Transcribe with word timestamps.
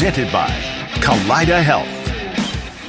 Presented 0.00 0.32
by 0.32 0.48
Kaleida 1.02 1.62
Health. 1.62 1.86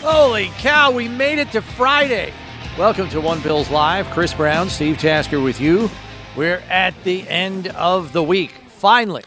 Holy 0.02 0.48
cow, 0.60 0.92
we 0.92 1.10
made 1.10 1.40
it 1.40 1.52
to 1.52 1.62
Friday. 1.62 2.32
Welcome 2.78 3.10
to 3.10 3.20
One 3.20 3.42
Bills 3.42 3.70
Live. 3.70 4.10
Chris 4.12 4.34
Brown, 4.34 4.70
Steve 4.70 4.98
Tasker 4.98 5.42
with 5.42 5.60
you. 5.60 5.90
We're 6.38 6.64
at 6.70 6.94
the 7.04 7.28
end 7.28 7.68
of 7.68 8.14
the 8.14 8.24
week, 8.24 8.54
finally, 8.70 9.26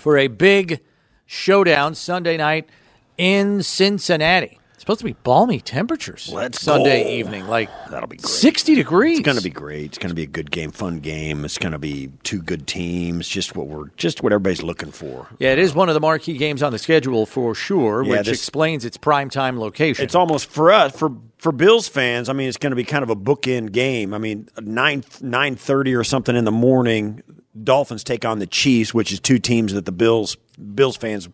for 0.00 0.18
a 0.18 0.26
big 0.26 0.80
showdown 1.24 1.94
Sunday 1.94 2.36
night 2.36 2.68
in 3.16 3.62
Cincinnati. 3.62 4.60
Supposed 4.82 4.98
to 4.98 5.04
be 5.04 5.12
balmy 5.12 5.60
temperatures 5.60 6.28
Let's 6.32 6.60
Sunday 6.60 7.04
go. 7.04 7.10
evening, 7.10 7.46
like 7.46 7.70
That'll 7.88 8.08
be 8.08 8.16
great. 8.16 8.26
60 8.26 8.74
degrees. 8.74 9.20
It's 9.20 9.24
going 9.24 9.36
to 9.38 9.42
be 9.44 9.48
great. 9.48 9.84
It's 9.84 9.98
going 9.98 10.08
to 10.08 10.14
be 10.16 10.24
a 10.24 10.26
good 10.26 10.50
game, 10.50 10.72
fun 10.72 10.98
game. 10.98 11.44
It's 11.44 11.56
going 11.56 11.70
to 11.70 11.78
be 11.78 12.10
two 12.24 12.42
good 12.42 12.66
teams. 12.66 13.28
Just 13.28 13.54
what 13.54 13.68
we're 13.68 13.90
just 13.96 14.24
what 14.24 14.32
everybody's 14.32 14.64
looking 14.64 14.90
for. 14.90 15.28
Yeah, 15.38 15.52
it 15.52 15.60
is 15.60 15.72
one 15.72 15.88
of 15.88 15.94
the 15.94 16.00
marquee 16.00 16.36
games 16.36 16.64
on 16.64 16.72
the 16.72 16.80
schedule 16.80 17.26
for 17.26 17.54
sure, 17.54 18.02
Yeah, 18.02 18.10
which 18.10 18.26
this- 18.26 18.38
explains 18.40 18.84
its 18.84 18.96
prime 18.96 19.30
time 19.30 19.56
location. 19.60 20.04
It's 20.04 20.16
almost 20.16 20.50
for 20.50 20.72
us 20.72 20.96
for 20.98 21.12
for 21.38 21.52
Bills 21.52 21.86
fans. 21.86 22.28
I 22.28 22.32
mean, 22.32 22.48
it's 22.48 22.56
going 22.58 22.72
to 22.72 22.76
be 22.76 22.82
kind 22.82 23.04
of 23.04 23.10
a 23.10 23.14
bookend 23.14 23.70
game. 23.70 24.12
I 24.12 24.18
mean, 24.18 24.48
nine 24.60 25.04
nine 25.20 25.54
thirty 25.54 25.94
or 25.94 26.02
something 26.02 26.34
in 26.34 26.44
the 26.44 26.50
morning. 26.50 27.22
Dolphins 27.62 28.02
take 28.02 28.24
on 28.24 28.40
the 28.40 28.48
Chiefs, 28.48 28.92
which 28.92 29.12
is 29.12 29.20
two 29.20 29.38
teams 29.38 29.74
that 29.74 29.84
the 29.84 29.92
Bills 29.92 30.36
Bills 30.74 30.96
fans 30.96 31.28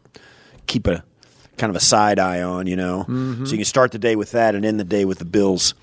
keep 0.66 0.86
a 0.86 1.02
kind 1.59 1.70
of 1.70 1.77
a 1.77 1.81
side 1.81 2.19
eye 2.19 2.42
on. 2.42 2.67
You 2.67 2.77
know, 2.77 3.01
Mm-hmm. 3.09 3.45
so 3.45 3.53
you 3.53 3.59
can 3.59 3.64
start 3.64 3.92
the 3.92 3.98
day 3.98 4.17
with 4.17 4.33
that 4.33 4.55
and 4.55 4.64
end 4.64 4.78
the 4.81 4.84
day 4.84 5.05
with 5.05 5.19
the 5.19 5.25
Bills 5.25 5.75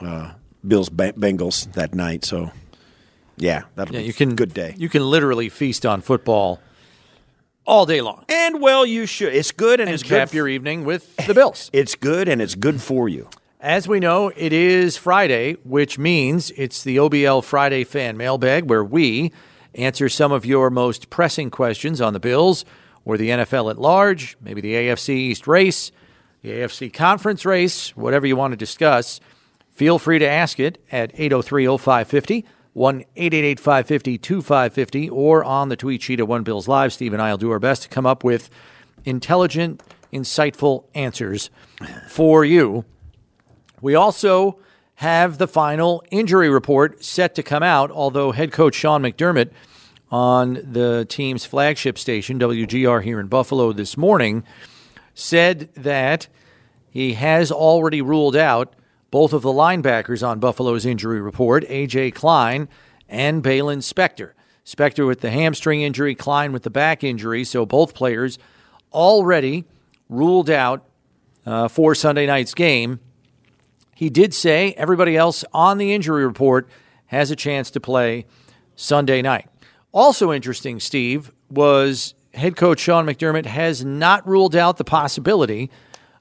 uh, 0.00 0.32
Bills 0.66 0.88
Ba- 0.88 1.12
Bengals 1.14 1.72
that 1.72 1.94
night. 1.94 2.24
So. 2.24 2.50
Yeah, 3.36 3.62
that'll 3.74 3.94
yeah, 3.94 4.02
be 4.02 4.06
you 4.06 4.12
can 4.12 4.32
a 4.32 4.34
good 4.34 4.52
day. 4.52 4.74
You 4.76 4.90
can 4.90 5.02
literally 5.02 5.48
feast 5.48 5.86
on 5.86 6.02
football 6.02 6.60
all 7.64 7.86
day 7.86 8.02
long 8.02 8.24
And 8.28 8.60
well, 8.60 8.84
you 8.84 9.06
should. 9.06 9.34
It's 9.34 9.50
good 9.50 9.80
and, 9.80 9.88
and 9.88 9.94
it's 9.94 10.02
cap 10.02 10.28
good. 10.30 10.36
your 10.36 10.46
evening 10.48 10.84
with 10.84 11.16
the 11.26 11.32
Bills. 11.32 11.70
it's 11.72 11.94
good 11.94 12.28
and 12.28 12.42
it's 12.42 12.54
good 12.54 12.82
for 12.82 13.08
you. 13.08 13.30
As 13.58 13.88
we 13.88 13.98
know, 13.98 14.30
it 14.36 14.52
is 14.52 14.98
Friday, 14.98 15.54
which 15.64 15.98
means 15.98 16.50
it's 16.50 16.82
the 16.82 16.96
OBL 16.98 17.42
Friday 17.42 17.82
fan 17.84 18.18
mailbag 18.18 18.68
where 18.68 18.84
we 18.84 19.32
answer 19.74 20.10
some 20.10 20.32
of 20.32 20.44
your 20.44 20.68
most 20.68 21.08
pressing 21.08 21.48
questions 21.50 22.00
on 22.02 22.12
the 22.12 22.20
Bills 22.20 22.66
or 23.10 23.18
the 23.18 23.30
NFL 23.30 23.72
at 23.72 23.76
large, 23.76 24.36
maybe 24.40 24.60
the 24.60 24.72
AFC 24.74 25.08
East 25.08 25.48
race, 25.48 25.90
the 26.42 26.50
AFC 26.50 26.92
conference 26.92 27.44
race, 27.44 27.96
whatever 27.96 28.24
you 28.24 28.36
want 28.36 28.52
to 28.52 28.56
discuss. 28.56 29.18
Feel 29.72 29.98
free 29.98 30.20
to 30.20 30.28
ask 30.28 30.60
it 30.60 30.80
at 30.92 31.10
803 31.14 31.76
0550, 31.76 32.44
1 32.72 33.00
888 33.16 33.58
550 33.58 34.18
2550, 34.18 35.10
or 35.10 35.42
on 35.42 35.70
the 35.70 35.76
tweet 35.76 36.02
sheet 36.02 36.20
at 36.20 36.28
One 36.28 36.44
Bills 36.44 36.68
Live. 36.68 36.92
Steve 36.92 37.12
and 37.12 37.20
I 37.20 37.32
will 37.32 37.38
do 37.38 37.50
our 37.50 37.58
best 37.58 37.82
to 37.82 37.88
come 37.88 38.06
up 38.06 38.22
with 38.22 38.48
intelligent, 39.04 39.82
insightful 40.12 40.84
answers 40.94 41.50
for 42.08 42.44
you. 42.44 42.84
We 43.80 43.96
also 43.96 44.60
have 44.94 45.38
the 45.38 45.48
final 45.48 46.04
injury 46.12 46.48
report 46.48 47.02
set 47.02 47.34
to 47.34 47.42
come 47.42 47.64
out, 47.64 47.90
although 47.90 48.30
head 48.30 48.52
coach 48.52 48.76
Sean 48.76 49.02
McDermott 49.02 49.50
on 50.10 50.54
the 50.54 51.06
team's 51.08 51.44
flagship 51.44 51.98
station, 51.98 52.38
WGR 52.38 53.02
here 53.02 53.20
in 53.20 53.28
Buffalo 53.28 53.72
this 53.72 53.96
morning, 53.96 54.44
said 55.14 55.72
that 55.74 56.26
he 56.90 57.14
has 57.14 57.52
already 57.52 58.02
ruled 58.02 58.34
out 58.34 58.74
both 59.10 59.32
of 59.32 59.42
the 59.42 59.52
linebackers 59.52 60.26
on 60.26 60.40
Buffalo's 60.40 60.86
injury 60.86 61.20
report, 61.20 61.64
A.J. 61.68 62.12
Klein 62.12 62.68
and 63.08 63.42
Baylon 63.42 63.78
Spector. 63.78 64.32
Spector 64.64 65.06
with 65.06 65.20
the 65.20 65.30
hamstring 65.30 65.82
injury, 65.82 66.14
Klein 66.14 66.52
with 66.52 66.62
the 66.62 66.70
back 66.70 67.02
injury, 67.02 67.44
so 67.44 67.66
both 67.66 67.94
players 67.94 68.38
already 68.92 69.64
ruled 70.08 70.50
out 70.50 70.84
uh, 71.46 71.68
for 71.68 71.94
Sunday 71.94 72.26
night's 72.26 72.54
game. 72.54 73.00
He 73.94 74.10
did 74.10 74.32
say 74.32 74.72
everybody 74.76 75.16
else 75.16 75.44
on 75.52 75.78
the 75.78 75.92
injury 75.92 76.24
report 76.24 76.68
has 77.06 77.30
a 77.30 77.36
chance 77.36 77.70
to 77.72 77.80
play 77.80 78.26
Sunday 78.76 79.22
night. 79.22 79.49
Also 79.92 80.32
interesting, 80.32 80.78
Steve, 80.78 81.32
was 81.50 82.14
head 82.34 82.56
coach 82.56 82.80
Sean 82.80 83.06
McDermott 83.06 83.46
has 83.46 83.84
not 83.84 84.26
ruled 84.26 84.54
out 84.54 84.76
the 84.76 84.84
possibility 84.84 85.70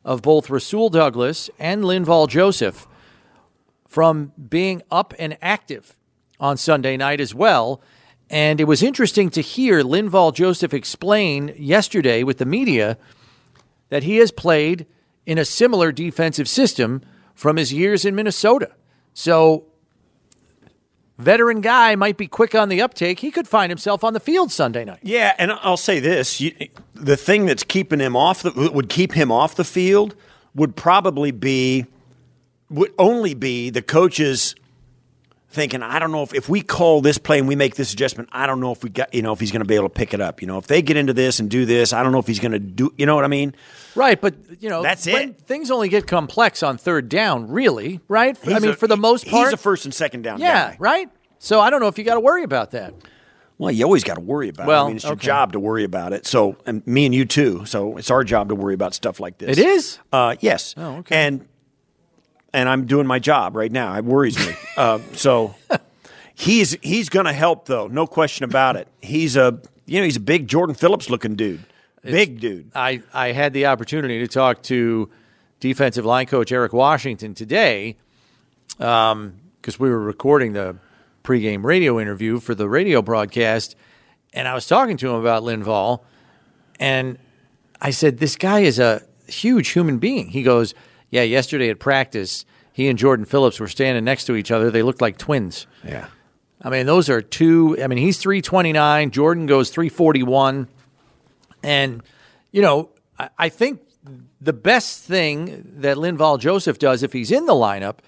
of 0.03 0.21
both 0.21 0.49
Rasul 0.49 0.89
Douglas 0.89 1.49
and 1.59 1.83
Linval 1.83 2.27
Joseph 2.27 2.87
from 3.87 4.33
being 4.49 4.81
up 4.89 5.13
and 5.19 5.37
active 5.41 5.97
on 6.39 6.57
Sunday 6.57 6.97
night 6.97 7.19
as 7.19 7.35
well. 7.35 7.81
And 8.29 8.61
it 8.61 8.65
was 8.65 8.83
interesting 8.83 9.29
to 9.31 9.41
hear 9.41 9.83
Linval 9.83 10.33
Joseph 10.33 10.73
explain 10.73 11.53
yesterday 11.57 12.23
with 12.23 12.37
the 12.37 12.45
media 12.45 12.97
that 13.89 14.03
he 14.03 14.17
has 14.17 14.31
played 14.31 14.85
in 15.25 15.37
a 15.37 15.45
similar 15.45 15.91
defensive 15.91 16.47
system 16.47 17.01
from 17.35 17.57
his 17.57 17.73
years 17.73 18.05
in 18.05 18.15
Minnesota. 18.15 18.71
So, 19.13 19.65
veteran 21.19 21.61
guy 21.61 21.95
might 21.95 22.17
be 22.17 22.27
quick 22.27 22.55
on 22.55 22.69
the 22.69 22.81
uptake. 22.81 23.19
He 23.19 23.29
could 23.29 23.47
find 23.47 23.69
himself 23.69 24.03
on 24.03 24.13
the 24.13 24.19
field 24.19 24.51
Sunday 24.51 24.85
night. 24.85 24.99
Yeah, 25.03 25.35
and 25.37 25.51
I'll 25.51 25.77
say 25.77 25.99
this: 25.99 26.41
you, 26.41 26.53
the 26.95 27.17
thing 27.17 27.45
that's 27.45 27.63
keeping 27.63 27.99
him 27.99 28.15
off 28.15 28.41
the 28.41 28.71
would 28.73 28.89
keep 28.89 29.13
him 29.13 29.31
off 29.31 29.55
the 29.55 29.63
field 29.63 30.15
would 30.55 30.75
probably 30.75 31.31
be 31.31 31.85
would 32.69 32.93
only 32.97 33.33
be 33.33 33.69
the 33.69 33.81
coaches 33.81 34.55
thinking, 35.49 35.81
I 35.81 35.99
don't 35.99 36.11
know 36.11 36.23
if, 36.23 36.33
if 36.33 36.47
we 36.47 36.61
call 36.61 37.01
this 37.01 37.17
play 37.17 37.39
and 37.39 37.47
we 37.47 37.55
make 37.55 37.75
this 37.75 37.91
adjustment, 37.93 38.29
I 38.31 38.47
don't 38.47 38.59
know 38.59 38.71
if 38.71 38.83
we 38.83 38.89
got 38.89 39.13
you 39.13 39.21
know 39.21 39.33
if 39.33 39.39
he's 39.39 39.51
going 39.51 39.61
to 39.61 39.67
be 39.67 39.75
able 39.75 39.89
to 39.89 39.93
pick 39.93 40.13
it 40.13 40.21
up. 40.21 40.41
You 40.41 40.47
know, 40.47 40.57
if 40.57 40.67
they 40.67 40.81
get 40.81 40.97
into 40.97 41.13
this 41.13 41.39
and 41.39 41.49
do 41.49 41.65
this, 41.65 41.93
I 41.93 42.03
don't 42.03 42.11
know 42.11 42.19
if 42.19 42.27
he's 42.27 42.39
going 42.39 42.51
to 42.51 42.59
do. 42.59 42.93
You 42.97 43.05
know 43.05 43.15
what 43.15 43.25
I 43.25 43.29
mean? 43.29 43.55
Right, 43.95 44.19
but 44.19 44.35
you 44.59 44.69
know 44.69 44.83
That's 44.83 45.05
when 45.05 45.29
it. 45.29 45.41
Things 45.41 45.71
only 45.71 45.89
get 45.89 46.07
complex 46.07 46.63
on 46.63 46.77
third 46.77 47.09
down, 47.09 47.49
really. 47.49 47.99
Right? 48.07 48.37
I 48.47 48.59
mean, 48.59 48.71
a- 48.71 48.75
for 48.75 48.87
the 48.87 48.97
most 48.97 49.27
part, 49.27 49.47
he's 49.47 49.53
a 49.53 49.57
first 49.57 49.85
and 49.85 49.93
second 49.93 50.21
down 50.21 50.39
yeah, 50.39 50.71
guy. 50.71 50.77
right. 50.79 51.09
So 51.39 51.59
I 51.59 51.69
don't 51.69 51.79
know 51.79 51.87
if 51.87 51.97
you 51.97 52.03
got 52.03 52.15
to 52.15 52.19
worry 52.19 52.43
about 52.43 52.71
that. 52.71 52.93
Well, 53.57 53.71
you 53.71 53.83
always 53.83 54.05
got 54.05 54.15
to 54.15 54.21
worry 54.21 54.47
about 54.47 54.63
it. 54.63 54.67
Well, 54.67 54.85
I 54.85 54.87
mean, 54.87 54.95
it's 54.95 55.05
your 55.05 55.17
job 55.17 55.51
to 55.51 55.59
worry 55.59 55.83
about 55.83 56.13
it. 56.13 56.25
So, 56.25 56.55
and 56.65 56.85
me 56.87 57.05
and 57.05 57.13
you 57.13 57.25
too. 57.25 57.65
So, 57.65 57.97
it's 57.97 58.09
our 58.09 58.23
job 58.23 58.49
to 58.49 58.55
worry 58.55 58.73
about 58.73 58.93
stuff 58.93 59.19
like 59.19 59.37
this. 59.37 59.57
It 59.57 59.65
is? 59.65 59.99
Uh, 60.13 60.37
yes. 60.39 60.75
Oh, 60.77 60.97
okay. 60.97 61.27
And 61.27 61.45
and 62.53 62.67
I'm 62.69 62.85
doing 62.85 63.07
my 63.07 63.19
job 63.19 63.55
right 63.55 63.71
now. 63.71 63.95
It 63.95 64.05
worries 64.05 64.37
me. 64.37 64.53
uh, 64.77 64.99
so, 65.13 65.55
he's 66.35 66.77
he's 66.81 67.09
going 67.09 67.25
to 67.25 67.33
help 67.33 67.65
though, 67.65 67.87
no 67.87 68.07
question 68.07 68.45
about 68.45 68.75
it. 68.75 68.87
He's 69.01 69.35
a 69.35 69.59
you 69.85 69.99
know 69.99 70.05
he's 70.05 70.17
a 70.17 70.21
big 70.21 70.47
Jordan 70.47 70.75
Phillips 70.75 71.09
looking 71.09 71.35
dude, 71.35 71.63
big 72.03 72.39
dude. 72.39 72.71
I, 72.73 73.01
I 73.13 73.31
had 73.31 73.53
the 73.53 73.67
opportunity 73.67 74.19
to 74.19 74.27
talk 74.27 74.61
to 74.63 75.09
defensive 75.59 76.05
line 76.05 76.25
coach 76.25 76.51
Eric 76.51 76.73
Washington 76.73 77.33
today 77.33 77.97
because 78.77 79.79
we 79.79 79.89
were 79.89 79.99
recording 79.99 80.53
the 80.53 80.77
pregame 81.23 81.63
radio 81.63 81.99
interview 81.99 82.39
for 82.39 82.55
the 82.55 82.69
radio 82.69 83.01
broadcast, 83.01 83.75
and 84.33 84.47
I 84.47 84.53
was 84.53 84.67
talking 84.67 84.97
to 84.97 85.09
him 85.09 85.15
about 85.15 85.43
Linval, 85.43 86.01
and 86.79 87.17
I 87.81 87.91
said, 87.91 88.17
This 88.19 88.35
guy 88.35 88.61
is 88.61 88.79
a 88.79 89.03
huge 89.27 89.69
human 89.69 89.99
being. 89.99 90.29
He 90.29 90.43
goes, 90.43 90.73
Yeah, 91.11 91.23
yesterday 91.23 91.69
at 91.69 91.79
practice, 91.79 92.45
he 92.71 92.87
and 92.87 92.97
Jordan 92.97 93.25
Phillips 93.25 93.59
were 93.59 93.67
standing 93.67 94.03
next 94.03 94.25
to 94.25 94.35
each 94.35 94.51
other. 94.51 94.69
They 94.69 94.83
looked 94.83 95.01
like 95.01 95.17
twins. 95.17 95.67
Yeah. 95.83 96.07
I 96.61 96.69
mean, 96.69 96.85
those 96.85 97.09
are 97.09 97.21
two. 97.21 97.77
I 97.81 97.87
mean, 97.87 97.97
he's 97.97 98.17
329. 98.17 99.11
Jordan 99.11 99.45
goes 99.45 99.69
341. 99.69 100.67
And, 101.63 102.03
you 102.51 102.61
know, 102.61 102.89
I, 103.17 103.29
I 103.37 103.49
think 103.49 103.81
the 104.41 104.53
best 104.53 105.03
thing 105.03 105.65
that 105.77 105.97
Linval 105.97 106.39
Joseph 106.39 106.79
does 106.79 107.03
if 107.03 107.13
he's 107.13 107.31
in 107.31 107.45
the 107.45 107.53
lineup 107.53 107.99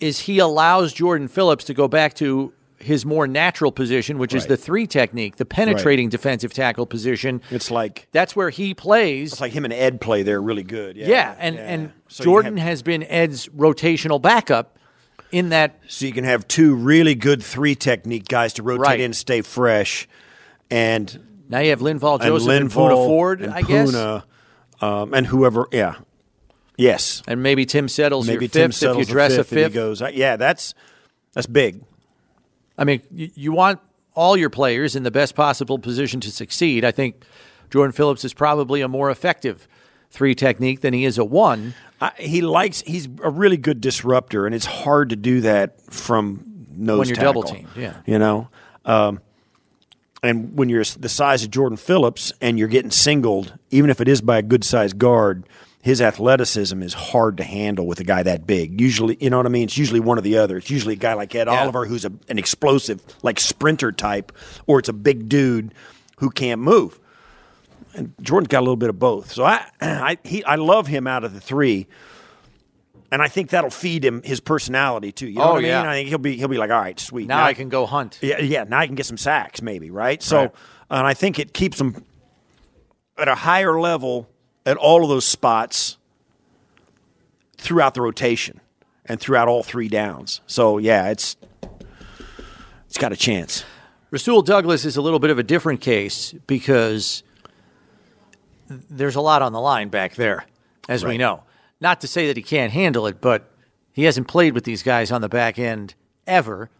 is 0.00 0.20
he 0.20 0.38
allows 0.38 0.92
Jordan 0.92 1.28
Phillips 1.28 1.64
to 1.64 1.74
go 1.74 1.88
back 1.88 2.14
to 2.14 2.52
his 2.84 3.04
more 3.06 3.26
natural 3.26 3.72
position, 3.72 4.18
which 4.18 4.34
is 4.34 4.46
the 4.46 4.56
three 4.56 4.86
technique, 4.86 5.36
the 5.36 5.44
penetrating 5.44 6.08
defensive 6.08 6.52
tackle 6.52 6.86
position. 6.86 7.40
It's 7.50 7.70
like 7.70 8.06
That's 8.12 8.36
where 8.36 8.50
he 8.50 8.74
plays. 8.74 9.32
it's 9.32 9.40
like 9.40 9.52
him 9.52 9.64
and 9.64 9.72
Ed 9.72 10.00
play 10.00 10.22
there 10.22 10.40
really 10.40 10.62
good. 10.62 10.96
Yeah. 10.96 11.08
yeah, 11.08 11.34
and, 11.38 11.54
yeah. 11.56 11.62
and 11.62 11.92
So 12.08 12.24
Jordan 12.24 12.56
have- 12.58 12.68
has 12.68 12.82
been 12.82 13.02
Ed's 13.04 13.48
rotational 13.48 14.20
backup 14.20 14.78
in 15.32 15.48
that 15.48 15.80
So 15.88 16.06
you 16.06 16.12
can 16.12 16.24
have 16.24 16.46
two 16.46 16.74
really 16.74 17.14
good 17.14 17.42
three 17.42 17.74
technique 17.74 18.28
guys 18.28 18.52
to 18.54 18.62
rotate 18.62 18.80
Right. 18.86 19.00
in, 19.00 19.12
stay 19.12 19.40
fresh, 19.42 20.06
and 20.70 21.18
now 21.48 21.58
you 21.60 21.70
have 21.70 21.80
Linval 21.80 22.14
and 22.14 22.22
Joseph 22.22 22.48
and, 22.50 22.70
Linval 22.70 22.74
Poona 22.90 23.06
Ford, 23.06 23.40
and 23.42 23.52
I 23.52 23.62
guess. 23.62 23.90
Poona, 23.90 24.22
um, 24.80 25.12
and 25.14 25.26
whoever. 25.26 25.66
Yeah, 25.72 25.94
yes, 26.76 27.22
And 27.26 27.42
maybe 27.42 27.64
Tim 27.66 27.88
Settles 27.88 28.26
maybe 28.26 28.44
your 28.44 28.50
Tim 28.50 28.70
fifth 28.70 28.82
if 28.82 28.82
you 28.82 28.88
settles 28.88 29.06
dress 29.08 29.32
a 29.32 29.36
fifth 29.38 29.52
and 29.52 29.58
he 29.58 29.64
fifth. 29.64 29.74
goes. 29.74 30.02
Yeah, 30.14 30.36
that's 30.36 30.74
that's 31.32 31.46
big. 31.46 31.82
I 32.76 32.84
mean, 32.84 33.02
you, 33.10 33.30
you 33.34 33.52
want 33.52 33.80
all 34.14 34.36
your 34.36 34.50
players 34.50 34.96
in 34.96 35.02
the 35.02 35.10
best 35.10 35.34
possible 35.34 35.78
position 35.78 36.20
to 36.20 36.30
succeed. 36.30 36.84
I 36.84 36.90
think 36.90 37.24
Jordan 37.70 37.92
Phillips 37.92 38.24
is 38.24 38.32
probably 38.32 38.80
a 38.80 38.88
more 38.88 39.10
effective 39.10 39.66
three 40.10 40.34
technique 40.34 40.80
than 40.80 40.94
he 40.94 41.04
is 41.04 41.18
a 41.18 41.24
one. 41.24 41.74
I, 42.00 42.12
he 42.18 42.40
likes. 42.40 42.82
He's 42.82 43.08
a 43.22 43.30
really 43.30 43.56
good 43.56 43.80
disruptor, 43.80 44.46
and 44.46 44.54
it's 44.54 44.66
hard 44.66 45.10
to 45.10 45.16
do 45.16 45.40
that 45.42 45.80
from 45.92 46.66
nose 46.70 46.98
When 47.00 47.08
you're 47.08 47.16
tackle, 47.16 47.42
double 47.42 47.54
teamed, 47.54 47.68
yeah. 47.76 47.94
you 48.06 48.18
know. 48.18 48.48
Um, 48.84 49.20
and 50.22 50.56
when 50.56 50.68
you're 50.68 50.84
the 50.84 51.08
size 51.08 51.44
of 51.44 51.50
Jordan 51.50 51.76
Phillips 51.76 52.32
and 52.40 52.58
you're 52.58 52.68
getting 52.68 52.90
singled, 52.90 53.58
even 53.70 53.90
if 53.90 54.00
it 54.00 54.08
is 54.08 54.20
by 54.20 54.38
a 54.38 54.42
good 54.42 54.64
sized 54.64 54.98
guard, 54.98 55.44
his 55.84 56.00
athleticism 56.00 56.82
is 56.82 56.94
hard 56.94 57.36
to 57.36 57.44
handle 57.44 57.86
with 57.86 58.00
a 58.00 58.04
guy 58.04 58.22
that 58.22 58.46
big. 58.46 58.80
Usually, 58.80 59.18
you 59.20 59.28
know 59.28 59.36
what 59.36 59.44
I 59.44 59.50
mean? 59.50 59.64
It's 59.64 59.76
usually 59.76 60.00
one 60.00 60.16
or 60.16 60.22
the 60.22 60.38
other. 60.38 60.56
It's 60.56 60.70
usually 60.70 60.94
a 60.94 60.96
guy 60.96 61.12
like 61.12 61.34
Ed 61.34 61.46
Yeah. 61.46 61.60
Oliver 61.60 61.84
who's 61.84 62.06
a, 62.06 62.12
an 62.30 62.38
explosive, 62.38 63.02
like 63.22 63.38
sprinter 63.38 63.92
type, 63.92 64.32
or 64.66 64.78
it's 64.78 64.88
a 64.88 64.94
big 64.94 65.28
dude 65.28 65.74
who 66.20 66.30
can't 66.30 66.62
move. 66.62 66.98
And 67.92 68.14
Jordan's 68.22 68.48
got 68.48 68.60
a 68.60 68.62
little 68.62 68.76
bit 68.76 68.88
of 68.88 68.98
both. 68.98 69.30
So 69.32 69.44
I, 69.44 69.66
I, 69.82 70.16
he, 70.24 70.42
I 70.44 70.54
love 70.54 70.86
him 70.86 71.06
out 71.06 71.22
of 71.22 71.34
the 71.34 71.40
three. 71.40 71.86
And 73.12 73.20
I 73.20 73.28
think 73.28 73.50
that'll 73.50 73.68
feed 73.68 74.02
him 74.06 74.22
his 74.22 74.40
personality 74.40 75.12
too. 75.12 75.28
You 75.28 75.34
know 75.36 75.44
Oh, 75.44 75.48
what 75.52 75.58
I 75.58 75.60
mean? 75.60 75.68
yeah. 75.68 75.90
I 75.90 75.94
think 75.96 76.08
he'll 76.08 76.16
be 76.18 76.36
he'll 76.38 76.48
be 76.48 76.56
like, 76.56 76.70
all 76.70 76.80
right, 76.80 76.98
sweet. 76.98 77.28
Now 77.28 77.44
I 77.44 77.52
can 77.52 77.68
go 77.68 77.84
hunt. 77.84 78.18
Yeah, 78.22 78.40
yeah. 78.40 78.64
Now 78.64 78.78
I 78.78 78.86
can 78.86 78.94
get 78.94 79.04
some 79.04 79.18
sacks, 79.18 79.60
maybe, 79.60 79.90
right? 79.90 80.22
So, 80.22 80.38
Right. 80.40 80.50
and 80.90 81.06
I 81.06 81.12
think 81.12 81.38
it 81.38 81.52
keeps 81.52 81.78
him 81.78 82.02
at 83.18 83.28
a 83.28 83.34
higher 83.34 83.78
level 83.78 84.30
at 84.66 84.76
all 84.76 85.02
of 85.02 85.08
those 85.08 85.24
spots 85.24 85.98
throughout 87.58 87.94
the 87.94 88.00
rotation 88.00 88.60
and 89.06 89.20
throughout 89.20 89.48
all 89.48 89.62
three 89.62 89.88
downs. 89.88 90.40
So, 90.46 90.78
yeah, 90.78 91.10
it's 91.10 91.36
it's 92.86 92.98
got 92.98 93.12
a 93.12 93.16
chance. 93.16 93.64
Rasul 94.10 94.42
Douglas 94.42 94.84
is 94.84 94.96
a 94.96 95.02
little 95.02 95.18
bit 95.18 95.30
of 95.30 95.38
a 95.38 95.42
different 95.42 95.80
case 95.80 96.32
because 96.46 97.24
there's 98.68 99.16
a 99.16 99.20
lot 99.20 99.42
on 99.42 99.52
the 99.52 99.60
line 99.60 99.88
back 99.88 100.14
there, 100.14 100.46
as 100.88 101.04
we 101.04 101.18
know. 101.18 101.42
Not 101.80 102.00
to 102.02 102.06
say 102.06 102.28
that 102.28 102.36
he 102.36 102.42
can't 102.42 102.72
handle 102.72 103.06
it, 103.06 103.20
but 103.20 103.50
he 103.92 104.04
hasn't 104.04 104.28
played 104.28 104.54
with 104.54 104.64
these 104.64 104.82
guys 104.82 105.10
on 105.10 105.20
the 105.20 105.28
back 105.28 105.58
end 105.58 105.94
ever. 106.26 106.70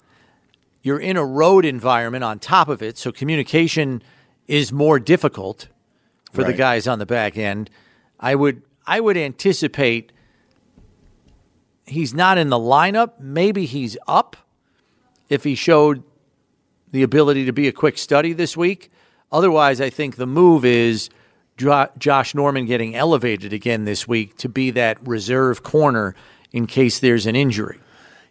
You're 0.83 1.01
in 1.01 1.17
a 1.17 1.25
road 1.25 1.65
environment 1.65 2.23
on 2.23 2.39
top 2.39 2.69
of 2.69 2.83
it, 2.83 2.97
so 2.97 3.11
communication 3.11 4.03
is 4.47 4.73
more 4.73 4.99
difficult 5.01 5.69
for 6.35 6.45
the 6.45 6.53
guys 6.53 6.87
on 6.87 6.99
the 6.99 7.07
back 7.07 7.39
end. 7.39 7.71
I 8.19 8.35
would 8.35 8.63
I 8.87 9.01
would 9.01 9.17
anticipate 9.17 10.13
he's 11.87 12.13
not 12.13 12.39
in 12.39 12.51
the 12.51 12.59
lineup. 12.59 13.21
Maybe 13.21 13.67
he's 13.67 13.97
up 14.07 14.37
if 15.29 15.45
he 15.45 15.55
showed 15.55 16.03
the 16.91 17.03
ability 17.03 17.45
to 17.47 17.53
be 17.53 17.69
a 17.69 17.73
quick 17.73 17.99
study 17.99 18.33
this 18.33 18.57
week. 18.57 18.91
Otherwise, 19.33 19.81
I 19.81 19.91
think 19.91 20.17
the 20.17 20.27
move 20.27 20.65
is 20.65 21.09
Josh 21.57 22.35
Norman 22.35 22.67
getting 22.67 22.95
elevated 22.95 23.53
again 23.53 23.85
this 23.85 24.07
week 24.07 24.37
to 24.39 24.49
be 24.49 24.71
that 24.73 24.99
reserve 25.07 25.63
corner 25.63 26.15
in 26.53 26.67
case 26.67 26.99
there's 26.99 27.27
an 27.27 27.37
injury. 27.37 27.79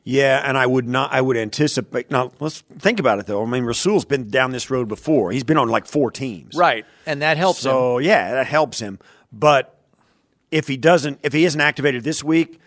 Yeah, 0.06 0.42
and 0.48 0.58
I 0.58 0.66
would 0.66 0.88
not. 0.88 1.14
I 1.14 1.22
would 1.22 1.38
anticipate. 1.38 2.12
Now 2.12 2.32
let's 2.40 2.62
think 2.80 3.00
about 3.00 3.20
it 3.20 3.26
though. 3.26 3.42
I 3.42 3.46
mean, 3.46 3.64
Rasul's 3.64 4.04
been 4.04 4.30
down 4.30 4.52
this 4.52 4.70
road 4.70 4.88
before. 4.90 5.32
He's 5.32 5.46
been 5.46 5.58
on 5.58 5.70
like 5.70 5.86
four 5.86 6.12
teams, 6.12 6.56
Right. 6.56 6.86
And 7.06 7.22
that 7.22 7.38
helps 7.38 7.60
him. 7.60 7.72
So 7.72 7.98
yeah, 8.00 8.34
that 8.34 8.48
helps 8.48 8.80
him. 8.80 9.00
But 9.32 9.78
if 10.52 10.68
he 10.68 10.76
doesn't, 10.78 11.20
if 11.24 11.32
he 11.32 11.46
isn't 11.46 11.60
activated 11.60 12.04
this 12.04 12.24
week, 12.24 12.60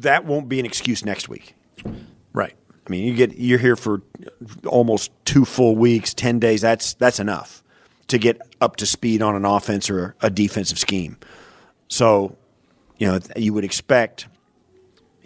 that 0.00 0.24
won't 0.24 0.48
be 0.48 0.60
an 0.60 0.66
excuse 0.66 1.04
next 1.04 1.28
week. 1.28 1.54
Right. 2.32 2.54
I 2.86 2.90
mean, 2.90 3.04
you 3.04 3.14
get 3.14 3.36
you're 3.36 3.58
here 3.58 3.76
for 3.76 4.02
almost 4.66 5.10
two 5.24 5.44
full 5.44 5.74
weeks, 5.74 6.14
ten 6.14 6.38
days. 6.38 6.60
That's 6.60 6.94
that's 6.94 7.18
enough 7.18 7.64
to 8.06 8.18
get 8.18 8.40
up 8.60 8.76
to 8.76 8.86
speed 8.86 9.20
on 9.20 9.34
an 9.34 9.44
offense 9.44 9.90
or 9.90 10.14
a 10.22 10.30
defensive 10.30 10.78
scheme. 10.78 11.16
So, 11.88 12.36
you 12.98 13.08
know, 13.08 13.18
you 13.36 13.52
would 13.52 13.64
expect 13.64 14.28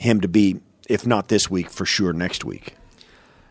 him 0.01 0.21
to 0.23 0.29
be, 0.29 0.61
if 0.89 1.07
not 1.07 1.29
this 1.29 1.51
week, 1.51 1.71
for 1.71 1.85
sure 1.85 2.13
next 2.13 2.45
week. 2.45 2.75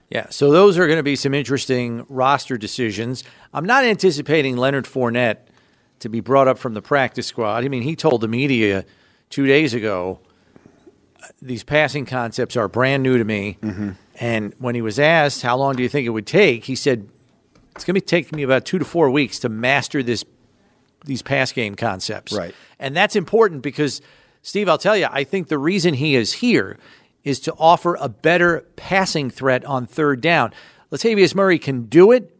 Yeah, 0.09 0.27
so 0.29 0.51
those 0.51 0.77
are 0.79 0.87
going 0.87 0.97
to 0.97 1.03
be 1.03 1.15
some 1.15 1.35
interesting 1.35 2.03
roster 2.09 2.57
decisions. 2.57 3.23
I'm 3.53 3.65
not 3.65 3.85
anticipating 3.85 4.57
Leonard 4.57 4.85
Fournette 4.85 5.37
to 5.99 6.09
be 6.09 6.19
brought 6.19 6.47
up 6.47 6.57
from 6.57 6.73
the 6.73 6.81
practice 6.81 7.27
squad. 7.27 7.63
I 7.63 7.67
mean, 7.67 7.83
he 7.83 7.95
told 7.95 8.21
the 8.21 8.27
media 8.27 8.85
two 9.29 9.45
days 9.45 9.75
ago 9.75 10.19
these 11.41 11.63
passing 11.63 12.07
concepts 12.07 12.57
are 12.57 12.67
brand 12.67 13.03
new 13.03 13.19
to 13.19 13.23
me. 13.23 13.57
Mm-hmm. 13.61 13.91
And 14.19 14.55
when 14.57 14.73
he 14.73 14.81
was 14.81 14.97
asked, 14.97 15.43
how 15.43 15.57
long 15.57 15.75
do 15.75 15.83
you 15.83 15.89
think 15.89 16.07
it 16.07 16.09
would 16.09 16.25
take? 16.25 16.65
He 16.65 16.75
said, 16.75 17.07
it's 17.75 17.85
going 17.85 17.93
to 17.93 18.01
be 18.01 18.05
taking 18.05 18.35
me 18.35 18.43
about 18.43 18.65
two 18.65 18.79
to 18.79 18.85
four 18.85 19.11
weeks 19.11 19.39
to 19.39 19.49
master 19.49 20.01
this 20.01 20.25
these 21.05 21.21
pass 21.21 21.51
game 21.51 21.75
concepts. 21.75 22.33
Right. 22.33 22.53
And 22.79 22.95
that's 22.95 23.15
important 23.15 23.61
because, 23.61 24.01
Steve, 24.49 24.67
I'll 24.67 24.79
tell 24.79 24.97
you, 24.97 25.07
I 25.11 25.25
think 25.25 25.47
the 25.47 25.59
reason 25.59 25.93
he 25.93 26.15
is 26.15 26.33
here 26.33 26.79
is 27.23 27.39
to 27.41 27.53
offer 27.59 27.93
a 27.93 28.09
better 28.09 28.65
passing 28.77 29.29
threat 29.29 29.63
on 29.63 29.85
third 29.85 30.21
down. 30.21 30.51
Latavius 30.91 31.35
Murray 31.35 31.59
can 31.59 31.83
do 31.83 32.11
it. 32.11 32.35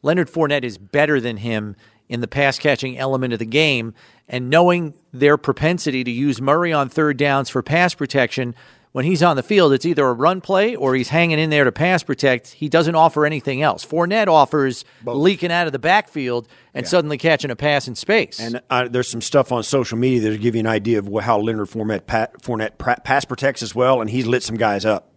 Leonard 0.00 0.30
Fournette 0.30 0.62
is 0.62 0.78
better 0.78 1.20
than 1.20 1.38
him 1.38 1.74
in 2.08 2.20
the 2.20 2.28
pass 2.28 2.60
catching 2.60 2.96
element 2.96 3.32
of 3.32 3.40
the 3.40 3.44
game. 3.44 3.92
And 4.28 4.48
knowing 4.48 4.94
their 5.12 5.36
propensity 5.36 6.04
to 6.04 6.10
use 6.12 6.40
Murray 6.40 6.72
on 6.72 6.88
third 6.88 7.16
downs 7.16 7.50
for 7.50 7.60
pass 7.60 7.92
protection, 7.92 8.54
when 8.92 9.04
he's 9.04 9.22
on 9.22 9.36
the 9.36 9.42
field, 9.42 9.72
it's 9.72 9.84
either 9.84 10.06
a 10.06 10.12
run 10.12 10.40
play 10.40 10.74
or 10.74 10.94
he's 10.94 11.08
hanging 11.08 11.38
in 11.38 11.50
there 11.50 11.64
to 11.64 11.72
pass 11.72 12.02
protect. 12.02 12.48
He 12.48 12.68
doesn't 12.68 12.94
offer 12.94 13.26
anything 13.26 13.62
else. 13.62 13.84
Fournette 13.84 14.28
offers 14.28 14.84
leaking 15.04 15.52
out 15.52 15.66
of 15.66 15.72
the 15.72 15.78
backfield 15.78 16.48
and 16.74 16.86
suddenly 16.86 17.18
catching 17.18 17.50
a 17.50 17.56
pass 17.56 17.86
in 17.88 17.94
space. 17.94 18.40
And 18.40 18.60
uh, 18.70 18.88
there's 18.88 19.08
some 19.08 19.20
stuff 19.20 19.52
on 19.52 19.62
social 19.62 19.98
media 19.98 20.20
that'll 20.22 20.38
give 20.38 20.54
you 20.54 20.60
an 20.60 20.66
idea 20.66 20.98
of 20.98 21.08
how 21.22 21.38
Leonard 21.38 21.68
Fournette, 21.68 22.06
pa- 22.06 22.28
Fournette 22.42 22.78
pass 23.04 23.24
protects 23.24 23.62
as 23.62 23.74
well, 23.74 24.00
and 24.00 24.08
he's 24.08 24.26
lit 24.26 24.42
some 24.42 24.56
guys 24.56 24.84
up. 24.84 25.12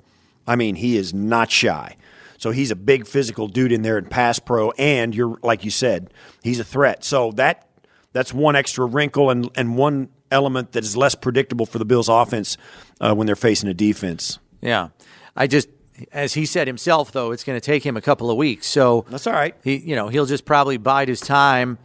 I 0.47 0.55
mean, 0.55 0.75
he 0.75 0.97
is 0.97 1.13
not 1.13 1.51
shy. 1.51 1.97
So 2.37 2.49
he's 2.49 2.71
a 2.71 2.75
big 2.75 3.05
physical 3.05 3.47
dude 3.47 3.71
in 3.71 3.83
there 3.83 3.99
in 3.99 4.05
pass 4.05 4.39
pro, 4.39 4.71
and 4.71 5.13
you're 5.13 5.37
like 5.43 5.63
you 5.63 5.69
said, 5.69 6.11
he's 6.41 6.59
a 6.59 6.63
threat. 6.63 7.03
So 7.03 7.31
that 7.33 7.69
that's 8.13 8.33
one 8.33 8.55
extra 8.55 8.83
wrinkle 8.85 9.29
and 9.29 9.47
and 9.55 9.77
one 9.77 10.09
element 10.31 10.71
that 10.73 10.83
is 10.83 10.95
less 10.97 11.15
predictable 11.15 11.65
for 11.65 11.77
the 11.79 11.85
Bills' 11.85 12.09
offense 12.09 12.57
uh, 12.99 13.13
when 13.13 13.27
they're 13.27 13.35
facing 13.35 13.69
a 13.69 13.73
defense. 13.73 14.39
Yeah. 14.61 14.89
I 15.35 15.47
just 15.47 15.69
as 16.11 16.33
he 16.33 16.45
said 16.45 16.67
himself 16.67 17.11
though, 17.11 17.31
it's 17.31 17.43
going 17.43 17.59
to 17.59 17.65
take 17.65 17.85
him 17.85 17.95
a 17.97 18.01
couple 18.01 18.29
of 18.31 18.37
weeks. 18.37 18.67
So 18.67 19.05
That's 19.09 19.27
all 19.27 19.33
right. 19.33 19.55
He 19.63 19.77
you 19.77 19.95
know, 19.95 20.07
he'll 20.07 20.25
just 20.25 20.45
probably 20.45 20.77
bide 20.77 21.07
his 21.07 21.19
time, 21.19 21.77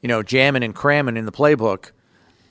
you 0.00 0.08
know, 0.08 0.22
jamming 0.22 0.62
and 0.62 0.74
cramming 0.74 1.16
in 1.16 1.26
the 1.26 1.32
playbook 1.32 1.90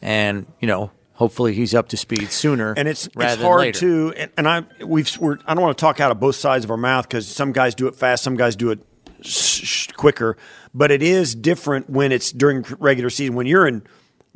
and, 0.01 0.46
you 0.60 0.67
know, 0.67 0.91
hopefully 1.13 1.53
he's 1.53 1.74
up 1.74 1.89
to 1.89 1.98
speed 1.98 2.32
sooner 2.32 2.74
and 2.77 2.88
it's 2.88 3.10
rather 3.15 3.32
it's 3.32 3.38
than 3.38 3.46
hard 3.46 3.60
later. 3.62 3.79
to 3.79 4.13
and, 4.17 4.32
and 4.38 4.48
I 4.48 4.63
we've 4.86 5.17
we're, 5.17 5.39
I 5.46 5.53
don't 5.56 5.63
want 5.63 5.77
to 5.77 5.82
talk 5.82 6.00
out 6.00 6.12
of 6.12 6.20
both 6.20 6.36
sides 6.36 6.63
of 6.65 6.72
our 6.72 6.77
mouth 6.77 7.08
because 7.08 7.27
some 7.27 7.51
guys 7.51 7.74
do 7.74 7.88
it 7.88 7.96
fast, 7.96 8.24
some 8.24 8.36
guys 8.36 8.56
do 8.56 8.70
it 8.72 8.79
sh- 9.22 9.63
sh- 9.63 9.88
quicker, 9.94 10.38
but 10.75 10.91
it 10.91 11.01
is 11.01 11.34
different 11.34 11.89
when 11.89 12.12
it's 12.12 12.32
during 12.32 12.63
regular 12.79 13.10
season. 13.10 13.36
When 13.36 13.48
you're 13.48 13.67
in 13.67 13.82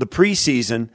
the 0.02 0.08
preseason, 0.08 0.90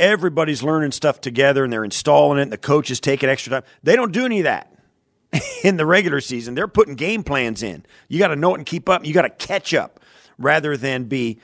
everybody's 0.00 0.62
learning 0.62 0.90
stuff 0.90 1.20
together 1.20 1.62
and 1.64 1.72
they're 1.72 1.84
installing 1.84 2.38
it. 2.38 2.42
And 2.42 2.52
the 2.52 2.58
coaches 2.58 2.98
taking 2.98 3.28
extra 3.28 3.50
time. 3.50 3.62
They 3.82 3.94
don't 3.94 4.10
do 4.10 4.24
any 4.24 4.40
of 4.40 4.44
that 4.44 4.72
in 5.64 5.76
the 5.76 5.86
regular 5.86 6.20
season. 6.20 6.54
They're 6.54 6.66
putting 6.66 6.94
game 6.94 7.22
plans 7.22 7.62
in. 7.62 7.84
You 8.08 8.18
got 8.18 8.28
to 8.28 8.36
know 8.36 8.54
it 8.54 8.58
and 8.58 8.66
keep 8.66 8.88
up. 8.88 9.04
You 9.04 9.12
got 9.12 9.22
to 9.22 9.30
catch 9.30 9.74
up 9.74 10.00
rather 10.38 10.76
than 10.76 11.04
be 11.04 11.38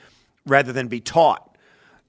rather 0.47 0.73
than 0.73 0.87
be 0.87 0.99
taught. 0.99 1.57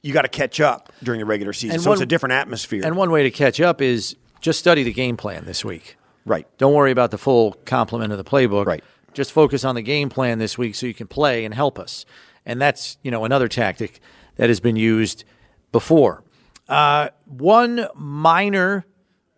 You 0.03 0.13
got 0.13 0.23
to 0.23 0.29
catch 0.29 0.61
up 0.61 0.93
during 1.03 1.21
the 1.21 1.27
regular 1.27 1.53
season. 1.53 1.75
And 1.75 1.83
so 1.83 1.93
it's 1.93 2.01
a 2.01 2.07
different 2.07 2.33
atmosphere. 2.33 2.83
And 2.85 2.97
one 2.97 3.11
way 3.11 3.23
to 3.25 3.31
catch 3.31 3.61
up 3.61 3.83
is 3.83 4.17
just 4.41 4.59
study 4.59 4.83
the 4.83 4.93
game 4.93 5.17
plan 5.17 5.45
this 5.45 5.65
week. 5.65 5.97
right. 6.25 6.47
Don't 6.59 6.75
worry 6.75 6.91
about 6.91 7.11
the 7.11 7.19
full 7.19 7.53
complement 7.65 8.13
of 8.13 8.19
the 8.19 8.25
playbook. 8.25 8.67
Right. 8.67 8.85
Just 9.15 9.33
focus 9.33 9.65
on 9.65 9.75
the 9.75 9.83
game 9.83 10.09
plan 10.09 10.39
this 10.39 10.57
week 10.57 10.75
so 10.75 10.87
you 10.87 10.95
can 10.95 11.07
play 11.07 11.45
and 11.45 11.53
help 11.55 11.79
us. 11.79 12.07
And 12.45 12.61
that's, 12.61 12.99
you 13.03 13.11
know, 13.11 13.25
another 13.25 13.49
tactic 13.49 14.01
that 14.37 14.49
has 14.49 14.61
been 14.61 14.77
used 14.77 15.25
before. 15.73 16.23
Uh, 16.69 17.09
one 17.25 17.87
minor 17.95 18.87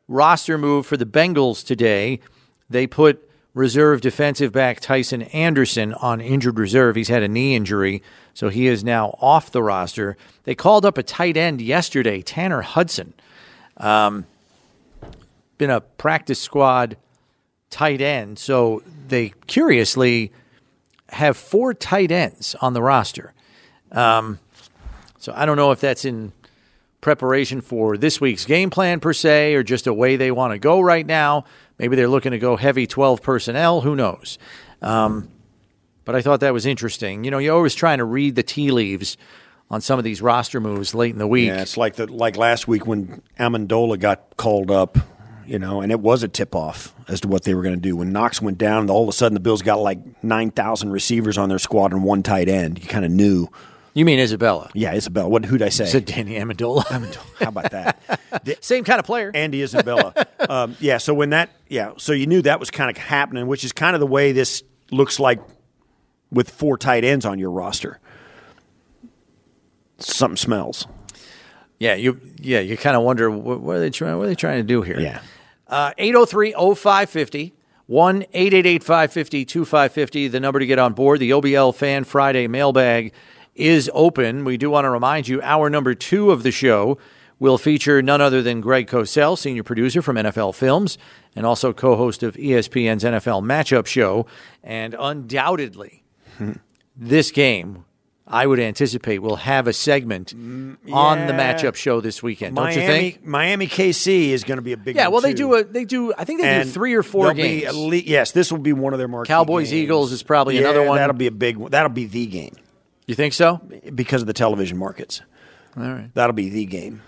roster 0.06 0.56
move 0.56 0.86
for 0.86 0.96
the 0.96 1.06
Bengals 1.06 1.64
today. 1.64 2.20
They 2.70 2.86
put 2.86 3.28
reserve 3.54 4.00
defensive 4.00 4.52
back 4.52 4.80
Tyson 4.80 5.22
Anderson 5.22 5.92
on 5.94 6.20
injured 6.20 6.58
reserve. 6.58 6.96
He's 6.96 7.08
had 7.08 7.22
a 7.22 7.28
knee 7.28 7.54
injury, 7.54 8.02
so 8.32 8.48
he 8.48 8.66
is 8.66 8.84
now 8.84 9.16
off 9.20 9.50
the 9.50 9.62
roster. 9.62 10.16
They 10.44 10.54
called 10.54 10.84
up 10.84 10.96
a 10.96 11.02
tight 11.02 11.36
end 11.36 11.60
yesterday, 11.60 12.22
Tanner 12.22 12.62
Hudson. 12.62 13.14
Um, 13.76 14.26
been 15.58 15.70
a 15.70 15.80
practice 15.80 16.40
squad 16.40 16.96
tight 17.68 18.00
end, 18.00 18.38
so 18.38 18.82
they 19.08 19.32
curiously 19.46 20.32
have 21.10 21.36
four 21.36 21.74
tight 21.74 22.12
ends 22.12 22.54
on 22.60 22.74
the 22.74 22.82
roster. 22.82 23.34
Um, 23.90 24.38
so 25.28 25.34
I 25.36 25.44
don't 25.46 25.56
know 25.56 25.72
if 25.72 25.80
that's 25.80 26.04
in 26.04 26.32
preparation 27.00 27.60
for 27.60 27.96
this 27.96 28.20
week's 28.20 28.44
game 28.44 28.70
plan 28.70 28.98
per 28.98 29.12
se, 29.12 29.54
or 29.54 29.62
just 29.62 29.86
a 29.86 29.92
way 29.94 30.16
they 30.16 30.30
want 30.30 30.52
to 30.52 30.58
go 30.58 30.80
right 30.80 31.06
now. 31.06 31.44
Maybe 31.78 31.96
they're 31.96 32.08
looking 32.08 32.32
to 32.32 32.38
go 32.38 32.56
heavy 32.56 32.86
12 32.86 33.22
personnel. 33.22 33.82
Who 33.82 33.94
knows? 33.94 34.38
Um, 34.82 35.28
but 36.04 36.16
I 36.16 36.22
thought 36.22 36.40
that 36.40 36.52
was 36.54 36.64
interesting. 36.66 37.24
You 37.24 37.30
know, 37.30 37.38
you're 37.38 37.54
always 37.54 37.74
trying 37.74 37.98
to 37.98 38.04
read 38.04 38.34
the 38.36 38.42
tea 38.42 38.70
leaves 38.70 39.16
on 39.70 39.82
some 39.82 39.98
of 39.98 40.04
these 40.04 40.22
roster 40.22 40.60
moves 40.60 40.94
late 40.94 41.12
in 41.12 41.18
the 41.18 41.26
week. 41.26 41.48
Yeah, 41.48 41.60
it's 41.60 41.76
like 41.76 41.96
the 41.96 42.06
like 42.06 42.36
last 42.38 42.66
week 42.66 42.86
when 42.86 43.20
Amendola 43.38 44.00
got 44.00 44.36
called 44.38 44.70
up. 44.70 44.96
you 45.46 45.58
know, 45.58 45.80
and 45.82 45.92
it 45.92 46.00
was 46.00 46.22
a 46.22 46.28
tip 46.28 46.54
off 46.54 46.94
as 47.06 47.20
to 47.20 47.28
what 47.28 47.44
they 47.44 47.54
were 47.54 47.62
going 47.62 47.74
to 47.74 47.80
do. 47.80 47.96
When 47.96 48.12
Knox 48.12 48.40
went 48.42 48.58
down, 48.58 48.88
all 48.90 49.02
of 49.02 49.08
a 49.08 49.12
sudden 49.12 49.34
the 49.34 49.40
Bills 49.40 49.62
got 49.62 49.78
like 49.78 50.22
9,000 50.24 50.90
receivers 50.90 51.38
on 51.38 51.48
their 51.48 51.58
squad 51.58 51.92
and 51.92 52.02
one 52.02 52.22
tight 52.22 52.48
end. 52.48 52.82
You 52.82 52.88
kind 52.88 53.04
of 53.04 53.10
knew. 53.10 53.48
You 53.98 54.04
mean 54.04 54.20
Isabella? 54.20 54.70
Yeah, 54.74 54.94
Isabella. 54.94 55.28
What, 55.28 55.44
who'd 55.44 55.60
I 55.60 55.70
say? 55.70 55.86
Said 55.86 56.04
Danny 56.04 56.38
Amendola. 56.38 56.84
How 57.40 57.48
about 57.48 57.72
that? 57.72 57.98
Same 58.64 58.84
kind 58.84 59.00
of 59.00 59.04
player. 59.04 59.32
Andy 59.34 59.60
Isabella. 59.60 60.14
um, 60.48 60.76
yeah, 60.78 60.98
so 60.98 61.12
when 61.12 61.30
that, 61.30 61.50
yeah, 61.66 61.94
so 61.96 62.12
you 62.12 62.28
knew 62.28 62.40
that 62.42 62.60
was 62.60 62.70
kind 62.70 62.90
of 62.90 62.96
happening, 62.96 63.48
which 63.48 63.64
is 63.64 63.72
kind 63.72 63.96
of 63.96 64.00
the 64.00 64.06
way 64.06 64.30
this 64.30 64.62
looks 64.92 65.18
like 65.18 65.40
with 66.30 66.48
four 66.48 66.78
tight 66.78 67.02
ends 67.02 67.26
on 67.26 67.40
your 67.40 67.50
roster. 67.50 67.98
Something 69.98 70.36
smells. 70.36 70.86
Yeah, 71.80 71.94
you 71.94 72.20
yeah, 72.38 72.60
you 72.60 72.76
kind 72.76 72.96
of 72.96 73.02
wonder 73.02 73.28
what, 73.28 73.58
what, 73.58 73.76
are 73.78 73.80
they 73.80 73.90
trying 73.90 74.16
what 74.16 74.26
are 74.26 74.28
they 74.28 74.36
trying 74.36 74.58
to 74.58 74.62
do 74.62 74.80
here? 74.82 75.00
Yeah. 75.00 75.22
Uh 75.66 75.92
803-0550 75.98 77.52
1 77.86 78.26
550 78.32 79.44
2550 79.44 80.28
the 80.28 80.38
number 80.38 80.60
to 80.60 80.66
get 80.66 80.78
on 80.78 80.92
board. 80.92 81.18
The 81.18 81.30
OBL 81.30 81.74
Fan 81.74 82.04
Friday 82.04 82.46
mailbag 82.46 83.12
is 83.58 83.90
open. 83.94 84.44
We 84.44 84.56
do 84.56 84.70
want 84.70 84.84
to 84.84 84.90
remind 84.90 85.28
you 85.28 85.40
hour 85.42 85.68
number 85.70 85.94
2 85.94 86.30
of 86.30 86.42
the 86.42 86.50
show 86.50 86.98
will 87.40 87.58
feature 87.58 88.02
none 88.02 88.20
other 88.20 88.42
than 88.42 88.60
Greg 88.60 88.88
Cosell, 88.88 89.36
senior 89.38 89.62
producer 89.62 90.02
from 90.02 90.16
NFL 90.16 90.54
Films 90.54 90.98
and 91.36 91.46
also 91.46 91.72
co-host 91.72 92.22
of 92.22 92.36
E 92.36 92.48
ESPN's 92.48 93.04
NFL 93.04 93.42
Matchup 93.44 93.86
show 93.86 94.26
and 94.64 94.94
undoubtedly 94.98 96.02
this 96.96 97.30
game 97.30 97.84
I 98.30 98.46
would 98.46 98.60
anticipate 98.60 99.20
will 99.20 99.36
have 99.36 99.66
a 99.66 99.72
segment 99.72 100.34
on 100.34 100.76
the 101.26 101.32
Mm, 101.32 101.38
matchup 101.38 101.74
show 101.76 102.02
this 102.02 102.22
weekend. 102.22 102.56
Don't 102.56 102.74
you 102.74 102.82
think? 102.82 103.24
Miami 103.24 103.66
KC 103.66 104.28
is 104.32 104.44
going 104.44 104.58
to 104.58 104.62
be 104.62 104.74
a 104.74 104.76
big 104.76 104.96
Yeah, 104.96 105.08
well, 105.08 105.22
they 105.22 105.32
do 105.32 105.54
a 105.54 105.64
they 105.64 105.86
do. 105.86 106.12
I 106.18 106.24
think 106.24 106.42
they 106.42 106.46
And 106.48 106.64
do 106.68 106.70
three 106.70 106.92
or 106.92 107.02
4 107.02 107.22
there'll 107.22 107.36
be 107.36 107.60
games. 107.62 107.74
least- 107.76 108.06
yes, 108.06 108.32
this 108.32 108.52
will 108.52 108.58
be 108.58 108.74
one 108.74 108.92
of 108.92 108.98
their 108.98 109.08
marquee 109.08 109.28
Cowboys, 109.28 109.70
games. 109.70 109.82
Eagles 109.84 110.12
is 110.12 110.22
probably 110.22 110.56
Yeah, 110.56 110.60
another 110.68 110.82
one. 110.82 110.98
That'll 110.98 111.16
be 111.16 111.26
a 111.26 111.30
big 111.30 111.56
one. 111.56 111.70
That'll 111.70 111.88
be 111.88 112.04
the 112.04 112.26
game 112.26 112.54
you 113.08 113.14
think 113.16 113.32
so? 113.34 113.60
because 113.94 114.20
of 114.22 114.26
the 114.28 114.32
television 114.32 114.78
markets. 114.78 115.20
All 115.76 115.82
right. 115.82 116.10
That'll 116.14 116.32
be 116.34 116.48
the 116.48 116.64
game. 116.66 117.02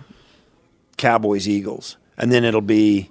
Cowboys, 0.97 1.49
Eagles, 1.49 1.97
and 2.19 2.31
then 2.33 2.45
it'll 2.45 2.61
be. 2.61 3.11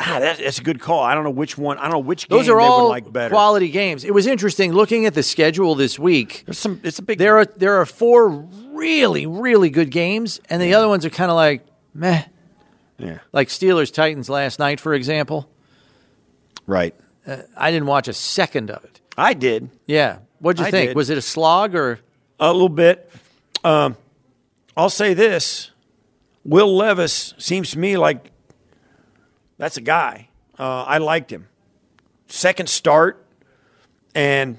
Ah, 0.00 0.20
that, 0.20 0.38
that's 0.38 0.60
a 0.60 0.62
good 0.62 0.80
call. 0.80 1.02
I 1.02 1.14
don't 1.14 1.24
know 1.24 1.30
which 1.30 1.58
one. 1.58 1.76
I 1.78 1.82
don't 1.82 1.92
know 1.92 1.98
which 1.98 2.28
Those 2.28 2.46
game 2.46 2.54
are 2.54 2.60
they 2.60 2.66
all 2.66 2.82
would 2.84 2.88
like 2.90 3.12
better. 3.12 3.32
quality 3.34 3.68
games. 3.68 4.04
It 4.04 4.14
was 4.14 4.28
interesting 4.28 4.72
looking 4.72 5.06
at 5.06 5.14
the 5.14 5.24
schedule 5.24 5.74
this 5.74 5.98
week. 5.98 6.44
There's 6.46 6.58
some. 6.58 6.80
It's 6.84 7.00
a 7.00 7.02
big. 7.02 7.18
There 7.18 7.36
are 7.38 7.44
there 7.44 7.76
are 7.80 7.86
four 7.86 8.28
really 8.28 9.26
really 9.26 9.70
good 9.70 9.90
games, 9.90 10.40
and 10.48 10.62
the 10.62 10.74
other 10.74 10.88
ones 10.88 11.04
are 11.04 11.10
kind 11.10 11.30
of 11.32 11.34
like 11.36 11.66
meh. 11.94 12.24
yeah. 12.98 13.18
Like 13.32 13.48
Steelers 13.48 13.92
Titans 13.92 14.28
last 14.30 14.60
night, 14.60 14.78
for 14.78 14.94
example. 14.94 15.50
Right. 16.66 16.94
I 17.56 17.70
didn't 17.72 17.86
watch 17.86 18.08
a 18.08 18.12
second 18.12 18.70
of 18.70 18.84
it. 18.84 19.00
I 19.16 19.34
did 19.34 19.68
Yeah, 19.86 20.18
what'd 20.40 20.60
you 20.60 20.66
I 20.66 20.70
think? 20.70 20.90
did. 20.90 20.96
Was 20.96 21.10
it 21.10 21.18
a 21.18 21.22
slog 21.22 21.74
or? 21.74 22.00
a 22.40 22.52
little 22.52 22.68
bit. 22.68 23.10
Um, 23.64 23.96
I'll 24.76 24.90
say 24.90 25.14
this: 25.14 25.70
Will 26.44 26.76
Levis 26.76 27.34
seems 27.38 27.72
to 27.72 27.78
me 27.78 27.96
like 27.96 28.30
that's 29.58 29.76
a 29.76 29.80
guy. 29.80 30.28
Uh, 30.58 30.82
I 30.82 30.98
liked 30.98 31.32
him. 31.32 31.48
Second 32.28 32.68
start, 32.68 33.24
and 34.14 34.58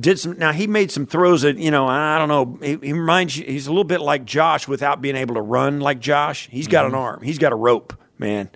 did 0.00 0.18
some. 0.18 0.38
Now 0.38 0.52
he 0.52 0.66
made 0.66 0.90
some 0.90 1.06
throws 1.06 1.42
that 1.42 1.56
you 1.58 1.70
know 1.70 1.86
I 1.86 2.18
don't 2.18 2.28
know. 2.28 2.58
He, 2.60 2.86
he 2.86 2.92
reminds 2.92 3.36
you. 3.36 3.44
He's 3.44 3.66
a 3.66 3.70
little 3.70 3.84
bit 3.84 4.00
like 4.00 4.24
Josh 4.24 4.66
without 4.66 5.00
being 5.00 5.16
able 5.16 5.36
to 5.36 5.42
run 5.42 5.80
like 5.80 6.00
Josh. 6.00 6.48
He's 6.50 6.68
got 6.68 6.86
an 6.86 6.94
arm. 6.94 7.22
He's 7.22 7.38
got 7.38 7.52
a 7.52 7.56
rope, 7.56 7.94
man. 8.18 8.50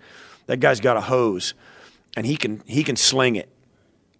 That 0.46 0.58
guy's 0.58 0.80
got 0.80 0.96
a 0.96 1.00
hose, 1.00 1.54
and 2.16 2.26
he 2.26 2.36
can 2.36 2.62
he 2.66 2.82
can 2.82 2.96
sling 2.96 3.36
it. 3.36 3.48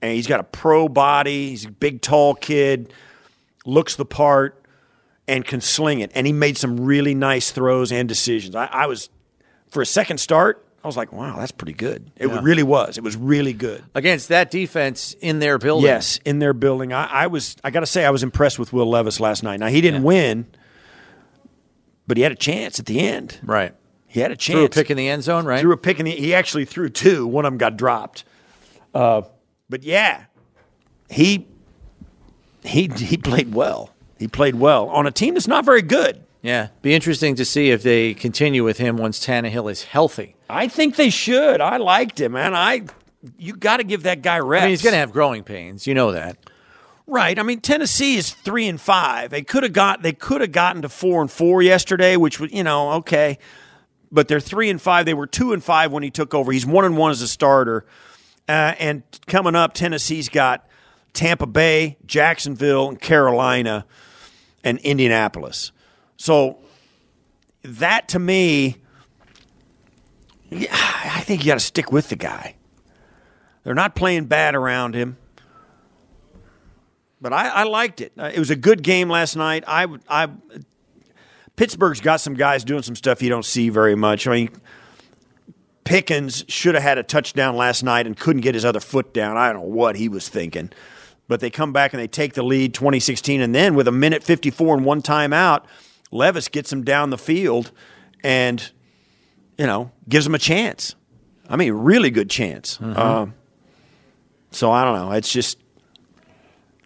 And 0.03 0.13
he's 0.13 0.27
got 0.27 0.41
a 0.41 0.45
pro 0.45 0.89
body. 0.89 1.51
He's 1.51 1.65
a 1.65 1.71
big, 1.71 2.03
tall 2.03 2.35
kid 2.35 2.93
looks 3.65 3.97
the 3.97 4.05
part 4.05 4.63
and 5.27 5.45
can 5.45 5.61
sling 5.61 6.01
it. 6.01 6.13
And 6.15 6.27
he 6.27 6.33
made 6.33 6.57
some 6.57 6.81
really 6.81 7.15
nice 7.15 7.51
throws 7.51 7.91
and 7.91 8.09
decisions. 8.09 8.55
I, 8.55 8.67
I 8.67 8.87
was, 8.87 9.11
for 9.69 9.83
a 9.83 9.87
second 9.87 10.19
start, 10.19 10.65
I 10.85 10.87
was 10.87 10.97
like, 10.97 11.13
wow, 11.13 11.37
that's 11.37 11.51
pretty 11.51 11.73
good. 11.73 12.13
It 12.17 12.29
really 12.29 12.63
was. 12.63 12.97
It 12.97 13.03
was 13.03 13.17
really 13.17 13.53
good. 13.53 13.83
Against 13.97 14.29
that 14.29 14.53
defense 14.53 15.17
in 15.21 15.41
their 15.41 15.59
building. 15.59 15.87
Yes, 15.87 16.21
in 16.25 16.39
their 16.39 16.53
building. 16.53 16.93
I, 16.93 17.07
I 17.07 17.27
was, 17.27 17.57
I 17.65 17.71
got 17.71 17.81
to 17.81 17.87
say, 17.87 18.05
I 18.05 18.11
was 18.11 18.23
impressed 18.23 18.61
with 18.61 18.73
Will 18.73 18.89
Levis 18.89 19.19
last 19.19 19.43
night. 19.43 19.59
Now, 19.59 19.67
he 19.67 19.81
didn't 19.81 20.05
win, 20.05 20.47
but 22.07 22.17
he 22.17 22.23
had 22.23 22.31
a 22.31 22.37
chance 22.37 22.79
at 22.79 22.87
the 22.87 23.01
end. 23.01 23.41
Right. 23.43 23.75
He 24.07 24.21
had 24.21 24.31
a 24.31 24.37
chance. 24.37 24.59
Threw 24.59 24.65
a 24.65 24.69
pick 24.69 24.93
in 24.93 24.97
the 24.97 25.09
end 25.09 25.25
zone, 25.25 25.45
right? 25.45 25.61
Threw 25.61 25.73
a 25.73 25.77
pick 25.77 25.99
in 25.99 26.05
the, 26.05 26.13
he 26.13 26.33
actually 26.35 26.67
threw 26.67 26.89
two. 26.89 27.27
One 27.27 27.45
of 27.45 27.51
them 27.51 27.59
got 27.59 27.77
dropped. 27.77 28.23
Uh, 28.95 29.23
but 29.69 29.83
yeah, 29.83 30.25
he, 31.11 31.47
he, 32.65 32.91
he 32.97 33.17
played 33.17 33.55
well. 33.55 33.91
He 34.19 34.29
played 34.29 34.55
well 34.55 34.89
on 34.89 35.07
a 35.07 35.11
team 35.11 35.35
that's 35.35 35.47
not 35.49 35.65
very 35.65 35.83
good. 35.83 36.23
Yeah. 36.43 36.69
Be 36.83 36.95
interesting 36.95 37.35
to 37.37 37.45
see 37.45 37.71
if 37.71 37.83
they 37.83 38.15
continue 38.15 38.63
with 38.65 38.79
him 38.79 38.97
once 38.97 39.25
Tannehill 39.25 39.71
is 39.71 39.83
healthy. 39.85 40.37
I 40.49 40.69
think 40.69 40.97
they 40.97 41.11
should. 41.11 41.61
I 41.61 41.77
liked 41.79 42.21
him, 42.21 42.33
man. 42.33 42.55
I 42.55 42.85
you 43.37 43.55
got 43.57 43.79
to 43.79 43.85
give 43.85 44.05
that 44.05 44.23
guy 44.23 44.39
reps. 44.39 44.63
I 44.63 44.67
mean, 44.67 44.71
he's 44.71 44.83
going 44.83 44.93
to 44.93 44.99
have 44.99 45.11
growing 45.13 45.43
pains. 45.43 45.87
You 45.87 45.95
know 45.95 46.13
that. 46.13 46.39
right. 47.09 47.37
I 47.37 47.43
mean, 47.43 47.61
Tennessee 47.61 48.17
is 48.17 48.33
three 48.33 48.69
and 48.69 48.81
five. 48.81 49.31
They 49.31 49.43
could 49.43 49.65
have 49.65 49.73
got 49.73 50.03
they 50.03 50.13
could 50.13 50.41
have 50.41 50.53
gotten 50.53 50.83
to 50.83 50.89
four 50.89 51.21
and 51.21 51.31
four 51.31 51.63
yesterday, 51.63 52.17
which 52.17 52.39
was 52.39 52.53
you 52.53 52.63
know 52.63 52.93
okay, 52.93 53.39
but 54.13 54.29
they're 54.29 54.39
three 54.39 54.71
and 54.71 54.81
five. 54.81 55.05
They 55.05 55.15
were 55.15 55.27
two 55.27 55.53
and 55.53 55.65
five 55.65 55.91
when 55.91 56.05
he 56.05 56.11
took 56.11 56.33
over. 56.33 56.53
He's 56.53 56.65
one 56.67 56.85
and 56.85 56.97
one 56.97 57.11
as 57.11 57.23
a 57.23 57.29
starter, 57.29 57.85
uh, 58.49 58.75
and 58.79 59.03
coming 59.27 59.55
up, 59.55 59.75
Tennessee's 59.75 60.29
got 60.29 60.69
Tampa 61.13 61.47
Bay, 61.47 61.97
Jacksonville, 62.07 62.89
and 62.89 63.01
Carolina, 63.01 63.87
and 64.63 64.79
Indianapolis. 64.81 65.73
So 66.17 66.59
that 67.63 68.09
to 68.09 68.19
me, 68.19 68.77
I 70.53 71.23
think 71.25 71.43
you 71.43 71.49
got 71.49 71.55
to 71.55 71.65
stick 71.65 71.91
with 71.91 72.09
the 72.09 72.17
guy. 72.17 72.55
They're 73.65 73.75
not 73.75 73.97
playing 73.97 74.27
bad 74.27 74.55
around 74.55 74.95
him. 74.95 75.17
But 77.21 77.33
I, 77.33 77.49
I 77.49 77.63
liked 77.65 78.01
it. 78.01 78.13
Uh, 78.17 78.31
it 78.33 78.39
was 78.39 78.51
a 78.51 78.57
good 78.57 78.83
game 78.83 79.09
last 79.09 79.37
night. 79.37 79.65
I, 79.67 79.87
I, 80.09 80.29
Pittsburgh's 81.57 82.01
got 82.01 82.21
some 82.21 82.35
guys 82.35 82.63
doing 82.63 82.83
some 82.83 82.95
stuff 82.95 83.23
you 83.23 83.29
don't 83.29 83.45
see 83.45 83.71
very 83.71 83.97
much. 83.97 84.29
I 84.29 84.33
mean, 84.33 84.51
Pickens 85.87 86.45
should 86.49 86.75
have 86.75 86.83
had 86.83 86.99
a 86.99 87.03
touchdown 87.05 87.57
last 87.57 87.83
night 87.85 88.07
and 88.07 88.17
couldn't 88.19 88.43
get 88.43 88.55
his 88.55 88.65
other 88.65 88.81
foot 88.81 89.15
down. 89.15 89.37
I 89.37 89.53
don't 89.53 89.63
know 89.63 89.69
what 89.69 89.97
he 89.97 90.09
was 90.09 90.29
thinking. 90.29 90.71
But 91.29 91.41
they 91.41 91.49
come 91.49 91.73
back 91.73 91.93
and 91.93 92.03
they 92.03 92.09
take 92.09 92.35
the 92.35 92.43
lead 92.43 92.75
2016. 92.75 93.41
And 93.41 93.55
then 93.55 93.75
with 93.75 93.87
a 93.89 93.93
minute 93.93 94.23
54 94.23 94.77
and 94.77 94.85
one 94.85 95.01
timeout, 95.01 95.65
Levis 96.11 96.49
gets 96.49 96.73
him 96.73 96.83
down 96.85 97.11
the 97.11 97.19
field 97.19 97.71
and, 98.23 98.71
you 99.57 99.67
know, 99.67 99.93
gives 100.09 100.27
him 100.27 100.35
a 100.35 100.39
chance. 100.39 100.97
I 101.49 101.55
mean, 101.57 101.73
really 101.73 102.11
good 102.11 102.31
chance. 102.31 102.81
Um, 102.81 103.35
so 104.51 104.73
I 104.73 104.85
don't 104.85 104.97
know. 104.97 105.13
It's 105.13 105.33
just, 105.33 105.59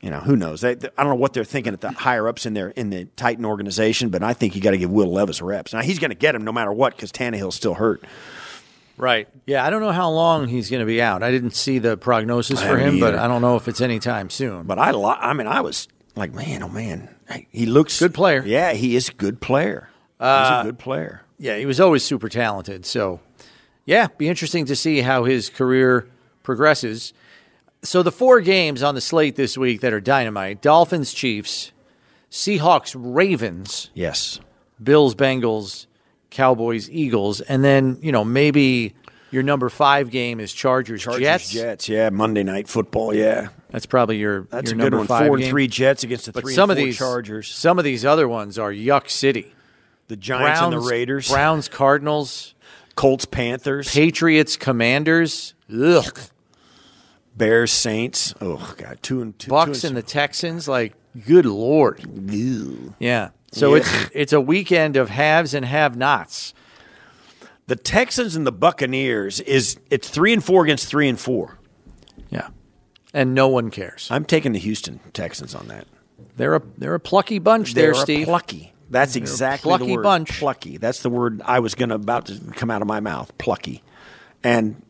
you 0.02 0.10
know, 0.10 0.20
who 0.20 0.36
knows? 0.36 0.60
They, 0.60 0.72
I 0.72 0.74
don't 0.74 1.08
know 1.08 1.14
what 1.14 1.32
they're 1.32 1.44
thinking 1.44 1.72
at 1.72 1.80
the 1.80 1.90
higher 1.92 2.28
ups 2.28 2.44
in 2.44 2.52
their 2.52 2.68
in 2.68 2.90
the 2.90 3.06
Titan 3.16 3.44
organization, 3.46 4.10
but 4.10 4.22
I 4.22 4.34
think 4.34 4.54
you 4.54 4.60
got 4.60 4.72
to 4.72 4.78
give 4.78 4.90
Will 4.90 5.10
Levis 5.10 5.40
reps. 5.40 5.72
Now 5.72 5.80
he's 5.80 5.98
going 5.98 6.10
to 6.10 6.16
get 6.16 6.34
him 6.34 6.44
no 6.44 6.52
matter 6.52 6.72
what 6.72 6.96
because 6.96 7.12
Tannehill's 7.12 7.54
still 7.54 7.74
hurt. 7.74 8.02
Right. 9.00 9.28
Yeah, 9.46 9.64
I 9.64 9.70
don't 9.70 9.80
know 9.80 9.92
how 9.92 10.10
long 10.10 10.46
he's 10.48 10.68
going 10.70 10.80
to 10.80 10.86
be 10.86 11.00
out. 11.00 11.22
I 11.22 11.30
didn't 11.30 11.52
see 11.56 11.78
the 11.78 11.96
prognosis 11.96 12.60
I 12.62 12.68
for 12.68 12.76
him, 12.78 13.00
but. 13.00 13.14
I 13.14 13.26
don't 13.28 13.40
know 13.42 13.56
if 13.56 13.66
it's 13.66 13.80
anytime 13.80 14.30
soon. 14.30 14.64
But 14.64 14.78
I, 14.78 14.90
li- 14.92 15.16
I 15.18 15.32
mean, 15.32 15.46
I 15.46 15.60
was 15.62 15.88
like, 16.16 16.34
man, 16.34 16.62
oh 16.62 16.68
man, 16.68 17.08
he 17.50 17.66
looks 17.66 17.98
Good 17.98 18.14
player. 18.14 18.42
Yeah, 18.44 18.72
he 18.72 18.96
is 18.96 19.08
a 19.08 19.12
good 19.14 19.40
player. 19.40 19.88
he's 20.18 20.24
a 20.24 20.26
uh, 20.26 20.62
good 20.64 20.78
player. 20.78 21.22
yeah, 21.38 21.56
he 21.56 21.66
was 21.66 21.80
always 21.80 22.04
super 22.04 22.28
talented. 22.28 22.84
So, 22.84 23.20
yeah, 23.86 24.08
be 24.18 24.28
interesting 24.28 24.66
to 24.66 24.76
see 24.76 25.00
how 25.00 25.24
his 25.24 25.48
career 25.48 26.06
progresses. 26.42 27.12
So, 27.82 28.02
the 28.02 28.12
four 28.12 28.40
games 28.42 28.82
on 28.82 28.94
the 28.94 29.00
slate 29.00 29.36
this 29.36 29.56
week 29.56 29.80
that 29.80 29.92
are 29.94 30.00
dynamite 30.00 30.60
Dolphins, 30.60 31.14
Chiefs, 31.14 31.72
Seahawks, 32.30 32.94
Ravens, 32.98 33.90
Yes. 33.94 34.40
Bills, 34.82 35.14
Bengals, 35.14 35.86
Cowboys, 36.30 36.88
Eagles, 36.90 37.40
and 37.40 37.62
then, 37.64 37.98
you 38.00 38.12
know, 38.12 38.24
maybe 38.24 38.94
your 39.30 39.42
number 39.42 39.68
five 39.68 40.10
game 40.10 40.40
is 40.40 40.52
Chargers, 40.52 41.02
Chargers, 41.02 41.20
Jets. 41.22 41.50
Jets. 41.50 41.88
Yeah, 41.88 42.10
Monday 42.10 42.42
night 42.42 42.68
football. 42.68 43.14
Yeah, 43.14 43.48
That's 43.70 43.86
probably 43.86 44.18
your, 44.18 44.42
that's 44.50 44.70
your 44.70 44.78
a 44.80 44.82
good 44.82 44.84
number 44.84 44.96
one. 44.98 45.06
five 45.06 45.26
Four 45.26 45.36
and 45.36 45.42
game. 45.44 45.50
three 45.50 45.66
Jets 45.68 46.02
against 46.04 46.26
the 46.26 46.32
But 46.32 46.44
three 46.44 46.54
some 46.54 46.70
and 46.70 46.78
of 46.78 46.82
four 46.82 46.86
these 46.86 46.98
Chargers. 46.98 47.48
some 47.48 47.78
of 47.78 47.84
these 47.84 48.04
other 48.04 48.28
ones 48.28 48.58
are 48.58 48.72
Yuck 48.72 49.08
City. 49.10 49.54
The 50.08 50.16
Giants 50.16 50.58
Browns, 50.60 50.74
and 50.74 50.82
the 50.84 50.88
Raiders. 50.88 51.30
Browns, 51.30 51.68
Cardinals, 51.68 52.54
Colts, 52.96 53.24
Panthers. 53.26 53.92
Patriots, 53.92 54.56
Commanders, 54.56 55.54
ugh, 55.72 56.18
Bears, 57.36 57.70
Saints. 57.70 58.34
Oh 58.40 58.74
God, 58.76 58.98
two 59.02 59.22
and 59.22 59.38
two. 59.38 59.50
Bucks 59.50 59.82
two 59.82 59.86
and 59.88 59.96
the 59.96 60.02
Texans. 60.02 60.66
Like, 60.66 60.94
good 61.26 61.46
lord, 61.46 62.04
Ew. 62.30 62.94
yeah. 62.98 63.30
So 63.52 63.74
Yeah. 63.74 63.80
it's 63.82 64.10
it's 64.14 64.32
a 64.32 64.40
weekend 64.40 64.96
of 64.96 65.08
haves 65.10 65.54
and 65.54 65.64
have-nots. 65.64 66.54
The 67.66 67.76
Texans 67.76 68.34
and 68.36 68.46
the 68.46 68.52
Buccaneers 68.52 69.40
is 69.40 69.78
it's 69.90 70.08
three 70.08 70.32
and 70.32 70.42
four 70.42 70.64
against 70.64 70.86
three 70.88 71.08
and 71.08 71.18
four. 71.18 71.58
Yeah. 72.30 72.48
And 73.14 73.34
no 73.34 73.48
one 73.48 73.70
cares. 73.70 74.08
I'm 74.10 74.24
taking 74.24 74.52
the 74.52 74.58
Houston 74.58 75.00
Texans 75.12 75.54
on 75.54 75.68
that. 75.68 75.86
They're 76.36 76.56
a 76.56 76.62
they're 76.78 76.94
a 76.94 77.00
plucky 77.00 77.38
bunch 77.38 77.74
They're 77.74 77.92
there, 77.92 78.02
Steve. 78.02 78.26
plucky. 78.26 78.72
That's 78.88 79.14
exactly 79.14 79.68
plucky 79.68 79.86
the 79.86 79.94
word. 79.96 80.02
bunch. 80.02 80.38
Plucky. 80.38 80.76
That's 80.76 81.00
the 81.02 81.10
word 81.10 81.42
I 81.44 81.60
was 81.60 81.74
going 81.76 81.90
to 81.90 81.94
about 81.94 82.26
to 82.26 82.40
come 82.56 82.70
out 82.70 82.82
of 82.82 82.88
my 82.88 82.98
mouth. 83.00 83.36
Plucky, 83.38 83.82
and 84.42 84.82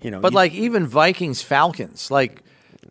you 0.00 0.10
know, 0.10 0.20
But 0.20 0.32
you- 0.32 0.36
like 0.36 0.52
even 0.54 0.86
Vikings 0.86 1.40
Falcons, 1.42 2.10
like 2.10 2.42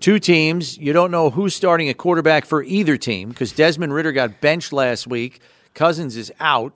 two 0.03 0.19
teams, 0.19 0.77
you 0.77 0.91
don't 0.91 1.12
know 1.12 1.29
who's 1.29 1.55
starting 1.55 1.88
a 1.88 1.93
quarterback 1.93 2.45
for 2.45 2.62
either 2.62 2.98
team 2.98 3.29
because 3.29 3.53
Desmond 3.53 3.93
Ridder 3.93 4.12
got 4.12 4.41
benched 4.41 4.74
last 4.74 5.07
week. 5.07 5.39
Cousins 5.74 6.17
is 6.17 6.31
out. 6.41 6.75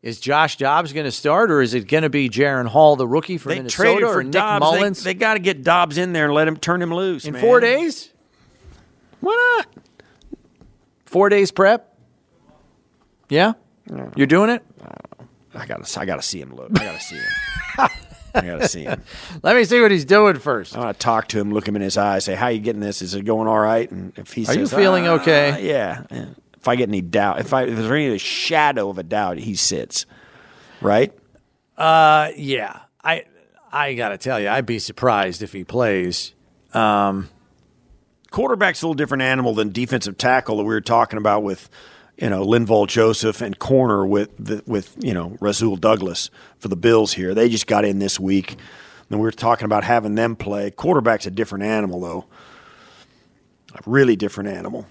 Is 0.00 0.20
Josh 0.20 0.56
Dobbs 0.58 0.92
going 0.92 1.04
to 1.04 1.10
start, 1.10 1.50
or 1.50 1.60
is 1.60 1.74
it 1.74 1.88
going 1.88 2.04
to 2.04 2.08
be 2.08 2.28
Jaren 2.30 2.68
Hall, 2.68 2.94
the 2.94 3.06
rookie 3.06 3.36
from 3.36 3.50
they 3.50 3.56
Minnesota, 3.56 3.82
traded 3.82 4.08
for 4.08 4.18
or 4.20 4.22
Nick 4.22 4.32
Dobbs. 4.32 4.60
Mullens 4.60 5.02
They, 5.02 5.12
got 5.12 5.34
to 5.34 5.40
get 5.40 5.64
Dobbs 5.64 5.98
in 5.98 6.12
there 6.12 6.26
and 6.26 6.34
let 6.34 6.46
him 6.46 6.56
turn 6.56 6.80
him 6.80 6.94
loose 6.94 7.24
in 7.24 7.32
man. 7.32 7.42
four 7.42 7.58
days? 7.58 8.10
Why 9.18 9.56
not? 9.58 9.84
Four 11.04 11.30
days 11.30 11.50
prep? 11.50 11.98
Yeah, 13.28 13.54
you're 14.14 14.28
doing 14.28 14.50
it. 14.50 14.64
I 15.52 15.66
got 15.66 15.84
to. 15.84 16.00
I 16.00 16.04
got 16.04 16.16
to 16.16 16.22
see 16.22 16.40
him 16.40 16.54
look. 16.54 16.70
I 16.78 16.84
got 16.84 17.00
to 17.00 17.04
see 17.04 17.16
him. 17.16 17.88
I 18.34 18.40
got 18.42 18.60
to 18.60 18.68
see 18.68 18.84
him. 18.84 19.02
Let 19.42 19.56
me 19.56 19.64
see 19.64 19.80
what 19.80 19.90
he's 19.90 20.04
doing 20.04 20.38
first. 20.38 20.76
I 20.76 20.80
want 20.80 20.98
to 20.98 21.02
talk 21.02 21.28
to 21.28 21.38
him, 21.38 21.52
look 21.52 21.66
him 21.66 21.76
in 21.76 21.82
his 21.82 21.96
eyes, 21.96 22.24
say, 22.24 22.34
"How 22.34 22.48
you 22.48 22.60
getting 22.60 22.80
this? 22.80 23.02
Is 23.02 23.14
it 23.14 23.24
going 23.24 23.48
all 23.48 23.58
right?" 23.58 23.90
And 23.90 24.12
if 24.16 24.32
he 24.32 24.46
Are 24.46 24.54
you 24.54 24.66
feeling 24.66 25.06
"Ah, 25.08 25.14
okay?" 25.14 25.66
Yeah, 25.66 26.04
yeah. 26.10 26.26
If 26.56 26.68
I 26.68 26.76
get 26.76 26.88
any 26.88 27.00
doubt, 27.00 27.40
if 27.40 27.52
I 27.52 27.64
if 27.64 27.76
there's 27.76 27.90
any 27.90 28.18
shadow 28.18 28.90
of 28.90 28.98
a 28.98 29.02
doubt, 29.02 29.38
he 29.38 29.54
sits. 29.54 30.06
Right? 30.80 31.12
Uh, 31.76 32.30
yeah, 32.36 32.80
I 33.02 33.24
I 33.72 33.94
got 33.94 34.10
to 34.10 34.18
tell 34.18 34.40
you, 34.40 34.48
I'd 34.48 34.66
be 34.66 34.78
surprised 34.78 35.42
if 35.42 35.52
he 35.52 35.64
plays. 35.64 36.34
Um, 36.74 37.28
quarterback's 38.30 38.82
a 38.82 38.86
little 38.86 38.94
different 38.94 39.22
animal 39.22 39.54
than 39.54 39.72
defensive 39.72 40.18
tackle 40.18 40.58
that 40.58 40.64
we 40.64 40.74
were 40.74 40.80
talking 40.80 41.18
about 41.18 41.42
with 41.42 41.68
you 42.18 42.28
know 42.30 42.44
Linval 42.44 42.86
Joseph 42.86 43.40
and 43.40 43.58
corner 43.58 44.04
with 44.06 44.30
the, 44.38 44.62
with 44.66 44.96
you 45.00 45.14
know 45.14 45.36
Rasul 45.40 45.76
Douglas 45.76 46.30
for 46.58 46.68
the 46.68 46.76
Bills 46.76 47.12
here. 47.14 47.34
They 47.34 47.48
just 47.48 47.66
got 47.66 47.84
in 47.84 47.98
this 47.98 48.18
week. 48.20 48.56
And 49.10 49.18
we 49.18 49.24
were 49.24 49.30
talking 49.32 49.64
about 49.64 49.84
having 49.84 50.16
them 50.16 50.36
play. 50.36 50.70
Quarterback's 50.70 51.24
a 51.26 51.30
different 51.30 51.64
animal 51.64 52.00
though. 52.00 52.26
A 53.74 53.80
really 53.86 54.16
different 54.16 54.50
animal. 54.50 54.86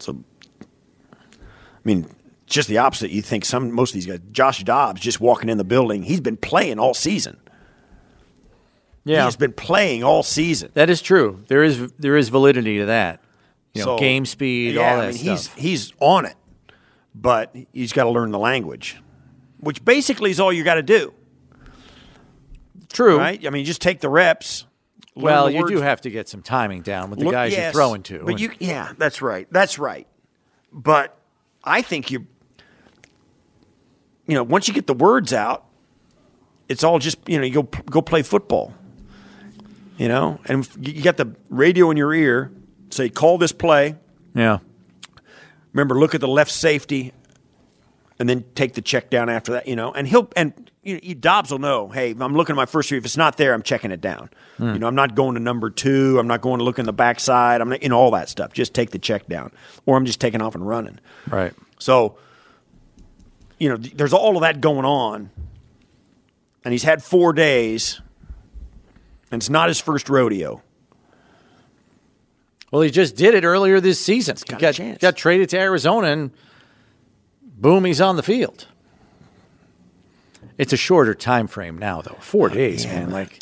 So 0.00 0.24
I 1.12 1.16
mean 1.84 2.08
just 2.46 2.68
the 2.68 2.78
opposite. 2.78 3.10
You 3.10 3.22
think 3.22 3.44
some 3.44 3.70
most 3.72 3.90
of 3.90 3.94
these 3.94 4.06
guys 4.06 4.20
Josh 4.32 4.64
Dobbs 4.64 5.00
just 5.00 5.20
walking 5.20 5.48
in 5.48 5.58
the 5.58 5.64
building, 5.64 6.02
he's 6.02 6.20
been 6.20 6.36
playing 6.36 6.78
all 6.78 6.94
season. 6.94 7.36
Yeah, 9.04 9.24
He's 9.24 9.36
been 9.36 9.54
playing 9.54 10.04
all 10.04 10.22
season. 10.22 10.70
that 10.74 10.90
is 10.90 11.00
true. 11.00 11.42
There 11.48 11.62
is 11.62 11.92
there 11.92 12.16
is 12.16 12.28
validity 12.28 12.78
to 12.78 12.86
that. 12.86 13.20
You 13.78 13.84
know, 13.84 13.96
So, 13.96 13.98
game 13.98 14.26
speed, 14.26 14.74
yeah, 14.74 14.90
all 14.90 14.96
that 14.98 15.02
I 15.04 15.12
mean, 15.12 15.36
stuff. 15.36 15.54
He's 15.56 15.88
he's 15.88 15.92
on 16.00 16.26
it, 16.26 16.36
but 17.14 17.54
he's 17.72 17.92
got 17.92 18.04
to 18.04 18.10
learn 18.10 18.30
the 18.30 18.38
language, 18.38 18.96
which 19.60 19.84
basically 19.84 20.30
is 20.30 20.40
all 20.40 20.52
you 20.52 20.64
got 20.64 20.74
to 20.74 20.82
do, 20.82 21.12
True. 22.92 23.18
right? 23.18 23.44
I 23.46 23.50
mean, 23.50 23.64
just 23.64 23.80
take 23.82 24.00
the 24.00 24.08
reps. 24.08 24.64
Well, 25.14 25.50
you 25.50 25.60
words. 25.62 25.72
do 25.72 25.80
have 25.80 26.00
to 26.02 26.10
get 26.10 26.28
some 26.28 26.42
timing 26.42 26.82
down 26.82 27.10
with 27.10 27.18
the 27.18 27.24
Look- 27.24 27.32
guys 27.34 27.52
yes, 27.52 27.60
you're 27.62 27.72
throwing 27.72 28.02
to. 28.04 28.22
But 28.24 28.38
you, 28.38 28.52
yeah, 28.60 28.92
that's 28.98 29.20
right. 29.20 29.48
That's 29.50 29.76
right. 29.78 30.06
But 30.72 31.18
I 31.64 31.82
think 31.82 32.10
you, 32.12 32.26
you 34.26 34.34
know, 34.34 34.44
once 34.44 34.68
you 34.68 34.74
get 34.74 34.86
the 34.86 34.94
words 34.94 35.32
out, 35.32 35.64
it's 36.68 36.84
all 36.84 36.98
just 36.98 37.18
you 37.26 37.38
know 37.38 37.44
you 37.44 37.52
go 37.54 37.62
go 37.62 38.00
play 38.02 38.22
football. 38.22 38.74
You 39.96 40.06
know, 40.06 40.38
and 40.44 40.68
you 40.80 41.02
got 41.02 41.16
the 41.16 41.34
radio 41.50 41.90
in 41.90 41.96
your 41.96 42.14
ear. 42.14 42.52
Say, 42.90 43.08
call 43.08 43.38
this 43.38 43.52
play. 43.52 43.96
yeah. 44.34 44.58
Remember, 45.74 45.98
look 45.98 46.14
at 46.14 46.20
the 46.20 46.28
left 46.28 46.50
safety, 46.50 47.12
and 48.18 48.28
then 48.28 48.44
take 48.54 48.72
the 48.72 48.80
check 48.80 49.10
down 49.10 49.28
after 49.28 49.52
that. 49.52 49.68
You 49.68 49.76
know, 49.76 49.92
and 49.92 50.08
he'll 50.08 50.28
and 50.34 50.70
you 50.82 50.94
know, 50.94 51.14
Dobbs 51.14 51.50
will 51.50 51.58
know. 51.58 51.88
Hey, 51.88 52.14
I'm 52.18 52.34
looking 52.34 52.54
at 52.54 52.56
my 52.56 52.66
first 52.66 52.90
read. 52.90 52.98
If 52.98 53.04
it's 53.04 53.16
not 53.18 53.36
there, 53.36 53.52
I'm 53.52 53.62
checking 53.62 53.90
it 53.90 54.00
down. 54.00 54.30
Hmm. 54.56 54.72
You 54.72 54.78
know, 54.78 54.86
I'm 54.86 54.94
not 54.94 55.14
going 55.14 55.34
to 55.34 55.40
number 55.40 55.68
two. 55.70 56.18
I'm 56.18 56.26
not 56.26 56.40
going 56.40 56.58
to 56.58 56.64
look 56.64 56.78
in 56.78 56.86
the 56.86 56.92
backside. 56.92 57.60
I'm 57.60 57.68
not, 57.68 57.82
you 57.82 57.90
know 57.90 57.98
all 57.98 58.10
that 58.12 58.28
stuff. 58.30 58.54
Just 58.54 58.72
take 58.74 58.90
the 58.90 58.98
check 58.98 59.26
down, 59.26 59.52
or 59.86 59.96
I'm 59.96 60.06
just 60.06 60.20
taking 60.20 60.40
off 60.40 60.54
and 60.54 60.66
running. 60.66 60.98
Right. 61.28 61.52
So, 61.78 62.18
you 63.58 63.68
know, 63.68 63.76
there's 63.76 64.14
all 64.14 64.36
of 64.36 64.40
that 64.40 64.60
going 64.60 64.86
on, 64.86 65.30
and 66.64 66.72
he's 66.72 66.82
had 66.82 67.02
four 67.04 67.34
days, 67.34 68.00
and 69.30 69.40
it's 69.40 69.50
not 69.50 69.68
his 69.68 69.78
first 69.78 70.08
rodeo. 70.08 70.62
Well, 72.70 72.82
he 72.82 72.90
just 72.90 73.16
did 73.16 73.34
it 73.34 73.44
earlier 73.44 73.80
this 73.80 73.98
season. 74.00 74.36
He 74.36 74.50
got 74.52 74.58
a 74.58 74.60
got, 74.60 74.74
chance. 74.74 74.98
got 74.98 75.16
traded 75.16 75.48
to 75.50 75.58
Arizona, 75.58 76.08
and 76.08 76.30
boom, 77.42 77.84
he's 77.84 78.00
on 78.00 78.16
the 78.16 78.22
field. 78.22 78.66
It's 80.58 80.72
a 80.72 80.76
shorter 80.76 81.14
time 81.14 81.46
frame 81.46 81.78
now, 81.78 82.02
though. 82.02 82.16
Four 82.20 82.50
oh, 82.50 82.54
days, 82.54 82.84
man. 82.84 83.10
Like, 83.10 83.40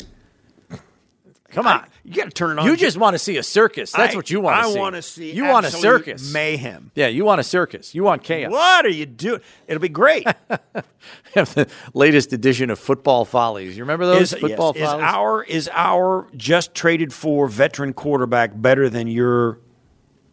come 1.51 1.67
on. 1.67 1.85
You 2.03 2.13
got 2.13 2.25
to 2.25 2.29
turn 2.31 2.51
it 2.57 2.59
on. 2.61 2.65
You 2.65 2.75
just 2.77 2.97
want 2.97 3.13
to 3.15 3.19
see 3.19 3.37
a 3.37 3.43
circus. 3.43 3.91
That's 3.91 4.13
I- 4.13 4.17
what 4.17 4.29
you 4.29 4.39
want 4.41 4.61
to 4.63 4.67
I 4.69 4.71
see. 4.73 4.79
wanna 4.79 5.01
see 5.01 5.31
You 5.31 5.45
want 5.45 5.65
a 5.65 5.71
circus. 5.71 6.31
mayhem. 6.33 6.91
Yeah, 6.95 7.07
you 7.07 7.25
want 7.25 7.39
a 7.41 7.43
circus. 7.43 7.93
You 7.93 8.03
want 8.03 8.23
chaos. 8.23 8.51
What 8.51 8.85
are 8.85 8.89
you 8.89 9.05
doing? 9.05 9.41
It'll 9.67 9.81
be 9.81 9.89
great. 9.89 10.25
the 11.33 11.67
latest 11.93 12.33
edition 12.33 12.69
of 12.69 12.79
Football 12.79 13.25
Follies. 13.25 13.75
You 13.77 13.83
remember 13.83 14.05
those 14.05 14.33
is, 14.33 14.39
Football 14.39 14.73
yes, 14.75 14.83
is 14.85 14.89
Follies? 14.91 15.03
our 15.03 15.43
is 15.43 15.69
our 15.73 16.27
just 16.37 16.73
traded 16.73 17.13
for 17.13 17.47
veteran 17.47 17.93
quarterback 17.93 18.51
better 18.55 18.89
than 18.89 19.07
your 19.07 19.59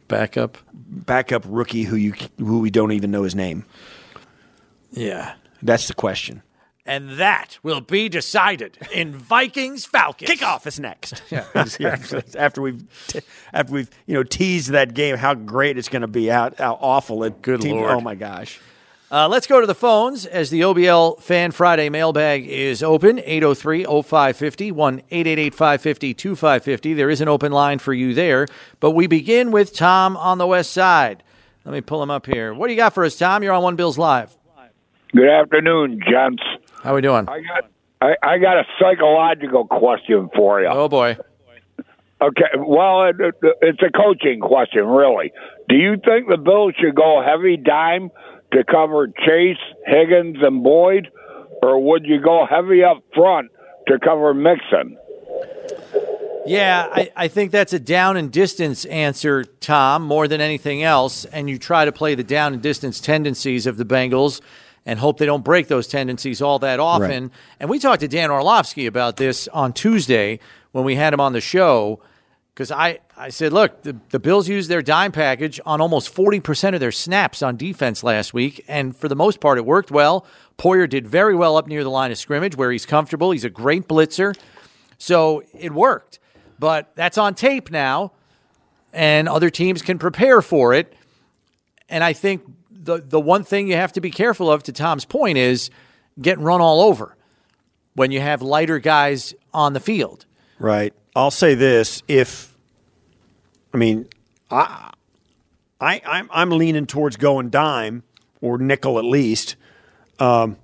Backup. 0.06 0.58
backup 0.72 1.44
rookie 1.48 1.82
who 1.84 1.96
you 1.96 2.12
who 2.38 2.60
we 2.60 2.70
don't 2.70 2.92
even 2.92 3.10
know 3.10 3.22
his 3.22 3.34
name? 3.34 3.64
Yeah. 4.92 5.34
That's 5.62 5.88
the 5.88 5.94
question. 5.94 6.42
And 6.86 7.10
that 7.18 7.58
will 7.62 7.80
be 7.80 8.10
decided 8.10 8.76
in 8.92 9.14
Vikings 9.16 9.86
Falcons. 9.86 10.30
Kickoff 10.30 10.66
is 10.66 10.78
next. 10.78 11.22
Yeah, 11.30 11.46
after 12.36 12.60
we've 12.60 12.84
t- 13.06 13.20
after 13.54 13.72
we've 13.72 13.90
you 14.06 14.14
know 14.14 14.22
teased 14.22 14.70
that 14.72 14.92
game, 14.94 15.16
how 15.16 15.32
great 15.34 15.78
it's 15.78 15.88
going 15.88 16.02
to 16.02 16.08
be, 16.08 16.26
how, 16.26 16.52
how 16.58 16.74
awful 16.80 17.24
it. 17.24 17.40
Good 17.40 17.62
team- 17.62 17.76
Lord. 17.76 17.90
Oh 17.92 18.00
my 18.00 18.14
gosh. 18.14 18.60
Uh, 19.10 19.28
let's 19.28 19.46
go 19.46 19.60
to 19.60 19.66
the 19.66 19.74
phones 19.74 20.26
as 20.26 20.50
the 20.50 20.62
OBL 20.62 21.20
Fan 21.22 21.52
Friday 21.52 21.88
mailbag 21.88 22.46
is 22.48 22.82
open 22.82 23.18
803 23.20 23.84
0550 23.84 24.72
1 24.72 24.94
888 25.10 25.54
550 25.54 26.14
2550. 26.14 26.94
There 26.94 27.10
is 27.10 27.20
an 27.20 27.28
open 27.28 27.52
line 27.52 27.78
for 27.78 27.94
you 27.94 28.12
there, 28.12 28.46
but 28.80 28.90
we 28.90 29.06
begin 29.06 29.52
with 29.52 29.72
Tom 29.74 30.16
on 30.16 30.38
the 30.38 30.46
west 30.46 30.72
side. 30.72 31.22
Let 31.64 31.72
me 31.72 31.80
pull 31.80 32.02
him 32.02 32.10
up 32.10 32.26
here. 32.26 32.52
What 32.52 32.66
do 32.66 32.72
you 32.72 32.76
got 32.76 32.92
for 32.92 33.04
us, 33.04 33.16
Tom? 33.16 33.42
You're 33.42 33.52
on 33.54 33.62
One 33.62 33.76
Bills 33.76 33.96
Live. 33.96 34.36
Good 35.14 35.28
afternoon, 35.28 36.00
gents. 36.10 36.42
How 36.84 36.94
we 36.94 37.00
doing? 37.00 37.26
I 37.28 37.40
got 37.40 37.64
I, 38.02 38.16
I 38.22 38.38
got 38.38 38.58
a 38.58 38.64
psychological 38.78 39.66
question 39.66 40.28
for 40.36 40.60
you. 40.60 40.68
Oh, 40.70 40.88
boy. 40.88 41.16
Okay, 42.20 42.44
well, 42.58 43.04
it, 43.04 43.16
it, 43.18 43.34
it's 43.62 43.82
a 43.82 43.90
coaching 43.90 44.40
question, 44.40 44.86
really. 44.86 45.32
Do 45.68 45.76
you 45.76 45.96
think 46.04 46.28
the 46.28 46.36
Bills 46.36 46.74
should 46.78 46.94
go 46.94 47.22
heavy 47.26 47.56
dime 47.56 48.10
to 48.52 48.64
cover 48.64 49.08
Chase, 49.08 49.56
Higgins, 49.86 50.36
and 50.42 50.62
Boyd, 50.62 51.08
or 51.62 51.82
would 51.82 52.04
you 52.04 52.20
go 52.20 52.46
heavy 52.48 52.84
up 52.84 53.02
front 53.14 53.50
to 53.88 53.98
cover 53.98 54.34
Mixon? 54.34 54.98
Yeah, 56.46 56.86
I, 56.92 57.10
I 57.16 57.28
think 57.28 57.50
that's 57.50 57.72
a 57.72 57.80
down 57.80 58.18
and 58.18 58.30
distance 58.30 58.84
answer, 58.84 59.44
Tom, 59.44 60.02
more 60.02 60.28
than 60.28 60.42
anything 60.42 60.82
else. 60.82 61.24
And 61.24 61.48
you 61.48 61.58
try 61.58 61.86
to 61.86 61.92
play 61.92 62.14
the 62.14 62.24
down 62.24 62.52
and 62.52 62.62
distance 62.62 63.00
tendencies 63.00 63.66
of 63.66 63.78
the 63.78 63.84
Bengals 63.86 64.42
and 64.86 64.98
hope 64.98 65.18
they 65.18 65.26
don't 65.26 65.44
break 65.44 65.68
those 65.68 65.86
tendencies 65.86 66.42
all 66.42 66.58
that 66.60 66.80
often. 66.80 67.30
And 67.60 67.70
we 67.70 67.78
talked 67.78 68.00
to 68.00 68.08
Dan 68.08 68.30
Orlovsky 68.30 68.86
about 68.86 69.16
this 69.16 69.48
on 69.48 69.72
Tuesday 69.72 70.40
when 70.72 70.84
we 70.84 70.94
had 70.94 71.12
him 71.14 71.20
on 71.20 71.32
the 71.32 71.40
show. 71.40 72.00
Because 72.52 72.70
I, 72.70 73.00
I 73.16 73.30
said, 73.30 73.52
look, 73.52 73.82
the, 73.82 73.96
the 74.10 74.20
Bills 74.20 74.48
used 74.48 74.70
their 74.70 74.82
dime 74.82 75.10
package 75.10 75.60
on 75.66 75.80
almost 75.80 76.14
40% 76.14 76.74
of 76.74 76.80
their 76.80 76.92
snaps 76.92 77.42
on 77.42 77.56
defense 77.56 78.04
last 78.04 78.32
week. 78.32 78.64
And 78.68 78.96
for 78.96 79.08
the 79.08 79.16
most 79.16 79.40
part, 79.40 79.58
it 79.58 79.66
worked 79.66 79.90
well. 79.90 80.24
Poyer 80.56 80.88
did 80.88 81.06
very 81.06 81.34
well 81.34 81.56
up 81.56 81.66
near 81.66 81.82
the 81.82 81.90
line 81.90 82.12
of 82.12 82.18
scrimmage 82.18 82.56
where 82.56 82.70
he's 82.70 82.86
comfortable. 82.86 83.32
He's 83.32 83.44
a 83.44 83.50
great 83.50 83.88
blitzer. 83.88 84.36
So 84.98 85.42
it 85.52 85.72
worked. 85.72 86.20
But 86.58 86.92
that's 86.94 87.18
on 87.18 87.34
tape 87.34 87.70
now, 87.70 88.12
and 88.92 89.28
other 89.28 89.50
teams 89.50 89.82
can 89.82 89.98
prepare 89.98 90.40
for 90.40 90.72
it. 90.72 90.94
And 91.88 92.04
I 92.04 92.12
think 92.12 92.42
the, 92.84 92.98
the 92.98 93.20
one 93.20 93.44
thing 93.44 93.68
you 93.68 93.76
have 93.76 93.92
to 93.92 94.00
be 94.00 94.10
careful 94.10 94.50
of, 94.50 94.62
to 94.64 94.72
Tom's 94.72 95.04
point, 95.04 95.38
is 95.38 95.70
getting 96.20 96.44
run 96.44 96.60
all 96.60 96.80
over 96.80 97.16
when 97.94 98.10
you 98.10 98.20
have 98.20 98.42
lighter 98.42 98.78
guys 98.78 99.34
on 99.52 99.72
the 99.72 99.80
field. 99.80 100.26
Right. 100.58 100.92
I'll 101.16 101.30
say 101.30 101.54
this: 101.54 102.02
if 102.08 102.56
I 103.72 103.76
mean, 103.76 104.08
I, 104.50 104.92
I, 105.80 106.00
I'm 106.06 106.28
I'm 106.32 106.50
leaning 106.50 106.86
towards 106.86 107.16
going 107.16 107.50
dime 107.50 108.02
or 108.40 108.58
nickel 108.58 108.98
at 108.98 109.04
least, 109.04 109.56
um, 110.18 110.56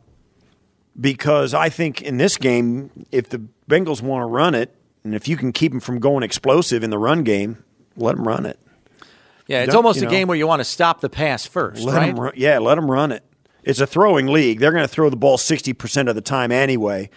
because 1.00 1.54
I 1.54 1.68
think 1.68 2.02
in 2.02 2.18
this 2.18 2.36
game, 2.36 3.06
if 3.10 3.28
the 3.28 3.42
Bengals 3.68 4.02
want 4.02 4.22
to 4.22 4.26
run 4.26 4.54
it, 4.54 4.74
and 5.04 5.14
if 5.14 5.28
you 5.28 5.36
can 5.36 5.52
keep 5.52 5.72
them 5.72 5.80
from 5.80 5.98
going 5.98 6.22
explosive 6.22 6.82
in 6.82 6.90
the 6.90 6.98
run 6.98 7.24
game, 7.24 7.64
let 7.96 8.16
them 8.16 8.26
run 8.26 8.46
it. 8.46 8.58
Yeah, 9.50 9.62
it's 9.62 9.68
Don't- 9.72 9.78
almost 9.84 10.00
a 10.00 10.04
know. 10.04 10.10
game 10.10 10.28
where 10.28 10.36
you 10.36 10.46
want 10.46 10.60
to 10.60 10.64
stop 10.64 11.00
the 11.00 11.08
pass 11.10 11.44
first, 11.44 11.82
Let 11.82 11.96
right? 11.96 12.16
run, 12.16 12.32
yeah, 12.36 12.58
let 12.60 12.76
them 12.76 12.88
run 12.90 13.10
it. 13.10 13.24
It's 13.64 13.80
a 13.80 13.86
throwing 13.86 14.26
league. 14.28 14.60
They're 14.60 14.70
going 14.70 14.84
to 14.84 14.88
throw 14.88 15.10
the 15.10 15.16
ball 15.16 15.38
sixty 15.38 15.72
percent 15.72 16.08
of 16.08 16.14
the 16.14 16.20
time 16.20 16.52
anyway. 16.52 17.10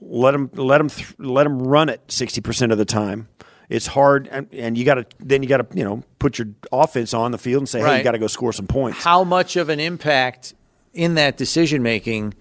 Let 0.00 0.32
them 0.32 0.50
let 0.54 0.78
them 0.78 0.88
th- 0.90 1.14
let 1.18 1.44
them 1.44 1.60
run 1.60 1.88
it 1.88 2.02
sixty 2.08 2.40
percent 2.40 2.70
of 2.72 2.78
the 2.78 2.84
time. 2.84 3.28
It's 3.68 3.86
hard, 3.88 4.28
and, 4.30 4.46
and 4.52 4.78
you 4.78 4.84
got 4.84 4.94
to 4.94 5.06
then 5.18 5.42
you 5.42 5.48
got 5.48 5.70
to 5.70 5.76
you 5.76 5.82
know 5.84 6.02
put 6.18 6.38
your 6.38 6.48
offense 6.70 7.12
on 7.12 7.32
the 7.32 7.38
field 7.38 7.62
and 7.62 7.68
say, 7.68 7.80
hey, 7.80 7.84
Right. 7.84 7.98
you 7.98 8.04
got 8.04 8.12
to 8.12 8.18
go 8.18 8.26
score 8.28 8.52
some 8.52 8.66
points. 8.66 9.02
How 9.02 9.24
much 9.24 9.56
of 9.56 9.68
an 9.70 9.80
impact 9.80 10.54
in 10.94 11.14
that 11.14 11.36
decision 11.36 11.82
making 11.82 12.34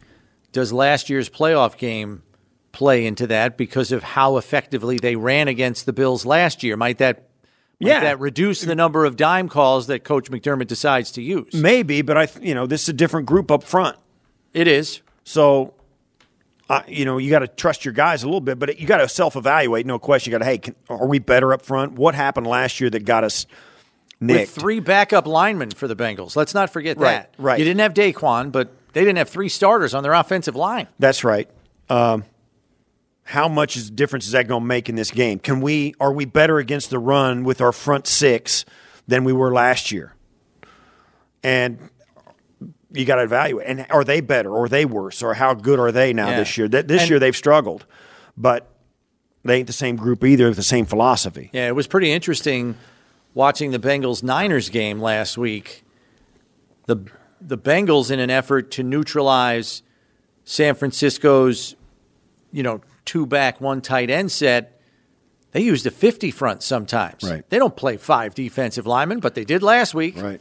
does 0.51 0.71
last 0.71 1.09
year's 1.09 1.29
playoff 1.29 1.77
game 1.77 2.21
play 2.73 3.05
into 3.07 3.25
that 3.27 3.57
because 3.57 3.91
of 3.91 4.03
how 4.03 4.37
effectively 4.37 4.97
they 4.97 5.15
ran 5.15 5.47
against 5.47 5.85
the 5.87 5.93
Bills 5.93 6.25
last 6.25 6.63
year? 6.63 6.77
Might 6.77 6.99
that 6.99 7.26
might 7.79 7.89
Yeah. 7.89 7.99
that 8.01 8.19
reduce 8.19 8.61
the 8.61 8.75
number 8.75 9.05
of 9.05 9.15
dime 9.15 9.49
calls 9.49 9.87
that 9.87 10.03
Coach 10.03 10.31
McDermott 10.31 10.67
decides 10.67 11.11
to 11.11 11.21
use? 11.21 11.53
Maybe, 11.53 12.01
but 12.01 12.17
I 12.17 12.27
you 12.41 12.53
know 12.55 12.65
this 12.65 12.83
is 12.83 12.89
a 12.89 12.93
different 12.93 13.25
group 13.27 13.51
up 13.51 13.63
front. 13.63 13.97
It 14.53 14.67
is. 14.67 15.01
So, 15.23 15.73
uh, 16.69 16.81
you 16.87 17.05
know, 17.05 17.17
you 17.17 17.29
got 17.29 17.39
to 17.39 17.47
trust 17.47 17.85
your 17.85 17.93
guys 17.93 18.23
a 18.23 18.25
little 18.27 18.41
bit, 18.41 18.57
but 18.59 18.79
you 18.79 18.87
got 18.87 18.97
to 18.97 19.07
self 19.09 19.35
evaluate. 19.35 19.85
No 19.85 19.99
question. 19.99 20.31
You 20.31 20.39
got 20.39 20.43
to, 20.45 20.49
hey, 20.49 20.57
can, 20.57 20.75
are 20.89 21.05
we 21.07 21.19
better 21.19 21.53
up 21.53 21.61
front? 21.63 21.93
What 21.93 22.15
happened 22.15 22.47
last 22.47 22.79
year 22.79 22.89
that 22.89 23.05
got 23.05 23.23
us 23.23 23.45
With 24.19 24.49
three 24.49 24.79
backup 24.79 25.27
linemen 25.27 25.71
for 25.71 25.87
the 25.87 25.95
Bengals. 25.95 26.35
Let's 26.35 26.53
not 26.53 26.69
forget 26.71 26.97
Right, 26.97 27.11
that. 27.11 27.33
right. 27.37 27.59
You 27.59 27.65
didn't 27.65 27.81
have 27.81 27.93
Daquan, 27.93 28.51
but 28.51 28.71
they 28.93 29.01
didn't 29.01 29.17
have 29.17 29.29
three 29.29 29.49
starters 29.49 29.93
on 29.93 30.01
their 30.01 30.13
offensive 30.13 30.55
line. 30.55 30.87
That's 30.97 31.23
right. 31.23 31.47
Um, 31.89 32.23
how 33.27 33.47
much 33.49 33.75
is 33.75 33.89
the 33.89 33.95
difference 33.95 34.25
is 34.25 34.31
that 34.31 34.47
going 34.47 34.61
to 34.63 34.65
make 34.67 34.87
in 34.89 34.95
this 34.95 35.11
game? 35.11 35.37
Can 35.39 35.59
we 35.61 35.93
are 35.99 36.13
we 36.13 36.23
better 36.25 36.59
against 36.59 36.89
the 36.89 36.97
run 36.99 37.43
with 37.43 37.59
our 37.61 37.71
front 37.73 38.07
six 38.07 38.63
than 39.07 39.23
we 39.25 39.33
were 39.33 39.51
last 39.53 39.91
year? 39.91 40.13
And 41.43 41.77
you 42.93 43.05
got 43.05 43.15
to 43.17 43.23
evaluate. 43.23 43.67
And 43.67 43.85
are 43.89 44.03
they 44.03 44.21
better 44.21 44.49
or 44.49 44.65
are 44.65 44.69
they 44.69 44.85
worse 44.85 45.21
or 45.21 45.33
how 45.33 45.53
good 45.53 45.79
are 45.79 45.91
they 45.91 46.13
now 46.13 46.29
Yeah. 46.29 46.37
this 46.37 46.57
year? 46.57 46.67
Th- 46.67 46.85
This 46.85 47.01
And- 47.01 47.09
year 47.09 47.19
they've 47.19 47.35
struggled, 47.35 47.85
but 48.37 48.69
they 49.43 49.57
ain't 49.57 49.67
the 49.67 49.73
same 49.73 49.95
group 49.97 50.23
either. 50.23 50.47
With 50.47 50.55
the 50.57 50.63
same 50.63 50.85
philosophy. 50.85 51.49
Yeah, 51.53 51.67
it 51.67 51.75
was 51.75 51.87
pretty 51.87 52.11
interesting 52.11 52.75
watching 53.33 53.71
the 53.71 53.79
Bengals 53.79 54.23
Niners 54.23 54.69
game 54.69 55.01
last 55.01 55.37
week. 55.37 55.83
The 56.85 56.97
the 57.39 57.57
Bengals 57.57 58.09
in 58.09 58.19
an 58.19 58.29
effort 58.31 58.71
to 58.71 58.83
neutralize 58.83 59.83
San 60.43 60.73
Francisco's, 60.73 61.75
you 62.51 62.63
know, 62.63 62.81
two 63.07 63.25
back, 63.25 63.59
one 63.59 63.81
tight 63.81 64.11
end 64.11 64.31
set, 64.31 64.79
they 65.53 65.61
used 65.61 65.87
a 65.87 65.91
50 65.91 66.29
front 66.29 66.61
sometimes. 66.61 67.23
Right. 67.23 67.49
They 67.49 67.57
don't 67.57 67.75
play 67.75 67.97
five 67.97 68.35
defensive 68.35 68.85
linemen, 68.85 69.19
but 69.21 69.33
they 69.33 69.43
did 69.45 69.63
last 69.63 69.95
week. 69.95 70.21
Right. 70.21 70.39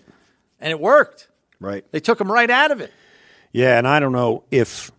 And 0.61 0.71
it 0.71 0.79
worked. 0.81 1.29
Right. 1.61 1.85
They 1.93 2.01
took 2.01 2.19
them 2.19 2.31
right 2.31 2.51
out 2.51 2.71
of 2.71 2.81
it. 2.83 2.93
Yeah, 3.53 3.79
and 3.79 3.89
I 3.89 4.01
don't 4.01 4.13
know 4.13 4.45
if 4.51 4.91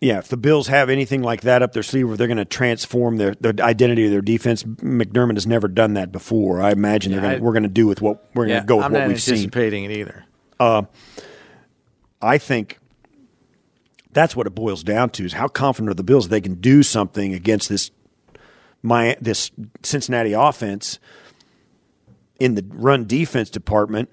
yeah, 0.00 0.18
if 0.18 0.28
the 0.28 0.36
Bills 0.36 0.68
have 0.68 0.88
anything 0.90 1.22
like 1.22 1.42
that 1.42 1.62
up 1.62 1.72
their 1.72 1.82
sleeve 1.82 2.08
where 2.08 2.16
they're 2.16 2.26
going 2.26 2.36
to 2.38 2.44
transform 2.44 3.16
their 3.16 3.34
the 3.40 3.54
identity 3.62 4.04
of 4.06 4.10
their 4.12 4.20
defense. 4.22 4.62
McDermott 4.62 5.34
has 5.34 5.46
never 5.46 5.66
done 5.68 5.94
that 5.94 6.12
before. 6.12 6.60
I 6.62 6.72
imagine 6.72 7.12
they're 7.12 7.20
Yeah, 7.22 7.30
going 7.32 7.40
I- 7.42 7.44
we're 7.44 7.52
going 7.52 7.62
to 7.64 7.68
do 7.68 7.86
with 7.86 8.00
what 8.00 8.24
we're 8.34 8.46
going 8.46 8.60
to 8.60 8.66
go 8.66 8.76
with 8.76 8.86
I'm 8.86 8.92
what 8.92 8.98
not 9.00 9.08
we've 9.08 9.20
seen. 9.22 9.34
anticipating 9.34 9.84
it 9.84 9.90
either. 9.92 10.24
Uh, 10.60 10.82
I 12.22 12.38
think 12.38 12.78
that's 14.14 14.34
what 14.34 14.46
it 14.46 14.54
boils 14.54 14.82
down 14.82 15.10
to: 15.10 15.24
is 15.24 15.34
how 15.34 15.48
confident 15.48 15.90
are 15.90 15.94
the 15.94 16.04
Bills 16.04 16.28
they 16.28 16.40
can 16.40 16.54
do 16.54 16.82
something 16.82 17.34
against 17.34 17.68
this 17.68 17.90
my 18.82 19.16
this 19.20 19.50
Cincinnati 19.82 20.32
offense 20.32 20.98
in 22.38 22.54
the 22.54 22.64
run 22.68 23.06
defense 23.06 23.50
department 23.50 24.10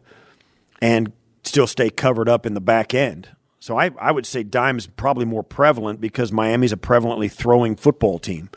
and 0.81 1.11
still 1.43 1.67
stay 1.67 1.89
covered 1.89 2.29
up 2.29 2.45
in 2.45 2.53
the 2.53 2.61
back 2.61 2.93
end. 2.93 3.29
So 3.59 3.77
I, 3.77 3.91
I 3.99 4.11
would 4.11 4.25
say 4.25 4.41
dime 4.43 4.77
is 4.77 4.87
probably 4.87 5.25
more 5.25 5.43
prevalent 5.43 6.01
because 6.01 6.31
Miami's 6.31 6.71
a 6.71 6.77
prevalently 6.77 7.31
throwing 7.31 7.75
football 7.75 8.17
team. 8.17 8.49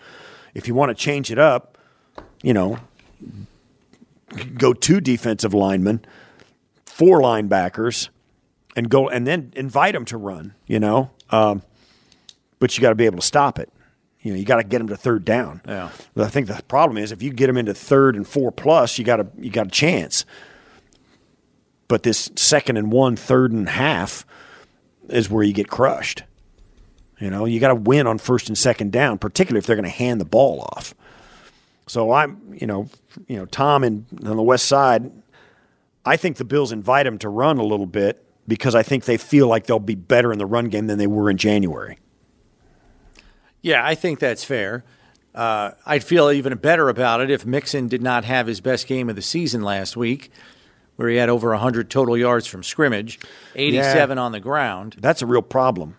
If 0.55 0.67
you 0.67 0.75
want 0.75 0.91
to 0.91 0.95
change 0.95 1.31
it 1.31 1.39
up, 1.39 1.77
you 2.43 2.55
know, 2.55 2.79
go 4.57 4.73
two 4.73 5.01
defensive 5.01 5.53
linemen, 5.53 6.05
four 6.87 7.21
linebackers, 7.21 8.09
and 8.77 8.89
go 8.89 9.09
and 9.09 9.27
then 9.27 9.53
invite 9.57 9.95
them 9.95 10.05
to 10.07 10.17
run. 10.17 10.55
You 10.67 10.81
know, 10.81 11.11
um, 11.31 11.63
but 12.59 12.77
you 12.77 12.83
got 12.83 12.91
to 12.91 12.95
be 12.95 13.07
able 13.07 13.19
to 13.19 13.27
stop 13.27 13.59
it. 13.59 13.71
You 14.21 14.33
know, 14.33 14.39
you 14.39 14.45
got 14.45 14.57
to 14.57 14.65
get 14.65 14.79
them 14.79 14.89
to 14.89 14.97
third 14.97 15.25
down. 15.25 15.61
Yeah. 15.67 15.91
I 16.17 16.29
think 16.29 16.47
the 16.47 16.63
problem 16.67 16.97
is 16.97 17.13
if 17.13 17.23
you 17.23 17.31
get 17.31 17.47
them 17.47 17.59
into 17.59 17.75
third 17.75 18.17
and 18.17 18.27
four 18.27 18.51
plus, 18.51 18.99
you 18.99 19.05
got 19.05 19.21
a 19.21 19.27
you 19.39 19.51
got 19.51 19.67
a 19.67 19.71
chance. 19.71 20.25
But 21.89 22.03
this 22.03 22.31
second 22.35 22.79
and 22.79 22.91
one, 22.91 23.17
third 23.17 23.53
and 23.53 23.69
half 23.69 24.25
is 25.11 25.29
where 25.29 25.45
you 25.45 25.53
get 25.53 25.69
crushed. 25.69 26.23
You 27.21 27.31
know, 27.31 27.45
you 27.45 27.61
got 27.61 27.69
to 27.69 27.75
win 27.75 28.07
on 28.07 28.19
first 28.19 28.49
and 28.49 28.57
second 28.57 28.93
down, 28.93 29.19
particularly 29.19 29.59
if 29.59 29.67
they're 29.67 29.77
going 29.77 29.85
to 29.85 29.91
hand 29.91 30.21
the 30.21 30.25
ball 30.25 30.63
off. 30.73 30.95
So 31.87 32.13
I'm, 32.13 32.57
you 32.59 32.67
know, 32.67 32.89
you 33.29 33.37
know, 33.37 33.45
Tom 33.45 33.85
and 33.85 34.07
on 34.25 34.37
the 34.37 34.43
west 34.43 34.67
side, 34.67 35.13
I 36.05 36.17
think 36.17 36.39
the 36.39 36.45
Bills 36.45 36.73
invite 36.73 37.07
him 37.07 37.19
to 37.19 37.29
run 37.29 37.59
a 37.59 37.65
little 37.65 37.87
bit 37.87 38.25
because 38.47 38.75
I 38.75 38.83
think 38.83 39.05
they 39.05 39.17
feel 39.17 39.49
like 39.49 39.67
they'll 39.67 39.79
be 39.79 39.95
better 39.95 40.33
in 40.33 40.39
the 40.39 40.47
run 40.47 40.69
game 40.69 40.87
than 40.87 40.99
they 40.99 41.07
were 41.07 41.31
in 41.31 41.37
January. 41.37 41.99
Yeah, 43.63 43.85
I 43.85 43.95
think 43.95 44.19
that's 44.19 44.45
fair. 44.45 44.85
Uh, 45.35 45.73
I'd 45.85 46.05
feel 46.05 46.31
even 46.31 46.55
better 46.59 46.89
about 46.89 47.21
it 47.21 47.31
if 47.31 47.45
Mixon 47.45 47.89
did 47.89 48.03
not 48.03 48.25
have 48.25 48.47
his 48.47 48.61
best 48.61 48.87
game 48.87 49.09
of 49.09 49.17
the 49.17 49.23
season 49.23 49.63
last 49.63 49.97
week, 49.97 50.31
where 50.97 51.09
he 51.09 51.17
had 51.17 51.29
over 51.29 51.51
100 51.51 51.91
total 51.91 52.17
yards 52.17 52.47
from 52.47 52.63
scrimmage, 52.63 53.19
87 53.57 54.17
on 54.19 54.33
the 54.33 54.41
ground. 54.41 54.97
That's 54.99 55.23
a 55.23 55.27
real 55.27 55.43
problem. 55.43 55.97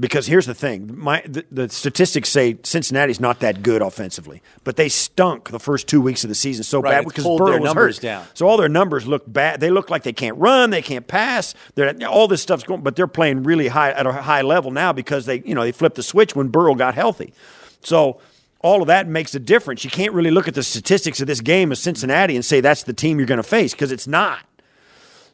Because 0.00 0.26
here's 0.26 0.46
the 0.46 0.54
thing: 0.54 0.90
my 0.98 1.22
the, 1.26 1.44
the 1.52 1.68
statistics 1.68 2.30
say 2.30 2.56
Cincinnati's 2.62 3.20
not 3.20 3.40
that 3.40 3.62
good 3.62 3.82
offensively, 3.82 4.40
but 4.64 4.76
they 4.76 4.88
stunk 4.88 5.50
the 5.50 5.58
first 5.58 5.86
two 5.88 6.00
weeks 6.00 6.24
of 6.24 6.28
the 6.28 6.34
season 6.34 6.64
so 6.64 6.80
Right, 6.80 6.92
bad 6.92 7.04
because 7.04 7.24
Burrow 7.24 7.50
their 7.50 7.60
was 7.60 7.68
numbers 7.68 7.96
hurt. 7.98 8.02
down. 8.02 8.26
So 8.32 8.48
all 8.48 8.56
their 8.56 8.70
numbers 8.70 9.06
look 9.06 9.24
bad. 9.30 9.60
They 9.60 9.70
look 9.70 9.90
like 9.90 10.02
they 10.02 10.14
can't 10.14 10.38
run, 10.38 10.70
they 10.70 10.80
can't 10.80 11.06
pass. 11.06 11.54
They're 11.74 11.94
all 12.08 12.28
this 12.28 12.40
stuff's 12.40 12.62
going, 12.62 12.80
but 12.80 12.96
they're 12.96 13.06
playing 13.06 13.42
really 13.42 13.68
high 13.68 13.90
at 13.90 14.06
a 14.06 14.12
high 14.12 14.40
level 14.42 14.70
now 14.70 14.92
because 14.94 15.26
they 15.26 15.42
you 15.42 15.54
know 15.54 15.62
they 15.62 15.72
flipped 15.72 15.96
the 15.96 16.02
switch 16.02 16.34
when 16.34 16.48
Burrow 16.48 16.74
got 16.74 16.94
healthy. 16.94 17.34
So 17.82 18.20
all 18.60 18.80
of 18.80 18.86
that 18.86 19.06
makes 19.06 19.34
a 19.34 19.40
difference. 19.40 19.84
You 19.84 19.90
can't 19.90 20.12
really 20.14 20.30
look 20.30 20.48
at 20.48 20.54
the 20.54 20.62
statistics 20.62 21.20
of 21.20 21.26
this 21.26 21.40
game 21.42 21.72
as 21.72 21.78
Cincinnati 21.80 22.36
and 22.36 22.44
say 22.44 22.60
that's 22.62 22.84
the 22.84 22.92
team 22.94 23.18
you're 23.18 23.26
going 23.26 23.36
to 23.36 23.42
face 23.42 23.72
because 23.72 23.92
it's 23.92 24.06
not. 24.06 24.40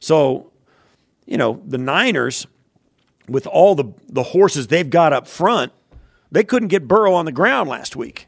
So 0.01 0.51
you 1.25 1.37
know 1.37 1.63
the 1.67 1.79
Niners 1.79 2.49
with 3.29 3.47
all 3.47 3.75
the, 3.75 3.93
the 4.09 4.23
horses 4.23 4.69
they've 4.69 4.89
got 4.89 5.13
up 5.13 5.27
front, 5.27 5.73
they 6.31 6.45
couldn't 6.45 6.69
get 6.69 6.89
Burrow 6.89 7.15
on 7.15 7.25
the 7.25 7.33
ground 7.33 7.69
last 7.69 7.97
week. 7.97 8.27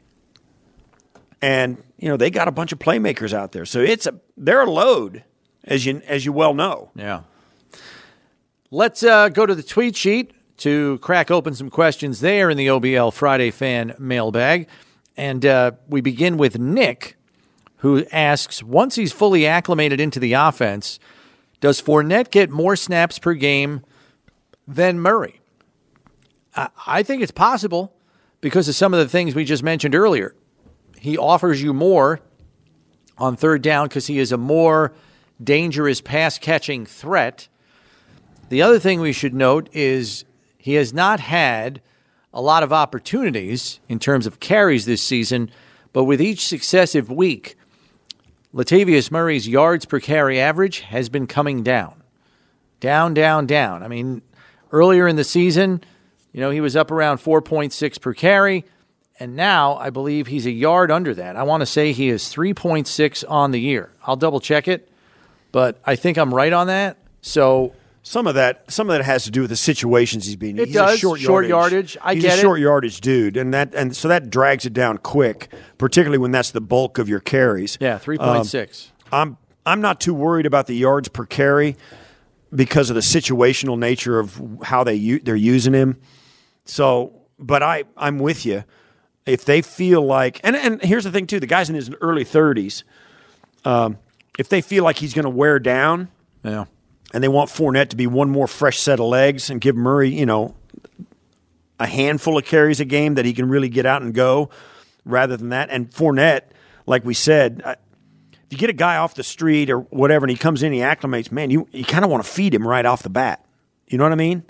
And, 1.41 1.81
you 1.97 2.09
know, 2.09 2.17
they 2.17 2.29
got 2.29 2.47
a 2.47 2.51
bunch 2.51 2.71
of 2.71 2.79
playmakers 2.79 3.33
out 3.33 3.51
there. 3.51 3.65
So 3.65 3.79
it's 3.79 4.05
a 4.05 4.19
they're 4.35 4.61
a 4.61 4.69
load, 4.69 5.23
as 5.63 5.85
you 5.85 6.01
as 6.07 6.25
you 6.25 6.33
well 6.33 6.53
know. 6.53 6.91
Yeah. 6.95 7.21
Let's 8.71 9.03
uh, 9.03 9.29
go 9.29 9.45
to 9.45 9.55
the 9.55 9.63
tweet 9.63 9.95
sheet 9.95 10.33
to 10.57 10.99
crack 10.99 11.31
open 11.31 11.55
some 11.55 11.69
questions 11.69 12.19
there 12.19 12.49
in 12.49 12.57
the 12.57 12.67
OBL 12.67 13.13
Friday 13.13 13.51
fan 13.51 13.95
mailbag. 13.97 14.67
And 15.17 15.45
uh, 15.45 15.71
we 15.87 16.01
begin 16.01 16.37
with 16.37 16.59
Nick, 16.59 17.17
who 17.77 18.05
asks 18.11 18.61
Once 18.61 18.95
he's 18.95 19.11
fully 19.11 19.47
acclimated 19.47 19.99
into 19.99 20.19
the 20.19 20.33
offense, 20.33 20.99
does 21.61 21.81
Fournette 21.81 22.31
get 22.31 22.49
more 22.49 22.75
snaps 22.75 23.19
per 23.19 23.33
game 23.33 23.81
than 24.69 24.99
Murray? 24.99 25.41
I, 26.85 27.03
think 27.03 27.21
it's 27.21 27.31
possible 27.31 27.93
because 28.41 28.67
of 28.67 28.75
some 28.75 28.93
of 28.93 28.99
the 28.99 29.07
things 29.07 29.33
we 29.33 29.45
just 29.45 29.63
mentioned 29.63 29.95
earlier. 29.95 30.35
He 30.99 31.17
offers 31.17 31.61
you 31.61 31.73
more 31.73 32.19
on 33.17 33.35
third 33.35 33.61
down 33.61 33.87
because 33.87 34.07
he 34.07 34.19
is 34.19 34.31
a 34.31 34.37
more 34.37 34.93
dangerous 35.41 36.01
pass 36.01 36.37
catching 36.37 36.85
threat. 36.85 37.47
The 38.49 38.61
other 38.61 38.79
thing 38.79 38.99
we 38.99 39.13
should 39.13 39.33
note 39.33 39.69
is 39.73 40.25
he 40.57 40.73
has 40.73 40.93
not 40.93 41.19
had 41.19 41.81
a 42.33 42.41
lot 42.41 42.63
of 42.63 42.73
opportunities 42.73 43.79
in 43.87 43.99
terms 43.99 44.27
of 44.27 44.39
carries 44.39 44.85
this 44.85 45.01
season, 45.01 45.49
but 45.93 46.03
with 46.03 46.21
each 46.21 46.45
successive 46.45 47.09
week, 47.09 47.55
Latavius 48.53 49.11
Murray's 49.11 49.47
yards 49.47 49.85
per 49.85 49.99
carry 49.99 50.39
average 50.39 50.81
has 50.81 51.09
been 51.09 51.27
coming 51.27 51.63
down. 51.63 52.03
Down, 52.79 53.13
down, 53.13 53.45
down. 53.45 53.83
I 53.83 53.87
mean, 53.87 54.21
earlier 54.71 55.07
in 55.07 55.15
the 55.15 55.23
season, 55.23 55.83
you 56.31 56.39
know, 56.41 56.49
he 56.49 56.61
was 56.61 56.75
up 56.75 56.91
around 56.91 57.17
4.6 57.17 58.01
per 58.01 58.13
carry, 58.13 58.65
and 59.19 59.35
now 59.35 59.75
I 59.77 59.89
believe 59.89 60.27
he's 60.27 60.45
a 60.45 60.51
yard 60.51 60.91
under 60.91 61.13
that. 61.15 61.35
I 61.35 61.43
want 61.43 61.61
to 61.61 61.65
say 61.65 61.91
he 61.91 62.09
is 62.09 62.23
3.6 62.23 63.23
on 63.29 63.51
the 63.51 63.59
year. 63.59 63.91
I'll 64.05 64.15
double 64.15 64.39
check 64.39 64.67
it, 64.67 64.89
but 65.51 65.79
I 65.85 65.95
think 65.95 66.17
I'm 66.17 66.33
right 66.33 66.53
on 66.53 66.67
that. 66.67 66.97
So 67.21 67.73
Some 68.03 68.27
of 68.27 68.35
that, 68.35 68.71
some 68.71 68.89
of 68.89 68.97
that 68.97 69.03
has 69.03 69.23
to 69.25 69.31
do 69.31 69.41
with 69.41 69.49
the 69.49 69.55
situations 69.57 70.25
he's 70.25 70.35
being. 70.37 70.57
It 70.57 70.67
he's 70.67 70.73
does. 70.75 70.95
A 70.95 70.97
short, 70.97 71.19
Short 71.19 71.47
yardage. 71.47 71.95
yardage. 71.95 71.97
I 72.01 72.13
he's 72.13 72.23
get 72.23 72.35
a 72.35 72.39
it. 72.39 72.41
short 72.41 72.59
yardage 72.59 73.01
dude, 73.01 73.35
and 73.37 73.53
that 73.53 73.73
and 73.75 73.95
so 73.95 74.07
that 74.07 74.29
drags 74.29 74.65
it 74.65 74.73
down 74.73 74.99
quick, 74.99 75.51
particularly 75.77 76.17
when 76.17 76.31
that's 76.31 76.51
the 76.51 76.61
bulk 76.61 76.97
of 76.97 77.09
your 77.09 77.19
carries. 77.19 77.77
Yeah, 77.81 77.97
three 77.97 78.17
point 78.17 78.45
six. 78.45 78.91
Um, 79.11 79.19
I'm 79.21 79.37
I'm 79.65 79.81
not 79.81 79.99
too 79.99 80.13
worried 80.13 80.45
about 80.45 80.67
the 80.67 80.75
yards 80.75 81.09
per 81.09 81.25
carry 81.25 81.75
because 82.53 82.89
of 82.89 82.95
the 82.95 83.01
situational 83.01 83.77
nature 83.77 84.19
of 84.19 84.41
how 84.63 84.83
they 84.83 84.95
u- 84.95 85.19
they're 85.19 85.35
using 85.35 85.73
him. 85.73 85.99
So, 86.65 87.13
but 87.37 87.63
I 87.63 87.83
I'm 87.97 88.19
with 88.19 88.45
you. 88.45 88.63
If 89.25 89.45
they 89.45 89.61
feel 89.61 90.01
like, 90.01 90.39
and 90.43 90.55
and 90.55 90.81
here's 90.81 91.03
the 91.03 91.11
thing 91.11 91.27
too, 91.27 91.39
the 91.39 91.47
guy's 91.47 91.69
in 91.69 91.75
his 91.75 91.91
early 92.01 92.25
30s. 92.25 92.83
Um, 93.65 93.97
if 94.37 94.49
they 94.49 94.61
feel 94.61 94.83
like 94.83 94.97
he's 94.97 95.13
going 95.13 95.25
to 95.25 95.29
wear 95.29 95.59
down, 95.59 96.07
yeah. 96.43 96.65
and 97.13 97.23
they 97.23 97.27
want 97.27 97.49
Fournette 97.49 97.89
to 97.89 97.95
be 97.95 98.07
one 98.07 98.29
more 98.29 98.47
fresh 98.47 98.79
set 98.79 98.99
of 98.99 99.05
legs 99.05 99.49
and 99.49 99.59
give 99.59 99.75
Murray, 99.75 100.09
you 100.09 100.25
know, 100.25 100.55
a 101.79 101.85
handful 101.85 102.37
of 102.37 102.45
carries 102.45 102.79
a 102.79 102.85
game 102.85 103.15
that 103.15 103.25
he 103.25 103.33
can 103.33 103.49
really 103.49 103.69
get 103.69 103.85
out 103.85 104.01
and 104.01 104.13
go, 104.13 104.49
rather 105.05 105.35
than 105.35 105.49
that. 105.49 105.69
And 105.69 105.91
Fournette, 105.91 106.43
like 106.85 107.03
we 107.03 107.13
said, 107.13 107.77
you 108.49 108.57
get 108.57 108.69
a 108.69 108.73
guy 108.73 108.97
off 108.97 109.15
the 109.15 109.23
street 109.23 109.69
or 109.69 109.79
whatever, 109.79 110.25
and 110.25 110.31
he 110.31 110.37
comes 110.37 110.63
in, 110.63 110.73
he 110.73 110.79
acclimates, 110.79 111.31
man, 111.31 111.49
you 111.49 111.67
you 111.71 111.83
kind 111.83 112.03
of 112.03 112.11
want 112.11 112.23
to 112.23 112.29
feed 112.29 112.53
him 112.53 112.67
right 112.67 112.85
off 112.85 113.03
the 113.03 113.09
bat. 113.09 113.45
You 113.87 113.97
know 113.97 114.03
what 114.03 114.13
I 114.13 114.15
mean? 114.15 114.43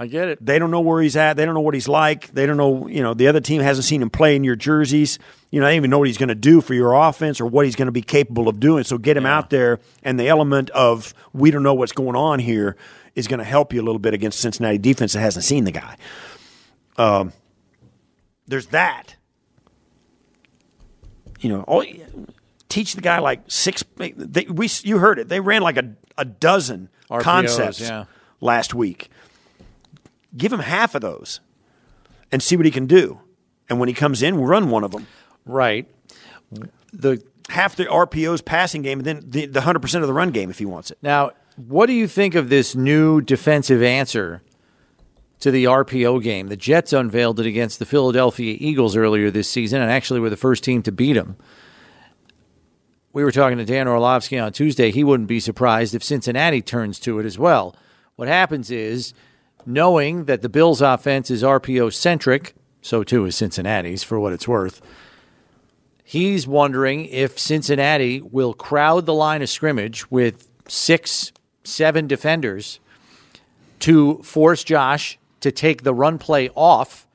I 0.00 0.06
get 0.06 0.28
it. 0.28 0.44
They 0.44 0.60
don't 0.60 0.70
know 0.70 0.80
where 0.80 1.02
he's 1.02 1.16
at. 1.16 1.36
They 1.36 1.44
don't 1.44 1.54
know 1.54 1.60
what 1.60 1.74
he's 1.74 1.88
like. 1.88 2.28
They 2.28 2.46
don't 2.46 2.56
know, 2.56 2.86
you 2.86 3.02
know, 3.02 3.14
the 3.14 3.26
other 3.26 3.40
team 3.40 3.60
hasn't 3.60 3.84
seen 3.84 4.00
him 4.00 4.10
play 4.10 4.36
in 4.36 4.44
your 4.44 4.54
jerseys. 4.54 5.18
You 5.50 5.58
know, 5.58 5.66
they 5.66 5.72
don't 5.72 5.78
even 5.78 5.90
know 5.90 5.98
what 5.98 6.06
he's 6.06 6.18
going 6.18 6.28
to 6.28 6.36
do 6.36 6.60
for 6.60 6.72
your 6.72 6.92
offense 6.92 7.40
or 7.40 7.46
what 7.46 7.64
he's 7.64 7.74
going 7.74 7.86
to 7.86 7.92
be 7.92 8.02
capable 8.02 8.46
of 8.46 8.60
doing. 8.60 8.84
So 8.84 8.96
get 8.96 9.16
him 9.16 9.26
out 9.26 9.50
there, 9.50 9.80
and 10.04 10.18
the 10.18 10.28
element 10.28 10.70
of 10.70 11.14
we 11.32 11.50
don't 11.50 11.64
know 11.64 11.74
what's 11.74 11.90
going 11.90 12.14
on 12.14 12.38
here 12.38 12.76
is 13.16 13.26
going 13.26 13.38
to 13.38 13.44
help 13.44 13.72
you 13.72 13.80
a 13.80 13.84
little 13.84 13.98
bit 13.98 14.14
against 14.14 14.38
Cincinnati 14.38 14.78
defense 14.78 15.14
that 15.14 15.20
hasn't 15.20 15.44
seen 15.44 15.64
the 15.64 15.72
guy. 15.72 15.96
Um, 16.96 17.32
there's 18.46 18.68
that. 18.68 19.16
You 21.40 21.48
know, 21.48 21.62
all, 21.62 21.84
teach 22.68 22.94
the 22.94 23.00
guy 23.00 23.18
like 23.18 23.42
six. 23.48 23.84
They, 23.96 24.46
we 24.48 24.68
you 24.82 24.98
heard 24.98 25.18
it. 25.18 25.28
They 25.28 25.40
ran 25.40 25.62
like 25.62 25.76
a 25.76 25.94
a 26.16 26.24
dozen 26.24 26.88
RPOs, 27.10 27.22
concepts 27.22 27.80
yeah. 27.80 28.04
last 28.40 28.74
week 28.74 29.10
give 30.36 30.52
him 30.52 30.60
half 30.60 30.94
of 30.94 31.00
those 31.00 31.40
and 32.30 32.42
see 32.42 32.56
what 32.56 32.66
he 32.66 32.72
can 32.72 32.86
do. 32.86 33.20
And 33.68 33.78
when 33.78 33.88
he 33.88 33.94
comes 33.94 34.22
in, 34.22 34.36
we'll 34.36 34.46
run 34.46 34.70
one 34.70 34.84
of 34.84 34.92
them. 34.92 35.06
Right. 35.44 35.86
The 36.92 37.22
Half 37.50 37.76
the 37.76 37.86
RPO's 37.86 38.42
passing 38.42 38.82
game, 38.82 38.98
and 38.98 39.06
then 39.06 39.22
the, 39.26 39.46
the 39.46 39.60
100% 39.60 40.00
of 40.02 40.06
the 40.06 40.12
run 40.12 40.32
game 40.32 40.50
if 40.50 40.58
he 40.58 40.66
wants 40.66 40.90
it. 40.90 40.98
Now, 41.00 41.30
what 41.56 41.86
do 41.86 41.94
you 41.94 42.06
think 42.06 42.34
of 42.34 42.50
this 42.50 42.74
new 42.74 43.22
defensive 43.22 43.82
answer 43.82 44.42
to 45.40 45.50
the 45.50 45.64
RPO 45.64 46.22
game? 46.22 46.48
The 46.48 46.58
Jets 46.58 46.92
unveiled 46.92 47.40
it 47.40 47.46
against 47.46 47.78
the 47.78 47.86
Philadelphia 47.86 48.54
Eagles 48.60 48.96
earlier 48.96 49.30
this 49.30 49.48
season 49.48 49.80
and 49.80 49.90
actually 49.90 50.20
were 50.20 50.28
the 50.28 50.36
first 50.36 50.62
team 50.62 50.82
to 50.82 50.92
beat 50.92 51.14
them. 51.14 51.38
We 53.18 53.24
were 53.24 53.32
talking 53.32 53.58
to 53.58 53.64
Dan 53.64 53.88
Orlovsky 53.88 54.38
on 54.38 54.52
Tuesday. 54.52 54.92
He 54.92 55.02
wouldn't 55.02 55.28
be 55.28 55.40
surprised 55.40 55.92
if 55.92 56.04
Cincinnati 56.04 56.62
turns 56.62 57.00
to 57.00 57.18
it 57.18 57.26
as 57.26 57.36
well. 57.36 57.74
What 58.14 58.28
happens 58.28 58.70
is, 58.70 59.12
knowing 59.66 60.26
that 60.26 60.40
the 60.40 60.48
Bills' 60.48 60.80
offense 60.80 61.28
is 61.28 61.42
RPO 61.42 61.92
centric, 61.92 62.54
so 62.80 63.02
too 63.02 63.24
is 63.24 63.34
Cincinnati's, 63.34 64.04
for 64.04 64.20
what 64.20 64.32
it's 64.32 64.46
worth. 64.46 64.80
He's 66.04 66.46
wondering 66.46 67.06
if 67.06 67.40
Cincinnati 67.40 68.20
will 68.20 68.54
crowd 68.54 69.04
the 69.04 69.14
line 69.14 69.42
of 69.42 69.48
scrimmage 69.48 70.08
with 70.12 70.48
six, 70.68 71.32
seven 71.64 72.06
defenders 72.06 72.78
to 73.80 74.22
force 74.22 74.62
Josh 74.62 75.18
to 75.40 75.50
take 75.50 75.82
the 75.82 75.92
run 75.92 76.18
play 76.18 76.50
off 76.50 77.08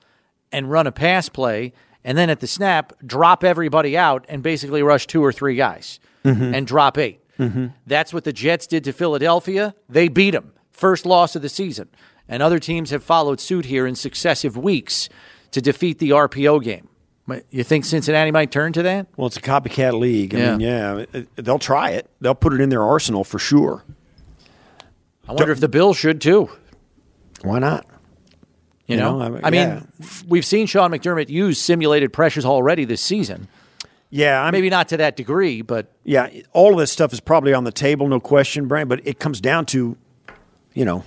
and 0.52 0.70
run 0.70 0.86
a 0.86 0.92
pass 0.92 1.30
play, 1.30 1.72
and 2.04 2.18
then 2.18 2.30
at 2.30 2.40
the 2.40 2.48
snap, 2.48 2.94
drop 3.06 3.44
everybody 3.44 3.98
out 3.98 4.26
and 4.30 4.44
basically 4.44 4.84
rush 4.84 5.08
two 5.08 5.24
or 5.24 5.32
three 5.32 5.56
guys 5.56 6.00
mm-hmm. 6.24 6.54
and 6.54 6.68
drop 6.68 6.98
8 6.98 7.20
mm-hmm. 7.40 7.68
That's 7.88 8.14
what 8.14 8.24
the 8.24 8.34
Jets 8.34 8.68
did 8.68 8.84
to 8.86 8.94
Philadelphia. 8.94 9.74
They 9.88 10.08
beat 10.08 10.32
them. 10.32 10.54
First 10.72 11.06
loss 11.06 11.36
of 11.36 11.42
the 11.42 11.50
season. 11.50 11.90
And 12.28 12.42
other 12.42 12.60
teams 12.60 12.90
have 12.90 13.04
followed 13.04 13.40
suit 13.40 13.66
here 13.66 13.86
in 13.86 13.96
successive 13.96 14.58
weeks 14.58 15.10
to 15.52 15.62
defeat 15.62 16.00
the 16.00 16.12
RPO 16.12 16.64
game. 16.64 16.90
You 17.52 17.64
think 17.64 17.86
Cincinnati 17.86 18.32
might 18.32 18.52
turn 18.52 18.74
to 18.74 18.84
that? 18.84 19.08
Well, 19.16 19.28
it's 19.28 19.38
a 19.38 19.42
copycat 19.42 19.98
league. 19.98 20.36
I 20.36 20.40
Yeah. 20.40 20.58
mean, 20.58 20.60
yeah, 21.14 21.22
they'll 21.36 21.60
try 21.60 21.92
it. 21.92 22.10
They'll 22.20 22.36
put 22.36 22.54
it 22.54 22.60
in 22.60 22.70
their 22.70 22.84
arsenal 22.84 23.24
for 23.24 23.40
sure. 23.40 23.84
I 25.28 25.32
wonder 25.32 25.52
if 25.54 25.62
the 25.62 25.70
Bills 25.70 25.96
should 25.96 26.20
too. 26.20 26.50
Why 27.44 27.60
not? 27.60 27.86
You, 28.94 29.00
You 29.00 29.04
know, 29.04 29.18
know, 29.30 29.38
I- 29.44 29.48
I 29.48 29.50
mean, 29.50 29.62
yeah. 29.70 29.82
we've 30.28 30.46
seen 30.46 30.68
Sean 30.68 30.92
McDermott 30.92 31.30
use 31.30 31.60
simulated 31.60 32.14
pressures 32.14 32.46
already 32.46 32.86
this 32.86 33.02
season. 33.02 33.48
Yeah, 34.10 34.44
I 34.44 34.52
Maybe 34.52 34.70
not 34.70 34.90
to 34.90 34.98
that 34.98 35.16
degree, 35.18 35.62
but 35.64 35.88
yeah, 36.04 36.30
all 36.52 36.74
of 36.74 36.80
this 36.80 36.92
stuff 36.92 37.14
is 37.14 37.20
probably 37.20 37.54
on 37.54 37.64
the 37.64 37.72
table, 37.72 38.08
no 38.08 38.20
question, 38.20 38.68
Brian. 38.68 38.88
But 38.88 39.02
it 39.08 39.18
comes 39.20 39.42
down 39.42 39.66
to, 39.68 39.98
you 40.76 40.86
know, 40.86 41.04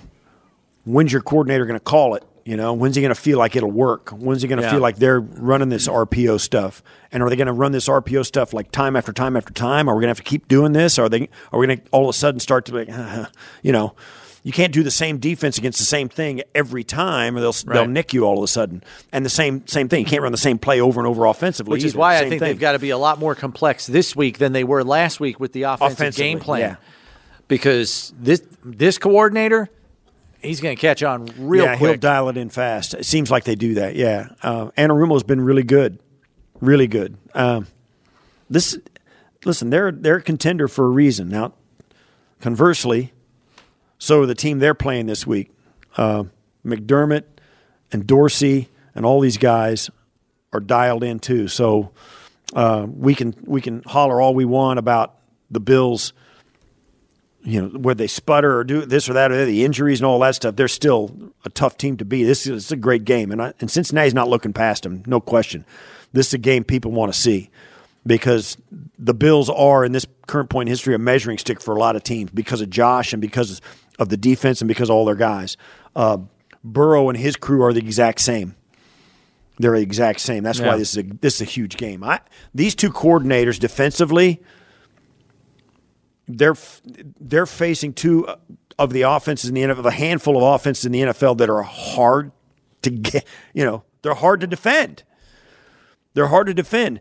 when's 0.83 1.11
your 1.13 1.21
coordinator 1.21 1.65
going 1.65 1.79
to 1.79 1.83
call 1.83 2.15
it? 2.15 2.23
You 2.43 2.55
know, 2.57 2.73
when's 2.73 2.95
he 2.95 3.01
going 3.01 3.13
to 3.13 3.19
feel 3.19 3.37
like 3.37 3.55
it'll 3.57 3.71
work? 3.71 4.09
When's 4.09 4.41
he 4.41 4.47
going 4.47 4.59
to 4.59 4.63
Yeah. 4.65 4.71
feel 4.71 4.79
like 4.79 4.97
they're 4.97 5.19
running 5.19 5.69
this 5.69 5.87
RPO 5.87 6.37
stuff? 6.39 6.81
And 7.11 7.21
are 7.23 7.29
they 7.29 7.35
going 7.35 7.47
to 7.47 7.53
run 7.53 7.71
this 7.73 7.87
RPO 7.89 8.23
stuff 8.25 8.53
like 8.53 8.71
time 8.71 8.95
after 8.95 9.11
time 9.13 9.35
after 9.37 9.53
time? 9.53 9.89
Are 9.89 9.95
we 9.95 9.99
going 10.01 10.07
to 10.07 10.11
have 10.11 10.17
to 10.17 10.23
keep 10.23 10.47
doing 10.49 10.71
this? 10.73 10.97
Are 10.99 11.09
they? 11.09 11.27
Are 11.51 11.59
we 11.59 11.67
going 11.67 11.79
to 11.79 11.83
all 11.91 12.03
of 12.07 12.09
a 12.09 12.17
sudden 12.17 12.39
start 12.39 12.65
to 12.65 12.75
like, 12.75 12.89
you 13.63 13.71
know, 13.73 13.95
you 14.43 14.51
can't 14.51 14.73
do 14.73 14.83
the 14.83 14.91
same 14.91 15.17
defense 15.17 15.57
against 15.57 15.79
the 15.79 15.85
same 15.85 16.09
thing 16.09 16.41
every 16.55 16.83
time, 16.83 17.35
or 17.35 17.41
they'll 17.41 17.51
they'll 17.51 17.87
nick 17.87 18.13
you 18.13 18.23
all 18.23 18.37
of 18.37 18.43
a 18.43 18.47
sudden. 18.47 18.83
And 19.11 19.25
the 19.25 19.29
same 19.29 19.65
same 19.67 19.89
thing, 19.89 20.01
you 20.01 20.05
can't 20.05 20.21
run 20.21 20.31
the 20.31 20.37
same 20.37 20.57
play 20.57 20.79
over 20.79 20.99
and 20.99 21.07
over 21.07 21.25
offensively. 21.25 21.73
which 21.73 21.83
is 21.83 21.93
either. 21.93 21.99
why 21.99 22.17
I 22.17 22.19
think 22.21 22.31
thing. 22.31 22.39
they've 22.39 22.59
got 22.59 22.73
to 22.73 22.79
be 22.79 22.91
a 22.91 22.97
lot 22.97 23.19
more 23.19 23.35
complex 23.35 23.87
this 23.87 24.15
week 24.15 24.37
than 24.37 24.53
they 24.53 24.63
were 24.63 24.83
last 24.83 25.19
week 25.19 25.39
with 25.39 25.53
the 25.53 25.63
offensive 25.63 26.15
game 26.15 26.39
plan. 26.39 26.61
yeah. 26.61 26.75
Because 27.47 28.13
this 28.19 28.41
this 28.63 28.97
coordinator, 28.97 29.69
he's 30.41 30.59
going 30.61 30.75
to 30.75 30.81
catch 30.81 31.01
on 31.03 31.29
real 31.37 31.65
yeah, 31.65 31.75
he'll 31.75 31.97
dial 31.97 32.29
it 32.29 32.37
in 32.37 32.49
fast. 32.49 32.93
It 32.93 33.05
seems 33.05 33.31
like 33.31 33.45
they 33.45 33.55
do 33.55 33.75
that. 33.75 33.95
Yeah, 33.95 34.29
uh, 34.43 34.71
Anarumo's 34.77 35.23
been 35.23 35.41
really 35.41 35.63
good, 35.63 35.99
really 36.59 36.87
good. 36.87 37.17
Um, 37.33 37.67
this, 38.49 38.77
listen, 39.45 39.69
they're 39.69 39.91
they're 39.91 40.17
a 40.17 40.21
contender 40.21 40.67
for 40.67 40.85
a 40.85 40.89
reason. 40.89 41.29
Now, 41.29 41.53
conversely, 42.41 43.13
so 43.97 44.25
the 44.25 44.35
team 44.35 44.59
they're 44.59 44.73
playing 44.73 45.05
this 45.05 45.25
week. 45.25 45.51
Uh, 45.95 46.25
McDermott 46.65 47.23
and 47.91 48.05
Dorsey 48.05 48.69
and 48.93 49.05
all 49.05 49.19
these 49.19 49.37
guys 49.37 49.89
are 50.53 50.59
dialed 50.59 51.03
in 51.03 51.19
too. 51.19 51.47
So 51.47 51.91
uh, 52.53 52.85
we 52.89 53.15
can 53.15 53.35
we 53.45 53.61
can 53.61 53.83
holler 53.83 54.21
all 54.21 54.33
we 54.33 54.45
want 54.45 54.79
about 54.79 55.19
the 55.49 55.59
Bills 55.59 56.13
you 57.47 57.61
know, 57.61 57.67
where 57.79 57.95
they 57.95 58.07
sputter 58.07 58.57
or 58.57 58.65
do 58.65 58.85
this 58.85 59.07
or 59.07 59.13
that 59.13 59.31
or 59.31 59.45
the 59.45 59.63
injuries 59.63 60.01
and 60.01 60.05
all 60.05 60.19
that 60.19 60.35
stuff, 60.35 60.57
they're 60.57 60.67
still 60.67 61.31
a 61.45 61.49
tough 61.49 61.77
team 61.77 61.95
to 61.95 62.03
beat. 62.03 62.25
This 62.25 62.45
is 62.45 62.73
a 62.73 62.75
great 62.75 63.05
game, 63.05 63.31
and 63.31 63.41
I, 63.41 63.53
and 63.61 63.71
Cincinnati's 63.71 64.13
not 64.13 64.27
looking 64.27 64.51
past 64.51 64.83
them, 64.83 65.01
no 65.07 65.21
question. 65.21 65.65
This 66.11 66.27
is 66.27 66.33
a 66.33 66.39
game 66.39 66.65
people 66.65 66.91
want 66.91 67.13
to 67.13 67.17
see 67.17 67.49
because 68.05 68.57
the 68.99 69.13
Bills 69.13 69.49
are 69.49 69.85
in 69.85 69.93
this 69.93 70.05
current 70.27 70.49
point 70.49 70.67
in 70.67 70.71
history 70.71 70.93
a 70.93 70.97
measuring 70.97 71.37
stick 71.37 71.61
for 71.61 71.73
a 71.73 71.79
lot 71.79 71.95
of 71.95 72.03
teams 72.03 72.31
because 72.31 72.59
of 72.59 72.69
Josh 72.69 73.13
and 73.13 73.21
because 73.21 73.61
of 73.99 74.09
the 74.09 74.17
defense 74.17 74.61
and 74.61 74.67
because 74.67 74.89
all 74.89 75.05
their 75.05 75.15
guys. 75.15 75.57
Uh, 75.95 76.17
Burrow 76.63 77.09
and 77.09 77.17
his 77.17 77.35
crew 77.35 77.63
are 77.63 77.73
the 77.73 77.79
exact 77.79 78.19
same. 78.21 78.55
They're 79.59 79.75
the 79.75 79.81
exact 79.81 80.19
same. 80.19 80.43
That's 80.43 80.59
Yeah. 80.59 80.67
why 80.67 80.77
this 80.77 80.91
is 80.91 80.97
a 80.97 81.03
this 81.03 81.35
is 81.35 81.41
a 81.41 81.45
huge 81.45 81.77
game. 81.77 82.03
I, 82.03 82.19
these 82.53 82.75
two 82.75 82.91
coordinators 82.91 83.59
defensively 83.59 84.41
they're 86.27 86.55
they're 87.19 87.45
facing 87.45 87.93
two 87.93 88.27
of 88.77 88.91
the 88.93 89.03
offenses 89.03 89.49
in 89.49 89.55
the 89.55 89.61
NFL, 89.63 89.85
a 89.85 89.91
handful 89.91 90.37
of 90.37 90.43
offenses 90.43 90.85
in 90.85 90.91
the 90.91 91.01
NFL 91.01 91.37
that 91.37 91.49
are 91.49 91.63
hard 91.63 92.31
to 92.81 92.89
get. 92.89 93.25
You 93.53 93.65
know, 93.65 93.83
they're 94.01 94.13
hard 94.13 94.41
to 94.41 94.47
defend. 94.47 95.03
They're 96.13 96.27
hard 96.27 96.47
to 96.47 96.53
defend. 96.53 96.99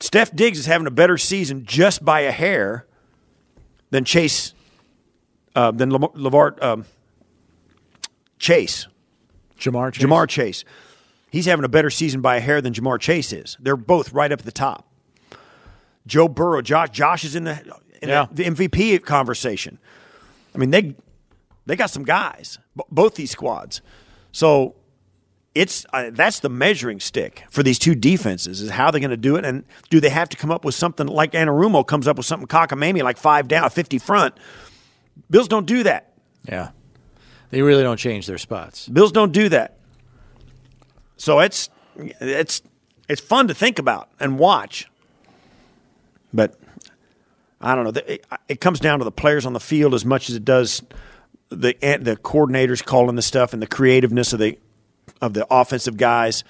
Steph 0.00 0.34
Diggs 0.34 0.58
is 0.58 0.66
having 0.66 0.86
a 0.86 0.90
better 0.90 1.16
season 1.18 1.64
just 1.64 2.04
by 2.04 2.20
a 2.20 2.32
hair 2.32 2.86
than 3.90 4.04
Chase, 4.04 4.54
uh, 5.54 5.70
than 5.70 5.90
Lamar, 5.92 6.10
Lavar, 6.10 6.62
um, 6.62 6.84
Chase. 8.38 8.86
Ja'Marr 9.58 9.92
Chase. 9.92 10.04
Ja'Marr 10.04 10.28
Chase. 10.28 10.64
He's 11.30 11.46
having 11.46 11.64
a 11.64 11.68
better 11.68 11.90
season 11.90 12.20
by 12.20 12.36
a 12.36 12.40
hair 12.40 12.60
than 12.60 12.72
Jamar 12.74 13.00
Chase 13.00 13.32
is. 13.32 13.56
They're 13.60 13.76
both 13.76 14.12
right 14.12 14.30
up 14.30 14.40
at 14.40 14.44
the 14.44 14.52
top. 14.52 14.86
Joe 16.06 16.28
Burrow, 16.28 16.60
Josh, 16.62 16.90
Josh 16.90 17.24
is 17.24 17.34
in 17.36 17.44
the 17.44 17.58
in 18.02 18.08
Yeah. 18.08 18.26
the, 18.32 18.50
the 18.50 18.50
MVP 18.50 19.04
conversation. 19.04 19.78
I 20.54 20.58
mean, 20.58 20.70
they 20.70 20.94
they 21.64 21.76
got 21.76 21.90
some 21.90 22.02
guys, 22.04 22.58
b- 22.76 22.82
both 22.90 23.14
these 23.14 23.30
squads. 23.30 23.80
So 24.32 24.74
it's 25.54 25.86
uh, 25.92 26.10
that's 26.12 26.40
the 26.40 26.48
measuring 26.48 26.98
stick 26.98 27.44
for 27.50 27.62
these 27.62 27.78
two 27.78 27.94
defenses 27.94 28.60
is 28.60 28.70
how 28.70 28.90
they're 28.90 29.00
going 29.00 29.10
to 29.10 29.16
do 29.16 29.36
it, 29.36 29.44
and 29.44 29.64
do 29.90 30.00
they 30.00 30.08
have 30.10 30.28
to 30.30 30.36
come 30.36 30.50
up 30.50 30.64
with 30.64 30.74
something 30.74 31.06
like 31.06 31.32
Anarumo 31.32 31.86
comes 31.86 32.08
up 32.08 32.16
with 32.16 32.26
something 32.26 32.48
cockamamie 32.48 33.02
like 33.04 33.16
five 33.16 33.46
down, 33.48 33.70
fifty 33.70 33.98
front 33.98 34.34
Bills 35.30 35.48
don't 35.48 35.66
do 35.66 35.82
that. 35.84 36.12
Yeah. 36.46 36.70
They 37.50 37.62
really 37.62 37.82
don't 37.82 37.98
change 37.98 38.26
their 38.26 38.38
spots. 38.38 38.88
Bills 38.88 39.12
don't 39.12 39.32
do 39.32 39.48
that. 39.50 39.78
So 41.16 41.40
it's 41.40 41.68
it's 41.96 42.62
it's 43.08 43.20
fun 43.20 43.48
to 43.48 43.54
think 43.54 43.78
about 43.78 44.08
and 44.18 44.38
watch. 44.38 44.88
But 46.32 46.58
I 47.60 47.74
don't 47.74 47.84
know. 47.84 48.00
It, 48.06 48.24
it 48.48 48.60
comes 48.60 48.80
down 48.80 48.98
to 48.98 49.04
the 49.04 49.12
players 49.12 49.46
on 49.46 49.52
the 49.52 49.60
field 49.60 49.94
as 49.94 50.04
much 50.04 50.30
as 50.30 50.34
it 50.36 50.44
does 50.44 50.82
the 51.50 51.76
the 52.00 52.16
coordinators 52.16 52.84
calling 52.84 53.16
the 53.16 53.22
stuff 53.22 53.52
and 53.52 53.60
the 53.60 53.66
creativeness 53.66 54.32
of 54.32 54.38
the 54.38 54.58
of 55.20 55.34
the 55.34 55.46
offensive 55.50 55.96
guys. 55.96 56.44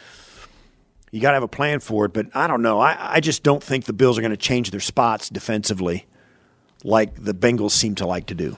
You 1.10 1.20
got 1.20 1.32
to 1.32 1.34
have 1.34 1.42
a 1.42 1.48
plan 1.48 1.80
for 1.80 2.06
it, 2.06 2.14
but 2.14 2.28
I 2.34 2.46
don't 2.46 2.62
know. 2.62 2.80
I, 2.80 3.16
I 3.16 3.20
just 3.20 3.42
don't 3.42 3.62
think 3.62 3.84
the 3.84 3.92
Bills 3.92 4.16
are 4.16 4.22
going 4.22 4.30
to 4.30 4.36
change 4.36 4.70
their 4.70 4.80
spots 4.80 5.28
defensively 5.28 6.06
like 6.84 7.22
the 7.22 7.34
Bengals 7.34 7.72
seem 7.72 7.94
to 7.96 8.06
like 8.06 8.26
to 8.26 8.34
do. 8.34 8.56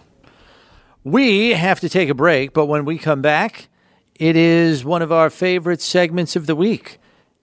We 1.02 1.50
have 1.50 1.80
to 1.80 1.88
take 1.88 2.08
a 2.08 2.14
break, 2.14 2.52
but 2.52 2.66
when 2.66 2.84
we 2.84 2.98
come 2.98 3.20
back, 3.20 3.68
it 4.14 4.37
is 4.37 4.84
one 4.84 5.02
of 5.02 5.12
our 5.12 5.28
favorite 5.28 5.82
segments 5.82 6.37
of 6.37 6.46
the 6.46 6.54
week. 6.54 6.98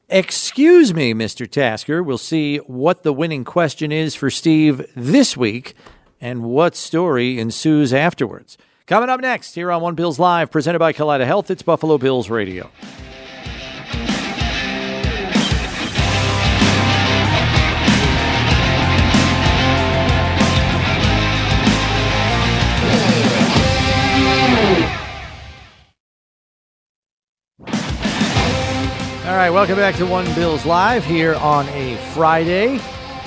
Excuse 0.10 0.94
me, 0.94 1.14
Mr. 1.14 1.50
Tasker. 1.50 2.02
We'll 2.04 2.18
see 2.18 2.58
what 2.58 3.04
the 3.04 3.14
winning 3.14 3.44
question 3.44 3.92
is 3.92 4.16
for 4.16 4.30
Steve 4.30 4.86
this 4.96 5.38
week 5.38 5.74
and 6.20 6.44
what 6.44 6.76
story 6.76 7.40
ensues 7.40 7.94
afterwards. 7.94 8.58
Coming 8.88 9.10
up 9.10 9.22
next 9.22 9.56
here 9.56 9.72
on 9.72 9.82
One 9.82 9.96
Bills 9.96 10.20
Live, 10.20 10.52
presented 10.52 10.80
by 10.80 10.92
Kaleida 10.92 11.26
Health, 11.26 11.50
it's 11.50 11.62
Buffalo 11.62 11.98
Bills 11.98 12.30
Radio. 12.30 12.70
All 29.32 29.38
right, 29.38 29.50
welcome 29.50 29.78
back 29.78 29.96
to 29.96 30.06
One 30.06 30.26
Bills 30.36 30.66
Live 30.66 31.06
here 31.06 31.36
on 31.36 31.66
a 31.70 31.96
Friday. 32.14 32.80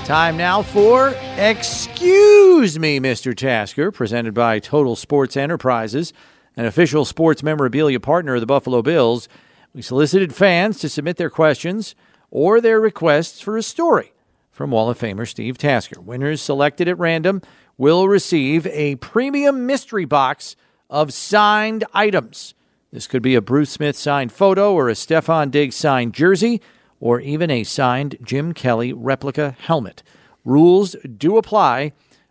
Time 0.04 0.36
now 0.36 0.60
for 0.60 1.14
Excuse 1.38 2.78
Me, 2.78 3.00
Mr. 3.00 3.34
Tasker, 3.34 3.90
presented 3.90 4.34
by 4.34 4.58
Total 4.58 4.96
Sports 4.96 5.34
Enterprises, 5.34 6.12
an 6.58 6.66
official 6.66 7.06
sports 7.06 7.42
memorabilia 7.42 8.00
partner 8.00 8.34
of 8.34 8.42
the 8.42 8.46
Buffalo 8.46 8.82
Bills. 8.82 9.30
We 9.72 9.80
solicited 9.80 10.34
fans 10.34 10.78
to 10.80 10.90
submit 10.90 11.16
their 11.16 11.30
questions 11.30 11.94
or 12.30 12.60
their 12.60 12.82
requests 12.82 13.40
for 13.40 13.56
a 13.56 13.62
story 13.62 14.12
from 14.52 14.72
Wall 14.72 14.90
of 14.90 14.98
Famer 14.98 15.26
Steve 15.26 15.56
Tasker. 15.56 16.02
Winners 16.02 16.42
selected 16.42 16.86
at 16.86 16.98
random 16.98 17.40
will 17.78 18.08
receive 18.08 18.66
a 18.66 18.96
premium 18.96 19.64
mystery 19.64 20.04
box 20.04 20.54
of 20.90 21.14
signed 21.14 21.82
items. 21.94 22.54
This 22.94 23.08
could 23.08 23.22
be 23.22 23.34
a 23.34 23.40
Bruce 23.40 23.70
Smith 23.70 23.96
signed 23.96 24.30
photo 24.30 24.72
or 24.72 24.88
a 24.88 24.92
Stefon 24.92 25.50
Diggs 25.50 25.74
signed 25.74 26.14
jersey 26.14 26.62
or 27.00 27.20
even 27.20 27.50
a 27.50 27.64
signed 27.64 28.16
Jim 28.22 28.54
Kelly 28.54 28.92
replica 28.92 29.56
helmet. 29.58 30.04
Rules 30.44 30.94
do 31.16 31.36
apply. 31.36 31.90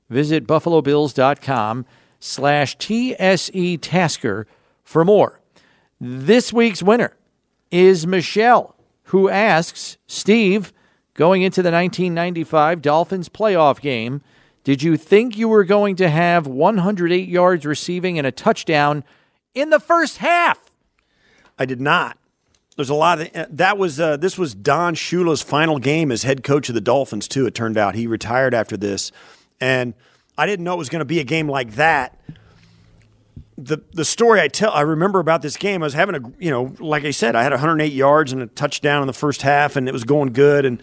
Visit 0.09 0.47
buffalobills.com 0.47 1.85
slash 2.17 2.77
TSE 2.77 3.77
Tasker 3.79 4.47
for 4.85 5.03
more. 5.03 5.41
This 5.99 6.53
week's 6.53 6.81
winner 6.81 7.17
is 7.69 8.07
Michelle, 8.07 8.77
who 9.07 9.27
asks, 9.27 9.97
Steve, 10.07 10.71
going 11.13 11.41
into 11.41 11.61
the 11.61 11.71
1995 11.71 12.81
Dolphins 12.81 13.27
playoff 13.27 13.81
game, 13.81 14.21
did 14.63 14.81
you 14.81 14.95
think 14.95 15.37
you 15.37 15.49
were 15.49 15.65
going 15.65 15.97
to 15.97 16.09
have 16.09 16.47
108 16.47 17.27
yards 17.27 17.65
receiving 17.65 18.17
and 18.17 18.25
a 18.25 18.31
touchdown 18.31 19.03
in 19.53 19.69
the 19.69 19.79
first 19.79 20.17
half. 20.17 20.59
I 21.57 21.65
did 21.65 21.81
not. 21.81 22.17
There's 22.75 22.89
a 22.89 22.95
lot 22.95 23.21
of 23.21 23.57
that 23.57 23.77
was 23.77 23.99
uh, 23.99 24.17
this 24.17 24.37
was 24.37 24.55
Don 24.55 24.95
Shula's 24.95 25.43
final 25.43 25.77
game 25.77 26.11
as 26.11 26.23
head 26.23 26.43
coach 26.43 26.69
of 26.69 26.75
the 26.75 26.81
Dolphins 26.81 27.27
too. 27.27 27.45
It 27.45 27.53
turned 27.53 27.77
out 27.77 27.93
he 27.93 28.07
retired 28.07 28.55
after 28.55 28.75
this, 28.75 29.11
and 29.61 29.93
I 30.37 30.47
didn't 30.47 30.63
know 30.63 30.73
it 30.73 30.77
was 30.77 30.89
going 30.89 31.01
to 31.01 31.05
be 31.05 31.19
a 31.19 31.23
game 31.23 31.47
like 31.47 31.73
that. 31.75 32.19
The 33.59 33.77
the 33.93 34.03
story 34.03 34.41
I 34.41 34.47
tell 34.47 34.71
I 34.71 34.81
remember 34.81 35.19
about 35.19 35.43
this 35.43 35.55
game 35.55 35.83
I 35.83 35.85
was 35.85 35.93
having 35.93 36.15
a 36.15 36.21
you 36.39 36.49
know 36.49 36.73
like 36.79 37.05
I 37.05 37.11
said 37.11 37.35
I 37.35 37.43
had 37.43 37.51
108 37.51 37.93
yards 37.93 38.33
and 38.33 38.41
a 38.41 38.47
touchdown 38.47 39.03
in 39.03 39.07
the 39.07 39.13
first 39.13 39.43
half 39.43 39.75
and 39.75 39.87
it 39.87 39.91
was 39.91 40.03
going 40.03 40.33
good 40.33 40.65
and 40.65 40.81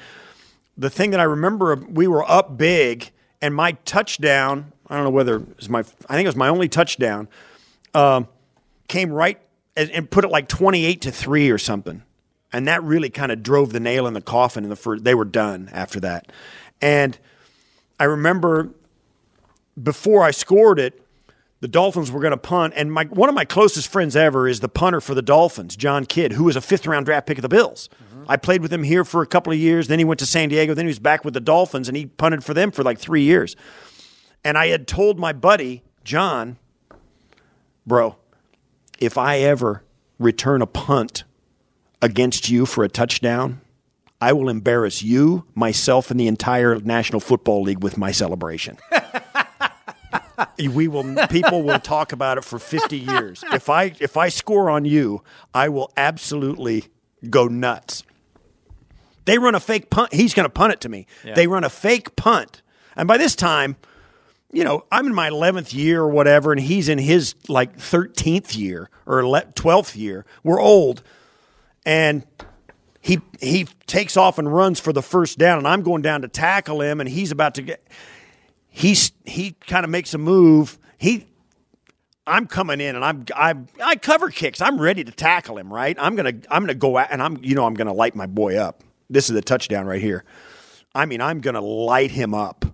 the 0.79 0.89
thing 0.89 1.11
that 1.11 1.19
I 1.19 1.25
remember 1.25 1.75
we 1.75 2.07
were 2.07 2.25
up 2.31 2.57
big 2.57 3.11
and 3.43 3.53
my 3.53 3.73
touchdown 3.85 4.73
I 4.89 4.95
don't 4.95 5.03
know 5.03 5.11
whether 5.11 5.39
it 5.39 5.57
was 5.57 5.69
my 5.69 5.81
I 5.81 6.15
think 6.15 6.27
it 6.27 6.29
was 6.29 6.37
my 6.37 6.49
only 6.49 6.69
touchdown. 6.69 7.27
Um, 7.93 8.29
came 8.91 9.11
right 9.11 9.41
and, 9.77 9.91
and 9.91 10.11
put 10.11 10.25
it 10.25 10.29
like 10.29 10.49
28 10.49 11.01
to 11.03 11.13
3 11.13 11.51
or 11.51 11.59
something. 11.59 12.03
And 12.53 12.69
that 12.69 12.83
really 12.83 13.09
kind 13.09 13.33
of 13.33 13.43
drove 13.43 13.73
the 13.73 13.81
nail 13.81 14.07
in 14.07 14.15
the 14.15 14.21
coffin. 14.21 14.65
In 14.65 14.71
the 14.71 14.77
first, 14.77 15.05
they 15.05 15.15
were 15.15 15.25
done 15.25 15.71
after 15.73 16.01
that. 16.01 16.31
And 16.83 17.17
I 17.99 18.05
remember 18.05 18.71
before 19.81 20.25
I 20.25 20.33
scored 20.33 20.79
it, 20.79 21.01
the 21.61 21.69
Dolphins 21.69 22.11
were 22.11 22.21
going 22.21 22.31
to 22.31 22.39
punt, 22.39 22.73
and 22.75 22.91
my 22.91 23.05
one 23.05 23.29
of 23.29 23.35
my 23.35 23.45
closest 23.45 23.89
friends 23.89 24.17
ever 24.17 24.49
is 24.49 24.61
the 24.61 24.69
punter 24.69 24.99
for 24.99 25.15
the 25.15 25.21
Dolphins, 25.21 25.77
John 25.77 26.07
Kidd, 26.07 26.33
who 26.33 26.45
was 26.45 26.57
a 26.57 26.61
fifth 26.63 26.87
round 26.87 27.05
draft 27.05 27.27
pick 27.27 27.37
of 27.37 27.43
the 27.43 27.51
Bills. 27.51 27.91
Mm-hmm. 28.03 28.25
I 28.29 28.39
played 28.39 28.63
with 28.63 28.73
him 28.73 28.83
here 28.83 29.05
for 29.05 29.21
a 29.21 29.27
couple 29.27 29.53
of 29.53 29.59
years. 29.59 29.87
Then 29.87 29.99
he 29.99 30.05
went 30.07 30.21
to 30.21 30.27
San 30.27 30.49
Diego. 30.49 30.73
Then 30.73 30.87
he 30.87 30.91
was 30.91 30.99
back 30.99 31.23
with 31.23 31.35
the 31.35 31.41
Dolphins, 31.41 31.87
and 31.87 31.97
he 31.97 32.07
punted 32.07 32.43
for 32.43 32.55
them 32.55 32.71
for 32.71 32.83
like 32.83 32.99
three 32.99 33.23
years. 33.23 33.57
And 34.43 34.57
I 34.57 34.69
had 34.69 34.89
told 34.89 35.19
my 35.19 35.35
buddy 35.35 35.83
John, 36.03 36.57
bro, 37.87 38.17
if 39.01 39.19
I 39.19 39.39
ever 39.39 39.83
return 40.19 40.63
a 40.63 40.67
punt 40.67 41.25
against 42.03 42.49
you 42.49 42.67
for 42.67 42.85
a 42.85 42.89
touchdown, 42.89 43.61
I 44.21 44.35
will 44.35 44.51
embarrass 44.51 45.03
you, 45.03 45.47
myself, 45.55 46.11
and 46.11 46.21
the 46.21 46.29
entire 46.29 46.79
National 46.79 47.21
Football 47.21 47.63
League 47.63 47.83
with 47.83 47.97
my 47.97 48.13
celebration. 48.13 48.77
we 50.59 50.89
will 50.89 51.27
people 51.29 51.63
will 51.63 51.79
talk 51.79 52.13
about 52.13 52.37
it 52.37 52.45
for 52.45 52.59
50 52.59 52.99
years. 52.99 53.43
If 53.53 53.71
I 53.71 53.95
if 53.99 54.17
I 54.17 54.29
score 54.29 54.69
on 54.69 54.85
you, 54.85 55.23
I 55.55 55.71
will 55.71 55.91
absolutely 55.97 56.85
go 57.29 57.49
nuts. 57.49 58.05
They 59.25 59.39
run 59.39 59.55
a 59.55 59.61
fake 59.61 59.91
punt. 59.91 60.13
He's 60.13 60.35
going 60.35 60.45
to 60.45 60.51
punt 60.51 60.73
it 60.73 60.81
to 60.81 60.89
me. 60.89 61.07
Yeah. 61.25 61.35
They 61.35 61.47
run 61.47 61.65
a 61.65 61.71
fake 61.71 62.17
punt. 62.17 62.63
And 62.97 63.07
by 63.07 63.17
this 63.17 63.35
time, 63.35 63.77
you 64.53 64.65
know, 64.65 64.85
I'm 64.91 65.07
in 65.07 65.15
my 65.15 65.31
11th 65.31 65.73
year 65.73 66.01
or 66.01 66.09
whatever, 66.09 66.53
and 66.53 66.61
he's 66.61 66.89
in 66.89 66.99
his 66.99 67.35
like 67.49 67.77
13th 67.79 68.57
year 68.57 68.91
or 69.07 69.23
12th 69.23 69.97
year. 69.97 70.25
We're 70.43 70.61
old. 70.61 71.03
And 71.87 72.27
he 73.01 73.21
he 73.41 73.67
takes 73.87 74.17
off 74.17 74.39
and 74.39 74.53
runs 74.53 74.79
for 74.79 74.93
the 74.93 75.03
first 75.03 75.39
down, 75.39 75.59
and 75.59 75.67
I'm 75.67 75.83
going 75.83 76.03
down 76.03 76.23
to 76.23 76.29
tackle 76.29 76.83
him, 76.83 77.01
and 77.01 77.09
he's 77.09 77.33
about 77.33 77.55
to 77.55 77.63
get. 77.63 77.87
He's 78.69 79.13
he 79.25 79.53
kind 79.67 79.85
of 79.85 79.91
makes 79.91 80.13
a 80.13 80.19
move. 80.19 80.79
He, 80.99 81.27
I'm 82.27 82.47
coming 82.47 82.81
in, 82.81 82.97
and 82.97 83.05
I'm 83.05 83.25
I 83.35 83.55
I 83.83 83.97
cover 83.97 84.29
kicks. 84.29 84.61
I'm 84.61 84.79
ready 84.79 85.03
to 85.03 85.13
tackle 85.13 85.57
him. 85.57 85.73
Right. 85.73 85.97
I'm 85.99 86.15
gonna 86.15 86.35
I'm 86.51 86.63
gonna 86.63 86.75
go 86.75 86.99
out, 86.99 87.09
and 87.11 87.23
I'm 87.23 87.43
you 87.43 87.55
know 87.55 87.65
I'm 87.65 87.75
gonna 87.75 87.95
light 87.95 88.15
my 88.15 88.27
boy 88.27 88.57
up. 88.57 88.85
This 89.09 89.31
is 89.31 89.35
the 89.35 89.43
touchdown 89.43 89.87
right 89.87 90.03
here. 90.03 90.25
I 90.95 91.07
mean, 91.07 91.23
I'm 91.23 91.41
gonna 91.41 91.63
light 91.63 92.11
him 92.11 92.35
up 92.35 92.67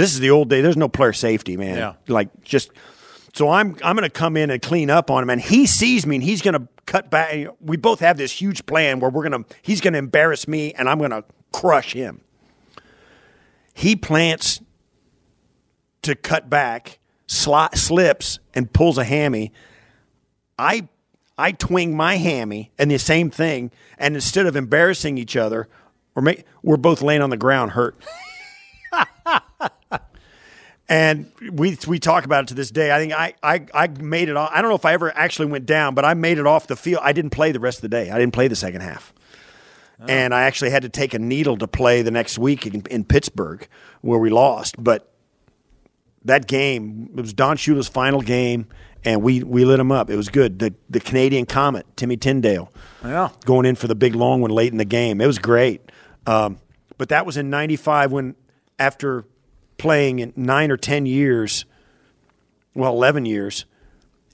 this 0.00 0.12
is 0.12 0.20
the 0.20 0.30
old 0.30 0.50
day. 0.50 0.60
There's 0.60 0.76
no 0.76 0.88
player 0.88 1.12
safety, 1.12 1.56
man. 1.56 1.76
Yeah. 1.76 1.94
Like 2.08 2.44
just 2.44 2.70
so 3.32 3.50
I'm 3.50 3.76
I'm 3.82 3.96
going 3.96 4.08
to 4.08 4.10
come 4.10 4.36
in 4.36 4.50
and 4.50 4.60
clean 4.60 4.90
up 4.90 5.10
on 5.10 5.22
him, 5.22 5.30
and 5.30 5.40
he 5.40 5.66
sees 5.66 6.06
me, 6.06 6.16
and 6.16 6.24
he's 6.24 6.42
going 6.42 6.54
to 6.54 6.68
cut 6.86 7.10
back. 7.10 7.48
We 7.60 7.76
both 7.76 8.00
have 8.00 8.16
this 8.16 8.32
huge 8.32 8.66
plan 8.66 9.00
where 9.00 9.10
we're 9.10 9.28
going 9.28 9.44
to 9.44 9.54
he's 9.62 9.80
going 9.80 9.92
to 9.92 9.98
embarrass 9.98 10.46
me, 10.46 10.72
and 10.74 10.88
I'm 10.88 10.98
going 10.98 11.10
to 11.10 11.24
crush 11.52 11.92
him. 11.92 12.20
He 13.74 13.96
plants 13.96 14.60
to 16.02 16.14
cut 16.14 16.48
back, 16.48 16.98
sli- 17.28 17.76
slips, 17.76 18.38
and 18.54 18.72
pulls 18.72 18.96
a 18.96 19.04
hammy. 19.04 19.52
I 20.58 20.88
I 21.38 21.52
twing 21.52 21.92
my 21.92 22.16
hammy, 22.16 22.72
and 22.78 22.90
the 22.90 22.98
same 22.98 23.30
thing. 23.30 23.70
And 23.98 24.14
instead 24.14 24.46
of 24.46 24.56
embarrassing 24.56 25.18
each 25.18 25.36
other, 25.36 25.68
we're, 26.14 26.22
make, 26.22 26.44
we're 26.62 26.78
both 26.78 27.02
laying 27.02 27.20
on 27.20 27.30
the 27.30 27.36
ground 27.36 27.72
hurt. 27.72 27.96
and 30.88 31.32
we 31.50 31.76
we 31.86 31.98
talk 31.98 32.24
about 32.24 32.44
it 32.44 32.48
to 32.48 32.54
this 32.54 32.70
day. 32.70 32.92
I 32.92 32.98
think 32.98 33.12
I, 33.12 33.34
I, 33.42 33.66
I 33.74 33.86
made 33.88 34.28
it 34.28 34.36
off. 34.36 34.50
I 34.52 34.60
don't 34.60 34.70
know 34.70 34.76
if 34.76 34.84
I 34.84 34.92
ever 34.92 35.14
actually 35.16 35.46
went 35.46 35.66
down, 35.66 35.94
but 35.94 36.04
I 36.04 36.14
made 36.14 36.38
it 36.38 36.46
off 36.46 36.66
the 36.66 36.76
field. 36.76 37.00
I 37.02 37.12
didn't 37.12 37.30
play 37.30 37.52
the 37.52 37.60
rest 37.60 37.78
of 37.78 37.82
the 37.82 37.88
day. 37.88 38.10
I 38.10 38.18
didn't 38.18 38.32
play 38.32 38.48
the 38.48 38.56
second 38.56 38.82
half. 38.82 39.12
Oh. 40.00 40.04
And 40.08 40.34
I 40.34 40.42
actually 40.42 40.70
had 40.70 40.82
to 40.82 40.88
take 40.88 41.14
a 41.14 41.18
needle 41.18 41.56
to 41.56 41.66
play 41.66 42.02
the 42.02 42.10
next 42.10 42.38
week 42.38 42.66
in, 42.66 42.82
in 42.90 43.04
Pittsburgh, 43.04 43.66
where 44.02 44.18
we 44.18 44.30
lost. 44.30 44.76
But 44.78 45.10
that 46.24 46.46
game, 46.46 47.10
it 47.16 47.22
was 47.22 47.32
Don 47.32 47.56
Shula's 47.56 47.88
final 47.88 48.20
game, 48.20 48.66
and 49.04 49.22
we, 49.22 49.42
we 49.42 49.64
lit 49.64 49.80
him 49.80 49.90
up. 49.90 50.10
It 50.10 50.16
was 50.16 50.28
good. 50.28 50.58
The 50.60 50.74
the 50.88 51.00
Canadian 51.00 51.46
Comet, 51.46 51.86
Timmy 51.96 52.16
Tindale, 52.16 52.68
yeah. 53.02 53.30
going 53.44 53.66
in 53.66 53.74
for 53.74 53.88
the 53.88 53.94
big 53.96 54.14
long 54.14 54.40
one 54.40 54.50
late 54.50 54.70
in 54.70 54.78
the 54.78 54.84
game. 54.84 55.20
It 55.20 55.26
was 55.26 55.38
great. 55.38 55.80
Um, 56.26 56.58
but 56.98 57.08
that 57.08 57.26
was 57.26 57.36
in 57.36 57.50
'95 57.50 58.12
when 58.12 58.36
after 58.78 59.24
playing 59.78 60.18
in 60.20 60.32
nine 60.36 60.70
or 60.70 60.76
ten 60.76 61.06
years, 61.06 61.64
well, 62.74 62.92
11 62.92 63.26
years 63.26 63.64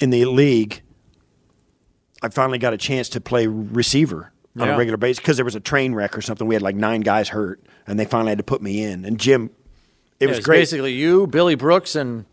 in 0.01 0.11
the 0.11 0.25
league, 0.25 0.83
I 2.23 2.29
finally 2.29 2.59
got 2.59 2.73
a 2.73 2.77
chance 2.79 3.09
to 3.11 3.21
play 3.21 3.47
receiver 3.47 4.33
on 4.59 4.67
Yeah. 4.69 4.75
a 4.75 4.79
regular 4.79 4.97
basis 4.97 5.19
because 5.21 5.37
there 5.37 5.45
was 5.45 5.55
a 5.55 5.61
train 5.61 5.95
wreck 5.95 6.17
or 6.17 6.21
something. 6.23 6.47
We 6.47 6.55
had 6.55 6.63
like 6.63 6.77
nine 6.77 7.01
guys 7.01 7.29
hurt, 7.31 7.61
and 7.87 7.99
they 7.99 8.05
finally 8.05 8.31
had 8.31 8.39
to 8.39 8.45
put 8.45 8.63
me 8.63 8.83
in. 8.85 9.05
And 9.05 9.19
Jim, 9.19 9.51
it 10.21 10.29
was 10.29 10.41
great. 10.41 10.59
basically 10.61 10.93
you, 10.93 11.27
Billy 11.27 11.55
Brooks, 11.55 11.95
and 11.97 12.25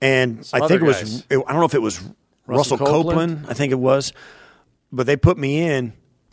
and 0.00 0.48
I 0.52 0.66
think 0.68 0.82
it 0.82 0.84
was 0.84 1.00
guys. 1.00 1.24
I 1.30 1.34
don't 1.52 1.60
know 1.60 1.64
if 1.64 1.74
it 1.74 1.82
was 1.82 1.98
Russell, 2.46 2.76
Russell 2.76 2.78
Copeland. 2.78 3.06
Copeland? 3.32 3.46
I 3.48 3.54
think 3.54 3.72
it 3.72 3.78
was, 3.78 4.12
but 4.92 5.06
they 5.06 5.16
put 5.16 5.38
me 5.38 5.60
in. 5.60 5.92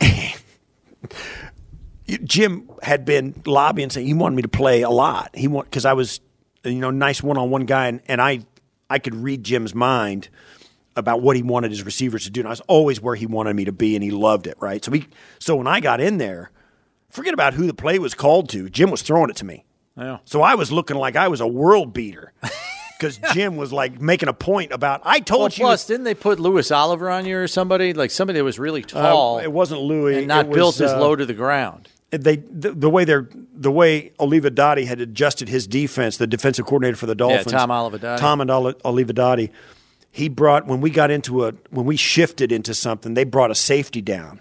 Jim 2.18 2.70
had 2.82 3.04
been 3.04 3.42
lobbying 3.46 3.90
saying 3.90 4.06
he 4.06 4.14
wanted 4.14 4.36
me 4.36 4.42
to 4.42 4.48
play 4.48 4.82
a 4.82 4.90
lot. 4.90 5.30
He 5.34 5.48
want 5.48 5.70
because 5.70 5.84
I 5.84 5.92
was 5.92 6.20
you 6.64 6.74
know 6.80 6.90
nice 6.90 7.22
one 7.22 7.36
on 7.36 7.50
one 7.50 7.66
guy 7.66 7.88
and, 7.88 8.00
and 8.06 8.20
I 8.20 8.40
I 8.90 8.98
could 8.98 9.14
read 9.14 9.44
Jim's 9.44 9.74
mind 9.74 10.28
about 10.96 11.20
what 11.20 11.36
he 11.36 11.42
wanted 11.42 11.70
his 11.70 11.82
receivers 11.82 12.24
to 12.24 12.30
do. 12.30 12.40
And 12.40 12.48
I 12.48 12.50
was 12.50 12.60
always 12.62 13.00
where 13.00 13.14
he 13.14 13.26
wanted 13.26 13.56
me 13.56 13.64
to 13.64 13.72
be, 13.72 13.96
and 13.96 14.04
he 14.04 14.10
loved 14.10 14.46
it. 14.46 14.56
Right. 14.60 14.84
So 14.84 14.92
we 14.92 15.06
so 15.38 15.56
when 15.56 15.66
I 15.66 15.80
got 15.80 16.00
in 16.00 16.18
there, 16.18 16.50
forget 17.10 17.34
about 17.34 17.54
who 17.54 17.66
the 17.66 17.74
play 17.74 17.98
was 17.98 18.14
called 18.14 18.48
to. 18.50 18.68
Jim 18.68 18.90
was 18.90 19.02
throwing 19.02 19.30
it 19.30 19.36
to 19.36 19.44
me. 19.44 19.64
Yeah. 19.96 20.18
So 20.24 20.42
I 20.42 20.54
was 20.54 20.72
looking 20.72 20.96
like 20.96 21.16
I 21.16 21.28
was 21.28 21.40
a 21.40 21.46
world 21.46 21.92
beater 21.92 22.32
because 22.98 23.18
Jim 23.32 23.56
was 23.56 23.72
like 23.72 24.00
making 24.00 24.28
a 24.28 24.32
point 24.32 24.72
about. 24.72 25.02
I 25.04 25.20
told 25.20 25.40
well, 25.40 25.50
you. 25.50 25.64
plus, 25.64 25.86
didn't 25.86 26.04
they 26.04 26.14
put 26.14 26.40
Louis 26.40 26.70
Oliver 26.70 27.10
on 27.10 27.26
you 27.26 27.38
or 27.38 27.48
somebody 27.48 27.92
like 27.92 28.10
somebody 28.10 28.38
that 28.38 28.44
was 28.44 28.58
really 28.58 28.82
tall? 28.82 29.38
Uh, 29.38 29.42
it 29.42 29.52
wasn't 29.52 29.80
Louis. 29.80 30.18
and 30.18 30.28
not 30.28 30.46
it 30.46 30.48
was, 30.48 30.56
built 30.56 30.80
as 30.80 30.92
uh, 30.92 31.00
low 31.00 31.14
to 31.14 31.24
the 31.24 31.34
ground. 31.34 31.88
They 32.16 32.36
the, 32.36 32.72
the 32.72 32.90
way 32.90 33.04
they're 33.04 33.28
the 33.54 33.70
way 33.70 34.12
Olivadotti 34.18 34.86
had 34.86 35.00
adjusted 35.00 35.48
his 35.48 35.66
defense, 35.66 36.16
the 36.16 36.26
defensive 36.26 36.66
coordinator 36.66 36.96
for 36.96 37.06
the 37.06 37.14
Dolphins, 37.14 37.52
yeah, 37.52 37.58
Tom 37.58 37.70
Olivadotti. 37.70 38.18
Tom 38.18 38.40
and 38.40 38.50
Oli- 38.50 38.74
Olivadotti, 38.84 39.50
he 40.10 40.28
brought 40.28 40.66
when 40.66 40.80
we 40.80 40.90
got 40.90 41.10
into 41.10 41.46
a 41.46 41.52
when 41.70 41.86
we 41.86 41.96
shifted 41.96 42.52
into 42.52 42.74
something, 42.74 43.14
they 43.14 43.24
brought 43.24 43.50
a 43.50 43.54
safety 43.54 44.00
down, 44.00 44.40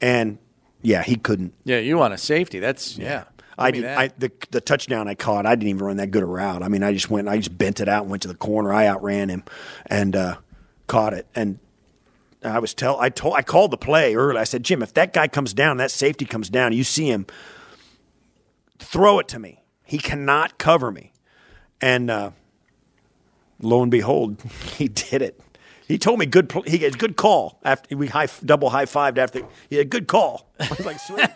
and 0.00 0.38
yeah, 0.82 1.02
he 1.02 1.16
couldn't. 1.16 1.52
Yeah, 1.64 1.78
you 1.78 1.96
want 1.96 2.14
a 2.14 2.18
safety? 2.18 2.58
That's 2.58 2.96
yeah. 2.98 3.24
I 3.58 3.70
Give 3.70 3.82
me 3.82 3.88
did. 3.88 3.98
I, 3.98 4.08
the 4.18 4.32
the 4.50 4.60
touchdown 4.60 5.08
I 5.08 5.14
caught, 5.14 5.46
I 5.46 5.54
didn't 5.54 5.68
even 5.68 5.84
run 5.84 5.96
that 5.96 6.10
good 6.10 6.22
a 6.22 6.26
route. 6.26 6.62
I 6.62 6.68
mean, 6.68 6.82
I 6.82 6.92
just 6.92 7.10
went, 7.10 7.28
I 7.28 7.38
just 7.38 7.56
bent 7.56 7.80
it 7.80 7.88
out 7.88 8.02
and 8.02 8.10
went 8.10 8.22
to 8.22 8.28
the 8.28 8.34
corner. 8.34 8.72
I 8.72 8.86
outran 8.86 9.30
him 9.30 9.44
and 9.86 10.14
uh, 10.14 10.36
caught 10.86 11.14
it. 11.14 11.26
And 11.34 11.58
I 12.48 12.58
was 12.58 12.74
tell, 12.74 12.98
I 13.00 13.08
told, 13.08 13.34
I 13.34 13.42
called 13.42 13.70
the 13.70 13.76
play 13.76 14.14
early. 14.14 14.38
I 14.38 14.44
said, 14.44 14.62
Jim, 14.62 14.82
if 14.82 14.92
that 14.94 15.12
guy 15.12 15.28
comes 15.28 15.52
down, 15.54 15.76
that 15.78 15.90
safety 15.90 16.24
comes 16.24 16.48
down, 16.50 16.72
you 16.72 16.84
see 16.84 17.08
him, 17.10 17.26
throw 18.78 19.18
it 19.18 19.28
to 19.28 19.38
me. 19.38 19.62
He 19.84 19.98
cannot 19.98 20.58
cover 20.58 20.90
me. 20.90 21.12
And 21.80 22.10
uh, 22.10 22.30
lo 23.60 23.82
and 23.82 23.90
behold, 23.90 24.42
he 24.76 24.88
did 24.88 25.22
it. 25.22 25.40
He 25.88 25.98
told 25.98 26.18
me 26.18 26.26
good. 26.26 26.48
pl- 26.48 26.62
He 26.62 26.78
had 26.78 26.98
good 26.98 27.16
call 27.16 27.60
after 27.64 27.96
we 27.96 28.08
high 28.08 28.26
double 28.44 28.70
high 28.70 28.86
fived 28.86 29.18
after. 29.18 29.42
He 29.70 29.76
had 29.76 29.88
good 29.88 30.08
call. 30.08 30.50
I 30.60 30.68
was 30.68 30.84
like, 30.84 30.98
sweet. 30.98 31.28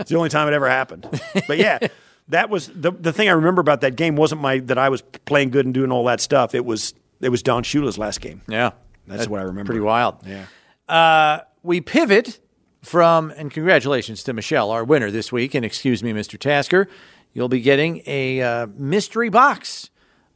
It's 0.00 0.10
the 0.10 0.16
only 0.16 0.28
time 0.28 0.48
it 0.48 0.54
ever 0.54 0.68
happened. 0.68 1.08
But 1.46 1.58
yeah, 1.58 1.78
that 2.30 2.50
was 2.50 2.66
the 2.74 2.90
the 2.90 3.12
thing 3.12 3.28
I 3.28 3.32
remember 3.32 3.60
about 3.60 3.82
that 3.82 3.94
game 3.94 4.16
wasn't 4.16 4.40
my 4.40 4.58
that 4.58 4.76
I 4.76 4.88
was 4.88 5.02
playing 5.02 5.50
good 5.50 5.66
and 5.66 5.72
doing 5.72 5.92
all 5.92 6.04
that 6.06 6.20
stuff. 6.20 6.52
It 6.52 6.64
was 6.64 6.94
it 7.20 7.28
was 7.28 7.44
Don 7.44 7.62
Shula's 7.62 7.96
last 7.96 8.20
game. 8.20 8.40
yeah, 8.48 8.72
That's 9.10 9.28
what 9.28 9.40
I 9.40 9.44
remember. 9.44 9.66
Pretty 9.66 9.80
wild. 9.80 10.16
Yeah. 10.26 10.46
Uh, 10.88 11.40
we 11.62 11.80
pivot 11.80 12.40
from, 12.82 13.30
and 13.36 13.50
congratulations 13.50 14.22
to 14.24 14.32
Michelle, 14.32 14.70
our 14.70 14.84
winner 14.84 15.10
this 15.10 15.30
week. 15.30 15.54
And 15.54 15.64
excuse 15.64 16.02
me, 16.02 16.12
Mr. 16.12 16.38
Tasker, 16.38 16.88
you'll 17.32 17.48
be 17.48 17.60
getting 17.60 18.02
a 18.06 18.40
uh, 18.42 18.66
mystery 18.74 19.28
box 19.28 19.90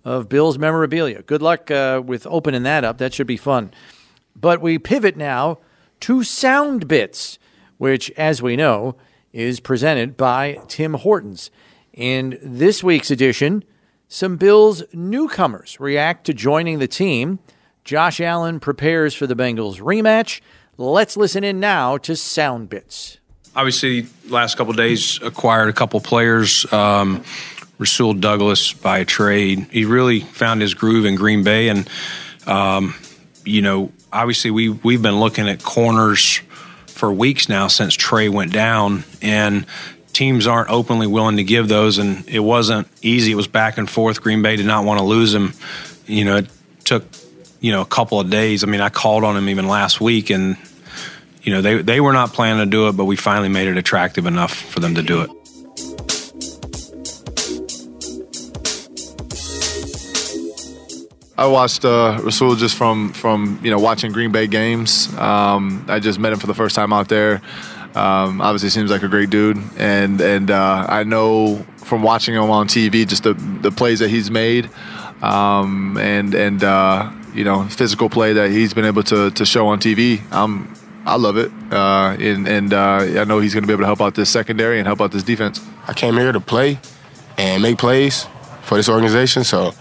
of 0.04 0.28
Bill's 0.28 0.58
memorabilia. 0.58 1.22
Good 1.22 1.42
luck 1.42 1.70
uh, 1.70 2.02
with 2.04 2.26
opening 2.26 2.62
that 2.64 2.84
up. 2.84 2.98
That 2.98 3.14
should 3.14 3.26
be 3.26 3.36
fun. 3.36 3.72
But 4.36 4.60
we 4.60 4.78
pivot 4.78 5.16
now 5.16 5.58
to 6.00 6.22
Sound 6.22 6.86
Bits, 6.86 7.38
which, 7.78 8.10
as 8.12 8.42
we 8.42 8.56
know, 8.56 8.96
is 9.32 9.60
presented 9.60 10.16
by 10.16 10.60
Tim 10.68 10.94
Hortons. 10.94 11.50
In 11.92 12.38
this 12.42 12.84
week's 12.84 13.10
edition, 13.10 13.64
some 14.08 14.36
Bills 14.36 14.82
newcomers 14.92 15.78
react 15.80 16.26
to 16.26 16.34
joining 16.34 16.78
the 16.78 16.88
team. 16.88 17.38
Josh 17.84 18.20
Allen 18.20 18.60
prepares 18.60 19.14
for 19.14 19.26
the 19.26 19.36
Bengals 19.36 19.78
rematch. 19.78 20.40
Let's 20.78 21.16
listen 21.16 21.44
in 21.44 21.60
now 21.60 21.98
to 21.98 22.16
Sound 22.16 22.68
Bits. 22.68 23.18
obviously 23.54 24.06
last 24.28 24.56
couple 24.56 24.72
days 24.72 25.20
acquired 25.22 25.68
a 25.68 25.72
couple 25.72 26.00
players. 26.00 26.70
Um, 26.72 27.22
rasul 27.78 28.14
douglas 28.14 28.72
by 28.72 29.04
trade. 29.04 29.66
He 29.70 29.84
really 29.84 30.20
found 30.20 30.62
his 30.62 30.74
groove 30.74 31.04
in 31.04 31.14
green 31.14 31.44
bay. 31.44 31.68
And 31.68 31.88
um, 32.46 32.94
you 33.44 33.62
know 33.62 33.92
obviously 34.12 34.50
we, 34.50 34.70
we've 34.70 35.02
been 35.02 35.20
looking 35.20 35.48
at 35.48 35.62
corners 35.62 36.40
for 36.86 37.12
weeks 37.12 37.48
now 37.48 37.66
since 37.66 37.94
trey 37.94 38.28
went 38.28 38.52
down. 38.52 39.04
And 39.20 39.66
teams 40.12 40.46
aren't 40.46 40.70
openly 40.70 41.06
willing 41.06 41.36
to 41.36 41.44
give 41.44 41.68
those. 41.68 41.98
And 41.98 42.26
it 42.28 42.40
wasn't 42.40 42.88
easy. 43.02 43.32
It 43.32 43.36
was 43.36 43.48
back 43.48 43.76
and 43.78 43.90
forth. 43.90 44.22
Green 44.22 44.42
bay 44.42 44.56
did 44.56 44.66
not 44.66 44.84
want 44.84 44.98
to 44.98 45.04
lose 45.04 45.34
him. 45.34 45.52
You 46.06 46.24
know 46.24 46.36
it 46.36 46.48
took 46.84 47.04
you 47.64 47.72
know 47.72 47.80
a 47.80 47.86
couple 47.86 48.20
of 48.20 48.28
days 48.30 48.62
i 48.62 48.66
mean 48.66 48.80
i 48.80 48.90
called 48.90 49.24
on 49.24 49.36
him 49.36 49.48
even 49.48 49.66
last 49.66 50.00
week 50.00 50.30
and 50.30 50.56
you 51.44 51.52
know 51.52 51.60
they 51.60 51.82
they 51.82 52.00
were 52.00 52.12
not 52.12 52.32
planning 52.32 52.64
to 52.64 52.70
do 52.70 52.88
it, 52.88 52.92
but 52.92 53.04
we 53.04 53.16
finally 53.16 53.48
made 53.48 53.68
it 53.68 53.76
attractive 53.76 54.26
enough 54.26 54.54
for 54.54 54.80
them 54.80 54.94
to 54.94 55.02
do 55.02 55.22
it. 55.22 55.30
I 61.36 61.46
watched 61.46 61.84
uh, 61.84 62.20
Rasul 62.22 62.54
just 62.56 62.76
from 62.76 63.12
from 63.12 63.60
you 63.62 63.70
know 63.70 63.78
watching 63.78 64.12
Green 64.12 64.32
Bay 64.32 64.46
games. 64.46 65.14
Um, 65.18 65.84
I 65.88 66.00
just 66.00 66.18
met 66.18 66.32
him 66.32 66.38
for 66.38 66.46
the 66.46 66.54
first 66.54 66.74
time 66.74 66.92
out 66.92 67.08
there. 67.08 67.42
Um, 67.94 68.40
obviously, 68.40 68.70
seems 68.70 68.90
like 68.90 69.02
a 69.02 69.08
great 69.08 69.30
dude, 69.30 69.58
and 69.76 70.20
and 70.20 70.50
uh, 70.50 70.86
I 70.88 71.04
know 71.04 71.64
from 71.76 72.02
watching 72.02 72.34
him 72.34 72.50
on 72.50 72.68
TV 72.68 73.06
just 73.06 73.24
the 73.24 73.34
the 73.34 73.70
plays 73.70 73.98
that 73.98 74.08
he's 74.08 74.30
made, 74.30 74.70
um, 75.22 75.98
and 75.98 76.34
and 76.34 76.64
uh, 76.64 77.10
you 77.34 77.44
know 77.44 77.64
physical 77.64 78.08
play 78.08 78.32
that 78.32 78.50
he's 78.50 78.72
been 78.72 78.84
able 78.84 79.02
to 79.04 79.30
to 79.32 79.44
show 79.44 79.66
on 79.68 79.78
TV. 79.80 80.30
Um, 80.32 80.74
I 81.06 81.16
love 81.16 81.36
it, 81.36 81.52
uh, 81.70 82.16
and 82.18 82.48
and 82.48 82.72
uh, 82.72 83.20
I 83.20 83.24
know 83.24 83.38
he's 83.40 83.52
going 83.52 83.62
to 83.62 83.66
be 83.66 83.72
able 83.72 83.82
to 83.82 83.86
help 83.86 84.00
out 84.00 84.14
this 84.14 84.30
secondary 84.30 84.78
and 84.78 84.86
help 84.86 85.00
out 85.00 85.12
this 85.12 85.22
defense. 85.22 85.60
I 85.86 85.92
came 85.92 86.14
here 86.14 86.32
to 86.32 86.40
play 86.40 86.78
and 87.36 87.62
make 87.62 87.78
plays 87.78 88.26
for 88.62 88.76
this 88.76 88.88
organization. 88.88 89.44
So 89.44 89.74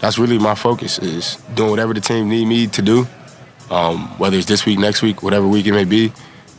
that's 0.00 0.18
really 0.18 0.38
my 0.38 0.54
focus 0.54 0.98
is 0.98 1.36
doing 1.54 1.70
whatever 1.70 1.94
the 1.94 2.00
team 2.00 2.28
need 2.28 2.46
me 2.46 2.66
to 2.66 2.82
do, 2.82 3.06
um, 3.70 4.08
whether 4.18 4.36
it's 4.36 4.46
this 4.46 4.66
week, 4.66 4.78
next 4.78 5.02
week, 5.02 5.22
whatever 5.22 5.46
week 5.48 5.66
it 5.66 5.72
may 5.72 5.84
be, 5.84 6.12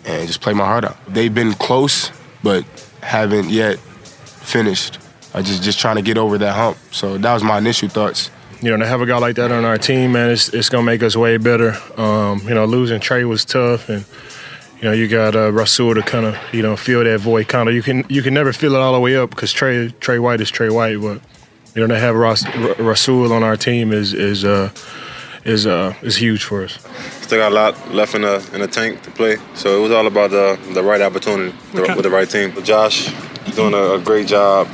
and 0.05 0.27
just 0.27 0.41
play 0.41 0.53
my 0.53 0.65
heart 0.65 0.85
out. 0.85 0.97
They've 1.07 1.33
been 1.33 1.53
close, 1.53 2.11
but 2.41 2.65
haven't 3.01 3.49
yet 3.49 3.77
finished. 3.77 4.99
I 5.33 5.43
just 5.43 5.61
just 5.61 5.79
trying 5.79 5.97
to 5.97 6.01
get 6.01 6.17
over 6.17 6.37
that 6.39 6.53
hump. 6.53 6.77
So 6.91 7.17
that 7.17 7.33
was 7.33 7.43
my 7.43 7.59
initial 7.59 7.89
thoughts. 7.89 8.31
You 8.61 8.71
know, 8.71 8.77
to 8.77 8.87
have 8.87 9.01
a 9.01 9.05
guy 9.05 9.17
like 9.19 9.35
that 9.35 9.51
on 9.51 9.65
our 9.65 9.77
team, 9.77 10.13
man, 10.13 10.31
it's, 10.31 10.49
it's 10.49 10.67
going 10.69 10.83
to 10.83 10.85
make 10.85 11.03
us 11.03 11.15
way 11.15 11.37
better. 11.37 11.75
Um, 11.95 12.41
you 12.47 12.55
know, 12.55 12.65
losing 12.65 12.99
Trey 12.99 13.23
was 13.23 13.45
tough, 13.45 13.87
and 13.87 14.03
you 14.77 14.83
know, 14.85 14.93
you 14.93 15.07
got 15.07 15.35
uh, 15.35 15.51
Rasul 15.51 15.93
to 15.93 16.01
kind 16.01 16.25
of 16.25 16.35
you 16.51 16.63
know 16.63 16.75
fill 16.75 17.03
that 17.03 17.19
void. 17.19 17.47
Kind 17.47 17.69
of, 17.69 17.75
you 17.75 17.83
can 17.83 18.03
you 18.09 18.23
can 18.23 18.33
never 18.33 18.51
fill 18.53 18.73
it 18.73 18.79
all 18.79 18.93
the 18.93 18.99
way 18.99 19.15
up 19.15 19.29
because 19.29 19.53
Trey 19.53 19.89
Trey 19.99 20.17
White 20.17 20.41
is 20.41 20.49
Trey 20.49 20.69
White, 20.69 20.99
but 20.99 21.21
you 21.75 21.81
know, 21.81 21.87
to 21.93 21.99
have 21.99 22.15
Ras, 22.15 22.45
R- 22.47 22.73
Rasul 22.83 23.31
on 23.31 23.43
our 23.43 23.55
team 23.57 23.93
is 23.93 24.13
is 24.13 24.43
uh, 24.43 24.71
is 25.45 25.67
uh, 25.67 25.93
is 26.01 26.15
huge 26.17 26.43
for 26.43 26.63
us. 26.63 26.79
Still 27.21 27.37
got 27.39 27.51
a 27.51 27.55
lot 27.55 27.91
left 27.93 28.15
in 28.15 28.21
the 28.23 28.49
in 28.53 28.61
the 28.61 28.67
tank 28.67 29.03
to 29.03 29.11
play, 29.11 29.37
so 29.53 29.77
it 29.77 29.83
was 29.83 29.91
all 29.91 30.07
about 30.07 30.31
the 30.31 30.57
the 30.73 30.81
right 30.81 31.01
opportunity 31.01 31.55
the, 31.73 31.81
with 31.95 32.03
the 32.03 32.09
right 32.09 32.27
team. 32.27 32.53
Josh 32.63 33.13
doing 33.55 33.75
a, 33.75 33.93
a 33.93 33.99
great 33.99 34.25
job, 34.27 34.67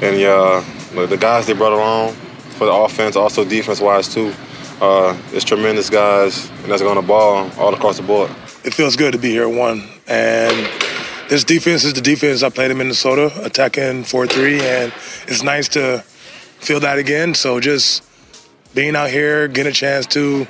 and 0.00 0.16
uh, 0.24 0.62
the- 0.94 1.06
the 1.06 1.18
guys 1.18 1.46
they 1.46 1.52
brought 1.52 1.72
along 1.74 2.16
for 2.58 2.66
the 2.66 2.72
offense, 2.72 3.16
also 3.16 3.44
defense 3.44 3.80
wise 3.80 4.12
too. 4.12 4.34
Uh, 4.80 5.16
it's 5.32 5.44
tremendous 5.44 5.88
guys, 5.88 6.50
and 6.62 6.70
that's 6.70 6.82
going 6.82 6.96
to 6.96 7.06
ball 7.06 7.50
all 7.58 7.74
across 7.74 7.96
the 7.96 8.02
board. 8.02 8.30
it 8.64 8.74
feels 8.74 8.96
good 8.96 9.12
to 9.12 9.18
be 9.18 9.30
here 9.30 9.48
one. 9.48 9.88
And 10.06 10.68
this 11.28 11.44
defense 11.44 11.84
is 11.84 11.94
the 11.94 12.00
defense 12.00 12.42
I 12.42 12.50
played 12.50 12.70
in 12.70 12.78
Minnesota, 12.78 13.32
attacking 13.44 14.04
4-3, 14.04 14.60
and 14.60 14.92
it's 15.26 15.42
nice 15.42 15.68
to 15.70 16.00
feel 16.60 16.80
that 16.80 16.98
again. 16.98 17.34
So 17.34 17.60
just 17.60 18.04
being 18.74 18.96
out 18.96 19.10
here, 19.10 19.48
getting 19.48 19.70
a 19.70 19.74
chance 19.74 20.06
to 20.08 20.46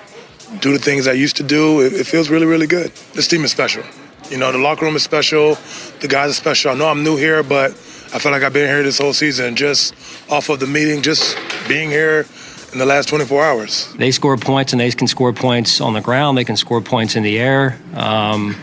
do 0.61 0.73
the 0.73 0.79
things 0.79 1.07
I 1.07 1.13
used 1.13 1.37
to 1.37 1.43
do, 1.43 1.81
it, 1.81 1.93
it 1.93 2.07
feels 2.07 2.31
really, 2.31 2.47
really 2.47 2.67
good. 2.67 2.93
This 3.15 3.29
team 3.29 3.45
is 3.45 3.51
special. 3.51 3.85
You 4.31 4.39
know, 4.39 4.53
the 4.53 4.59
locker 4.59 4.85
room 4.85 4.97
is 4.97 5.03
special, 5.03 5.57
the 6.01 6.09
guys 6.09 6.31
are 6.31 6.35
special. 6.35 6.71
I 6.73 6.75
know 6.75 6.89
I'm 6.89 7.03
new 7.03 7.17
here, 7.17 7.43
but 7.43 7.73
I 8.13 8.19
feel 8.19 8.33
like 8.33 8.43
I've 8.43 8.55
been 8.55 8.69
here 8.69 8.83
this 8.83 8.99
whole 8.99 9.13
season 9.13 9.55
just 9.55 9.95
off 10.31 10.49
of 10.49 10.61
the 10.61 10.67
meeting, 10.67 11.03
just 11.03 11.37
being 11.69 11.91
here 11.91 12.27
in 12.73 12.79
the 12.79 12.87
last 12.87 13.09
24 13.09 13.45
hours. 13.45 13.93
they 13.95 14.11
score 14.11 14.37
points 14.37 14.73
and 14.73 14.81
they 14.81 14.91
can 14.91 15.07
score 15.07 15.33
points 15.33 15.81
on 15.81 15.93
the 15.93 16.01
ground. 16.01 16.39
They 16.39 16.45
can 16.45 16.57
score 16.57 16.81
points 16.81 17.17
in 17.17 17.23
the 17.23 17.39
air. 17.39 17.79
Um, 17.95 18.57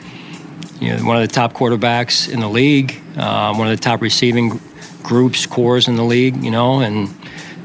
you 0.79 0.95
know, 0.95 1.05
one 1.05 1.21
of 1.21 1.27
the 1.27 1.33
top 1.33 1.53
quarterbacks 1.53 2.27
in 2.31 2.39
the 2.39 2.49
league, 2.49 2.99
um, 3.17 3.57
one 3.57 3.67
of 3.67 3.77
the 3.77 3.81
top 3.81 4.01
receiving 4.01 4.59
groups, 5.03 5.45
cores 5.45 5.87
in 5.87 5.95
the 5.95 6.03
league. 6.03 6.43
You 6.43 6.51
know, 6.51 6.79
and 6.79 7.15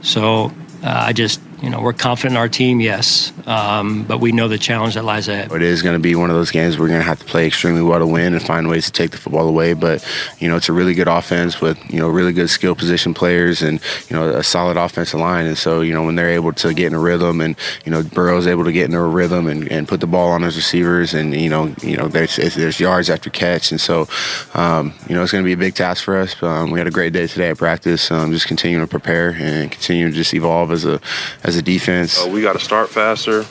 so 0.03 0.53
uh, 0.85 1.05
I 1.07 1.13
just 1.13 1.41
you 1.63 1.69
know, 1.69 1.81
we're 1.81 1.93
confident 1.93 2.33
in 2.33 2.37
our 2.39 2.49
team, 2.49 2.81
yes, 2.81 3.33
um, 3.47 4.05
but 4.05 4.19
we 4.19 4.33
know 4.33 4.49
the 4.49 4.59
challenge 4.59 4.95
that 4.95 5.05
lies 5.05 5.29
ahead. 5.29 5.53
It 5.53 5.63
is 5.63 5.83
going 5.83 5.95
to 5.95 6.03
be 6.03 6.15
one 6.15 6.31
of 6.31 6.37
those 6.37 6.51
games 6.51 6.79
we're 6.79 6.89
going 6.89 7.01
to 7.01 7.07
have 7.07 7.19
to 7.19 7.25
play 7.27 7.47
extremely 7.47 7.83
well 7.83 7.99
to 7.99 8.07
win 8.07 8.33
and 8.33 8.43
find 8.43 8.69
ways 8.69 8.87
to 8.87 8.93
take 8.93 9.11
the 9.11 9.19
football 9.19 9.47
away. 9.47 9.75
But 9.75 10.07
you 10.39 10.49
know, 10.49 10.57
it's 10.57 10.71
a 10.71 10.73
really 10.73 10.95
good 10.95 11.09
offense 11.09 11.61
with 11.61 11.79
you 11.93 11.99
know 11.99 12.09
really 12.09 12.33
good 12.33 12.49
skill 12.49 12.75
position 12.75 13.13
players 13.13 13.61
and 13.61 13.81
you 14.09 14.17
know 14.17 14.31
a 14.31 14.43
solid 14.43 14.79
offensive 14.79 15.21
line. 15.21 15.47
And 15.47 15.59
so 15.59 15.83
you 15.83 15.93
know 15.93 16.03
when 16.03 16.15
they're 16.15 16.31
able 16.31 16.53
to 16.55 16.73
get 16.73 16.87
in 16.87 16.95
a 16.95 16.99
rhythm 16.99 17.41
and 17.41 17.57
you 17.85 17.93
know 17.93 18.03
Burrow's 18.03 18.47
able 18.47 18.65
to 18.65 18.73
get 18.73 18.89
in 18.89 18.95
a 18.95 19.03
rhythm 19.03 19.47
and, 19.47 19.71
and 19.71 19.87
put 19.87 20.01
the 20.01 20.07
ball 20.07 20.31
on 20.31 20.43
his 20.43 20.57
receivers 20.57 21.13
and 21.13 21.35
you 21.35 21.51
know 21.51 21.75
you 21.83 21.97
know 21.97 22.09
there's 22.09 22.37
there's 22.37 22.81
yards 22.81 23.11
after 23.11 23.29
catch. 23.29 23.71
And 23.71 23.81
so 23.81 24.09
um, 24.55 24.95
you 25.09 25.15
know 25.15 25.23
it's 25.23 25.33
going 25.33 25.45
to 25.45 25.49
be 25.49 25.53
a 25.53 25.59
big 25.59 25.75
task 25.75 26.05
for 26.05 26.17
us. 26.17 26.43
Um, 26.43 26.71
we 26.71 26.79
had 26.79 26.89
a 26.89 26.91
great 26.91 27.13
day 27.13 27.27
today 27.27 27.51
at 27.51 27.59
practice. 27.59 28.11
Um, 28.11 28.33
just 28.33 28.47
continuing 28.47 28.85
to 28.85 28.91
prepare 28.91 29.37
and 29.39 29.71
continue 29.71 30.07
to 30.09 30.13
just 30.13 30.33
evolve 30.33 30.73
as 30.73 30.87
a 30.87 31.01
as 31.45 31.50
a 31.57 31.63
defense. 31.63 32.25
Uh, 32.25 32.29
we 32.29 32.43
got 32.43 32.55
to 32.55 32.61
start 32.61 32.91
faster. 32.91 33.45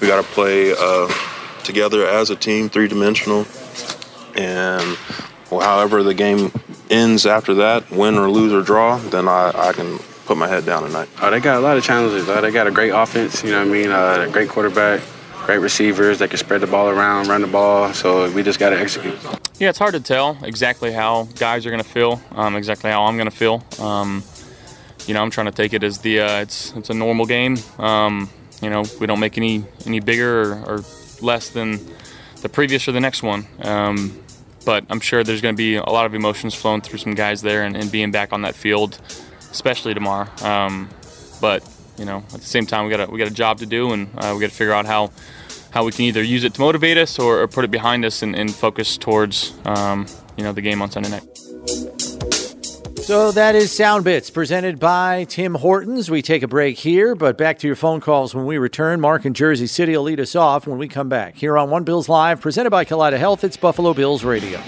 We 0.00 0.08
got 0.08 0.22
to 0.22 0.28
play 0.32 0.74
uh, 0.78 1.08
together 1.64 2.06
as 2.06 2.30
a 2.30 2.36
team, 2.36 2.68
three 2.68 2.88
dimensional. 2.88 3.46
And 4.34 4.98
well, 5.50 5.60
however 5.60 6.02
the 6.02 6.14
game 6.14 6.52
ends 6.90 7.26
after 7.26 7.54
that, 7.54 7.90
win 7.90 8.16
or 8.16 8.30
lose 8.30 8.52
or 8.52 8.62
draw, 8.62 8.98
then 8.98 9.28
I, 9.28 9.52
I 9.54 9.72
can 9.72 9.98
put 10.26 10.36
my 10.36 10.48
head 10.48 10.66
down 10.66 10.82
tonight. 10.82 11.08
Uh, 11.18 11.30
they 11.30 11.40
got 11.40 11.56
a 11.56 11.60
lot 11.60 11.76
of 11.76 11.84
challenges. 11.84 12.28
Uh, 12.28 12.40
they 12.40 12.50
got 12.50 12.66
a 12.66 12.70
great 12.70 12.90
offense, 12.90 13.42
you 13.42 13.50
know 13.50 13.60
what 13.60 13.68
I 13.68 13.70
mean? 13.70 13.90
Uh, 13.90 14.26
a 14.28 14.30
great 14.30 14.48
quarterback, 14.48 15.00
great 15.44 15.58
receivers 15.58 16.18
that 16.18 16.30
can 16.30 16.38
spread 16.38 16.60
the 16.60 16.66
ball 16.66 16.88
around, 16.88 17.28
run 17.28 17.40
the 17.40 17.46
ball. 17.46 17.92
So 17.94 18.30
we 18.32 18.42
just 18.42 18.58
got 18.58 18.70
to 18.70 18.78
execute. 18.78 19.16
Yeah, 19.58 19.70
it's 19.70 19.78
hard 19.78 19.94
to 19.94 20.00
tell 20.00 20.36
exactly 20.42 20.92
how 20.92 21.28
guys 21.38 21.64
are 21.64 21.70
going 21.70 21.82
to 21.82 21.88
feel, 21.88 22.20
um, 22.32 22.56
exactly 22.56 22.90
how 22.90 23.04
I'm 23.04 23.16
going 23.16 23.30
to 23.30 23.36
feel. 23.36 23.64
Um, 23.80 24.22
you 25.06 25.14
know, 25.14 25.22
I'm 25.22 25.30
trying 25.30 25.46
to 25.46 25.52
take 25.52 25.72
it 25.72 25.82
as 25.82 25.98
the 25.98 26.20
uh, 26.20 26.40
it's 26.40 26.72
it's 26.76 26.90
a 26.90 26.94
normal 26.94 27.26
game. 27.26 27.56
Um, 27.78 28.28
you 28.62 28.70
know, 28.70 28.84
we 29.00 29.06
don't 29.06 29.20
make 29.20 29.36
any 29.38 29.64
any 29.86 30.00
bigger 30.00 30.52
or, 30.52 30.76
or, 30.76 30.84
less 31.22 31.48
than 31.48 31.80
the 32.42 32.48
previous 32.48 32.86
or 32.86 32.92
the 32.92 33.00
next 33.00 33.22
one. 33.22 33.46
Um, 33.62 34.20
but 34.66 34.84
I'm 34.90 35.00
sure 35.00 35.24
there's 35.24 35.40
going 35.40 35.54
to 35.54 35.56
be 35.56 35.76
a 35.76 35.84
lot 35.84 36.04
of 36.04 36.14
emotions 36.14 36.54
flowing 36.54 36.82
through 36.82 36.98
some 36.98 37.14
guys 37.14 37.40
there, 37.40 37.62
and, 37.62 37.76
and 37.76 37.90
being 37.90 38.10
back 38.10 38.32
on 38.32 38.42
that 38.42 38.54
field, 38.54 39.00
especially 39.50 39.94
tomorrow. 39.94 40.28
Um, 40.42 40.90
but 41.40 41.66
you 41.96 42.04
know, 42.04 42.18
at 42.18 42.40
the 42.40 42.46
same 42.46 42.66
time, 42.66 42.84
we 42.84 42.90
got 42.90 43.08
a, 43.08 43.10
we 43.10 43.18
got 43.18 43.28
a 43.28 43.34
job 43.34 43.58
to 43.58 43.66
do, 43.66 43.92
and 43.92 44.08
uh, 44.18 44.32
we 44.34 44.40
got 44.40 44.50
to 44.50 44.56
figure 44.56 44.74
out 44.74 44.86
how 44.86 45.10
how 45.70 45.84
we 45.84 45.92
can 45.92 46.06
either 46.06 46.22
use 46.22 46.44
it 46.44 46.54
to 46.54 46.60
motivate 46.60 46.96
us 46.96 47.18
or, 47.18 47.42
or 47.42 47.48
put 47.48 47.64
it 47.64 47.70
behind 47.70 48.04
us 48.04 48.22
and, 48.22 48.34
and 48.34 48.54
focus 48.54 48.96
towards 48.96 49.52
um, 49.64 50.06
you 50.36 50.44
know 50.44 50.52
the 50.52 50.62
game 50.62 50.82
on 50.82 50.90
Sunday 50.90 51.10
night. 51.10 51.45
So 53.06 53.30
that 53.30 53.54
is 53.54 53.70
Sound 53.70 54.02
Bits 54.02 54.30
presented 54.30 54.80
by 54.80 55.22
Tim 55.28 55.54
Hortons. 55.54 56.10
We 56.10 56.22
take 56.22 56.42
a 56.42 56.48
break 56.48 56.76
here, 56.76 57.14
but 57.14 57.38
back 57.38 57.56
to 57.60 57.68
your 57.68 57.76
phone 57.76 58.00
calls 58.00 58.34
when 58.34 58.46
we 58.46 58.58
return. 58.58 59.00
Mark 59.00 59.24
in 59.24 59.32
Jersey 59.32 59.68
City 59.68 59.96
will 59.96 60.02
lead 60.02 60.18
us 60.18 60.34
off 60.34 60.66
when 60.66 60.76
we 60.76 60.88
come 60.88 61.08
back. 61.08 61.36
Here 61.36 61.56
on 61.56 61.70
One 61.70 61.84
Bills 61.84 62.08
Live, 62.08 62.40
presented 62.40 62.70
by 62.70 62.84
Kaleida 62.84 63.16
Health, 63.16 63.44
it's 63.44 63.56
Buffalo 63.56 63.94
Bills 63.94 64.24
Radio. 64.24 64.60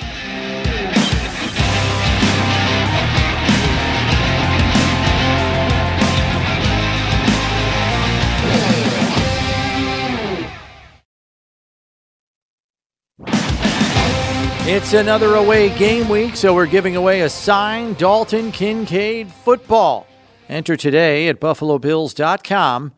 It's 14.70 14.92
another 14.92 15.36
away 15.36 15.74
game 15.78 16.10
week, 16.10 16.36
so 16.36 16.54
we're 16.54 16.66
giving 16.66 16.94
away 16.94 17.22
a 17.22 17.30
signed 17.30 17.96
Dalton 17.96 18.52
Kincaid 18.52 19.32
football. 19.32 20.06
Enter 20.46 20.76
today 20.76 21.26
at 21.28 21.40
buffalobills.com 21.40 22.92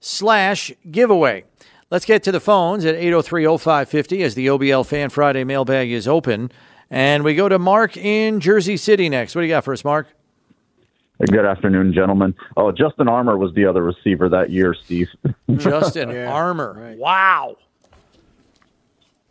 slash 0.00 0.72
giveaway. 0.90 1.44
Let's 1.90 2.06
get 2.06 2.24
to 2.24 2.32
the 2.32 2.40
phones 2.40 2.84
at 2.84 2.96
803-0550 2.96 4.24
as 4.24 4.34
the 4.34 4.48
OBL 4.48 4.84
Fan 4.84 5.10
Friday 5.10 5.44
mailbag 5.44 5.92
is 5.92 6.08
open. 6.08 6.50
And 6.90 7.22
we 7.22 7.36
go 7.36 7.48
to 7.48 7.56
Mark 7.56 7.96
in 7.96 8.40
Jersey 8.40 8.76
City 8.76 9.08
next. 9.08 9.36
What 9.36 9.42
do 9.42 9.46
you 9.46 9.52
got 9.52 9.62
for 9.62 9.72
us, 9.72 9.84
Mark? 9.84 10.08
Good 11.30 11.46
afternoon, 11.46 11.92
gentlemen. 11.92 12.34
Oh, 12.56 12.72
Justin 12.72 13.06
Armour 13.06 13.38
was 13.38 13.54
the 13.54 13.64
other 13.66 13.84
receiver 13.84 14.28
that 14.28 14.50
year, 14.50 14.74
Steve. 14.74 15.08
Justin 15.54 16.10
yeah. 16.14 16.32
Armour. 16.32 16.74
Right. 16.76 16.98
Wow. 16.98 17.58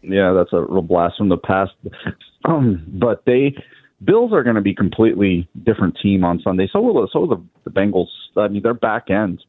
Yeah, 0.01 0.33
that's 0.33 0.53
a 0.53 0.61
real 0.61 0.81
blast 0.81 1.17
from 1.17 1.29
the 1.29 1.37
past. 1.37 1.71
Um, 2.43 2.83
but 2.87 3.21
they 3.27 3.53
Bills 4.03 4.33
are 4.33 4.41
going 4.41 4.55
to 4.55 4.63
be 4.63 4.73
completely 4.73 5.47
different 5.63 5.95
team 6.01 6.23
on 6.23 6.41
Sunday. 6.43 6.67
So 6.73 6.81
will 6.81 7.07
so 7.13 7.19
will 7.19 7.27
the, 7.27 7.43
the 7.65 7.69
Bengals. 7.69 8.07
I 8.35 8.47
mean, 8.47 8.63
their 8.63 8.73
back 8.73 9.11
end, 9.11 9.43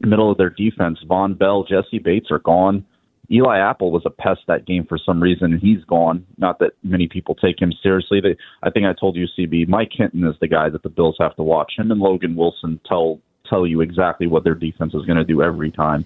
middle 0.00 0.30
of 0.32 0.38
their 0.38 0.50
defense, 0.50 0.98
Vonn 1.08 1.38
Bell, 1.38 1.62
Jesse 1.62 2.00
Bates 2.00 2.32
are 2.32 2.40
gone. 2.40 2.84
Eli 3.30 3.58
Apple 3.58 3.92
was 3.92 4.02
a 4.04 4.10
pest 4.10 4.40
that 4.48 4.66
game 4.66 4.86
for 4.86 4.98
some 4.98 5.22
reason, 5.22 5.52
and 5.52 5.60
he's 5.60 5.84
gone. 5.84 6.26
Not 6.38 6.58
that 6.58 6.72
many 6.82 7.06
people 7.06 7.36
take 7.36 7.60
him 7.60 7.72
seriously. 7.80 8.20
They, 8.20 8.36
I 8.62 8.70
think 8.70 8.86
I 8.86 8.92
told 8.92 9.16
you, 9.16 9.26
CB, 9.38 9.68
Mike 9.68 9.90
Hilton 9.92 10.26
is 10.26 10.36
the 10.40 10.48
guy 10.48 10.68
that 10.68 10.82
the 10.82 10.88
Bills 10.88 11.16
have 11.18 11.34
to 11.36 11.42
watch. 11.42 11.74
Him 11.76 11.90
and 11.90 12.00
Logan 12.00 12.34
Wilson 12.34 12.80
tell 12.88 13.20
tell 13.48 13.64
you 13.64 13.80
exactly 13.80 14.26
what 14.26 14.42
their 14.42 14.56
defense 14.56 14.94
is 14.94 15.04
going 15.04 15.18
to 15.18 15.24
do 15.24 15.42
every 15.42 15.70
time 15.70 16.04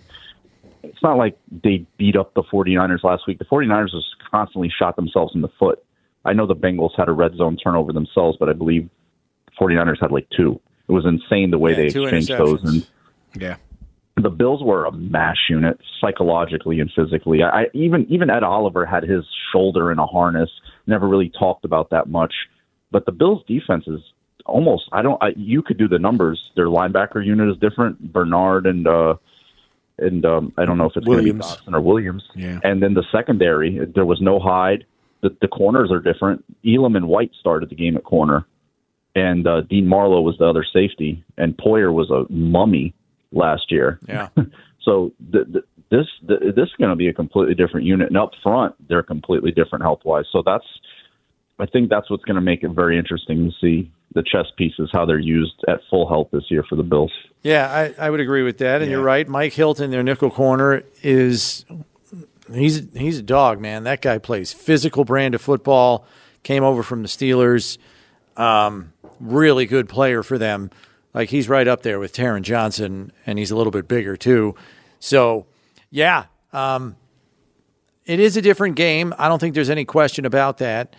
it's 0.83 1.03
not 1.03 1.17
like 1.17 1.39
they 1.51 1.87
beat 1.99 2.17
up 2.17 2.35
the 2.35 2.43
49ers 2.43 3.05
last 3.05 3.27
week. 3.27 3.39
The 3.39 3.45
49ers 3.45 3.91
just 3.91 4.17
constantly 4.31 4.73
shot 4.77 4.97
themselves 4.97 5.35
in 5.35 5.41
the 5.41 5.51
foot. 5.59 5.83
I 6.25 6.33
know 6.33 6.47
the 6.47 6.55
Bengals 6.55 6.97
had 6.97 7.09
a 7.09 7.13
red 7.13 7.35
zone 7.37 7.57
turnover 7.57 7.93
themselves, 7.93 8.37
but 8.39 8.49
I 8.49 8.53
believe 8.53 8.89
the 9.47 9.65
49ers 9.65 10.01
had 10.01 10.13
like 10.13 10.29
two. 10.37 10.61
It 10.89 10.93
was 10.93 11.07
insane 11.07 11.51
the 11.51 11.59
way 11.59 11.71
yeah, 11.71 11.77
they 11.77 11.87
exchanged 11.87 12.31
those. 12.31 12.63
And 12.65 12.87
yeah. 13.41 13.57
The 14.17 14.31
Bills 14.31 14.63
were 14.63 14.85
a 14.85 14.93
mash 14.93 15.49
unit 15.49 15.79
psychologically 16.01 16.81
and 16.81 16.91
physically. 16.95 17.43
I 17.43 17.67
even 17.73 18.07
even 18.11 18.29
Ed 18.29 18.43
Oliver 18.43 18.85
had 18.85 19.03
his 19.05 19.25
shoulder 19.53 19.91
in 19.93 19.99
a 19.99 20.07
harness. 20.07 20.51
Never 20.87 21.09
really 21.09 21.31
talked 21.39 21.65
about 21.65 21.91
that 21.91 22.09
much, 22.09 22.35
but 22.91 23.07
the 23.07 23.13
Bills' 23.13 23.43
defense 23.47 23.85
is 23.87 24.01
almost. 24.45 24.85
I 24.93 25.01
don't. 25.01 25.23
I, 25.23 25.29
you 25.37 25.63
could 25.63 25.79
do 25.79 25.89
the 25.89 25.99
numbers. 25.99 26.51
Their 26.55 26.67
linebacker 26.67 27.25
unit 27.25 27.49
is 27.49 27.57
different. 27.59 28.13
Bernard 28.13 28.67
and 28.67 28.87
uh, 28.87 29.15
and 30.01 30.25
um, 30.25 30.53
I 30.57 30.65
don't 30.65 30.79
know 30.79 30.87
if 30.87 30.97
it's 30.97 31.07
going 31.07 31.25
to 31.25 31.33
be 31.33 31.39
Dodson 31.39 31.75
or 31.75 31.81
Williams. 31.81 32.25
Yeah. 32.35 32.61
And 32.63 32.83
then 32.83 32.95
the 32.95 33.05
secondary, 33.13 33.79
there 33.95 34.05
was 34.05 34.21
no 34.21 34.39
Hyde. 34.39 34.85
The, 35.23 35.37
the 35.41 35.49
corners 35.49 35.91
are 35.93 36.01
different. 36.01 36.45
Elam 36.67 36.97
and 36.97 37.09
White 37.09 37.33
started 37.39 37.69
the 37.69 37.75
game 37.75 37.97
at 37.97 38.05
corner, 38.05 38.47
and 39.15 39.47
uh, 39.47 39.63
Dean 39.63 39.87
Marlowe 39.87 40.23
was 40.23 40.39
the 40.39 40.47
other 40.47 40.65
safety, 40.65 41.23
and 41.37 41.57
Poyer 41.57 41.93
was 41.93 42.11
a 42.11 42.31
mummy 42.33 42.95
last 43.33 43.71
year. 43.71 43.99
Yeah. 44.09 44.29
so 44.83 45.13
the, 45.31 45.45
the, 45.45 45.63
this 45.91 46.07
the, 46.27 46.53
this 46.55 46.69
is 46.69 46.75
going 46.79 46.91
to 46.91 46.97
be 46.97 47.09
a 47.09 47.13
completely 47.13 47.55
different 47.55 47.87
unit, 47.87 48.09
and 48.09 48.17
up 48.17 48.33
front 48.43 48.75
they're 48.89 49.03
completely 49.03 49.51
different 49.51 49.83
health 49.83 50.01
wise. 50.05 50.25
So 50.33 50.43
that's 50.45 50.65
I 51.59 51.67
think 51.67 51.91
that's 51.91 52.11
what's 52.11 52.25
going 52.25 52.37
to 52.37 52.41
make 52.41 52.63
it 52.63 52.71
very 52.71 52.99
interesting 52.99 53.51
to 53.51 53.53
see 53.61 53.91
the 54.15 54.23
chess 54.23 54.47
pieces 54.57 54.91
how 54.93 55.05
they're 55.05 55.19
used 55.19 55.65
at 55.69 55.81
full 55.89 56.09
health 56.09 56.29
this 56.33 56.45
year 56.49 56.65
for 56.69 56.77
the 56.77 56.83
Bills. 56.83 57.13
Yeah, 57.43 57.71
I, 57.71 58.07
I 58.07 58.11
would 58.11 58.21
agree 58.21 58.43
with 58.43 58.59
that, 58.59 58.83
and 58.83 58.91
yeah. 58.91 58.97
you're 58.97 59.05
right. 59.05 59.27
Mike 59.27 59.53
Hilton, 59.53 59.91
their 59.91 60.03
nickel 60.03 60.31
corner, 60.31 60.83
is 61.03 61.65
he's 62.53 62.83
he's 62.95 63.19
a 63.19 63.23
dog, 63.23 63.61
man. 63.61 63.85
That 63.85 64.03
guy 64.03 64.19
plays 64.19 64.53
physical 64.53 65.05
brand 65.05 65.35
of 65.35 65.41
football. 65.41 66.07
Came 66.43 66.65
over 66.65 66.83
from 66.83 67.03
the 67.03 67.09
Steelers. 67.09 67.79
Um, 68.37 68.93
really 69.21 69.67
good 69.67 69.89
player 69.89 70.23
for 70.23 70.39
them. 70.39 70.71
Like 71.13 71.29
he's 71.31 71.49
right 71.49 71.67
up 71.67 71.83
there 71.83 71.99
with 71.99 72.13
Taron 72.13 72.43
Johnson, 72.43 73.13
and 73.27 73.39
he's 73.39 73.51
a 73.51 73.57
little 73.57 73.71
bit 73.71 73.89
bigger 73.89 74.17
too. 74.17 74.55
So, 75.01 75.47
yeah, 75.91 76.27
um, 76.53 76.97
it 78.05 78.21
is 78.21 78.37
a 78.37 78.43
different 78.43 78.77
game. 78.77 79.15
I 79.19 79.29
don't 79.29 79.39
think 79.39 79.55
there's 79.55 79.71
any 79.71 79.85
question 79.85 80.25
about 80.25 80.59
that. 80.59 80.95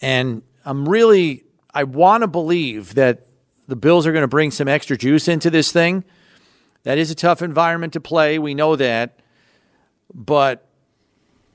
And 0.00 0.42
I'm 0.64 0.88
really, 0.88 1.44
I 1.74 1.84
want 1.84 2.22
to 2.22 2.28
believe 2.28 2.94
that 2.94 3.26
the 3.66 3.76
Bills 3.76 4.06
are 4.06 4.12
going 4.12 4.22
to 4.22 4.28
bring 4.28 4.50
some 4.50 4.68
extra 4.68 4.96
juice 4.96 5.26
into 5.26 5.50
this 5.50 5.72
thing. 5.72 6.04
That 6.84 6.98
is 6.98 7.10
a 7.10 7.14
tough 7.14 7.42
environment 7.42 7.94
to 7.94 8.00
play. 8.00 8.38
We 8.38 8.54
know 8.54 8.76
that. 8.76 9.18
But, 10.12 10.66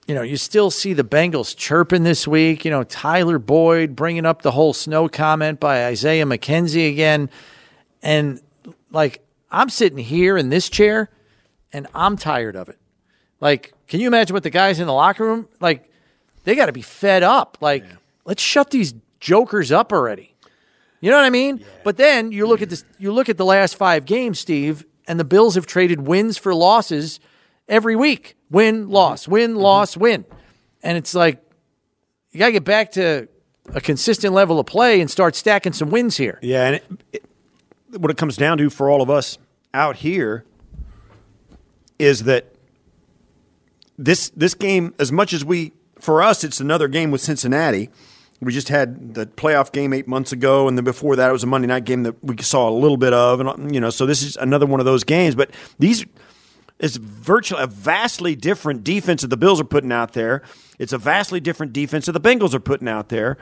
you 0.07 0.15
know, 0.15 0.23
you 0.23 0.35
still 0.37 0.71
see 0.71 0.93
the 0.93 1.03
Bengals 1.03 1.55
chirping 1.55 2.03
this 2.03 2.27
week. 2.27 2.65
You 2.65 2.71
know, 2.71 2.83
Tyler 2.83 3.39
Boyd 3.39 3.95
bringing 3.95 4.25
up 4.25 4.41
the 4.41 4.51
whole 4.51 4.73
snow 4.73 5.07
comment 5.07 5.59
by 5.59 5.85
Isaiah 5.85 6.25
McKenzie 6.25 6.89
again. 6.89 7.29
And, 8.01 8.41
like, 8.91 9.23
I'm 9.51 9.69
sitting 9.69 9.99
here 9.99 10.35
in 10.35 10.49
this 10.49 10.69
chair 10.69 11.09
and 11.71 11.87
I'm 11.93 12.17
tired 12.17 12.55
of 12.55 12.69
it. 12.69 12.77
Like, 13.39 13.73
can 13.87 13.99
you 13.99 14.07
imagine 14.07 14.33
what 14.33 14.43
the 14.43 14.49
guys 14.49 14.79
in 14.79 14.87
the 14.87 14.93
locker 14.93 15.23
room, 15.23 15.47
like, 15.61 15.89
they 16.43 16.55
got 16.55 16.65
to 16.65 16.73
be 16.73 16.81
fed 16.81 17.23
up. 17.23 17.59
Like, 17.61 17.83
yeah 17.83 17.95
let's 18.29 18.43
shut 18.43 18.69
these 18.69 18.93
jokers 19.19 19.71
up 19.71 19.91
already. 19.91 20.35
You 21.01 21.11
know 21.11 21.17
what 21.17 21.25
I 21.25 21.29
mean? 21.29 21.57
Yeah. 21.57 21.65
But 21.83 21.97
then 21.97 22.31
you 22.31 22.45
look 22.47 22.61
at 22.61 22.69
this 22.69 22.83
you 22.97 23.13
look 23.13 23.29
at 23.29 23.37
the 23.37 23.45
last 23.45 23.75
5 23.75 24.05
games, 24.05 24.39
Steve, 24.39 24.85
and 25.07 25.19
the 25.19 25.23
Bills 25.23 25.55
have 25.55 25.65
traded 25.65 26.01
wins 26.01 26.37
for 26.37 26.53
losses 26.53 27.19
every 27.67 27.95
week. 27.95 28.35
Win, 28.49 28.83
mm-hmm. 28.83 28.91
loss, 28.91 29.27
win, 29.27 29.51
mm-hmm. 29.51 29.59
loss, 29.59 29.95
win. 29.95 30.25
And 30.83 30.97
it's 30.97 31.13
like 31.13 31.41
you 32.31 32.39
got 32.39 32.47
to 32.47 32.51
get 32.51 32.63
back 32.63 32.91
to 32.93 33.27
a 33.73 33.81
consistent 33.81 34.33
level 34.33 34.59
of 34.59 34.65
play 34.65 34.99
and 34.99 35.09
start 35.09 35.35
stacking 35.35 35.73
some 35.73 35.89
wins 35.89 36.17
here. 36.17 36.39
Yeah, 36.41 36.65
and 36.67 36.75
it, 36.75 36.83
it, 37.13 37.99
what 37.99 38.11
it 38.11 38.17
comes 38.17 38.35
down 38.35 38.57
to 38.57 38.69
for 38.69 38.89
all 38.89 39.01
of 39.01 39.09
us 39.09 39.37
out 39.73 39.97
here, 39.97 40.45
is 41.97 42.23
that 42.23 42.53
this 43.97 44.29
this 44.29 44.53
game, 44.53 44.93
as 44.99 45.11
much 45.11 45.33
as 45.33 45.43
we 45.43 45.73
for 45.99 46.21
us, 46.21 46.43
it's 46.43 46.59
another 46.59 46.87
game 46.87 47.11
with 47.11 47.21
Cincinnati. 47.21 47.89
We 48.41 48.53
just 48.53 48.69
had 48.69 49.15
the 49.15 49.25
playoff 49.25 49.71
game 49.71 49.91
eight 49.93 50.07
months 50.07 50.31
ago, 50.31 50.67
and 50.67 50.77
then 50.77 50.85
before 50.85 51.15
that, 51.17 51.29
it 51.29 51.33
was 51.33 51.43
a 51.43 51.47
Monday 51.47 51.67
night 51.67 51.83
game 51.83 52.03
that 52.03 52.23
we 52.23 52.37
saw 52.41 52.69
a 52.69 52.71
little 52.71 52.95
bit 52.95 53.11
of, 53.11 53.41
and 53.41 53.73
you 53.73 53.81
know, 53.81 53.89
so 53.89 54.05
this 54.05 54.23
is 54.23 54.37
another 54.37 54.65
one 54.65 54.79
of 54.79 54.85
those 54.85 55.03
games. 55.03 55.35
But 55.35 55.51
these 55.77 56.05
is 56.79 56.95
virtually 56.95 57.61
a 57.61 57.67
vastly 57.67 58.35
different 58.35 58.83
defense 58.83 59.21
that 59.21 59.27
the 59.27 59.37
Bills 59.37 59.59
are 59.59 59.65
putting 59.65 59.91
out 59.91 60.13
there. 60.13 60.41
It's 60.77 60.93
a 60.93 60.97
vastly 60.97 61.39
different 61.41 61.73
defense 61.73 62.05
that 62.05 62.13
the 62.13 62.21
Bengals 62.21 62.53
are 62.53 62.59
putting 62.59 62.87
out 62.87 63.09
there. 63.09 63.37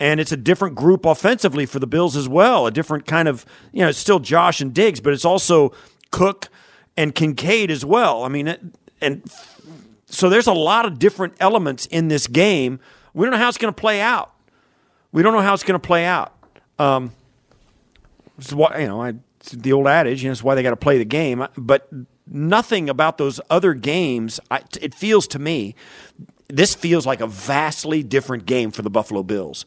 And 0.00 0.20
it's 0.20 0.32
a 0.32 0.36
different 0.36 0.74
group 0.74 1.04
offensively 1.04 1.66
for 1.66 1.80
the 1.80 1.86
Bills 1.86 2.16
as 2.16 2.28
well. 2.28 2.66
A 2.66 2.70
different 2.70 3.04
kind 3.04 3.28
of, 3.28 3.44
you 3.72 3.82
know, 3.82 3.88
it's 3.88 3.98
still 3.98 4.20
Josh 4.20 4.60
and 4.60 4.72
Diggs, 4.72 5.00
but 5.00 5.12
it's 5.12 5.24
also 5.24 5.72
Cook 6.10 6.48
and 6.96 7.14
Kincaid 7.14 7.70
as 7.70 7.84
well. 7.84 8.22
I 8.22 8.28
mean, 8.28 8.72
and 9.00 9.30
so 10.06 10.28
there's 10.28 10.46
a 10.46 10.52
lot 10.52 10.86
of 10.86 10.98
different 10.98 11.34
elements 11.40 11.86
in 11.86 12.08
this 12.08 12.26
game. 12.26 12.80
We 13.12 13.26
don't 13.26 13.32
know 13.32 13.38
how 13.38 13.48
it's 13.48 13.58
going 13.58 13.74
to 13.74 13.78
play 13.78 14.00
out. 14.00 14.32
We 15.12 15.22
don't 15.22 15.32
know 15.32 15.40
how 15.40 15.54
it's 15.54 15.62
going 15.62 15.80
to 15.80 15.86
play 15.86 16.04
out. 16.04 16.34
Um, 16.78 17.12
why, 18.52 18.78
you 18.80 18.86
know, 18.86 19.02
I, 19.02 19.14
the 19.52 19.72
old 19.72 19.86
adage, 19.86 20.22
you 20.22 20.28
know, 20.28 20.32
it's 20.32 20.42
why 20.42 20.54
they 20.54 20.62
got 20.62 20.70
to 20.70 20.76
play 20.76 20.98
the 20.98 21.04
game. 21.04 21.46
But 21.56 21.88
nothing 22.26 22.88
about 22.88 23.18
those 23.18 23.40
other 23.50 23.74
games, 23.74 24.38
I, 24.50 24.62
it 24.80 24.94
feels 24.94 25.26
to 25.28 25.38
me, 25.38 25.74
this 26.48 26.74
feels 26.74 27.06
like 27.06 27.20
a 27.20 27.26
vastly 27.26 28.02
different 28.02 28.46
game 28.46 28.70
for 28.70 28.82
the 28.82 28.90
Buffalo 28.90 29.22
Bills 29.22 29.66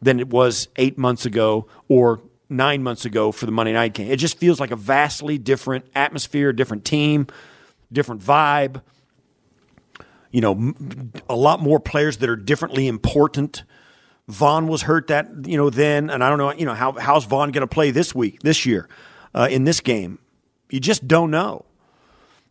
than 0.00 0.20
it 0.20 0.28
was 0.28 0.68
eight 0.76 0.98
months 0.98 1.24
ago 1.24 1.66
or 1.88 2.20
nine 2.48 2.82
months 2.82 3.04
ago 3.04 3.32
for 3.32 3.46
the 3.46 3.52
Monday 3.52 3.72
night 3.72 3.94
game. 3.94 4.10
It 4.10 4.16
just 4.16 4.38
feels 4.38 4.60
like 4.60 4.70
a 4.70 4.76
vastly 4.76 5.38
different 5.38 5.86
atmosphere, 5.94 6.52
different 6.52 6.84
team, 6.84 7.26
different 7.92 8.22
vibe. 8.22 8.82
You 10.30 10.40
know, 10.40 10.74
a 11.28 11.36
lot 11.36 11.60
more 11.60 11.78
players 11.78 12.18
that 12.18 12.28
are 12.28 12.36
differently 12.36 12.88
important. 12.88 13.62
Von 14.28 14.68
was 14.68 14.82
hurt 14.82 15.08
that 15.08 15.28
you 15.46 15.56
know 15.56 15.70
then, 15.70 16.08
and 16.08 16.24
I 16.24 16.28
don't 16.28 16.38
know 16.38 16.52
you 16.52 16.64
know 16.64 16.74
how 16.74 16.92
how's 16.92 17.24
Von 17.24 17.52
going 17.52 17.66
to 17.66 17.66
play 17.66 17.90
this 17.90 18.14
week, 18.14 18.40
this 18.40 18.64
year, 18.64 18.88
uh, 19.34 19.48
in 19.50 19.64
this 19.64 19.80
game. 19.80 20.18
You 20.70 20.80
just 20.80 21.06
don't 21.06 21.30
know. 21.30 21.64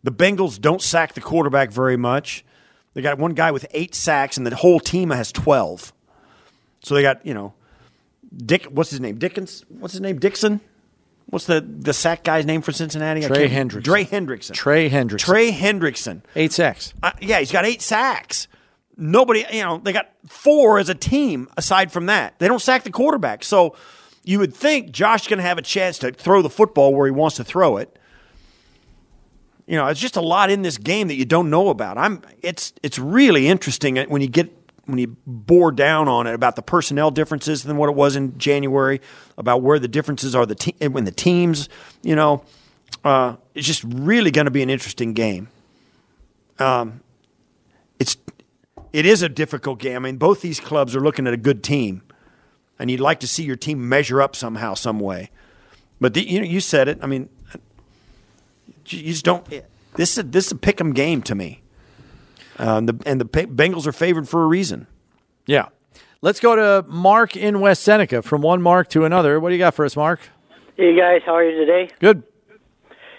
The 0.03 0.11
Bengals 0.11 0.59
don't 0.59 0.81
sack 0.81 1.13
the 1.13 1.21
quarterback 1.21 1.71
very 1.71 1.97
much. 1.97 2.45
They 2.93 3.01
got 3.01 3.17
one 3.17 3.33
guy 3.33 3.51
with 3.51 3.65
eight 3.71 3.95
sacks, 3.95 4.37
and 4.37 4.45
the 4.45 4.55
whole 4.55 4.79
team 4.79 5.09
has 5.09 5.31
twelve. 5.31 5.93
So 6.83 6.93
they 6.93 7.01
got 7.01 7.25
you 7.25 7.33
know, 7.33 7.53
Dick. 8.35 8.65
What's 8.65 8.91
his 8.91 8.99
name? 8.99 9.17
Dickens. 9.17 9.65
What's 9.67 9.93
his 9.93 10.01
name? 10.01 10.19
Dixon. 10.19 10.61
What's 11.27 11.45
the 11.45 11.61
the 11.61 11.93
sack 11.93 12.23
guy's 12.23 12.45
name 12.45 12.61
for 12.61 12.71
Cincinnati? 12.71 13.21
Trey 13.21 13.49
Hendrickson. 13.49 13.83
Trey 13.83 14.05
Hendrickson. 14.05 14.53
Trey 14.53 14.89
Hendrickson. 14.89 15.17
Trey 15.17 15.51
Hendrickson. 15.51 16.21
Eight 16.35 16.51
sacks. 16.51 16.93
Uh, 17.01 17.11
yeah, 17.21 17.39
he's 17.39 17.51
got 17.51 17.65
eight 17.65 17.81
sacks. 17.81 18.47
Nobody, 18.95 19.45
you 19.51 19.63
know, 19.63 19.77
they 19.77 19.91
got 19.91 20.09
four 20.27 20.77
as 20.79 20.89
a 20.89 20.95
team 20.95 21.49
aside 21.57 21.91
from 21.91 22.05
that. 22.07 22.37
They 22.39 22.47
don't 22.47 22.61
sack 22.61 22.83
the 22.83 22.91
quarterback. 22.91 23.43
So 23.43 23.75
you 24.23 24.39
would 24.39 24.53
think 24.53 24.91
Josh's 24.91 25.27
going 25.27 25.37
to 25.37 25.43
have 25.43 25.57
a 25.57 25.63
chance 25.63 25.97
to 25.99 26.11
throw 26.11 26.41
the 26.41 26.49
football 26.49 26.93
where 26.93 27.07
he 27.07 27.11
wants 27.11 27.37
to 27.37 27.43
throw 27.43 27.77
it. 27.77 27.97
You 29.65 29.77
know, 29.77 29.87
it's 29.87 29.99
just 29.99 30.17
a 30.17 30.21
lot 30.21 30.49
in 30.51 30.61
this 30.61 30.77
game 30.77 31.07
that 31.07 31.15
you 31.15 31.25
don't 31.25 31.49
know 31.49 31.69
about. 31.69 31.97
I'm 31.97 32.21
it's 32.41 32.73
it's 32.83 32.99
really 32.99 33.47
interesting 33.47 33.95
when 34.09 34.21
you 34.21 34.27
get 34.27 34.51
when 34.85 34.99
you 34.99 35.15
bore 35.25 35.71
down 35.71 36.07
on 36.07 36.27
it 36.27 36.33
about 36.33 36.55
the 36.55 36.61
personnel 36.61 37.11
differences 37.11 37.63
than 37.63 37.77
what 37.77 37.89
it 37.89 37.95
was 37.95 38.15
in 38.15 38.37
January, 38.37 38.99
about 39.37 39.61
where 39.61 39.79
the 39.79 39.87
differences 39.87 40.35
are 40.35 40.45
the 40.45 40.55
te- 40.55 40.87
when 40.87 41.05
the 41.05 41.11
teams, 41.11 41.69
you 42.01 42.15
know, 42.15 42.43
uh, 43.03 43.35
it's 43.55 43.65
just 43.65 43.83
really 43.85 44.31
going 44.31 44.45
to 44.45 44.51
be 44.51 44.61
an 44.61 44.69
interesting 44.69 45.13
game. 45.13 45.47
Um, 46.59 47.01
it 48.93 49.05
is 49.05 49.21
a 49.21 49.29
difficult 49.29 49.79
game. 49.79 49.97
I 49.97 49.99
mean, 49.99 50.17
both 50.17 50.41
these 50.41 50.59
clubs 50.59 50.95
are 50.95 51.01
looking 51.01 51.27
at 51.27 51.33
a 51.33 51.37
good 51.37 51.63
team, 51.63 52.03
and 52.79 52.89
you'd 52.89 52.99
like 52.99 53.19
to 53.21 53.27
see 53.27 53.43
your 53.43 53.55
team 53.55 53.89
measure 53.89 54.21
up 54.21 54.35
somehow, 54.35 54.75
some 54.75 54.99
way. 54.99 55.31
But 55.99 56.13
the, 56.13 56.21
you 56.29 56.39
know, 56.39 56.45
you 56.45 56.59
said 56.59 56.87
it. 56.87 56.99
I 57.01 57.07
mean, 57.07 57.29
you 58.87 59.03
just 59.03 59.25
don't. 59.25 59.45
This 59.95 60.17
is 60.17 60.25
this 60.31 60.45
is 60.47 60.51
a 60.53 60.55
pick 60.57 60.79
'em 60.79 60.93
game 60.93 61.21
to 61.23 61.35
me. 61.35 61.61
Uh, 62.59 62.77
and 62.77 62.89
the 62.89 62.99
and 63.05 63.19
the 63.19 63.25
Pe- 63.25 63.45
Bengals 63.45 63.87
are 63.87 63.91
favored 63.91 64.29
for 64.29 64.43
a 64.43 64.47
reason. 64.47 64.87
Yeah. 65.45 65.67
Let's 66.21 66.39
go 66.39 66.55
to 66.55 66.87
Mark 66.87 67.35
in 67.35 67.59
West 67.59 67.83
Seneca. 67.83 68.21
From 68.21 68.41
one 68.41 68.61
Mark 68.61 68.87
to 68.89 69.03
another. 69.03 69.39
What 69.39 69.49
do 69.49 69.55
you 69.55 69.59
got 69.59 69.73
for 69.73 69.83
us, 69.83 69.95
Mark? 69.97 70.21
Hey 70.77 70.95
guys, 70.97 71.21
how 71.25 71.35
are 71.35 71.43
you 71.43 71.57
today? 71.57 71.89
Good. 71.99 72.23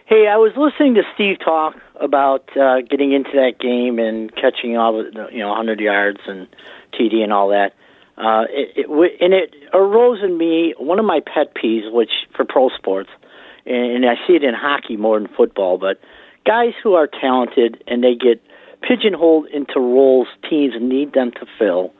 Hey, 0.06 0.26
I 0.26 0.36
was 0.36 0.52
listening 0.56 0.94
to 0.94 1.02
Steve 1.14 1.38
talk 1.44 1.74
about 2.00 2.44
uh, 2.56 2.80
getting 2.88 3.12
into 3.12 3.30
that 3.34 3.58
game 3.60 3.98
and 3.98 4.34
catching 4.34 4.76
all 4.76 4.92
the 4.92 5.28
you 5.32 5.38
know 5.38 5.48
100 5.48 5.80
yards 5.80 6.20
and 6.26 6.48
TD 6.92 7.22
and 7.22 7.32
all 7.32 7.48
that. 7.48 7.72
Uh, 8.16 8.44
it, 8.48 8.86
it 8.88 9.20
and 9.20 9.34
it 9.34 9.54
arose 9.72 10.22
in 10.22 10.36
me 10.38 10.74
one 10.78 10.98
of 10.98 11.04
my 11.04 11.20
pet 11.20 11.54
peeves, 11.54 11.90
which 11.92 12.10
for 12.34 12.44
pro 12.44 12.68
sports, 12.70 13.10
and, 13.66 14.04
and 14.04 14.06
I 14.06 14.14
see 14.26 14.34
it 14.34 14.44
in 14.44 14.54
hockey 14.54 14.96
more 14.96 15.18
than 15.18 15.28
football. 15.36 15.78
But 15.78 16.00
guys 16.46 16.74
who 16.82 16.94
are 16.94 17.08
talented 17.08 17.82
and 17.86 18.04
they 18.04 18.14
get 18.14 18.40
pigeonholed 18.82 19.46
into 19.48 19.80
roles 19.80 20.28
teams 20.48 20.74
need 20.80 21.12
them 21.12 21.32
to 21.32 21.46
fill, 21.58 21.92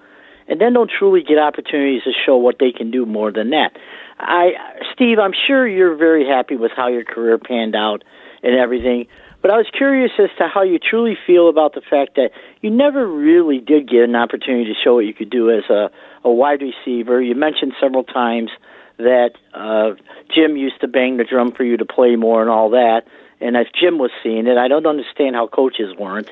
and 0.47 0.61
then 0.61 0.73
don't 0.73 0.91
truly 0.91 1.23
get 1.23 1.39
opportunities 1.39 2.03
to 2.05 2.13
show 2.13 2.37
what 2.37 2.57
they 2.61 2.71
can 2.71 2.91
do 2.91 3.07
more 3.07 3.33
than 3.33 3.51
that. 3.51 3.77
I, 4.19 4.53
Steve, 4.93 5.19
I'm 5.19 5.35
sure 5.47 5.67
you're 5.67 5.97
very 5.97 6.27
happy 6.27 6.57
with 6.57 6.71
how 6.77 6.89
your 6.89 7.05
career 7.05 7.39
panned 7.39 7.75
out 7.75 8.05
and 8.43 8.55
everything, 8.55 9.07
but 9.45 9.53
I 9.53 9.59
was 9.59 9.67
curious 9.77 10.11
as 10.19 10.31
to 10.39 10.49
how 10.49 10.63
you 10.63 10.79
truly 10.79 11.19
feel 11.27 11.51
about 11.51 11.75
the 11.75 11.83
fact 11.83 12.15
that 12.15 12.31
you 12.63 12.71
never 12.71 13.07
really 13.07 13.59
did 13.59 13.87
get 13.87 14.05
an 14.05 14.17
opportunity 14.17 14.65
to 14.65 14.75
show 14.83 14.95
what 14.95 15.05
you 15.05 15.13
could 15.13 15.29
do 15.29 15.51
as 15.51 15.65
a, 15.69 15.91
a 16.25 16.31
wide 16.31 16.63
receiver. 16.63 17.21
You 17.21 17.35
mentioned 17.35 17.75
several 17.79 18.05
times 18.05 18.49
that 18.97 19.33
uh, 19.53 20.01
Jim 20.35 20.57
used 20.57 20.81
to 20.81 20.89
bang 20.89 21.19
the 21.19 21.25
drum 21.25 21.53
for 21.53 21.63
you 21.63 21.77
to 21.77 21.85
play 21.85 22.17
more 22.17 22.41
and 22.41 22.49
all 22.49 22.71
that. 22.71 23.03
And 23.39 23.55
if 23.55 23.69
Jim 23.79 23.99
was 23.99 24.11
seeing 24.23 24.47
it, 24.47 24.57
I 24.57 24.67
don't 24.67 24.87
understand 24.87 25.37
how 25.37 25.47
coaches 25.47 25.95
weren't. 25.95 26.31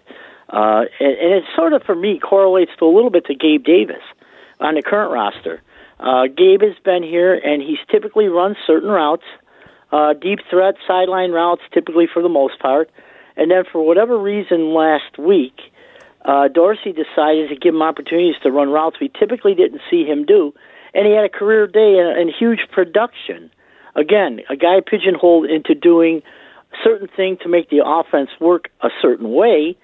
Uh, 0.49 0.85
and, 0.99 1.13
and 1.13 1.33
it 1.35 1.45
sort 1.55 1.75
of, 1.75 1.83
for 1.83 1.95
me, 1.95 2.19
correlates 2.19 2.71
to 2.79 2.87
a 2.87 2.93
little 2.95 3.11
bit 3.11 3.27
to 3.27 3.35
Gabe 3.35 3.63
Davis 3.63 4.03
on 4.59 4.75
the 4.75 4.83
current 4.83 5.13
roster. 5.13 5.61
Uh, 6.01 6.29
Gabe 6.29 6.63
has 6.63 6.79
been 6.83 7.03
here, 7.03 7.35
and 7.35 7.61
he's 7.61 7.77
typically 7.91 8.29
run 8.29 8.57
certain 8.67 8.89
routes, 8.89 9.25
uh, 9.93 10.15
deep 10.15 10.41
threat, 10.51 10.75
sideline 10.87 11.31
routes, 11.31 11.63
typically 11.73 12.07
for 12.13 12.23
the 12.23 12.29
most 12.29 12.59
part. 12.59 12.91
And 13.37 13.51
then, 13.51 13.65
for 13.71 13.85
whatever 13.87 14.19
reason, 14.19 14.75
last 14.75 15.19
week, 15.19 15.59
uh, 16.25 16.49
Dorsey 16.49 16.93
decided 16.93 17.49
to 17.51 17.57
give 17.57 17.75
him 17.75 17.83
opportunities 17.83 18.37
to 18.43 18.51
run 18.51 18.71
routes 18.71 18.97
we 19.01 19.11
typically 19.19 19.55
didn't 19.55 19.81
see 19.91 20.05
him 20.05 20.25
do, 20.25 20.53
and 20.95 21.07
he 21.07 21.13
had 21.13 21.25
a 21.25 21.29
career 21.29 21.67
day 21.67 21.99
and, 21.99 22.19
and 22.19 22.33
huge 22.37 22.61
production. 22.71 23.51
Again, 23.95 24.41
a 24.49 24.57
guy 24.57 24.81
pigeonholed 24.85 25.51
into 25.51 25.75
doing 25.75 26.23
certain 26.83 27.09
thing 27.15 27.37
to 27.43 27.49
make 27.49 27.69
the 27.69 27.83
offense 27.85 28.31
work 28.41 28.71
a 28.81 28.89
certain 29.01 29.31
way, 29.33 29.77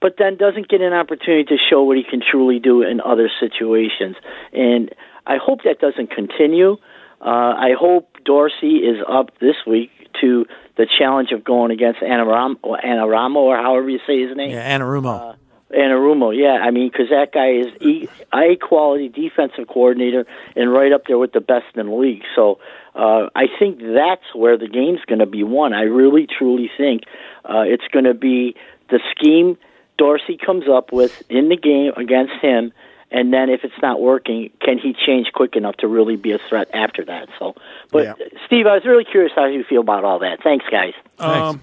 but 0.00 0.14
then 0.18 0.36
doesn't 0.36 0.68
get 0.68 0.80
an 0.80 0.92
opportunity 0.92 1.44
to 1.44 1.56
show 1.70 1.82
what 1.82 1.96
he 1.96 2.04
can 2.04 2.20
truly 2.20 2.60
do 2.60 2.82
in 2.82 3.00
other 3.00 3.30
situations. 3.40 4.16
And 4.52 4.94
I 5.26 5.36
hope 5.36 5.60
that 5.64 5.80
doesn't 5.80 6.10
continue. 6.10 6.76
Uh, 7.20 7.24
I 7.24 7.72
hope 7.78 8.16
Dorsey 8.24 8.76
is 8.76 8.98
up 9.08 9.38
this 9.40 9.56
week 9.66 9.90
to 10.20 10.46
the 10.76 10.86
challenge 10.98 11.32
of 11.32 11.44
going 11.44 11.70
against 11.70 12.00
Anaram, 12.00 12.56
or 12.62 12.78
Anaramo, 12.78 13.36
or 13.36 13.56
however 13.56 13.88
you 13.88 13.98
say 14.06 14.26
his 14.26 14.36
name. 14.36 14.50
Yeah, 14.50 14.78
Anarumo. 14.78 15.36
Anarumo, 15.70 16.34
yeah. 16.34 16.62
I 16.62 16.70
mean, 16.70 16.88
because 16.90 17.10
that 17.10 17.32
guy 17.32 17.50
is 17.50 17.66
e- 17.82 18.08
a 18.32 18.56
quality 18.56 19.08
defensive 19.08 19.68
coordinator 19.68 20.24
and 20.56 20.72
right 20.72 20.92
up 20.92 21.02
there 21.06 21.18
with 21.18 21.32
the 21.32 21.40
best 21.40 21.66
in 21.74 21.86
the 21.86 21.92
league. 21.92 22.22
So 22.34 22.58
uh, 22.94 23.28
I 23.34 23.46
think 23.58 23.80
that's 23.80 24.34
where 24.34 24.56
the 24.56 24.68
game's 24.68 25.00
going 25.06 25.18
to 25.18 25.26
be 25.26 25.42
won. 25.42 25.74
I 25.74 25.82
really, 25.82 26.26
truly 26.26 26.70
think 26.76 27.02
uh, 27.44 27.64
it's 27.66 27.86
going 27.92 28.06
to 28.06 28.14
be 28.14 28.54
the 28.88 29.00
scheme 29.10 29.58
Dorsey 29.98 30.38
comes 30.38 30.64
up 30.72 30.92
with 30.92 31.22
in 31.28 31.48
the 31.48 31.56
game 31.56 31.92
against 31.96 32.34
him. 32.40 32.72
And 33.10 33.32
then, 33.32 33.48
if 33.48 33.64
it's 33.64 33.80
not 33.80 34.00
working, 34.00 34.50
can 34.60 34.76
he 34.78 34.92
change 34.92 35.28
quick 35.32 35.56
enough 35.56 35.76
to 35.78 35.88
really 35.88 36.16
be 36.16 36.32
a 36.32 36.38
threat 36.48 36.68
after 36.74 37.04
that? 37.06 37.28
So, 37.38 37.54
but 37.90 38.04
Yeah. 38.04 38.26
Steve, 38.46 38.66
I 38.66 38.74
was 38.74 38.84
really 38.84 39.04
curious 39.04 39.32
how 39.34 39.46
you 39.46 39.64
feel 39.64 39.80
about 39.80 40.04
all 40.04 40.18
that. 40.18 40.42
Thanks, 40.42 40.66
guys. 40.70 40.92
Um, 41.18 41.62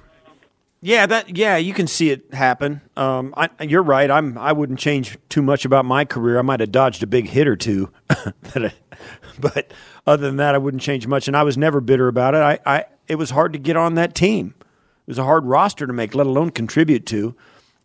yeah, 0.81 1.05
that 1.05 1.35
yeah, 1.37 1.57
you 1.57 1.73
can 1.73 1.87
see 1.87 2.09
it 2.11 2.33
happen. 2.33 2.81
Um, 2.97 3.33
I, 3.37 3.49
you're 3.61 3.83
right. 3.83 4.09
I'm 4.09 4.37
I 4.37 4.51
wouldn't 4.53 4.79
change 4.79 5.17
too 5.29 5.41
much 5.41 5.65
about 5.65 5.85
my 5.85 6.03
career. 6.05 6.37
I 6.37 6.41
might 6.41 6.59
have 6.59 6.71
dodged 6.71 7.01
a 7.03 7.07
big 7.07 7.27
hit 7.27 7.47
or 7.47 7.55
two, 7.55 7.91
I- 8.09 8.71
but 9.39 9.71
other 10.07 10.25
than 10.27 10.37
that, 10.37 10.55
I 10.55 10.57
wouldn't 10.57 10.81
change 10.83 11.05
much. 11.07 11.27
And 11.27 11.35
I 11.35 11.43
was 11.43 11.57
never 11.57 11.81
bitter 11.81 12.07
about 12.07 12.33
it. 12.35 12.39
I, 12.39 12.59
I 12.77 12.85
it 13.07 13.15
was 13.15 13.31
hard 13.31 13.53
to 13.53 13.59
get 13.59 13.75
on 13.77 13.95
that 13.95 14.15
team. 14.15 14.53
It 14.59 15.07
was 15.07 15.17
a 15.17 15.23
hard 15.23 15.45
roster 15.45 15.85
to 15.85 15.93
make, 15.93 16.15
let 16.15 16.25
alone 16.27 16.49
contribute 16.51 17.05
to. 17.07 17.35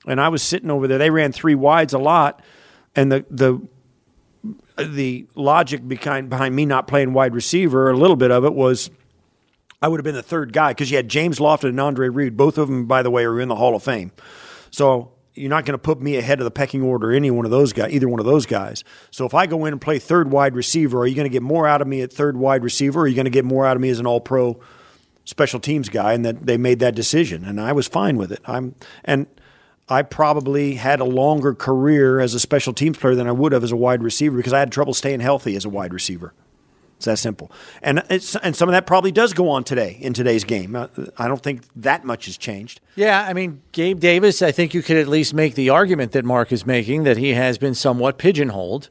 And 0.06 0.20
I 0.20 0.28
was 0.28 0.42
sitting 0.42 0.70
over 0.70 0.86
there. 0.86 0.96
They 0.98 1.10
ran 1.10 1.32
three 1.32 1.54
wides 1.54 1.92
a 1.92 1.98
lot, 1.98 2.42
and 2.96 3.10
the 3.10 3.24
the 3.30 3.60
the 4.76 5.26
logic 5.34 5.86
behind 5.86 6.30
behind 6.30 6.56
me 6.56 6.64
not 6.66 6.86
playing 6.86 7.12
wide 7.12 7.34
receiver, 7.34 7.90
a 7.90 7.96
little 7.96 8.16
bit 8.16 8.30
of 8.30 8.44
it 8.44 8.54
was 8.54 8.90
I 9.82 9.88
would 9.88 9.98
have 9.98 10.04
been 10.04 10.14
the 10.14 10.22
third 10.22 10.52
guy 10.52 10.72
because 10.72 10.90
you 10.90 10.96
had 10.96 11.08
James 11.08 11.38
Lofton 11.38 11.70
and 11.70 11.80
Andre 11.80 12.08
Reed. 12.08 12.36
Both 12.36 12.58
of 12.58 12.68
them, 12.68 12.86
by 12.86 13.02
the 13.02 13.10
way, 13.10 13.24
are 13.24 13.40
in 13.40 13.48
the 13.48 13.56
Hall 13.56 13.74
of 13.74 13.82
Fame. 13.82 14.12
So 14.70 15.12
you're 15.34 15.48
not 15.48 15.64
going 15.64 15.74
to 15.74 15.78
put 15.78 16.00
me 16.00 16.16
ahead 16.16 16.40
of 16.40 16.44
the 16.44 16.50
pecking 16.50 16.82
order, 16.82 17.12
any 17.12 17.30
one 17.30 17.44
of 17.44 17.50
those 17.50 17.72
guys, 17.72 17.92
either 17.92 18.08
one 18.08 18.20
of 18.20 18.26
those 18.26 18.46
guys. 18.46 18.84
So 19.10 19.24
if 19.24 19.32
I 19.32 19.46
go 19.46 19.64
in 19.64 19.72
and 19.72 19.80
play 19.80 19.98
third 19.98 20.30
wide 20.30 20.54
receiver, 20.54 21.00
are 21.00 21.06
you 21.06 21.14
going 21.14 21.28
to 21.28 21.32
get 21.32 21.42
more 21.42 21.66
out 21.66 21.80
of 21.80 21.88
me 21.88 22.02
at 22.02 22.12
third 22.12 22.36
wide 22.36 22.62
receiver, 22.62 23.00
or 23.00 23.02
are 23.04 23.06
you 23.06 23.14
going 23.14 23.24
to 23.24 23.30
get 23.30 23.44
more 23.44 23.66
out 23.66 23.76
of 23.76 23.80
me 23.80 23.88
as 23.88 24.00
an 24.00 24.06
All 24.06 24.20
Pro 24.20 24.60
special 25.24 25.60
teams 25.60 25.88
guy? 25.88 26.12
And 26.12 26.24
that 26.24 26.46
they 26.46 26.58
made 26.58 26.78
that 26.80 26.94
decision, 26.94 27.44
and 27.44 27.60
I 27.60 27.72
was 27.72 27.88
fine 27.88 28.16
with 28.16 28.32
it. 28.32 28.40
I'm 28.44 28.74
and 29.04 29.26
I 29.90 30.02
probably 30.02 30.74
had 30.74 31.00
a 31.00 31.04
longer 31.04 31.54
career 31.54 32.20
as 32.20 32.34
a 32.34 32.40
special 32.40 32.72
teams 32.72 32.96
player 32.96 33.14
than 33.14 33.26
I 33.26 33.32
would 33.32 33.52
have 33.52 33.64
as 33.64 33.72
a 33.72 33.76
wide 33.76 34.02
receiver 34.02 34.36
because 34.36 34.52
I 34.52 34.60
had 34.60 34.70
trouble 34.70 34.94
staying 34.94 35.20
healthy 35.20 35.56
as 35.56 35.64
a 35.64 35.68
wide 35.68 35.92
receiver. 35.92 36.32
It's 36.96 37.06
that 37.06 37.18
simple. 37.18 37.50
And 37.82 38.02
it's, 38.10 38.36
and 38.36 38.54
some 38.54 38.68
of 38.68 38.74
that 38.74 38.86
probably 38.86 39.10
does 39.10 39.32
go 39.32 39.48
on 39.48 39.64
today 39.64 39.96
in 40.02 40.12
today's 40.12 40.44
game. 40.44 40.76
Uh, 40.76 40.88
I 41.16 41.28
don't 41.28 41.42
think 41.42 41.62
that 41.76 42.04
much 42.04 42.26
has 42.26 42.36
changed. 42.36 42.82
Yeah, 42.94 43.24
I 43.26 43.32
mean, 43.32 43.62
Gabe 43.72 43.98
Davis, 43.98 44.42
I 44.42 44.52
think 44.52 44.74
you 44.74 44.82
could 44.82 44.98
at 44.98 45.08
least 45.08 45.32
make 45.32 45.54
the 45.54 45.70
argument 45.70 46.12
that 46.12 46.26
Mark 46.26 46.52
is 46.52 46.66
making 46.66 47.04
that 47.04 47.16
he 47.16 47.30
has 47.30 47.56
been 47.56 47.74
somewhat 47.74 48.18
pigeonholed, 48.18 48.90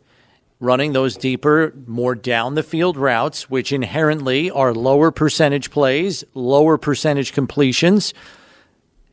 running 0.60 0.93
those 0.93 1.16
deeper, 1.16 1.72
more 1.86 2.16
down 2.16 2.56
the 2.56 2.64
field 2.64 2.97
routes, 2.97 3.47
which 3.47 3.72
inherently 3.72 4.50
are 4.50 4.74
lower 4.74 5.12
percentage 5.12 5.70
plays, 5.70 6.24
lower 6.34 6.80
percentage 6.80 7.32
completions. 7.32 8.12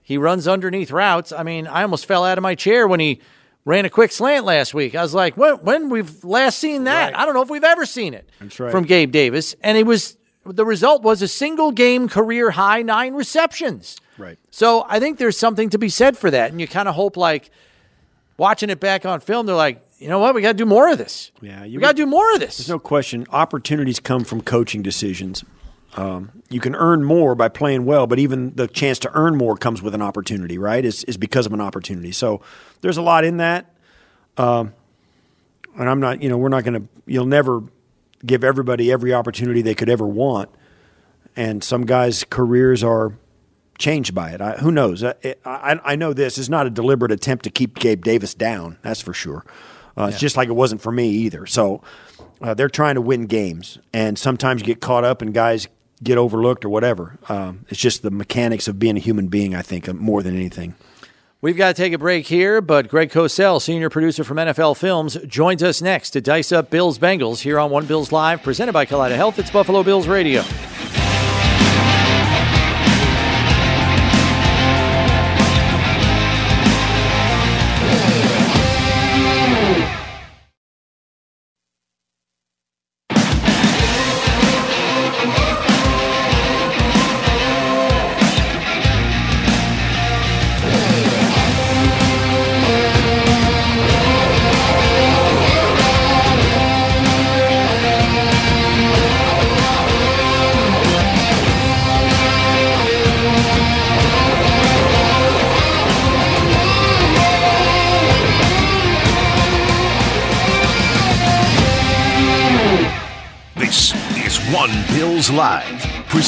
He 0.07 0.18
runs 0.18 0.46
underneath 0.46 0.92
routes. 0.92 1.32
I 1.32 1.42
mean, 1.42 1.66
I 1.66 1.82
almost 1.82 2.07
fell 2.07 2.24
out 2.24 2.38
of 2.38 2.42
my 2.42 2.54
chair 2.54 2.86
when 2.86 3.00
he 3.00 3.20
ran 3.64 3.84
a 3.84 3.90
quick 3.90 4.12
slant 4.12 4.44
last 4.44 4.72
week. 4.72 4.94
I 4.94 5.02
was 5.02 5.12
like, 5.12 5.36
when, 5.36 5.57
when 5.57 5.88
we've 5.88 6.22
last 6.22 6.61
seen 6.61 6.84
that? 6.84 7.12
Right. 7.12 7.20
I 7.20 7.26
don't 7.26 7.34
know 7.34 7.42
if 7.42 7.50
we've 7.50 7.64
ever 7.64 7.84
seen 7.84 8.14
it 8.14 8.30
right. 8.40 8.70
from 8.70 8.84
Gabe 8.84 9.11
Davis. 9.11 9.57
And 9.62 9.76
it 9.76 9.84
was 9.84 10.16
the 10.44 10.64
result 10.64 11.02
was 11.02 11.22
a 11.22 11.26
single 11.26 11.72
game 11.72 12.09
career 12.09 12.52
high 12.52 12.82
nine 12.82 13.14
receptions. 13.14 13.96
Right. 14.16 14.38
So 14.52 14.86
I 14.88 15.00
think 15.00 15.18
there's 15.18 15.36
something 15.36 15.70
to 15.70 15.78
be 15.78 15.88
said 15.88 16.16
for 16.16 16.30
that. 16.30 16.52
And 16.52 16.61
you 16.61 16.68
kind 16.68 16.86
of 16.86 16.94
hope 16.94 17.16
like 17.16 17.50
watching 18.36 18.70
it 18.70 18.78
back 18.78 19.04
on 19.04 19.18
film, 19.18 19.46
they're 19.46 19.57
like, 19.57 19.82
you 19.98 20.07
know 20.09 20.20
what, 20.20 20.36
we 20.36 20.40
got 20.40 20.52
to 20.52 20.59
do 20.59 20.66
more 20.66 20.88
of 20.88 20.98
this. 20.98 21.32
Yeah, 21.40 21.64
you 21.64 21.80
got 21.80 21.96
to 21.96 21.96
do 21.96 22.07
more 22.07 22.32
of 22.32 22.38
this. 22.38 22.59
There's 22.59 22.68
no 22.68 22.78
question. 22.78 23.26
Opportunities 23.30 23.98
come 23.98 24.22
from 24.22 24.40
coaching 24.40 24.82
decisions. 24.82 25.44
Um, 25.97 26.42
you 26.51 26.61
can 26.61 26.74
earn 26.74 27.03
more 27.05 27.34
by 27.34 27.49
playing 27.49 27.86
well, 27.86 28.07
but 28.07 28.18
even 28.18 28.55
the 28.55 28.68
chance 28.68 28.99
to 29.01 29.11
earn 29.14 29.36
more 29.36 29.57
comes 29.57 29.80
with 29.80 29.94
an 29.94 30.03
opportunity, 30.03 30.59
right? 30.59 30.84
Is 30.84 31.05
is 31.05 31.16
because 31.16 31.47
of 31.47 31.53
an 31.53 31.61
opportunity. 31.61 32.12
So 32.12 32.42
there's 32.82 32.99
a 32.99 33.03
lot 33.03 33.24
in 33.24 33.38
that. 33.38 33.74
Um, 34.36 34.74
and 35.78 35.88
I'm 35.88 36.01
not, 36.01 36.22
you 36.22 36.28
know, 36.28 36.36
we're 36.36 36.51
not 36.51 36.64
going 36.64 36.82
to. 36.82 36.88
You'll 37.07 37.26
never 37.26 37.62
give 38.24 38.44
everybody 38.44 38.92
every 38.92 39.14
opportunity 39.14 39.62
they 39.62 39.74
could 39.74 39.88
ever 39.88 40.07
want, 40.07 40.51
and 41.34 41.64
some 41.64 41.86
guys' 41.86 42.24
careers 42.24 42.84
are 42.84 43.14
changed 43.78 44.14
by 44.14 44.30
it. 44.30 44.40
I, 44.40 44.53
who 44.57 44.70
knows? 44.70 45.03
I, 45.03 45.14
I, 45.44 45.80
I 45.84 45.97
know 45.97 46.12
this 46.12 46.38
is 46.38 46.49
not 46.49 46.66
a 46.66 46.70
deliberate 46.70 47.12
attempt 47.12 47.44
to 47.44 47.51
keep 47.51 47.76
Gabe 47.76 48.03
Davis 48.05 48.34
down. 48.34 48.78
That's 48.82 49.01
for 49.01 49.12
sure. 49.12 49.44
Uh, 49.97 50.03
yeah. 50.03 50.09
It's 50.09 50.18
just 50.18 50.36
like 50.36 50.49
it 50.49 50.55
wasn't 50.55 50.80
for 50.82 50.92
me 50.92 51.09
either. 51.09 51.47
So 51.47 51.82
uh, 52.40 52.55
they're 52.55 52.68
trying 52.68 52.97
to 52.97 53.01
win 53.01 53.26
games, 53.26 53.78
and 53.92 54.18
sometimes 54.18 54.61
you 54.61 54.66
get 54.66 54.80
caught 54.80 55.05
up, 55.05 55.22
and 55.22 55.32
guys 55.32 55.68
get 56.03 56.18
overlooked 56.18 56.64
or 56.64 56.68
whatever. 56.68 57.18
Um, 57.28 57.64
it's 57.68 57.80
just 57.80 58.03
the 58.03 58.11
mechanics 58.11 58.68
of 58.68 58.78
being 58.78 58.97
a 58.97 59.01
human 59.01 59.28
being, 59.28 59.55
I 59.55 59.62
think, 59.62 59.92
more 59.92 60.22
than 60.22 60.34
anything. 60.36 60.74
We've 61.42 61.57
got 61.57 61.76
to 61.76 61.82
take 61.82 61.92
a 61.92 61.99
break 61.99 62.26
here, 62.26 62.61
but 62.61 62.88
Greg 62.88 63.11
Cosell, 63.11 63.61
senior 63.61 63.90
producer 63.90 64.24
from 64.24 64.38
NFL 64.38 64.76
Films, 64.78 65.16
joins 65.26 65.62
us 65.62 65.82
next 65.82 66.11
to 66.11 66.20
dice 66.20 66.51
up 66.51 66.70
Bills 66.70 66.99
Bengals 66.99 67.40
here 67.40 67.59
on 67.59 67.70
One 67.70 67.86
Bills 67.86 68.11
Live, 68.11 68.42
presented 68.42 68.72
by 68.72 68.86
Kaleida 68.86 69.16
Health. 69.16 69.38
It's 69.38 69.51
Buffalo 69.51 69.82
Bills 69.82 70.09
Radio. 70.09 70.42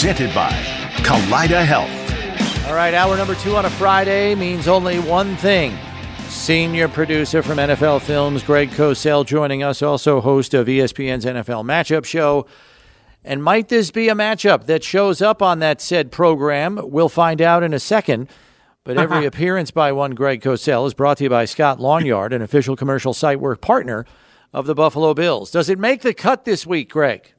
Presented 0.09 0.35
by 0.35 0.51
Kaleida 1.03 1.63
Health. 1.63 2.67
All 2.67 2.75
right, 2.75 2.95
hour 2.95 3.15
number 3.19 3.35
two 3.35 3.57
on 3.57 3.67
a 3.67 3.71
Friday 3.71 4.35
means 4.35 4.67
only 4.67 4.99
one 4.99 5.37
thing. 5.37 5.77
Senior 6.29 6.89
producer 6.89 7.43
from 7.43 7.59
NFL 7.59 8.01
Films, 8.01 8.43
Greg 8.43 8.71
Cosell, 8.71 9.27
joining 9.27 9.63
us, 9.63 9.83
also 9.83 10.23
host 10.23 10.55
of 10.55 10.67
ESPN's 10.67 11.27
NFL 11.27 11.63
Matchup 11.63 12.07
Show. 12.07 12.47
And 13.23 13.45
might 13.45 13.69
this 13.69 13.91
be 13.91 14.09
a 14.09 14.15
matchup 14.15 14.65
that 14.65 14.83
shows 14.83 15.21
up 15.21 15.43
on 15.43 15.59
that 15.59 15.83
said 15.83 16.11
program? 16.11 16.81
We'll 16.85 17.11
find 17.11 17.43
out 17.43 17.63
in 17.63 17.75
a 17.75 17.79
second. 17.79 18.31
But 18.85 18.97
every 18.97 19.27
appearance 19.27 19.71
by 19.71 19.93
one 19.93 20.13
Greg 20.13 20.41
Cosell 20.41 20.87
is 20.87 20.95
brought 20.95 21.19
to 21.19 21.25
you 21.25 21.31
by 21.31 21.45
Scott 21.45 21.81
Lawnyard, 21.81 22.33
an 22.33 22.41
official 22.41 22.77
commercial 22.77 23.13
site 23.13 23.41
work 23.41 23.61
partner 23.61 24.07
of 24.55 24.65
the 24.65 24.75
Buffalo 24.75 25.13
Bills. 25.13 25.51
Does 25.51 25.69
it 25.69 25.79
make 25.79 26.01
the 26.01 26.15
cut 26.15 26.47
this 26.47 26.67
week, 26.67 26.89
Greg? 26.89 27.35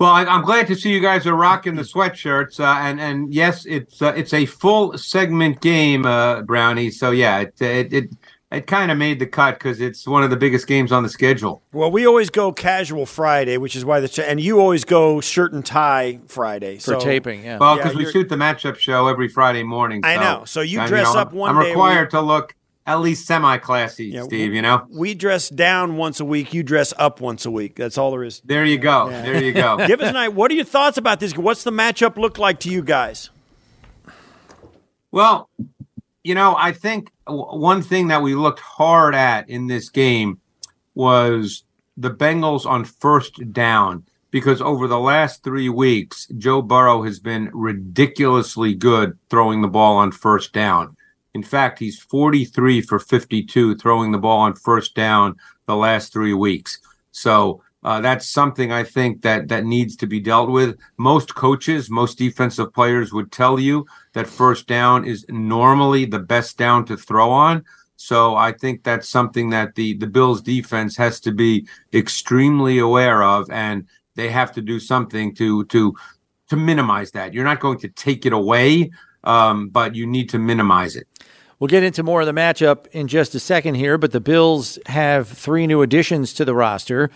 Well, 0.00 0.12
I, 0.12 0.22
am 0.34 0.40
glad 0.40 0.66
to 0.68 0.74
see 0.74 0.90
you 0.90 1.00
guys 1.00 1.26
are 1.26 1.34
rocking 1.34 1.74
the 1.74 1.82
sweatshirts, 1.82 2.58
uh, 2.58 2.80
and 2.80 2.98
and 2.98 3.34
yes, 3.34 3.66
it's 3.66 4.00
uh, 4.00 4.14
it's 4.16 4.32
a 4.32 4.46
full 4.46 4.96
segment 4.96 5.60
game, 5.60 6.06
uh, 6.06 6.40
Brownie. 6.40 6.90
So 6.90 7.10
yeah, 7.10 7.40
it 7.40 7.60
it 7.60 7.92
it, 7.92 8.10
it 8.50 8.66
kind 8.66 8.90
of 8.90 8.96
made 8.96 9.18
the 9.18 9.26
cut 9.26 9.58
because 9.58 9.78
it's 9.78 10.06
one 10.06 10.22
of 10.22 10.30
the 10.30 10.38
biggest 10.38 10.66
games 10.66 10.90
on 10.90 11.02
the 11.02 11.10
schedule. 11.10 11.62
Well, 11.74 11.90
we 11.90 12.06
always 12.06 12.30
go 12.30 12.50
casual 12.50 13.04
Friday, 13.04 13.58
which 13.58 13.76
is 13.76 13.84
why 13.84 14.00
the 14.00 14.26
and 14.26 14.40
you 14.40 14.58
always 14.58 14.86
go 14.86 15.20
shirt 15.20 15.52
and 15.52 15.66
tie 15.66 16.20
Friday 16.28 16.78
for 16.78 16.96
taping. 16.96 17.44
Yeah, 17.44 17.58
well, 17.58 17.76
because 17.76 17.92
yeah, 17.92 17.98
we 17.98 18.10
shoot 18.10 18.30
the 18.30 18.36
matchup 18.36 18.78
show 18.78 19.06
every 19.06 19.28
Friday 19.28 19.64
morning. 19.64 20.02
So, 20.02 20.08
I 20.08 20.16
know. 20.16 20.46
So 20.46 20.62
you 20.62 20.78
dress 20.86 21.08
you 21.08 21.14
know, 21.14 21.20
up 21.20 21.34
one. 21.34 21.50
I'm 21.50 21.58
required 21.58 22.08
to 22.12 22.22
look 22.22 22.54
at 22.86 23.00
least 23.00 23.26
semi 23.26 23.58
classy, 23.58 24.06
yeah, 24.06 24.22
Steve. 24.22 24.54
You 24.54 24.62
know, 24.62 24.86
we 24.90 25.14
dress 25.14 25.48
down 25.48 25.96
once 25.96 26.20
a 26.20 26.24
week. 26.24 26.54
You 26.54 26.62
dress 26.62 26.92
up 26.98 27.20
once 27.20 27.46
a 27.46 27.50
week. 27.50 27.76
That's 27.76 27.98
all 27.98 28.10
there 28.10 28.24
is. 28.24 28.40
There 28.44 28.64
you 28.64 28.78
go. 28.78 29.08
Yeah. 29.08 29.22
There 29.22 29.44
you 29.44 29.52
go. 29.52 29.76
Give 29.86 30.00
us 30.00 30.10
an 30.10 30.16
idea. 30.16 30.30
What 30.30 30.50
are 30.50 30.54
your 30.54 30.64
thoughts 30.64 30.98
about 30.98 31.20
this? 31.20 31.36
What's 31.36 31.64
the 31.64 31.70
matchup 31.70 32.16
look 32.16 32.38
like 32.38 32.60
to 32.60 32.70
you 32.70 32.82
guys? 32.82 33.30
Well, 35.12 35.50
you 36.22 36.34
know, 36.34 36.54
I 36.56 36.72
think 36.72 37.12
one 37.26 37.82
thing 37.82 38.08
that 38.08 38.22
we 38.22 38.34
looked 38.34 38.60
hard 38.60 39.14
at 39.14 39.48
in 39.48 39.66
this 39.66 39.88
game 39.88 40.40
was 40.94 41.64
the 41.96 42.10
Bengals 42.10 42.66
on 42.66 42.84
first 42.84 43.52
down 43.52 44.04
because 44.30 44.60
over 44.60 44.86
the 44.86 44.98
last 44.98 45.42
three 45.42 45.68
weeks, 45.68 46.26
Joe 46.36 46.62
Burrow 46.62 47.02
has 47.02 47.18
been 47.18 47.50
ridiculously 47.52 48.74
good 48.74 49.18
throwing 49.28 49.62
the 49.62 49.68
ball 49.68 49.96
on 49.96 50.12
first 50.12 50.52
down. 50.52 50.96
In 51.34 51.42
fact, 51.42 51.78
he's 51.78 51.98
43 51.98 52.80
for 52.82 52.98
52 52.98 53.76
throwing 53.76 54.12
the 54.12 54.18
ball 54.18 54.40
on 54.40 54.54
first 54.54 54.94
down 54.94 55.36
the 55.66 55.76
last 55.76 56.12
three 56.12 56.34
weeks. 56.34 56.80
So 57.12 57.62
uh, 57.82 58.00
that's 58.00 58.28
something 58.28 58.72
I 58.72 58.84
think 58.84 59.22
that 59.22 59.48
that 59.48 59.64
needs 59.64 59.96
to 59.96 60.06
be 60.06 60.20
dealt 60.20 60.50
with. 60.50 60.76
Most 60.98 61.34
coaches, 61.34 61.88
most 61.88 62.18
defensive 62.18 62.74
players 62.74 63.12
would 63.12 63.32
tell 63.32 63.58
you 63.58 63.86
that 64.12 64.26
first 64.26 64.66
down 64.66 65.04
is 65.06 65.24
normally 65.28 66.04
the 66.04 66.18
best 66.18 66.58
down 66.58 66.84
to 66.86 66.96
throw 66.96 67.30
on. 67.30 67.64
So 67.96 68.34
I 68.34 68.52
think 68.52 68.82
that's 68.82 69.08
something 69.08 69.50
that 69.50 69.74
the 69.74 69.94
the 69.94 70.06
Bills 70.06 70.42
defense 70.42 70.96
has 70.96 71.20
to 71.20 71.32
be 71.32 71.66
extremely 71.92 72.78
aware 72.78 73.22
of, 73.22 73.50
and 73.50 73.86
they 74.14 74.28
have 74.28 74.52
to 74.52 74.62
do 74.62 74.78
something 74.80 75.34
to 75.36 75.64
to 75.66 75.94
to 76.48 76.56
minimize 76.56 77.12
that. 77.12 77.32
You're 77.32 77.44
not 77.44 77.60
going 77.60 77.78
to 77.78 77.88
take 77.88 78.26
it 78.26 78.32
away, 78.32 78.90
um, 79.24 79.68
but 79.68 79.94
you 79.94 80.06
need 80.06 80.28
to 80.30 80.38
minimize 80.38 80.96
it. 80.96 81.06
We'll 81.58 81.68
get 81.68 81.82
into 81.82 82.02
more 82.02 82.22
of 82.22 82.26
the 82.26 82.32
matchup 82.32 82.86
in 82.88 83.06
just 83.06 83.34
a 83.34 83.40
second 83.40 83.74
here, 83.74 83.98
but 83.98 84.12
the 84.12 84.20
Bills 84.20 84.78
have 84.86 85.28
three 85.28 85.66
new 85.66 85.82
additions 85.82 86.32
to 86.34 86.44
the 86.44 86.54
roster. 86.54 87.10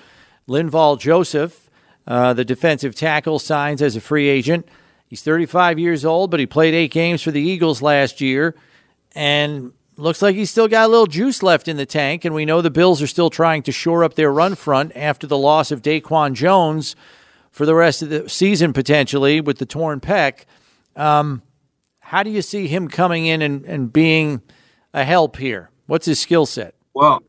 Linval 0.47 0.99
Joseph, 1.01 1.71
uh, 2.07 2.35
the 2.35 2.45
defensive 2.45 2.95
tackle, 2.95 3.39
signs 3.39 3.81
as 3.81 3.97
a 3.97 4.03
free 4.03 4.29
agent. 4.29 4.69
He's 5.07 5.23
35 5.23 5.79
years 5.79 6.05
old, 6.05 6.31
but 6.31 6.41
he 6.41 6.47
played 6.47 6.75
eight 6.75 6.91
games 6.91 7.23
for 7.23 7.31
the 7.31 7.41
Eagles 7.41 7.81
last 7.81 8.21
year, 8.21 8.55
and 9.15 9.73
looks 9.97 10.21
like 10.21 10.35
he's 10.35 10.51
still 10.51 10.69
got 10.69 10.87
a 10.87 10.89
little 10.89 11.07
juice 11.07 11.43
left 11.43 11.69
in 11.69 11.77
the 11.77 11.87
tank. 11.87 12.25
And 12.27 12.35
we 12.35 12.45
know 12.45 12.61
the 12.61 12.71
Bills 12.71 13.01
are 13.01 13.07
still 13.07 13.31
trying 13.31 13.63
to 13.63 13.73
shore 13.73 14.05
up 14.05 14.15
their 14.15 14.33
run 14.33 14.55
front 14.57 14.93
after 14.95 15.27
the 15.27 15.39
loss 15.39 15.71
of 15.71 15.83
Daquan 15.83 16.35
Jones 16.35 16.97
for 17.51 17.65
the 17.65 17.75
rest 17.75 18.03
of 18.03 18.09
the 18.11 18.29
season 18.29 18.73
potentially 18.73 19.41
with 19.41 19.59
the 19.59 19.67
torn 19.67 20.01
pec. 20.01 20.45
Um, 20.97 21.43
how 22.05 22.23
do 22.23 22.31
you 22.31 22.43
see 22.43 22.69
him 22.69 22.89
coming 22.89 23.25
in 23.25 23.41
and, 23.41 23.65
and 23.65 23.91
being 23.91 24.43
a 24.93 25.05
help 25.05 25.37
here? 25.37 25.71
What's 25.87 26.05
his 26.05 26.21
skill 26.21 26.45
set? 26.45 26.75
Well, 26.93 27.23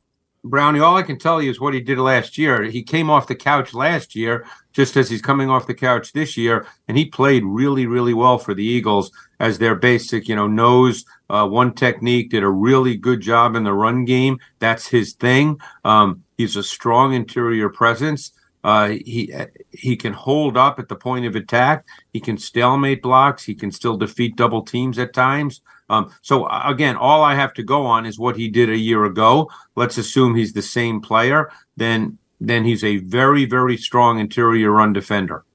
Brownie, 0.44 0.82
all 0.82 0.98
I 0.98 1.02
can 1.02 1.18
tell 1.18 1.42
you 1.42 1.50
is 1.50 1.62
what 1.62 1.74
he 1.74 1.80
did 1.80 1.98
last 1.98 2.38
year. 2.38 2.62
He 2.64 2.84
came 2.84 3.10
off 3.10 3.28
the 3.28 3.36
couch 3.36 3.74
last 3.74 4.16
year, 4.16 4.46
just 4.74 4.98
as 4.98 5.10
he's 5.10 5.22
coming 5.22 5.50
off 5.50 5.66
the 5.66 5.74
couch 5.74 6.12
this 6.12 6.36
year, 6.36 6.68
and 6.90 6.98
he 6.98 7.06
played 7.06 7.44
really, 7.46 7.86
really 7.88 8.14
well 8.14 8.38
for 8.38 8.54
the 8.54 8.66
Eagles 8.66 9.12
as 9.40 9.58
their 9.58 9.76
basic, 9.76 10.28
you 10.28 10.36
know, 10.36 10.48
nose 10.48 11.06
uh, 11.30 11.48
one 11.48 11.74
technique. 11.74 12.30
Did 12.30 12.44
a 12.44 12.50
really 12.50 12.98
good 12.98 13.22
job 13.22 13.56
in 13.56 13.64
the 13.64 13.74
run 13.74 14.04
game. 14.04 14.40
That's 14.60 14.88
his 14.90 15.14
thing. 15.14 15.58
Um, 15.86 16.24
he's 16.38 16.58
a 16.58 16.64
strong 16.64 17.14
interior 17.14 17.70
presence. 17.70 18.34
Uh, 18.66 18.98
he 19.06 19.32
he 19.70 19.96
can 19.96 20.12
hold 20.12 20.58
up 20.58 20.80
at 20.80 20.88
the 20.88 20.96
point 20.96 21.24
of 21.24 21.36
attack. 21.36 21.86
He 22.14 22.20
can 22.20 22.36
stalemate 22.40 23.04
blocks. 23.04 23.44
He 23.44 23.54
can 23.54 23.72
still 23.72 23.96
defeat 23.96 24.36
double 24.36 24.64
teams 24.64 24.98
at 24.98 25.14
times. 25.14 25.62
Um, 25.88 26.12
so 26.24 26.48
again, 26.48 26.96
all 26.96 27.22
I 27.22 27.36
have 27.36 27.54
to 27.54 27.64
go 27.64 27.86
on 27.86 28.08
is 28.08 28.18
what 28.18 28.38
he 28.38 28.48
did 28.50 28.72
a 28.72 28.78
year 28.78 29.06
ago. 29.06 29.52
Let's 29.76 30.00
assume 30.00 30.34
he's 30.34 30.54
the 30.54 30.64
same 30.64 31.00
player. 31.00 31.52
Then 31.78 32.18
then 32.42 32.66
he's 32.66 32.84
a 32.84 32.98
very 32.98 33.46
very 33.46 33.78
strong 33.78 34.18
interior 34.18 34.72
run 34.72 34.94
defender. 34.94 35.46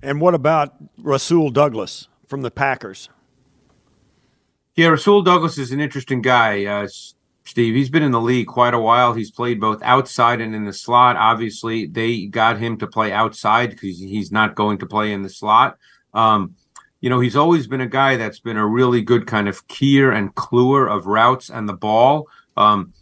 And 0.00 0.20
what 0.20 0.34
about 0.34 0.76
Rasul 0.96 1.50
Douglas 1.50 2.06
from 2.28 2.42
the 2.42 2.52
Packers? 2.52 3.08
Yeah, 4.76 4.90
Rasul 4.90 5.22
Douglas 5.22 5.58
is 5.58 5.72
an 5.72 5.80
interesting 5.80 6.22
guy. 6.22 6.64
Uh, 6.66 6.86
Steve, 7.44 7.74
he's 7.74 7.90
been 7.90 8.02
in 8.02 8.12
the 8.12 8.20
league 8.20 8.46
quite 8.46 8.74
a 8.74 8.78
while. 8.78 9.14
He's 9.14 9.30
played 9.30 9.60
both 9.60 9.82
outside 9.82 10.40
and 10.40 10.54
in 10.54 10.64
the 10.64 10.72
slot. 10.72 11.16
Obviously, 11.16 11.86
they 11.86 12.26
got 12.26 12.58
him 12.58 12.76
to 12.78 12.86
play 12.86 13.12
outside 13.12 13.70
because 13.70 13.98
he's 13.98 14.30
not 14.30 14.54
going 14.54 14.78
to 14.78 14.86
play 14.86 15.12
in 15.12 15.22
the 15.22 15.28
slot. 15.28 15.78
Um, 16.14 16.54
you 17.00 17.08
know, 17.08 17.20
he's 17.20 17.36
always 17.36 17.66
been 17.66 17.80
a 17.80 17.86
guy 17.86 18.16
that's 18.16 18.40
been 18.40 18.58
a 18.58 18.66
really 18.66 19.02
good 19.02 19.26
kind 19.26 19.48
of 19.48 19.66
keyer 19.68 20.14
and 20.14 20.34
cluer 20.34 20.86
of 20.86 21.06
routes 21.06 21.48
and 21.48 21.68
the 21.68 21.74
ball. 21.74 22.28
Um, 22.56 22.92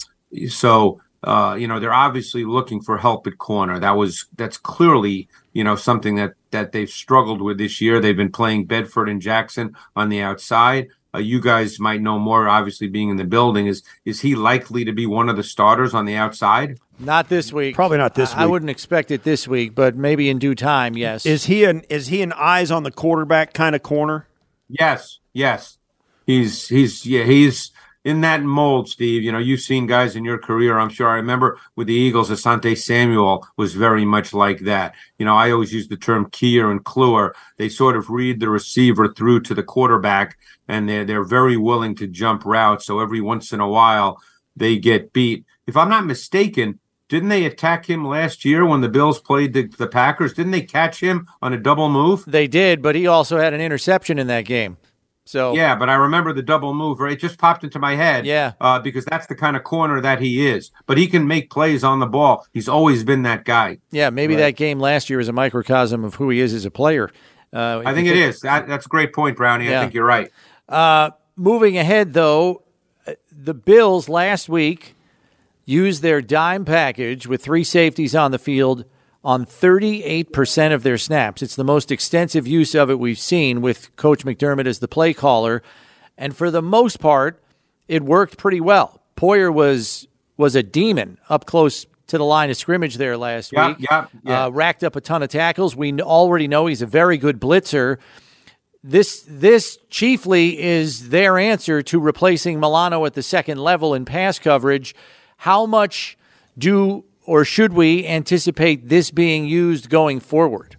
so, 0.48 1.00
uh, 1.24 1.56
you 1.58 1.66
know, 1.66 1.80
they're 1.80 1.92
obviously 1.92 2.44
looking 2.44 2.80
for 2.80 2.96
help 2.96 3.26
at 3.26 3.38
corner. 3.38 3.80
That 3.80 3.96
was 3.96 4.26
that's 4.36 4.56
clearly 4.56 5.28
you 5.52 5.64
know 5.64 5.74
something 5.74 6.14
that 6.14 6.34
that 6.52 6.70
they've 6.70 6.88
struggled 6.88 7.42
with 7.42 7.58
this 7.58 7.80
year. 7.80 8.00
They've 8.00 8.16
been 8.16 8.30
playing 8.30 8.66
Bedford 8.66 9.08
and 9.08 9.20
Jackson 9.20 9.74
on 9.96 10.08
the 10.08 10.20
outside. 10.22 10.88
Uh, 11.14 11.18
you 11.18 11.40
guys 11.40 11.80
might 11.80 12.02
know 12.02 12.18
more, 12.18 12.48
obviously 12.48 12.86
being 12.86 13.08
in 13.08 13.16
the 13.16 13.24
building. 13.24 13.66
Is 13.66 13.82
is 14.04 14.20
he 14.20 14.34
likely 14.34 14.84
to 14.84 14.92
be 14.92 15.06
one 15.06 15.28
of 15.28 15.36
the 15.36 15.42
starters 15.42 15.94
on 15.94 16.04
the 16.04 16.14
outside? 16.14 16.78
Not 16.98 17.28
this 17.28 17.52
week. 17.52 17.74
Probably 17.74 17.96
not 17.96 18.14
this 18.14 18.34
I, 18.34 18.42
I 18.42 18.46
wouldn't 18.46 18.70
expect 18.70 19.10
it 19.10 19.22
this 19.22 19.48
week, 19.48 19.74
but 19.74 19.96
maybe 19.96 20.28
in 20.28 20.38
due 20.38 20.54
time. 20.54 20.96
Yes. 20.96 21.24
Is 21.24 21.44
he 21.46 21.64
an 21.64 21.82
is 21.88 22.08
he 22.08 22.20
an 22.22 22.32
eyes 22.32 22.70
on 22.70 22.82
the 22.82 22.90
quarterback 22.90 23.54
kind 23.54 23.74
of 23.74 23.82
corner? 23.82 24.26
Yes, 24.68 25.20
yes. 25.32 25.78
He's 26.26 26.68
he's 26.68 27.06
yeah 27.06 27.24
he's 27.24 27.70
in 28.08 28.22
that 28.22 28.42
mold, 28.42 28.88
Steve. 28.88 29.22
You 29.22 29.32
know, 29.32 29.38
you've 29.38 29.60
seen 29.60 29.86
guys 29.86 30.16
in 30.16 30.24
your 30.24 30.38
career. 30.38 30.78
I'm 30.78 30.88
sure. 30.88 31.10
I 31.10 31.16
remember 31.16 31.58
with 31.76 31.88
the 31.88 31.94
Eagles, 31.94 32.30
Asante 32.30 32.74
Samuel 32.74 33.46
was 33.58 33.74
very 33.74 34.06
much 34.06 34.32
like 34.32 34.60
that. 34.60 34.94
You 35.18 35.26
know, 35.26 35.36
I 35.36 35.50
always 35.50 35.74
use 35.74 35.88
the 35.88 35.96
term 35.98 36.30
keyer 36.30 36.70
and 36.70 36.82
cluer. 36.82 37.34
They 37.58 37.68
sort 37.68 37.98
of 37.98 38.08
read 38.08 38.40
the 38.40 38.48
receiver 38.48 39.12
through 39.12 39.40
to 39.40 39.54
the 39.54 39.62
quarterback, 39.62 40.38
and 40.68 40.88
they're 40.88 41.04
they're 41.04 41.22
very 41.22 41.58
willing 41.58 41.94
to 41.96 42.06
jump 42.06 42.46
routes. 42.46 42.86
So 42.86 43.00
every 43.00 43.20
once 43.20 43.52
in 43.52 43.60
a 43.60 43.68
while, 43.68 44.22
they 44.56 44.78
get 44.78 45.12
beat. 45.12 45.44
If 45.66 45.76
I'm 45.76 45.90
not 45.90 46.06
mistaken, 46.06 46.80
didn't 47.10 47.28
they 47.28 47.44
attack 47.44 47.84
him 47.90 48.06
last 48.06 48.42
year 48.42 48.64
when 48.64 48.80
the 48.80 48.88
Bills 48.88 49.20
played 49.20 49.52
the, 49.52 49.66
the 49.66 49.86
Packers? 49.86 50.32
Didn't 50.32 50.52
they 50.52 50.62
catch 50.62 51.00
him 51.00 51.28
on 51.42 51.52
a 51.52 51.58
double 51.58 51.90
move? 51.90 52.24
They 52.26 52.46
did, 52.46 52.80
but 52.80 52.94
he 52.94 53.06
also 53.06 53.38
had 53.38 53.52
an 53.52 53.60
interception 53.60 54.18
in 54.18 54.28
that 54.28 54.46
game. 54.46 54.78
So 55.28 55.54
yeah, 55.54 55.76
but 55.76 55.90
I 55.90 55.94
remember 55.94 56.32
the 56.32 56.40
double 56.42 56.72
move. 56.72 57.00
Right, 57.00 57.12
it 57.12 57.20
just 57.20 57.38
popped 57.38 57.62
into 57.62 57.78
my 57.78 57.94
head. 57.96 58.24
Yeah, 58.24 58.52
uh, 58.62 58.78
because 58.78 59.04
that's 59.04 59.26
the 59.26 59.34
kind 59.34 59.56
of 59.58 59.62
corner 59.62 60.00
that 60.00 60.22
he 60.22 60.48
is. 60.48 60.70
But 60.86 60.96
he 60.96 61.06
can 61.06 61.26
make 61.26 61.50
plays 61.50 61.84
on 61.84 62.00
the 62.00 62.06
ball. 62.06 62.46
He's 62.54 62.66
always 62.66 63.04
been 63.04 63.22
that 63.24 63.44
guy. 63.44 63.78
Yeah, 63.90 64.08
maybe 64.08 64.34
Right. 64.34 64.40
that 64.40 64.56
game 64.56 64.80
last 64.80 65.10
year 65.10 65.20
is 65.20 65.28
a 65.28 65.32
microcosm 65.32 66.02
of 66.02 66.14
who 66.14 66.30
he 66.30 66.40
is 66.40 66.54
as 66.54 66.64
a 66.64 66.70
player. 66.70 67.10
Uh, 67.52 67.82
I 67.84 67.92
think 67.92 68.08
it 68.08 68.16
is. 68.16 68.40
That, 68.40 68.66
that's 68.68 68.86
a 68.86 68.88
great 68.88 69.12
point, 69.12 69.36
Brownie. 69.36 69.66
Yeah. 69.68 69.78
I 69.78 69.82
think 69.82 69.92
you're 69.94 70.06
right. 70.06 70.30
Uh, 70.66 71.10
moving 71.36 71.76
ahead, 71.76 72.14
though, 72.14 72.62
uh, 73.06 73.12
the 73.30 73.54
Bills 73.54 74.08
last 74.08 74.48
week 74.48 74.94
used 75.66 76.00
their 76.02 76.22
dime 76.22 76.64
package 76.64 77.26
with 77.26 77.42
three 77.42 77.64
safeties 77.64 78.14
on 78.14 78.30
the 78.30 78.38
field 78.38 78.86
on 79.24 79.44
38% 79.44 80.72
of 80.72 80.82
their 80.82 80.98
snaps. 80.98 81.42
It's 81.42 81.56
the 81.56 81.64
most 81.64 81.90
extensive 81.90 82.46
use 82.46 82.74
of 82.74 82.88
it 82.90 82.98
we've 82.98 83.18
seen 83.18 83.60
with 83.60 83.94
Coach 83.96 84.24
McDermott 84.24 84.66
as 84.66 84.78
the 84.78 84.88
play 84.88 85.12
caller. 85.12 85.62
And 86.16 86.36
for 86.36 86.50
the 86.50 86.62
most 86.62 87.00
part, 87.00 87.42
it 87.88 88.02
worked 88.02 88.38
pretty 88.38 88.60
well. 88.60 89.00
Poyer 89.16 89.52
was 89.52 90.06
was 90.36 90.54
a 90.54 90.62
demon 90.62 91.18
up 91.28 91.46
close 91.46 91.84
to 92.06 92.16
the 92.16 92.24
line 92.24 92.48
of 92.48 92.56
scrimmage 92.56 92.94
there 92.96 93.16
last 93.16 93.52
Yeah, 93.52 93.68
week. 93.68 93.76
yeah, 93.80 94.06
yeah. 94.22 94.44
Uh, 94.44 94.50
racked 94.50 94.84
up 94.84 94.94
a 94.94 95.00
ton 95.00 95.22
of 95.22 95.28
tackles. 95.30 95.74
We 95.74 95.92
already 96.00 96.46
know 96.46 96.66
he's 96.66 96.80
a 96.80 96.86
very 96.86 97.18
good 97.18 97.40
blitzer 97.40 97.98
this 98.84 99.24
this 99.26 99.76
chiefly 99.90 100.58
is 100.62 101.08
their 101.08 101.36
answer 101.36 101.82
to 101.82 101.98
replacing 101.98 102.60
Milano 102.60 103.04
at 103.06 103.14
the 103.14 103.22
second 103.24 103.58
level 103.58 103.92
in 103.92 104.04
pass 104.04 104.38
coverage. 104.38 104.94
How 105.38 105.66
much 105.66 106.16
do 106.56 107.04
or 107.28 107.44
should 107.44 107.74
we 107.74 108.06
anticipate 108.06 108.88
this 108.88 109.10
being 109.10 109.44
used 109.44 109.90
going 109.90 110.18
forward? 110.18 110.76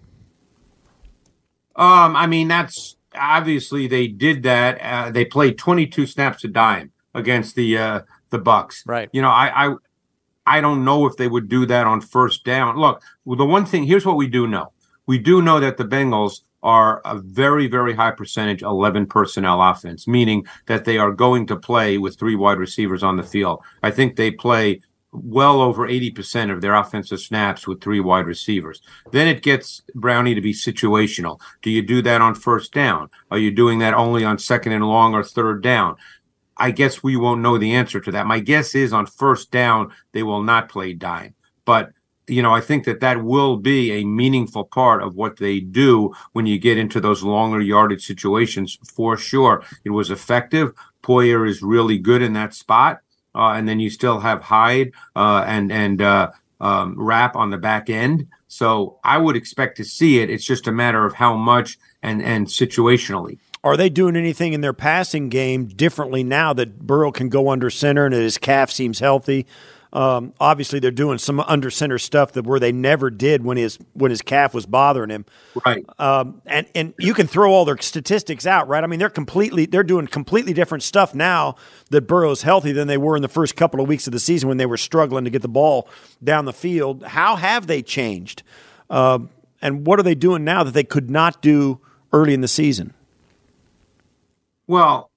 Um, 1.75 2.15
I 2.15 2.25
mean, 2.25 2.47
that's 2.47 2.97
obviously 3.13 3.87
they 3.87 4.07
did 4.07 4.41
that. 4.43 4.81
Uh, 4.81 5.11
they 5.11 5.25
played 5.25 5.59
22 5.59 6.07
snaps 6.07 6.43
a 6.43 6.47
dime 6.47 6.91
against 7.13 7.55
the 7.55 7.77
uh, 7.77 8.01
the 8.31 8.39
Bucs. 8.39 8.81
Right. 8.87 9.09
You 9.13 9.21
know, 9.21 9.29
I, 9.29 9.67
I 9.67 9.75
I 10.47 10.61
don't 10.61 10.83
know 10.83 11.05
if 11.05 11.17
they 11.17 11.27
would 11.27 11.49
do 11.49 11.67
that 11.67 11.85
on 11.85 12.01
first 12.01 12.43
down. 12.43 12.77
Look, 12.77 13.03
the 13.27 13.45
one 13.45 13.65
thing 13.65 13.83
here's 13.83 14.05
what 14.05 14.17
we 14.17 14.27
do 14.27 14.47
know. 14.47 14.73
We 15.05 15.19
do 15.19 15.43
know 15.43 15.59
that 15.59 15.77
the 15.77 15.85
Bengals 15.85 16.41
are 16.63 17.01
a 17.05 17.19
very, 17.19 17.67
very 17.67 17.93
high 17.93 18.11
percentage 18.11 18.63
11 18.63 19.05
personnel 19.05 19.61
offense, 19.61 20.07
meaning 20.07 20.45
that 20.65 20.85
they 20.85 20.97
are 20.97 21.11
going 21.11 21.45
to 21.47 21.55
play 21.55 21.97
with 21.97 22.17
three 22.17 22.35
wide 22.35 22.57
receivers 22.57 23.03
on 23.03 23.17
the 23.17 23.23
field. 23.23 23.61
I 23.83 23.91
think 23.91 24.15
they 24.15 24.31
play 24.31 24.81
well 25.11 25.61
over 25.61 25.87
80% 25.87 26.51
of 26.51 26.61
their 26.61 26.75
offensive 26.75 27.19
snaps 27.19 27.67
with 27.67 27.81
three 27.81 27.99
wide 27.99 28.25
receivers. 28.25 28.81
Then 29.11 29.27
it 29.27 29.41
gets 29.41 29.81
Brownie 29.95 30.35
to 30.35 30.41
be 30.41 30.53
situational. 30.53 31.39
Do 31.61 31.71
you 31.71 31.81
do 31.81 32.01
that 32.03 32.21
on 32.21 32.35
first 32.35 32.73
down? 32.73 33.09
Are 33.31 33.37
you 33.37 33.51
doing 33.51 33.79
that 33.79 33.93
only 33.93 34.23
on 34.23 34.37
second 34.37 34.73
and 34.73 34.85
long 34.85 35.13
or 35.13 35.23
third 35.23 35.63
down? 35.63 35.95
I 36.57 36.71
guess 36.71 37.01
we 37.01 37.15
won't 37.15 37.41
know 37.41 37.57
the 37.57 37.73
answer 37.73 37.99
to 38.01 38.11
that. 38.11 38.27
My 38.27 38.39
guess 38.39 38.75
is 38.75 38.93
on 38.93 39.05
first 39.05 39.49
down, 39.49 39.93
they 40.11 40.23
will 40.23 40.43
not 40.43 40.69
play 40.69 40.93
dime. 40.93 41.33
But, 41.65 41.91
you 42.27 42.41
know, 42.41 42.53
I 42.53 42.61
think 42.61 42.83
that 42.83 42.99
that 42.99 43.23
will 43.23 43.57
be 43.57 43.93
a 43.93 44.03
meaningful 44.03 44.65
part 44.65 45.01
of 45.01 45.15
what 45.15 45.37
they 45.37 45.61
do 45.61 46.13
when 46.33 46.45
you 46.45 46.59
get 46.59 46.77
into 46.77 46.99
those 46.99 47.23
longer 47.23 47.61
yardage 47.61 48.05
situations 48.05 48.77
for 48.93 49.15
sure. 49.17 49.63
It 49.85 49.91
was 49.91 50.11
effective. 50.11 50.73
Poyer 51.01 51.47
is 51.47 51.63
really 51.63 51.97
good 51.97 52.21
in 52.21 52.33
that 52.33 52.53
spot. 52.53 52.99
Uh, 53.39 53.53
and 53.53 53.67
then 53.69 53.79
you 53.79 53.89
still 53.89 54.19
have 54.19 54.41
Hyde 54.41 54.91
uh, 55.15 55.45
and, 55.47 55.71
and, 55.71 56.01
uh, 56.01 56.31
um, 56.59 56.95
Rapp 56.97 57.37
on 57.37 57.51
the 57.51 57.57
back 57.57 57.89
end. 57.89 58.27
So 58.49 58.99
I 59.03 59.17
would 59.17 59.37
expect 59.37 59.77
to 59.77 59.85
see 59.85 60.19
it. 60.19 60.29
It's 60.29 60.43
just 60.43 60.67
a 60.67 60.73
matter 60.73 61.05
of 61.05 61.13
how 61.13 61.35
much 61.35 61.77
and, 62.03 62.21
and 62.21 62.47
situationally. 62.47 63.37
Are 63.63 63.77
they 63.77 63.89
doing 63.89 64.15
anything 64.15 64.53
in 64.53 64.61
their 64.61 64.73
passing 64.73 65.29
game 65.29 65.67
differently 65.67 66.23
now 66.23 66.53
that 66.53 66.79
Burrow 66.79 67.11
can 67.11 67.29
go 67.29 67.49
under 67.49 67.69
center 67.69 68.05
and 68.05 68.13
his 68.13 68.37
calf 68.37 68.71
seems 68.71 68.99
healthy? 68.99 69.45
Um, 69.91 70.33
obviously, 70.39 70.79
they're 70.79 70.91
doing 70.91 71.17
some 71.17 71.39
under 71.39 71.71
center 71.71 71.97
stuff 71.97 72.33
that 72.33 72.45
where 72.45 72.59
they 72.59 72.71
never 72.71 73.09
did 73.09 73.43
when 73.43 73.57
his 73.57 73.79
when 73.93 74.11
his 74.11 74.21
calf 74.21 74.53
was 74.53 74.67
bothering 74.67 75.09
him. 75.09 75.25
Right. 75.65 75.83
Um, 75.97 76.41
and 76.45 76.67
and 76.75 76.93
you 76.99 77.15
can 77.15 77.25
throw 77.25 77.51
all 77.51 77.65
their 77.65 77.77
statistics 77.79 78.45
out, 78.45 78.67
right? 78.67 78.83
I 78.83 78.87
mean, 78.87 78.99
they're 78.99 79.09
completely 79.09 79.65
they're 79.65 79.83
doing 79.83 80.05
completely 80.05 80.53
different 80.53 80.83
stuff 80.83 81.15
now 81.15 81.55
that 81.89 82.01
Burrow's 82.01 82.43
healthy 82.43 82.71
than 82.71 82.87
they 82.87 82.97
were 82.97 83.15
in 83.15 83.23
the 83.23 83.27
first 83.27 83.55
couple 83.55 83.81
of 83.81 83.87
weeks 83.87 84.05
of 84.05 84.13
the 84.13 84.19
season 84.19 84.47
when 84.47 84.57
they 84.57 84.67
were 84.67 84.77
struggling 84.77 85.23
to 85.23 85.31
get 85.31 85.41
the 85.41 85.47
ball 85.47 85.89
down 86.23 86.45
the 86.45 86.53
field. 86.53 87.03
How 87.03 87.35
have 87.35 87.65
they 87.65 87.81
changed? 87.81 88.43
Um, 88.91 89.29
and 89.61 89.87
what 89.87 89.99
are 89.99 90.03
they 90.03 90.15
doing 90.15 90.43
now 90.43 90.63
that 90.63 90.73
they 90.73 90.83
could 90.83 91.09
not 91.09 91.41
do 91.41 91.79
early 92.13 92.33
in 92.33 92.41
the 92.41 92.47
season? 92.47 92.93
Well, 94.67 95.09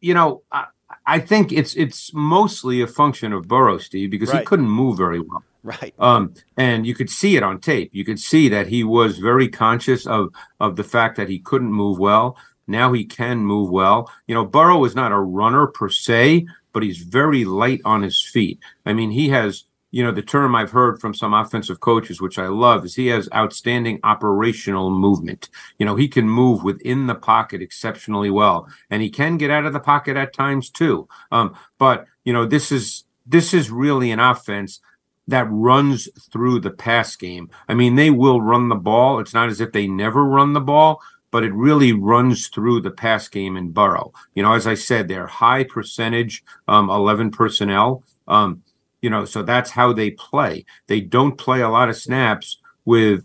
you 0.00 0.12
know, 0.12 0.42
I, 0.50 0.66
I 1.06 1.18
think 1.18 1.52
it's 1.52 1.74
it's 1.74 2.12
mostly 2.14 2.80
a 2.80 2.86
function 2.86 3.32
of 3.32 3.48
Burrow, 3.48 3.78
Steve, 3.78 4.10
because 4.10 4.30
he 4.30 4.42
couldn't 4.44 4.68
move 4.68 4.96
very 4.96 5.20
well. 5.20 5.42
Right. 5.64 5.94
Um, 5.98 6.34
and 6.56 6.86
you 6.86 6.94
could 6.94 7.10
see 7.10 7.36
it 7.36 7.42
on 7.42 7.60
tape. 7.60 7.90
You 7.92 8.04
could 8.04 8.18
see 8.18 8.48
that 8.48 8.68
he 8.68 8.82
was 8.84 9.18
very 9.18 9.48
conscious 9.48 10.06
of 10.06 10.32
of 10.60 10.76
the 10.76 10.84
fact 10.84 11.16
that 11.16 11.28
he 11.28 11.38
couldn't 11.38 11.72
move 11.72 11.98
well. 11.98 12.36
Now 12.66 12.92
he 12.92 13.04
can 13.04 13.38
move 13.38 13.70
well. 13.70 14.10
You 14.26 14.34
know, 14.34 14.44
Burrow 14.44 14.84
is 14.84 14.94
not 14.94 15.12
a 15.12 15.18
runner 15.18 15.66
per 15.66 15.88
se, 15.88 16.46
but 16.72 16.82
he's 16.82 16.98
very 16.98 17.44
light 17.44 17.80
on 17.84 18.02
his 18.02 18.20
feet. 18.22 18.60
I 18.86 18.92
mean, 18.92 19.10
he 19.10 19.28
has 19.30 19.64
you 19.92 20.02
know, 20.02 20.10
the 20.10 20.22
term 20.22 20.56
I've 20.56 20.70
heard 20.70 21.00
from 21.00 21.14
some 21.14 21.34
offensive 21.34 21.80
coaches, 21.80 22.20
which 22.20 22.38
I 22.38 22.48
love, 22.48 22.84
is 22.84 22.94
he 22.94 23.08
has 23.08 23.28
outstanding 23.34 24.00
operational 24.02 24.90
movement. 24.90 25.50
You 25.78 25.86
know, 25.86 25.96
he 25.96 26.08
can 26.08 26.28
move 26.28 26.64
within 26.64 27.06
the 27.06 27.14
pocket 27.14 27.60
exceptionally 27.60 28.30
well, 28.30 28.66
and 28.90 29.02
he 29.02 29.10
can 29.10 29.36
get 29.36 29.50
out 29.50 29.66
of 29.66 29.74
the 29.74 29.80
pocket 29.80 30.16
at 30.16 30.32
times 30.32 30.70
too. 30.70 31.06
Um, 31.30 31.54
but 31.78 32.06
you 32.24 32.32
know, 32.32 32.46
this 32.46 32.72
is 32.72 33.04
this 33.26 33.52
is 33.52 33.70
really 33.70 34.10
an 34.10 34.18
offense 34.18 34.80
that 35.28 35.46
runs 35.50 36.08
through 36.32 36.60
the 36.60 36.70
pass 36.70 37.14
game. 37.14 37.50
I 37.68 37.74
mean, 37.74 37.94
they 37.94 38.10
will 38.10 38.40
run 38.40 38.70
the 38.70 38.74
ball. 38.74 39.20
It's 39.20 39.34
not 39.34 39.50
as 39.50 39.60
if 39.60 39.72
they 39.72 39.86
never 39.86 40.24
run 40.24 40.54
the 40.54 40.60
ball, 40.60 41.00
but 41.30 41.44
it 41.44 41.52
really 41.52 41.92
runs 41.92 42.48
through 42.48 42.80
the 42.80 42.90
pass 42.90 43.28
game 43.28 43.56
in 43.56 43.70
Burrow. 43.70 44.12
You 44.34 44.42
know, 44.42 44.54
as 44.54 44.66
I 44.66 44.74
said, 44.74 45.06
they're 45.06 45.26
high 45.26 45.64
percentage 45.64 46.42
um, 46.66 46.88
11 46.90 47.30
personnel. 47.30 48.02
Um, 48.26 48.62
you 49.02 49.10
know, 49.10 49.24
so 49.24 49.42
that's 49.42 49.70
how 49.70 49.92
they 49.92 50.12
play. 50.12 50.64
They 50.86 51.00
don't 51.00 51.36
play 51.36 51.60
a 51.60 51.68
lot 51.68 51.90
of 51.90 51.96
snaps 51.96 52.58
with 52.84 53.24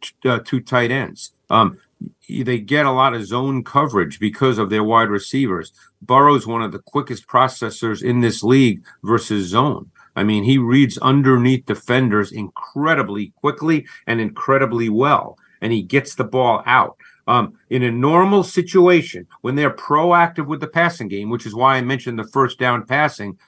t- 0.00 0.28
uh, 0.28 0.40
two 0.44 0.60
tight 0.60 0.90
ends. 0.90 1.32
Um, 1.50 1.78
they 2.28 2.58
get 2.58 2.86
a 2.86 2.90
lot 2.90 3.14
of 3.14 3.26
zone 3.26 3.62
coverage 3.64 4.18
because 4.18 4.58
of 4.58 4.70
their 4.70 4.84
wide 4.84 5.10
receivers. 5.10 5.72
Burrow's 6.00 6.46
one 6.46 6.62
of 6.62 6.72
the 6.72 6.78
quickest 6.78 7.26
processors 7.26 8.02
in 8.02 8.20
this 8.20 8.42
league 8.42 8.84
versus 9.02 9.48
zone. 9.48 9.90
I 10.16 10.24
mean, 10.24 10.44
he 10.44 10.58
reads 10.58 10.98
underneath 10.98 11.66
defenders 11.66 12.32
incredibly 12.32 13.32
quickly 13.36 13.86
and 14.06 14.20
incredibly 14.20 14.88
well, 14.88 15.38
and 15.60 15.72
he 15.72 15.82
gets 15.82 16.14
the 16.14 16.24
ball 16.24 16.62
out. 16.66 16.96
Um, 17.26 17.58
in 17.68 17.82
a 17.82 17.90
normal 17.90 18.42
situation, 18.42 19.26
when 19.42 19.54
they're 19.54 19.70
proactive 19.70 20.46
with 20.46 20.60
the 20.60 20.66
passing 20.66 21.08
game, 21.08 21.28
which 21.28 21.46
is 21.46 21.54
why 21.54 21.76
I 21.76 21.82
mentioned 21.82 22.18
the 22.18 22.24
first 22.24 22.58
down 22.58 22.86
passing, 22.86 23.38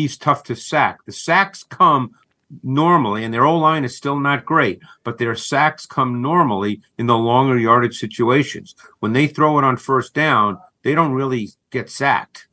he's 0.00 0.16
tough 0.16 0.42
to 0.44 0.56
sack. 0.56 0.98
The 1.06 1.12
sacks 1.12 1.62
come 1.62 2.14
normally, 2.62 3.24
and 3.24 3.32
their 3.32 3.44
O 3.44 3.56
line 3.56 3.84
is 3.84 3.96
still 3.96 4.18
not 4.18 4.44
great, 4.44 4.80
but 5.04 5.18
their 5.18 5.36
sacks 5.36 5.86
come 5.86 6.20
normally 6.20 6.80
in 6.98 7.06
the 7.06 7.16
longer 7.16 7.58
yardage 7.58 7.98
situations. 7.98 8.74
When 8.98 9.12
they 9.12 9.26
throw 9.26 9.58
it 9.58 9.64
on 9.64 9.76
first 9.76 10.14
down, 10.14 10.58
they 10.82 10.94
don't 10.94 11.12
really 11.12 11.50
get 11.70 11.90
sacked. 11.90 12.48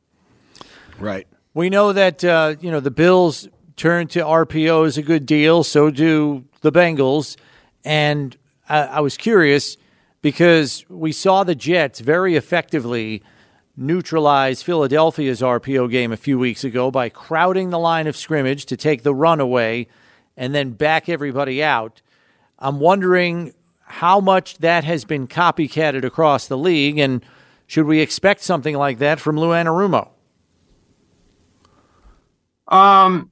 Right. 0.98 1.26
We 1.54 1.70
know 1.70 1.92
that 1.92 2.24
uh, 2.24 2.56
you 2.60 2.70
know 2.70 2.80
the 2.80 2.90
Bills 2.90 3.48
turn 3.76 4.08
to 4.08 4.20
RPO 4.20 4.86
is 4.86 4.98
a 4.98 5.02
good 5.02 5.24
deal. 5.24 5.64
So 5.64 5.90
do 5.90 6.44
the 6.60 6.72
Bengals. 6.72 7.36
And 7.84 8.36
I, 8.68 8.82
I 8.82 9.00
was 9.00 9.16
curious 9.16 9.76
because 10.20 10.84
we 10.88 11.12
saw 11.12 11.44
the 11.44 11.54
Jets 11.54 12.00
very 12.00 12.34
effectively 12.34 13.22
neutralize 13.78 14.60
Philadelphia's 14.60 15.40
RPO 15.40 15.90
game 15.90 16.10
a 16.10 16.16
few 16.16 16.38
weeks 16.38 16.64
ago 16.64 16.90
by 16.90 17.08
crowding 17.08 17.70
the 17.70 17.78
line 17.78 18.08
of 18.08 18.16
scrimmage 18.16 18.66
to 18.66 18.76
take 18.76 19.04
the 19.04 19.14
run 19.14 19.40
away 19.40 19.86
and 20.36 20.54
then 20.54 20.72
back 20.72 21.08
everybody 21.08 21.62
out. 21.62 22.02
I'm 22.58 22.80
wondering 22.80 23.54
how 23.82 24.20
much 24.20 24.58
that 24.58 24.84
has 24.84 25.04
been 25.04 25.28
copycatted 25.28 26.04
across 26.04 26.46
the 26.46 26.58
league, 26.58 26.98
and 26.98 27.24
should 27.66 27.86
we 27.86 28.00
expect 28.00 28.42
something 28.42 28.76
like 28.76 28.98
that 28.98 29.20
from 29.20 29.38
Lou 29.38 29.50
Anarumo? 29.50 30.10
Um, 32.66 33.30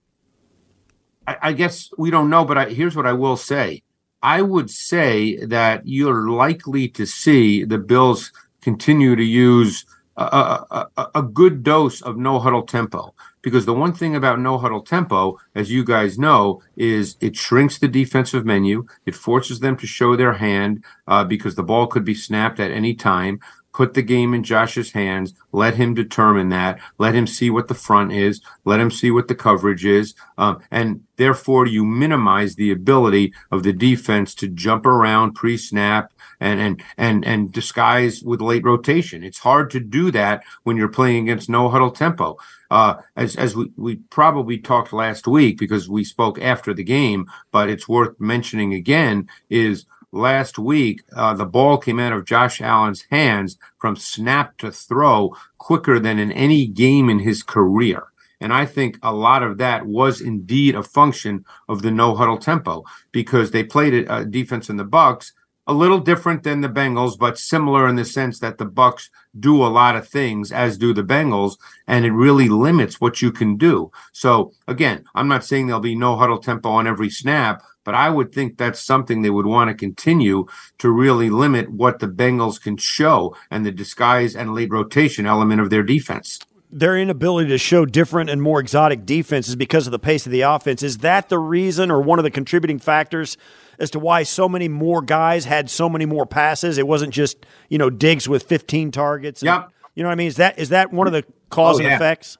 I, 1.26 1.36
I 1.42 1.52
guess 1.52 1.90
we 1.98 2.10
don't 2.10 2.30
know, 2.30 2.44
but 2.44 2.56
I, 2.56 2.68
here's 2.70 2.96
what 2.96 3.06
I 3.06 3.12
will 3.12 3.36
say. 3.36 3.82
I 4.22 4.42
would 4.42 4.70
say 4.70 5.44
that 5.44 5.82
you're 5.86 6.30
likely 6.30 6.88
to 6.90 7.04
see 7.04 7.64
the 7.64 7.78
Bills 7.78 8.32
continue 8.62 9.14
to 9.14 9.22
use 9.24 9.84
a, 10.16 10.86
a, 10.96 11.08
a, 11.16 11.22
good 11.22 11.62
dose 11.62 12.00
of 12.00 12.16
no 12.16 12.38
huddle 12.38 12.62
tempo. 12.62 13.14
Because 13.42 13.66
the 13.66 13.74
one 13.74 13.92
thing 13.92 14.16
about 14.16 14.40
no 14.40 14.58
huddle 14.58 14.80
tempo, 14.80 15.38
as 15.54 15.70
you 15.70 15.84
guys 15.84 16.18
know, 16.18 16.62
is 16.76 17.16
it 17.20 17.36
shrinks 17.36 17.78
the 17.78 17.88
defensive 17.88 18.44
menu. 18.44 18.86
It 19.04 19.14
forces 19.14 19.60
them 19.60 19.76
to 19.76 19.86
show 19.86 20.16
their 20.16 20.32
hand 20.32 20.84
uh, 21.06 21.24
because 21.24 21.54
the 21.54 21.62
ball 21.62 21.86
could 21.86 22.04
be 22.04 22.14
snapped 22.14 22.58
at 22.58 22.70
any 22.70 22.94
time. 22.94 23.40
Put 23.72 23.92
the 23.92 24.00
game 24.00 24.32
in 24.32 24.42
Josh's 24.42 24.92
hands, 24.92 25.34
let 25.52 25.74
him 25.74 25.92
determine 25.92 26.48
that, 26.48 26.80
let 26.96 27.14
him 27.14 27.26
see 27.26 27.50
what 27.50 27.68
the 27.68 27.74
front 27.74 28.10
is, 28.10 28.40
let 28.64 28.80
him 28.80 28.90
see 28.90 29.10
what 29.10 29.28
the 29.28 29.34
coverage 29.34 29.84
is, 29.84 30.14
um, 30.38 30.60
and 30.70 31.02
therefore 31.16 31.66
you 31.66 31.84
minimize 31.84 32.54
the 32.54 32.70
ability 32.70 33.34
of 33.50 33.64
the 33.64 33.74
defense 33.74 34.34
to 34.36 34.48
jump 34.48 34.86
around 34.86 35.34
pre-snap 35.34 36.10
and 36.40 36.60
and 36.60 36.82
and 36.96 37.24
and 37.24 37.52
disguise 37.52 38.22
with 38.22 38.40
late 38.40 38.64
rotation. 38.64 39.24
It's 39.24 39.38
hard 39.38 39.70
to 39.70 39.80
do 39.80 40.10
that 40.12 40.44
when 40.64 40.76
you're 40.76 40.88
playing 40.88 41.24
against 41.24 41.48
no 41.48 41.68
huddle 41.68 41.90
tempo. 41.90 42.38
Uh, 42.70 42.96
as 43.16 43.36
as 43.36 43.54
we, 43.54 43.70
we 43.76 43.96
probably 44.10 44.58
talked 44.58 44.92
last 44.92 45.26
week 45.26 45.58
because 45.58 45.88
we 45.88 46.04
spoke 46.04 46.40
after 46.40 46.74
the 46.74 46.84
game, 46.84 47.26
but 47.50 47.68
it's 47.68 47.88
worth 47.88 48.18
mentioning 48.20 48.74
again 48.74 49.28
is 49.50 49.86
last 50.12 50.58
week, 50.58 51.02
uh, 51.14 51.34
the 51.34 51.44
ball 51.44 51.78
came 51.78 52.00
out 52.00 52.12
of 52.12 52.24
Josh 52.24 52.60
Allen's 52.60 53.04
hands 53.10 53.58
from 53.78 53.96
snap 53.96 54.56
to 54.58 54.72
throw 54.72 55.36
quicker 55.58 55.98
than 55.98 56.18
in 56.18 56.32
any 56.32 56.66
game 56.66 57.08
in 57.08 57.18
his 57.18 57.42
career. 57.42 58.04
And 58.40 58.52
I 58.52 58.66
think 58.66 58.98
a 59.02 59.14
lot 59.14 59.42
of 59.42 59.58
that 59.58 59.86
was 59.86 60.20
indeed 60.20 60.74
a 60.74 60.82
function 60.82 61.44
of 61.68 61.82
the 61.82 61.90
no 61.90 62.14
huddle 62.14 62.38
tempo 62.38 62.84
because 63.12 63.50
they 63.50 63.64
played 63.64 64.06
a 64.08 64.24
defense 64.24 64.68
in 64.68 64.76
the 64.76 64.84
Bucs 64.84 65.32
a 65.66 65.74
little 65.74 65.98
different 65.98 66.44
than 66.44 66.60
the 66.60 66.68
Bengals, 66.68 67.18
but 67.18 67.38
similar 67.38 67.88
in 67.88 67.96
the 67.96 68.04
sense 68.04 68.38
that 68.38 68.58
the 68.58 68.66
Bucs 68.66 69.10
do 69.38 69.64
a 69.64 69.66
lot 69.66 69.96
of 69.96 70.08
things, 70.08 70.52
as 70.52 70.78
do 70.78 70.94
the 70.94 71.02
Bengals, 71.02 71.56
and 71.86 72.04
it 72.04 72.12
really 72.12 72.48
limits 72.48 73.00
what 73.00 73.20
you 73.20 73.32
can 73.32 73.56
do. 73.56 73.90
So 74.12 74.52
again, 74.68 75.04
I'm 75.14 75.28
not 75.28 75.44
saying 75.44 75.66
there'll 75.66 75.80
be 75.80 75.96
no 75.96 76.16
huddle 76.16 76.38
tempo 76.38 76.70
on 76.70 76.86
every 76.86 77.10
snap, 77.10 77.62
but 77.84 77.94
I 77.94 78.10
would 78.10 78.32
think 78.32 78.58
that's 78.58 78.80
something 78.80 79.22
they 79.22 79.30
would 79.30 79.46
want 79.46 79.68
to 79.68 79.74
continue 79.74 80.46
to 80.78 80.90
really 80.90 81.30
limit 81.30 81.70
what 81.70 81.98
the 81.98 82.08
Bengals 82.08 82.60
can 82.60 82.76
show 82.76 83.36
and 83.50 83.64
the 83.64 83.72
disguise 83.72 84.34
and 84.34 84.54
late 84.54 84.70
rotation 84.70 85.26
element 85.26 85.60
of 85.60 85.70
their 85.70 85.82
defense. 85.82 86.40
Their 86.70 86.98
inability 86.98 87.48
to 87.50 87.58
show 87.58 87.86
different 87.86 88.28
and 88.28 88.42
more 88.42 88.58
exotic 88.58 89.06
defenses 89.06 89.54
because 89.54 89.86
of 89.86 89.92
the 89.92 90.00
pace 90.00 90.26
of 90.26 90.32
the 90.32 90.40
offense. 90.40 90.82
Is 90.82 90.98
that 90.98 91.28
the 91.28 91.38
reason 91.38 91.92
or 91.92 92.00
one 92.00 92.18
of 92.18 92.24
the 92.24 92.30
contributing 92.30 92.80
factors 92.80 93.36
as 93.78 93.90
to 93.92 93.98
why 93.98 94.22
so 94.22 94.48
many 94.48 94.68
more 94.68 95.02
guys 95.02 95.44
had 95.44 95.70
so 95.70 95.88
many 95.88 96.06
more 96.06 96.26
passes? 96.26 96.78
It 96.78 96.86
wasn't 96.86 97.12
just, 97.12 97.46
you 97.68 97.78
know, 97.78 97.90
Diggs 97.90 98.28
with 98.28 98.44
15 98.44 98.90
targets. 98.90 99.42
And, 99.42 99.46
yep. 99.46 99.70
You 99.94 100.02
know 100.02 100.10
what 100.10 100.14
I 100.14 100.16
mean? 100.16 100.28
Is 100.28 100.36
that 100.36 100.58
is 100.58 100.68
that 100.68 100.92
one 100.92 101.06
of 101.06 101.12
the 101.12 101.24
cause 101.50 101.76
oh, 101.76 101.78
and 101.78 101.88
yeah. 101.88 101.96
effects? 101.96 102.36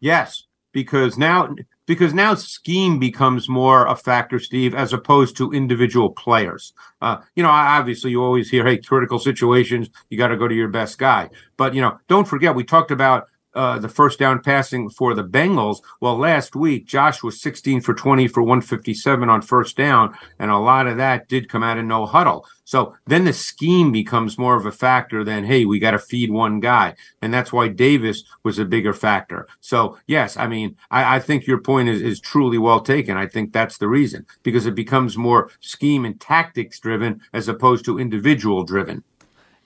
Yes, 0.00 0.44
because 0.72 1.18
now 1.18 1.54
because 1.86 2.12
now 2.12 2.34
scheme 2.34 2.98
becomes 2.98 3.48
more 3.48 3.86
a 3.86 3.94
factor, 3.94 4.38
Steve, 4.38 4.74
as 4.74 4.92
opposed 4.92 5.36
to 5.36 5.52
individual 5.52 6.10
players. 6.10 6.72
Uh, 7.00 7.18
you 7.36 7.42
know, 7.42 7.50
obviously 7.50 8.10
you 8.10 8.22
always 8.22 8.50
hear, 8.50 8.64
hey, 8.64 8.78
critical 8.78 9.18
situations, 9.18 9.88
you 10.10 10.18
got 10.18 10.28
to 10.28 10.36
go 10.36 10.48
to 10.48 10.54
your 10.54 10.68
best 10.68 10.98
guy. 10.98 11.30
But, 11.56 11.74
you 11.74 11.80
know, 11.80 11.98
don't 12.08 12.26
forget, 12.26 12.56
we 12.56 12.64
talked 12.64 12.90
about 12.90 13.28
uh, 13.56 13.78
the 13.78 13.88
first 13.88 14.18
down 14.18 14.40
passing 14.42 14.90
for 14.90 15.14
the 15.14 15.24
Bengals. 15.24 15.78
Well, 16.00 16.16
last 16.16 16.54
week, 16.54 16.86
Josh 16.86 17.22
was 17.22 17.40
16 17.40 17.80
for 17.80 17.94
20 17.94 18.28
for 18.28 18.42
157 18.42 19.28
on 19.28 19.40
first 19.40 19.76
down, 19.76 20.16
and 20.38 20.50
a 20.50 20.58
lot 20.58 20.86
of 20.86 20.98
that 20.98 21.28
did 21.28 21.48
come 21.48 21.62
out 21.62 21.78
of 21.78 21.86
no 21.86 22.04
huddle. 22.04 22.46
So 22.64 22.94
then 23.06 23.24
the 23.24 23.32
scheme 23.32 23.92
becomes 23.92 24.36
more 24.36 24.56
of 24.56 24.66
a 24.66 24.72
factor 24.72 25.24
than, 25.24 25.44
hey, 25.44 25.64
we 25.64 25.78
got 25.78 25.92
to 25.92 25.98
feed 25.98 26.30
one 26.30 26.60
guy. 26.60 26.96
And 27.22 27.32
that's 27.32 27.52
why 27.52 27.68
Davis 27.68 28.24
was 28.42 28.58
a 28.58 28.64
bigger 28.64 28.92
factor. 28.92 29.46
So, 29.60 29.98
yes, 30.06 30.36
I 30.36 30.48
mean, 30.48 30.76
I, 30.90 31.16
I 31.16 31.18
think 31.20 31.46
your 31.46 31.60
point 31.60 31.88
is, 31.88 32.02
is 32.02 32.20
truly 32.20 32.58
well 32.58 32.80
taken. 32.80 33.16
I 33.16 33.26
think 33.26 33.52
that's 33.52 33.78
the 33.78 33.88
reason 33.88 34.26
because 34.42 34.66
it 34.66 34.74
becomes 34.74 35.16
more 35.16 35.50
scheme 35.60 36.04
and 36.04 36.20
tactics 36.20 36.78
driven 36.78 37.22
as 37.32 37.48
opposed 37.48 37.84
to 37.86 37.98
individual 37.98 38.64
driven. 38.64 39.02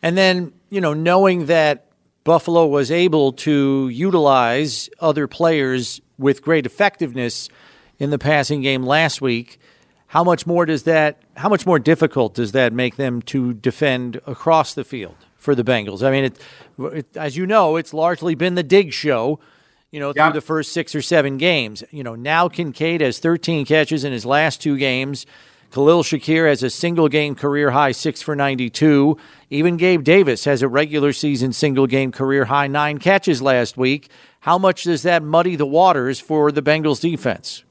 And 0.02 0.16
then, 0.16 0.52
you 0.68 0.80
know, 0.80 0.94
knowing 0.94 1.46
that 1.46 1.86
Buffalo 2.30 2.64
was 2.64 2.92
able 2.92 3.32
to 3.32 3.88
utilize 3.88 4.88
other 5.00 5.26
players 5.26 6.00
with 6.16 6.42
great 6.42 6.64
effectiveness 6.64 7.48
in 7.98 8.10
the 8.10 8.20
passing 8.20 8.62
game 8.62 8.84
last 8.84 9.20
week. 9.20 9.58
How 10.06 10.22
much 10.22 10.46
more 10.46 10.64
does 10.64 10.84
that? 10.84 11.20
How 11.36 11.48
much 11.48 11.66
more 11.66 11.80
difficult 11.80 12.34
does 12.34 12.52
that 12.52 12.72
make 12.72 12.94
them 12.94 13.20
to 13.22 13.52
defend 13.52 14.20
across 14.28 14.74
the 14.74 14.84
field 14.84 15.16
for 15.38 15.56
the 15.56 15.64
Bengals? 15.64 16.06
I 16.06 16.12
mean, 16.12 16.24
it, 16.26 16.38
it, 16.78 17.16
as 17.16 17.36
you 17.36 17.48
know, 17.48 17.74
it's 17.74 17.92
largely 17.92 18.36
been 18.36 18.54
the 18.54 18.62
Dig 18.62 18.92
show. 18.92 19.40
You 19.90 19.98
know, 19.98 20.12
through 20.12 20.34
the 20.34 20.40
first 20.40 20.70
six 20.70 20.94
or 20.94 21.02
seven 21.02 21.36
games. 21.36 21.82
You 21.90 22.04
know, 22.04 22.14
now 22.14 22.48
Kincaid 22.48 23.00
has 23.00 23.18
13 23.18 23.66
catches 23.66 24.04
in 24.04 24.12
his 24.12 24.24
last 24.24 24.62
two 24.62 24.78
games. 24.78 25.26
Khalil 25.70 26.02
Shakir 26.02 26.48
has 26.48 26.64
a 26.64 26.70
single 26.70 27.08
game 27.08 27.36
career 27.36 27.70
high 27.70 27.92
six 27.92 28.20
for 28.20 28.34
92. 28.34 29.16
Even 29.50 29.76
Gabe 29.76 30.02
Davis 30.02 30.44
has 30.44 30.62
a 30.62 30.68
regular 30.68 31.12
season 31.12 31.52
single 31.52 31.86
game 31.86 32.10
career 32.10 32.46
high 32.46 32.66
nine 32.66 32.98
catches 32.98 33.40
last 33.40 33.76
week. 33.76 34.10
How 34.40 34.58
much 34.58 34.82
does 34.82 35.02
that 35.02 35.22
muddy 35.22 35.54
the 35.54 35.66
waters 35.66 36.18
for 36.18 36.50
the 36.50 36.62
Bengals 36.62 37.00
defense? 37.00 37.64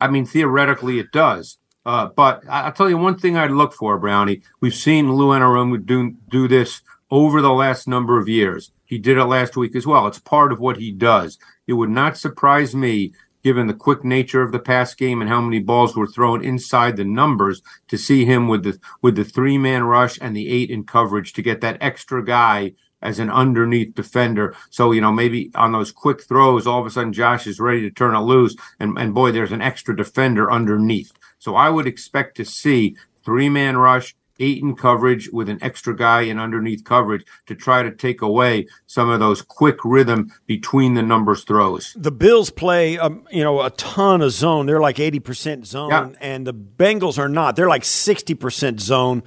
I 0.00 0.08
mean, 0.08 0.26
theoretically, 0.26 1.00
it 1.00 1.10
does. 1.12 1.58
Uh, 1.84 2.06
but 2.06 2.42
I'll 2.48 2.72
tell 2.72 2.88
you 2.88 2.98
one 2.98 3.18
thing 3.18 3.36
I'd 3.36 3.50
look 3.50 3.72
for, 3.72 3.98
Brownie. 3.98 4.42
We've 4.60 4.74
seen 4.74 5.12
Lou 5.12 5.30
Anarumo 5.30 5.84
do, 5.84 6.14
do 6.28 6.46
this 6.46 6.82
over 7.10 7.42
the 7.42 7.52
last 7.52 7.88
number 7.88 8.18
of 8.18 8.28
years. 8.28 8.70
He 8.84 8.98
did 8.98 9.18
it 9.18 9.24
last 9.24 9.56
week 9.56 9.74
as 9.74 9.86
well. 9.86 10.06
It's 10.06 10.18
part 10.18 10.52
of 10.52 10.60
what 10.60 10.76
he 10.76 10.92
does. 10.92 11.38
It 11.66 11.72
would 11.72 11.90
not 11.90 12.16
surprise 12.16 12.74
me 12.74 13.12
given 13.42 13.66
the 13.66 13.74
quick 13.74 14.04
nature 14.04 14.42
of 14.42 14.52
the 14.52 14.58
pass 14.58 14.94
game 14.94 15.20
and 15.20 15.28
how 15.28 15.40
many 15.40 15.58
balls 15.58 15.96
were 15.96 16.06
thrown 16.06 16.44
inside 16.44 16.96
the 16.96 17.04
numbers, 17.04 17.62
to 17.88 17.96
see 17.98 18.24
him 18.24 18.48
with 18.48 18.62
the 18.62 18.78
with 19.00 19.16
the 19.16 19.24
three 19.24 19.58
man 19.58 19.84
rush 19.84 20.18
and 20.20 20.36
the 20.36 20.48
eight 20.48 20.70
in 20.70 20.84
coverage 20.84 21.32
to 21.32 21.42
get 21.42 21.60
that 21.60 21.78
extra 21.80 22.24
guy 22.24 22.72
as 23.02 23.18
an 23.18 23.30
underneath 23.30 23.94
defender. 23.94 24.54
So, 24.70 24.92
you 24.92 25.00
know, 25.00 25.12
maybe 25.12 25.50
on 25.54 25.72
those 25.72 25.92
quick 25.92 26.22
throws, 26.22 26.66
all 26.66 26.80
of 26.80 26.86
a 26.86 26.90
sudden 26.90 27.12
Josh 27.12 27.46
is 27.46 27.60
ready 27.60 27.80
to 27.82 27.90
turn 27.90 28.14
it 28.14 28.20
loose. 28.20 28.56
And, 28.78 28.96
and 28.96 29.12
boy, 29.12 29.32
there's 29.32 29.52
an 29.52 29.60
extra 29.60 29.94
defender 29.94 30.50
underneath. 30.50 31.12
So 31.38 31.56
I 31.56 31.68
would 31.68 31.86
expect 31.86 32.36
to 32.36 32.44
see 32.44 32.96
three 33.24 33.48
man 33.48 33.76
rush, 33.76 34.14
eight 34.40 34.62
in 34.62 34.74
coverage 34.74 35.28
with 35.32 35.48
an 35.48 35.58
extra 35.62 35.94
guy 35.96 36.22
in 36.22 36.38
underneath 36.38 36.84
coverage 36.84 37.24
to 37.46 37.54
try 37.54 37.82
to 37.82 37.90
take 37.90 38.22
away 38.22 38.66
some 38.86 39.08
of 39.10 39.20
those 39.20 39.42
quick 39.42 39.76
rhythm 39.84 40.32
between 40.46 40.94
the 40.94 41.02
numbers 41.02 41.44
throws. 41.44 41.94
The 41.96 42.10
Bills 42.12 42.50
play, 42.50 42.98
um, 42.98 43.26
you 43.30 43.42
know, 43.44 43.60
a 43.62 43.70
ton 43.70 44.22
of 44.22 44.32
zone. 44.32 44.66
They're 44.66 44.80
like 44.80 44.98
eighty 44.98 45.20
percent 45.20 45.66
zone, 45.66 45.90
Yeah. 45.90 46.08
and 46.20 46.46
the 46.46 46.54
Bengals 46.54 47.18
are 47.18 47.28
not. 47.28 47.56
They're 47.56 47.68
like 47.68 47.84
sixty 47.84 48.34
percent 48.34 48.80
zone. 48.80 49.22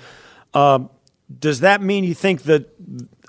Um, 0.53 0.89
does 1.39 1.62
that 1.62 1.82
mean 1.82 2.03
you 2.03 2.14
think 2.14 2.43
that 2.43 2.70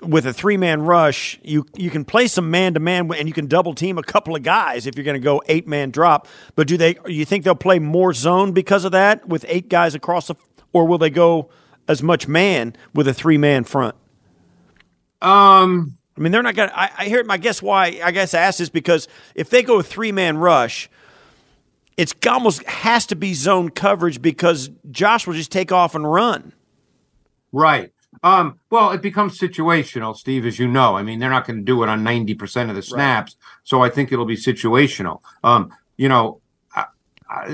with 0.03 0.27
a 0.27 0.33
three 0.33 0.57
man 0.57 0.81
rush, 0.83 1.39
you 1.43 1.65
you 1.75 1.89
can 1.89 2.05
play 2.05 2.27
some 2.27 2.51
man 2.51 2.75
to 2.75 2.79
man 2.79 3.11
and 3.13 3.27
you 3.27 3.33
can 3.33 3.47
double 3.47 3.73
team 3.73 3.97
a 3.97 4.03
couple 4.03 4.35
of 4.35 4.43
guys 4.43 4.85
if 4.85 4.95
you're 4.95 5.03
going 5.03 5.19
to 5.19 5.23
go 5.23 5.41
eight 5.47 5.67
man 5.67 5.89
drop? 5.89 6.27
But 6.55 6.67
do 6.67 6.77
they? 6.77 6.97
You 7.07 7.25
think 7.25 7.43
they'll 7.43 7.55
play 7.55 7.79
more 7.79 8.13
zone 8.13 8.51
because 8.51 8.85
of 8.85 8.91
that 8.91 9.27
with 9.27 9.45
eight 9.47 9.67
guys 9.69 9.95
across 9.95 10.27
the, 10.27 10.35
or 10.73 10.85
will 10.85 10.99
they 10.99 11.09
go 11.09 11.49
as 11.87 12.03
much 12.03 12.27
man 12.27 12.75
with 12.93 13.07
a 13.07 13.13
three 13.13 13.37
man 13.37 13.63
front? 13.63 13.95
Um, 15.21 15.97
I 16.17 16.21
mean, 16.21 16.31
they're 16.31 16.43
not 16.43 16.55
going 16.55 16.69
to. 16.69 16.79
I 16.79 17.05
hear. 17.05 17.23
I 17.29 17.37
guess 17.37 17.61
why 17.61 17.99
I 18.03 18.11
guess 18.11 18.33
I 18.33 18.39
asked 18.39 18.61
is 18.61 18.69
because 18.69 19.07
if 19.35 19.49
they 19.49 19.63
go 19.63 19.81
three 19.81 20.11
man 20.11 20.37
rush, 20.37 20.89
it's 21.97 22.13
almost 22.27 22.63
has 22.63 23.05
to 23.07 23.15
be 23.15 23.33
zone 23.33 23.69
coverage 23.69 24.21
because 24.21 24.69
Josh 24.91 25.27
will 25.27 25.33
just 25.33 25.51
take 25.51 25.71
off 25.71 25.95
and 25.95 26.09
run. 26.11 26.53
Right. 27.51 27.91
Um, 28.23 28.59
well, 28.69 28.91
it 28.91 29.01
becomes 29.01 29.37
situational, 29.37 30.15
Steve, 30.15 30.45
as 30.45 30.57
you 30.59 30.67
know. 30.67 30.95
I 30.95 31.03
mean, 31.03 31.19
they're 31.19 31.29
not 31.29 31.45
going 31.45 31.57
to 31.57 31.63
do 31.63 31.83
it 31.83 31.89
on 31.89 32.03
90% 32.03 32.69
of 32.69 32.75
the 32.75 32.81
snaps. 32.81 33.35
So 33.63 33.83
I 33.83 33.89
think 33.89 34.11
it'll 34.11 34.25
be 34.25 34.35
situational. 34.35 35.21
Um, 35.43 35.71
you 35.97 36.09
know, 36.09 36.41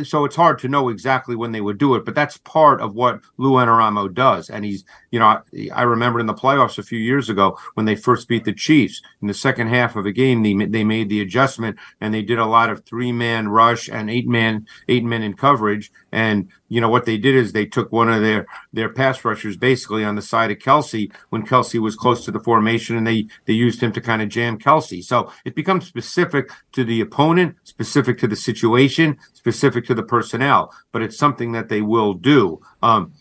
So 0.04 0.24
it's 0.26 0.36
hard 0.36 0.60
to 0.60 0.68
know 0.68 0.90
exactly 0.90 1.36
when 1.36 1.52
they 1.52 1.62
would 1.62 1.80
do 1.80 1.96
it, 1.96 2.06
but 2.06 2.14
that's 2.14 2.38
part 2.38 2.80
of 2.80 2.94
what 2.94 3.22
Lou 3.38 3.54
Anarumo 3.54 4.14
does. 4.14 4.50
And 4.50 4.64
he's, 4.64 4.86
you 5.10 5.20
know, 5.20 5.26
I, 5.26 5.70
I 5.74 5.82
remember 5.82 6.20
in 6.20 6.28
the 6.28 6.34
playoffs 6.34 6.78
a 6.78 6.84
few 6.84 7.00
years 7.00 7.30
ago 7.30 7.58
when 7.74 7.86
they 7.86 7.96
first 7.96 8.28
beat 8.28 8.46
the 8.46 8.54
Chiefs 8.54 9.02
in 9.22 9.28
the 9.28 9.34
second 9.34 9.68
half 9.68 9.96
of 9.96 10.04
the 10.04 10.12
game, 10.12 10.44
they, 10.44 10.54
they 10.66 10.84
made 10.84 11.10
the 11.10 11.22
adjustment 11.22 11.78
and 12.02 12.14
they 12.14 12.22
did 12.22 12.38
a 12.38 12.46
lot 12.46 12.70
of 12.70 12.86
three 12.86 13.12
man 13.12 13.48
rush 13.48 13.90
and 13.90 14.10
eight 14.10 14.28
man, 14.28 14.68
eight 14.88 15.04
men 15.04 15.24
in 15.24 15.34
coverage. 15.34 15.92
And, 16.12 16.50
you 16.74 16.82
know, 16.82 16.90
what 16.90 17.06
they 17.06 17.20
did 17.20 17.36
is 17.36 17.52
they 17.52 17.68
took 17.68 17.92
one 17.92 18.10
of 18.10 18.24
their, 18.24 18.48
their 18.74 18.90
pass 18.90 19.24
rushers 19.24 19.56
basically 19.56 20.04
on 20.04 20.16
the 20.16 20.24
side 20.24 20.50
of 20.50 20.58
Kelce 20.58 21.12
when 21.30 21.46
Kelce 21.46 21.80
was 21.80 21.96
close 21.96 22.26
to 22.26 22.32
the 22.32 22.40
formation 22.40 22.98
and 22.98 23.06
they, 23.06 23.28
they 23.46 23.54
used 23.54 23.80
him 23.80 23.92
to 23.92 24.02
kind 24.02 24.24
of 24.24 24.30
jam 24.30 24.58
Kelce. 24.58 25.04
So 25.04 25.32
it 25.46 25.54
becomes 25.54 25.86
specific 25.86 26.50
to 26.72 26.84
the 26.84 27.00
opponent, 27.02 27.58
specific 27.64 28.18
to 28.22 28.28
the 28.28 28.36
situation, 28.36 29.20
specific 29.34 29.86
to 29.86 29.94
the 29.94 30.02
personnel, 30.02 30.74
but 30.92 31.04
it's 31.04 31.16
something 31.16 31.52
that 31.52 31.70
they 31.70 31.82
will 31.82 32.16
do. 32.16 32.60
Um, 32.82 33.14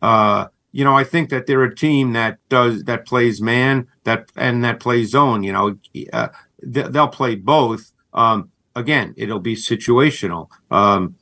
uh, 0.00 0.46
you 0.70 0.84
know, 0.84 0.96
I 0.96 1.02
think 1.02 1.30
that 1.30 1.48
they're 1.48 1.64
a 1.64 1.74
team 1.74 2.12
that 2.12 2.38
does 2.48 2.84
that 2.84 3.06
plays 3.06 3.42
man 3.42 3.88
that 4.04 4.30
and 4.36 4.62
that 4.62 4.78
plays 4.78 5.10
zone. 5.10 5.42
You 5.42 5.52
know, 5.52 5.78
uh, 6.12 6.28
they, 6.62 6.82
they'll 6.82 7.08
play 7.08 7.34
both. 7.34 7.92
Um, 8.14 8.52
again, 8.76 9.14
it'll 9.16 9.40
be 9.40 9.56
situational. 9.56 10.48
Um, 10.70 11.16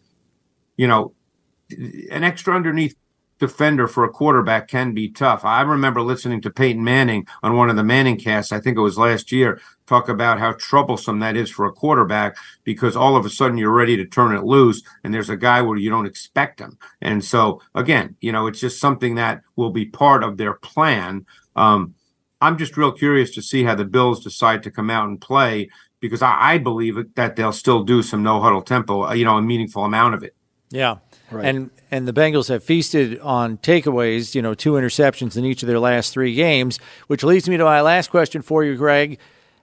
you 0.76 0.86
know, 0.86 1.14
an 1.70 2.24
extra 2.24 2.54
underneath 2.54 2.96
defender 3.38 3.86
for 3.86 4.04
a 4.04 4.08
quarterback 4.08 4.68
can 4.68 4.92
be 4.92 5.08
tough. 5.08 5.44
I 5.44 5.62
remember 5.62 6.02
listening 6.02 6.40
to 6.42 6.50
Peyton 6.50 6.82
Manning 6.82 7.26
on 7.42 7.56
one 7.56 7.70
of 7.70 7.76
the 7.76 7.84
Manning 7.84 8.18
casts, 8.18 8.52
I 8.52 8.60
think 8.60 8.76
it 8.76 8.82
was 8.82 8.98
last 8.98 9.30
year, 9.32 9.60
talk 9.86 10.08
about 10.08 10.38
how 10.38 10.52
troublesome 10.52 11.20
that 11.20 11.36
is 11.36 11.50
for 11.50 11.66
a 11.66 11.72
quarterback 11.72 12.36
because 12.64 12.96
all 12.96 13.16
of 13.16 13.24
a 13.24 13.30
sudden 13.30 13.56
you're 13.56 13.70
ready 13.70 13.96
to 13.96 14.04
turn 14.04 14.34
it 14.34 14.44
loose 14.44 14.82
and 15.04 15.14
there's 15.14 15.30
a 15.30 15.36
guy 15.36 15.62
where 15.62 15.78
you 15.78 15.90
don't 15.90 16.06
expect 16.06 16.60
him. 16.60 16.78
And 17.00 17.24
so 17.24 17.62
again, 17.74 18.16
you 18.20 18.32
know, 18.32 18.46
it's 18.46 18.60
just 18.60 18.80
something 18.80 19.14
that 19.14 19.42
will 19.56 19.70
be 19.70 19.86
part 19.86 20.24
of 20.24 20.36
their 20.36 20.54
plan. 20.54 21.26
Um, 21.56 21.94
I'm 22.40 22.58
just 22.58 22.76
real 22.76 22.92
curious 22.92 23.30
to 23.32 23.42
see 23.42 23.64
how 23.64 23.74
the 23.74 23.84
Bills 23.84 24.22
decide 24.22 24.62
to 24.64 24.70
come 24.70 24.90
out 24.90 25.08
and 25.08 25.20
play 25.20 25.70
because 26.00 26.22
I, 26.22 26.36
I 26.38 26.58
believe 26.58 27.14
that 27.14 27.36
they'll 27.36 27.52
still 27.52 27.82
do 27.82 28.02
some 28.02 28.22
no 28.22 28.40
huddle 28.40 28.62
tempo, 28.62 29.12
you 29.12 29.24
know, 29.24 29.36
a 29.36 29.42
meaningful 29.42 29.84
amount 29.84 30.14
of 30.14 30.22
it. 30.22 30.34
Yeah. 30.70 30.96
Right. 31.30 31.44
And 31.44 31.70
and 31.90 32.06
the 32.08 32.12
Bengals 32.12 32.48
have 32.48 32.62
feasted 32.62 33.18
on 33.20 33.58
takeaways, 33.58 34.34
you 34.34 34.42
know, 34.42 34.54
two 34.54 34.72
interceptions 34.72 35.36
in 35.36 35.44
each 35.44 35.62
of 35.62 35.66
their 35.66 35.78
last 35.78 36.12
3 36.12 36.34
games, 36.34 36.78
which 37.06 37.22
leads 37.22 37.48
me 37.48 37.56
to 37.56 37.64
my 37.64 37.80
last 37.80 38.10
question 38.10 38.42
for 38.42 38.64
you, 38.64 38.76
Greg. 38.76 39.18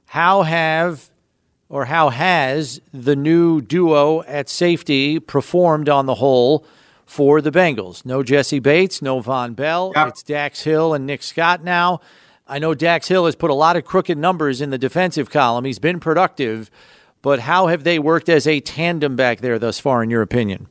How 0.05 0.43
have 0.43 1.09
or 1.70 1.86
how 1.86 2.09
has 2.09 2.80
the 2.93 3.16
new 3.16 3.61
duo 3.61 4.22
at 4.24 4.49
safety 4.49 5.20
performed 5.20 5.89
on 5.89 6.05
the 6.05 6.16
whole 6.16 6.66
for 7.05 7.41
the 7.41 7.51
Bengals? 7.51 8.05
No 8.05 8.24
Jessie 8.24 8.59
Bates, 8.59 9.01
no 9.01 9.22
Vonn 9.22 9.55
Bell. 9.55 9.91
It's 9.95 10.24
Dax 10.24 10.61
Hill 10.61 10.93
and 10.93 11.05
Nick 11.05 11.24
Scott 11.24 11.63
now. 11.63 12.01
I 12.47 12.59
know 12.59 12.76
Dax 12.76 13.07
Hill 13.07 13.26
has 13.26 13.36
put 13.36 13.49
a 13.49 13.55
lot 13.55 13.76
of 13.76 13.86
crooked 13.86 14.20
numbers 14.20 14.61
in 14.61 14.70
the 14.70 14.78
defensive 14.78 15.32
column. 15.32 15.66
He's 15.66 15.80
been 15.80 15.99
productive, 15.99 16.70
but 17.24 17.39
how 17.39 17.68
have 17.68 17.84
they 17.84 17.97
worked 17.97 18.30
as 18.30 18.45
a 18.45 18.59
tandem 18.59 19.16
back 19.16 19.39
there 19.41 19.57
thus 19.57 19.80
far, 19.80 20.03
in 20.03 20.11
your 20.11 20.22
opinion? 20.22 20.68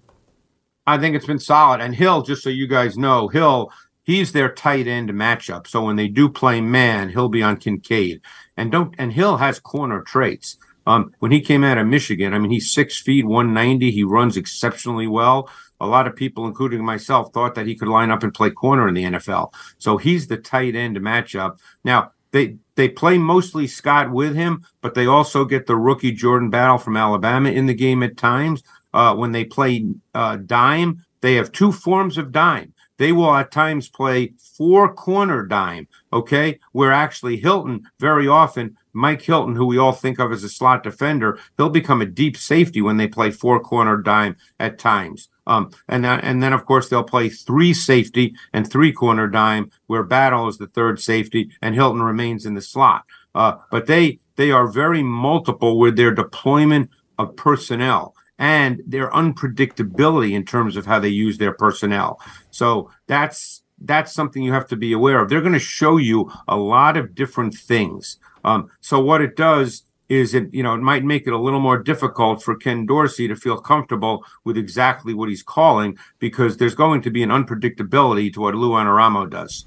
I 0.87 0.99
think 0.99 1.17
it's 1.17 1.27
been 1.27 1.39
solid. 1.39 1.81
And 1.81 1.95
Hill, 1.95 2.23
just 2.23 2.43
so 2.43 2.51
you 2.51 2.67
guys 2.67 2.99
know, 2.99 3.29
Hill, 3.29 3.73
he's 4.03 4.33
their 4.33 4.53
tight 4.53 4.87
end 4.87 5.11
matchup. 5.11 5.67
So 5.67 5.85
when 5.85 5.97
they 5.97 6.09
do 6.09 6.29
play 6.29 6.61
man, 6.61 7.09
he'll 7.09 7.29
be 7.29 7.43
on 7.43 7.57
Kincaid. 7.57 8.21
And 8.57 8.71
don't 8.71 8.95
and 8.99 9.13
Hill 9.13 9.39
has 9.39 9.59
corner 9.59 10.03
traits. 10.03 10.59
Um, 10.87 11.15
when 11.19 11.33
he 11.33 11.41
came 11.41 11.65
out 11.65 11.79
of 11.79 11.87
Michigan, 11.87 12.35
I 12.35 12.39
mean, 12.39 12.51
he's 12.51 12.73
six 12.73 13.01
feet, 13.01 13.25
190. 13.25 13.91
He 13.91 14.05
runs 14.05 14.37
exceptionally 14.37 15.07
well. 15.07 15.49
A 15.81 15.87
lot 15.87 16.07
of 16.07 16.15
people, 16.15 16.47
including 16.47 16.85
myself, 16.85 17.33
thought 17.33 17.55
that 17.55 17.67
he 17.67 17.75
could 17.75 17.89
line 17.89 18.11
up 18.11 18.23
and 18.23 18.35
play 18.35 18.51
corner 18.51 18.87
in 18.87 18.95
the 18.95 19.05
NFL. 19.05 19.53
So 19.79 19.97
he's 19.97 20.27
the 20.27 20.37
tight 20.37 20.77
end 20.77 20.99
matchup. 20.99 21.59
Now, 21.85 22.13
they 22.33 22.57
they 22.75 22.89
play 22.89 23.17
mostly 23.17 23.67
Scott 23.67 24.11
with 24.11 24.35
him, 24.35 24.67
but 24.81 24.95
they 24.95 25.07
also 25.07 25.45
get 25.45 25.67
the 25.67 25.77
rookie 25.77 26.13
Jordan 26.13 26.51
Battle 26.51 26.79
from 26.79 26.97
Alabama 26.97 27.51
in 27.51 27.67
the 27.67 27.75
game 27.75 28.03
at 28.03 28.17
times. 28.17 28.63
Uh, 28.95 29.15
when 29.15 29.33
they 29.33 29.45
play 29.45 29.85
uh, 30.15 30.37
dime, 30.37 31.05
they 31.21 31.35
have 31.35 31.51
two 31.51 31.73
forms 31.73 32.17
of 32.17 32.31
dime. 32.33 32.73
They 32.97 33.11
will 33.11 33.35
at 33.35 33.51
times 33.51 33.89
play 33.89 34.35
four 34.57 34.95
corner 34.95 35.45
dime, 35.45 35.89
okay? 36.13 36.61
Where 36.71 36.93
actually 36.93 37.39
Hilton, 37.39 37.83
very 37.99 38.29
often, 38.29 38.77
Mike 38.93 39.23
Hilton, 39.23 39.57
who 39.57 39.67
we 39.67 39.79
all 39.79 39.93
think 39.93 40.21
of 40.21 40.31
as 40.31 40.45
a 40.45 40.49
slot 40.49 40.85
defender, 40.85 41.41
he'll 41.57 41.71
become 41.71 42.01
a 42.01 42.07
deep 42.07 42.37
safety 42.37 42.81
when 42.81 42.97
they 42.97 43.09
play 43.09 43.33
four 43.33 43.59
corner 43.59 43.97
dime 43.97 44.37
at 44.61 44.79
times. 44.79 45.29
Um, 45.49 45.71
and 45.89 46.05
then, 46.05 46.21
and 46.21 46.41
then 46.41 46.53
of 46.53 46.65
course 46.65 46.89
they'll 46.89 47.03
play 47.03 47.29
three 47.29 47.75
safety 47.75 48.35
and 48.53 48.71
three 48.71 48.93
corner 48.93 49.27
dime, 49.27 49.73
where 49.89 50.05
Battle 50.05 50.47
is 50.47 50.59
the 50.59 50.69
third 50.69 51.01
safety 51.01 51.51
and 51.61 51.75
Hilton 51.75 52.01
remains 52.01 52.47
in 52.47 52.55
the 52.55 52.63
slot. 52.63 53.05
Uh, 53.35 53.57
but 53.73 53.87
they 53.87 54.21
they 54.37 54.53
are 54.53 54.69
very 54.69 55.03
multiple 55.03 55.79
with 55.79 55.97
their 55.97 56.13
deployment 56.13 56.91
of 57.19 57.37
personnel 57.37 58.14
and 58.39 58.83
their 58.87 59.11
unpredictability 59.11 60.33
in 60.33 60.45
terms 60.45 60.77
of 60.77 60.87
how 60.87 60.99
they 60.99 61.09
use 61.09 61.39
their 61.39 61.53
personnel. 61.53 62.21
So 62.51 62.91
that's 63.07 63.63
that's 63.79 64.13
something 64.13 64.43
you 64.43 64.53
have 64.53 64.69
to 64.69 64.77
be 64.77 64.93
aware 64.93 65.21
of. 65.21 65.29
They're 65.29 65.41
going 65.41 65.53
to 65.53 65.59
show 65.59 65.97
you 65.97 66.31
a 66.49 66.57
lot 66.57 66.97
of 66.97 67.15
different 67.15 67.55
things. 67.55 68.19
Um, 68.45 68.71
so 68.81 69.01
what 69.01 69.21
it 69.21 69.37
does 69.37 69.83
is 70.09 70.35
it 70.35 70.53
you 70.53 70.63
know 70.63 70.75
it 70.75 70.83
might 70.83 71.03
make 71.03 71.27
it 71.27 71.33
a 71.33 71.39
little 71.39 71.61
more 71.61 71.79
difficult 71.79 72.43
for 72.43 72.55
Ken 72.55 72.85
Dorsey 72.85 73.27
to 73.29 73.37
feel 73.37 73.59
comfortable 73.59 74.25
with 74.45 74.59
exactly 74.59 75.15
what 75.15 75.29
he's 75.29 75.43
calling 75.43 75.97
because 76.19 76.59
there's 76.59 76.75
going 76.75 77.01
to 77.03 77.11
be 77.11 77.23
an 77.23 77.31
unpredictability 77.31 78.33
to 78.35 78.41
what 78.41 78.55
Lou 78.55 78.71
Anarumo 78.71 79.29
does. 79.31 79.65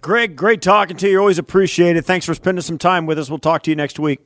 Greg, 0.00 0.36
great 0.36 0.62
talking 0.62 0.96
to 0.96 1.08
you. 1.08 1.18
Always 1.18 1.38
appreciate 1.38 1.96
it. 1.96 2.04
Thanks 2.04 2.24
for 2.24 2.34
spending 2.34 2.62
some 2.62 2.78
time 2.78 3.04
with 3.04 3.18
us. 3.18 3.28
We'll 3.28 3.38
talk 3.38 3.62
to 3.64 3.70
you 3.70 3.76
next 3.76 3.98
week. 3.98 4.20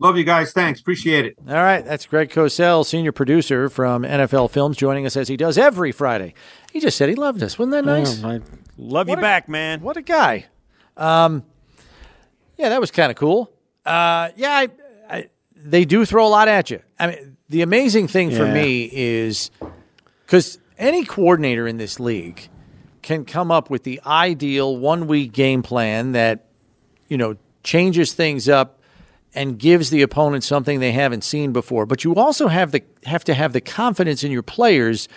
Love 0.00 0.16
you 0.16 0.22
guys. 0.24 0.52
Thanks. 0.52 0.80
Appreciate 0.80 1.24
it. 1.24 1.34
All 1.48 1.54
right, 1.54 1.84
that's 1.84 2.06
Greg 2.06 2.30
Cosell, 2.30 2.86
senior 2.86 3.10
producer 3.10 3.68
from 3.68 4.02
NFL 4.04 4.50
Films, 4.50 4.76
joining 4.76 5.06
us 5.06 5.16
as 5.16 5.26
he 5.26 5.36
does 5.36 5.58
every 5.58 5.90
Friday. 5.90 6.34
He 6.72 6.78
just 6.78 6.96
said 6.96 7.08
he 7.08 7.16
loved 7.16 7.42
us. 7.42 7.58
Wasn't 7.58 7.72
that 7.72 7.84
nice? 7.84 8.22
I 8.22 8.40
love 8.76 9.08
What 9.08 9.14
you 9.14 9.18
a- 9.18 9.20
back, 9.20 9.48
man. 9.48 9.80
What 9.80 9.96
a 9.96 10.02
guy. 10.02 10.46
Um, 10.96 11.42
yeah, 12.56 12.68
that 12.68 12.80
was 12.80 12.90
kind 12.92 13.10
of 13.10 13.16
cool. 13.16 13.52
Uh, 13.84 14.28
yeah, 14.36 14.52
I, 14.52 14.68
I, 15.08 15.28
they 15.56 15.84
do 15.84 16.04
throw 16.04 16.26
a 16.26 16.28
lot 16.28 16.46
at 16.46 16.70
you. 16.70 16.80
I 16.98 17.06
mean, 17.08 17.36
the 17.48 17.62
amazing 17.62 18.06
thing 18.06 18.30
for 18.30 18.46
me 18.46 18.88
is 18.92 19.50
because 20.26 20.58
any 20.76 21.04
coordinator 21.04 21.66
in 21.66 21.76
this 21.78 21.98
league 21.98 22.48
can 23.02 23.24
come 23.24 23.50
up 23.50 23.68
with 23.70 23.82
the 23.84 24.00
ideal 24.06 24.76
one 24.76 25.06
week 25.08 25.32
game 25.32 25.62
plan 25.62 26.12
that, 26.12 26.46
you 27.08 27.16
know, 27.16 27.36
changes 27.64 28.12
things 28.12 28.48
up 28.48 28.77
and 29.34 29.58
gives 29.58 29.90
the 29.90 30.02
opponent 30.02 30.42
something 30.44 30.80
they 30.80 30.92
haven't 30.92 31.22
seen 31.22 31.52
before. 31.52 31.86
But 31.86 32.04
you 32.04 32.14
also 32.14 32.48
have 32.48 32.72
the 32.72 32.82
have 33.04 33.24
to 33.24 33.34
have 33.34 33.52
the 33.52 33.60
confidence 33.60 34.24
in 34.24 34.32
your 34.32 34.42
players 34.42 35.08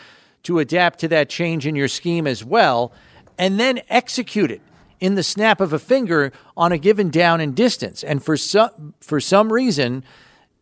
to 0.44 0.60
adapt 0.60 1.00
to 1.00 1.08
that 1.08 1.30
change 1.30 1.66
in 1.68 1.76
your 1.76 1.88
scheme 1.88 2.28
as 2.28 2.44
well, 2.44 2.92
and 3.38 3.60
then 3.60 3.80
execute 3.90 4.52
it 4.52 4.62
in 5.00 5.16
the 5.16 5.24
snap 5.24 5.62
of 5.62 5.72
a 5.74 5.80
finger 5.80 6.32
on 6.58 6.72
a 6.72 6.78
given 6.78 7.10
down 7.10 7.40
and 7.42 7.56
distance. 7.56 8.04
And 8.04 8.24
for 8.24 8.38
some 8.38 8.94
for 9.02 9.20
some 9.20 9.52
reason, 9.52 10.04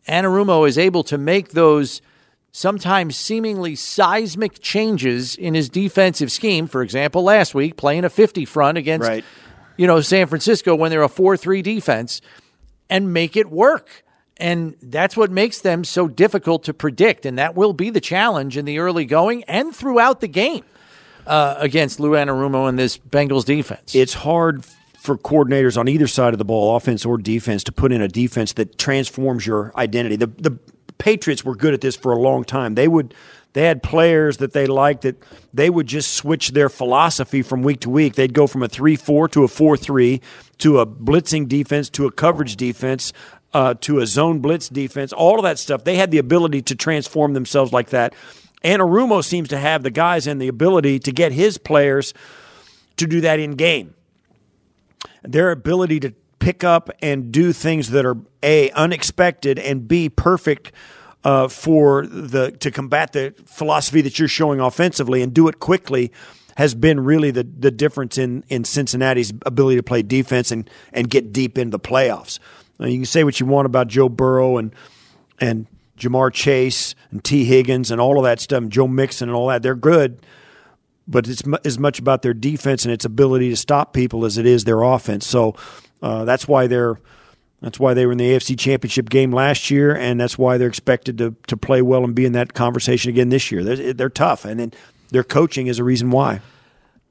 Anarumo 0.08 0.66
is 0.68 0.78
able 0.78 1.02
to 1.04 1.18
make 1.18 1.50
those 1.50 2.00
sometimes 2.52 3.16
seemingly 3.16 3.76
seismic 3.76 4.60
changes 4.60 5.36
in 5.36 5.54
his 5.54 5.68
defensive 5.68 6.32
scheme. 6.32 6.66
For 6.66 6.82
example, 6.82 7.22
last 7.22 7.54
week 7.54 7.76
playing 7.76 8.04
a 8.04 8.10
50 8.10 8.44
front 8.44 8.76
against 8.76 9.06
Right. 9.08 9.24
you 9.76 9.86
know 9.86 10.00
San 10.00 10.26
Francisco 10.26 10.74
when 10.74 10.90
they're 10.90 11.02
a 11.02 11.08
4-3 11.08 11.62
defense 11.62 12.20
and 12.90 13.12
make 13.14 13.36
it 13.36 13.50
work. 13.50 14.04
And 14.36 14.76
that's 14.82 15.16
what 15.16 15.30
makes 15.30 15.60
them 15.60 15.84
so 15.84 16.08
difficult 16.08 16.64
to 16.64 16.74
predict. 16.74 17.24
And 17.24 17.38
that 17.38 17.54
will 17.54 17.72
be 17.72 17.90
the 17.90 18.00
challenge 18.00 18.56
in 18.56 18.64
the 18.64 18.78
early 18.78 19.04
going 19.04 19.44
and 19.44 19.74
throughout 19.74 20.20
the 20.20 20.28
game 20.28 20.64
uh, 21.26 21.56
against 21.58 22.00
Lou 22.00 22.12
Anarumo 22.12 22.68
and 22.68 22.78
this 22.78 22.98
Bengals 22.98 23.44
defense. 23.44 23.94
It's 23.94 24.14
hard 24.14 24.64
for 24.98 25.16
coordinators 25.16 25.78
on 25.78 25.88
either 25.88 26.06
side 26.06 26.34
of 26.34 26.38
the 26.38 26.44
ball, 26.44 26.76
offense 26.76 27.06
or 27.06 27.16
defense, 27.16 27.64
to 27.64 27.72
put 27.72 27.92
in 27.92 28.02
a 28.02 28.08
defense 28.08 28.52
that 28.54 28.78
transforms 28.78 29.46
your 29.46 29.72
identity. 29.76 30.16
The 30.16 30.26
the 30.26 30.58
Patriots 30.98 31.44
were 31.44 31.56
good 31.56 31.72
at 31.72 31.80
this 31.80 31.96
for 31.96 32.12
a 32.12 32.18
long 32.18 32.44
time. 32.44 32.74
They 32.74 32.86
would 32.86 33.14
they 33.52 33.64
had 33.64 33.82
players 33.82 34.36
that 34.38 34.52
they 34.52 34.66
liked 34.66 35.02
that 35.02 35.22
they 35.52 35.70
would 35.70 35.86
just 35.86 36.14
switch 36.14 36.50
their 36.50 36.68
philosophy 36.68 37.42
from 37.42 37.62
week 37.62 37.80
to 37.80 37.90
week. 37.90 38.14
They'd 38.14 38.32
go 38.32 38.46
from 38.46 38.62
a 38.62 38.68
3-4 38.68 39.30
to 39.32 39.44
a 39.44 39.48
4-3 39.48 40.20
to 40.58 40.78
a 40.78 40.86
blitzing 40.86 41.48
defense 41.48 41.90
to 41.90 42.06
a 42.06 42.12
coverage 42.12 42.56
defense 42.56 43.12
uh, 43.52 43.74
to 43.80 43.98
a 43.98 44.06
zone 44.06 44.38
blitz 44.38 44.68
defense. 44.68 45.12
All 45.12 45.38
of 45.38 45.42
that 45.42 45.58
stuff. 45.58 45.84
They 45.84 45.96
had 45.96 46.10
the 46.10 46.18
ability 46.18 46.62
to 46.62 46.76
transform 46.76 47.34
themselves 47.34 47.72
like 47.72 47.90
that. 47.90 48.14
And 48.62 48.80
Anarumo 48.80 49.24
seems 49.24 49.48
to 49.48 49.58
have 49.58 49.82
the 49.82 49.90
guys 49.90 50.26
and 50.26 50.40
the 50.40 50.48
ability 50.48 51.00
to 51.00 51.12
get 51.12 51.32
his 51.32 51.58
players 51.58 52.14
to 52.98 53.06
do 53.06 53.20
that 53.22 53.40
in 53.40 53.52
game 53.52 53.94
their 55.22 55.50
ability 55.50 56.00
to 56.00 56.14
pick 56.38 56.64
up 56.64 56.90
and 57.02 57.32
do 57.32 57.52
things 57.52 57.90
that 57.90 58.06
are 58.06 58.16
a 58.42 58.70
unexpected 58.70 59.58
and 59.58 59.86
b 59.86 60.08
perfect 60.08 60.72
uh, 61.24 61.48
for 61.48 62.06
the 62.06 62.52
to 62.52 62.70
combat 62.70 63.12
the 63.12 63.34
philosophy 63.46 64.00
that 64.02 64.18
you're 64.18 64.28
showing 64.28 64.60
offensively 64.60 65.22
and 65.22 65.34
do 65.34 65.48
it 65.48 65.60
quickly 65.60 66.12
has 66.56 66.74
been 66.74 67.00
really 67.00 67.30
the 67.30 67.44
the 67.44 67.70
difference 67.70 68.18
in 68.18 68.44
in 68.48 68.64
Cincinnati's 68.64 69.32
ability 69.46 69.76
to 69.76 69.82
play 69.82 70.02
defense 70.02 70.50
and 70.50 70.68
and 70.92 71.10
get 71.10 71.32
deep 71.32 71.58
into 71.58 71.72
the 71.72 71.80
playoffs. 71.80 72.38
Now, 72.78 72.86
you 72.86 72.98
can 72.98 73.06
say 73.06 73.24
what 73.24 73.38
you 73.40 73.46
want 73.46 73.66
about 73.66 73.88
Joe 73.88 74.08
Burrow 74.08 74.56
and 74.56 74.74
and 75.40 75.66
Ja'Marr 75.98 76.32
Chase 76.32 76.94
and 77.10 77.22
Tee 77.22 77.44
Higgins 77.44 77.90
and 77.90 78.00
all 78.00 78.18
of 78.18 78.24
that 78.24 78.40
stuff, 78.40 78.62
and 78.62 78.72
Joe 78.72 78.88
Mixon 78.88 79.28
and 79.28 79.36
all 79.36 79.48
that. 79.48 79.62
They're 79.62 79.74
good 79.74 80.20
but 81.10 81.28
it's 81.28 81.44
mu- 81.44 81.58
as 81.64 81.78
much 81.78 81.98
about 81.98 82.22
their 82.22 82.32
defense 82.32 82.84
and 82.84 82.94
its 82.94 83.04
ability 83.04 83.50
to 83.50 83.56
stop 83.56 83.92
people 83.92 84.24
as 84.24 84.38
it 84.38 84.46
is 84.46 84.64
their 84.64 84.82
offense. 84.82 85.26
So 85.26 85.56
uh, 86.02 86.24
that's 86.24 86.46
why 86.46 86.68
they're 86.68 87.00
that's 87.60 87.78
why 87.78 87.94
they 87.94 88.06
were 88.06 88.12
in 88.12 88.18
the 88.18 88.30
AFC 88.30 88.58
Championship 88.58 89.10
game 89.10 89.32
last 89.32 89.70
year, 89.70 89.94
and 89.94 90.18
that's 90.18 90.38
why 90.38 90.56
they're 90.56 90.68
expected 90.68 91.18
to 91.18 91.34
to 91.46 91.56
play 91.56 91.82
well 91.82 92.04
and 92.04 92.14
be 92.14 92.24
in 92.24 92.32
that 92.32 92.54
conversation 92.54 93.10
again 93.10 93.28
this 93.28 93.50
year. 93.52 93.62
They're, 93.62 93.92
they're 93.92 94.08
tough, 94.08 94.44
and 94.44 94.58
then 94.58 94.72
their 95.10 95.24
coaching 95.24 95.66
is 95.66 95.78
a 95.78 95.84
reason 95.84 96.10
why. 96.10 96.40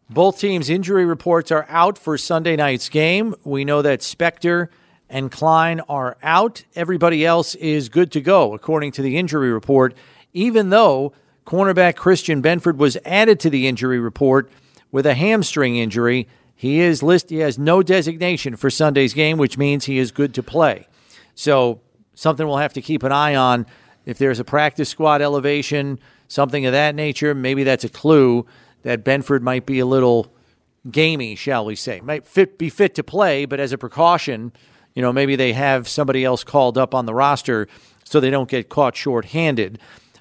Both 0.09 0.39
teams' 0.39 0.69
injury 0.69 1.05
reports 1.05 1.51
are 1.51 1.67
out 1.69 1.97
for 1.97 2.17
Sunday 2.17 2.55
night's 2.55 2.89
game. 2.89 3.35
We 3.43 3.63
know 3.63 3.83
that 3.83 3.99
Spector 3.99 4.69
and 5.07 5.31
Klein 5.31 5.81
are 5.81 6.17
out. 6.23 6.63
Everybody 6.75 7.25
else 7.25 7.53
is 7.55 7.89
good 7.89 8.11
to 8.13 8.21
go, 8.21 8.53
according 8.53 8.91
to 8.93 9.03
the 9.03 9.17
injury 9.17 9.51
report, 9.51 9.95
even 10.33 10.69
though 10.69 11.13
cornerback 11.45 11.95
Christian 11.95 12.41
Benford 12.41 12.77
was 12.77 12.97
added 13.05 13.39
to 13.41 13.51
the 13.51 13.67
injury 13.67 13.99
report 13.99 14.51
with 14.91 15.05
a 15.05 15.13
hamstring 15.13 15.77
injury. 15.77 16.27
He 16.59 16.81
is 16.81 17.01
listed, 17.01 17.31
he 17.31 17.37
has 17.37 17.57
no 17.57 17.81
designation 17.81 18.57
for 18.57 18.69
Sunday's 18.69 19.13
game, 19.13 19.37
which 19.37 19.57
means 19.57 19.85
he 19.85 19.97
is 19.97 20.11
good 20.11 20.33
to 20.33 20.43
play. 20.43 20.89
So, 21.33 21.79
something 22.15 22.45
we'll 22.45 22.57
have 22.57 22.73
to 22.73 22.81
keep 22.81 23.01
an 23.03 23.13
eye 23.13 23.33
on. 23.33 23.65
If 24.05 24.17
there's 24.17 24.41
a 24.41 24.43
practice 24.43 24.89
squad 24.89 25.21
elevation, 25.21 26.01
something 26.27 26.65
of 26.65 26.73
that 26.73 26.95
nature, 26.95 27.33
maybe 27.33 27.63
that's 27.63 27.85
a 27.85 27.89
clue 27.89 28.45
that 28.81 29.05
Benford 29.05 29.39
might 29.39 29.65
be 29.65 29.79
a 29.79 29.85
little 29.85 30.33
gamey, 30.91 31.33
shall 31.33 31.63
we 31.63 31.77
say. 31.77 32.01
Might 32.01 32.25
fit 32.25 32.57
be 32.57 32.69
fit 32.69 32.93
to 32.95 33.03
play, 33.05 33.45
but 33.45 33.61
as 33.61 33.71
a 33.71 33.77
precaution, 33.77 34.51
you 34.93 35.01
know, 35.01 35.13
maybe 35.13 35.37
they 35.37 35.53
have 35.53 35.87
somebody 35.87 36.25
else 36.25 36.43
called 36.43 36.77
up 36.77 36.93
on 36.93 37.05
the 37.05 37.13
roster 37.13 37.69
so 38.03 38.19
they 38.19 38.29
don't 38.29 38.49
get 38.49 38.67
caught 38.67 38.97
short-handed. 38.97 39.79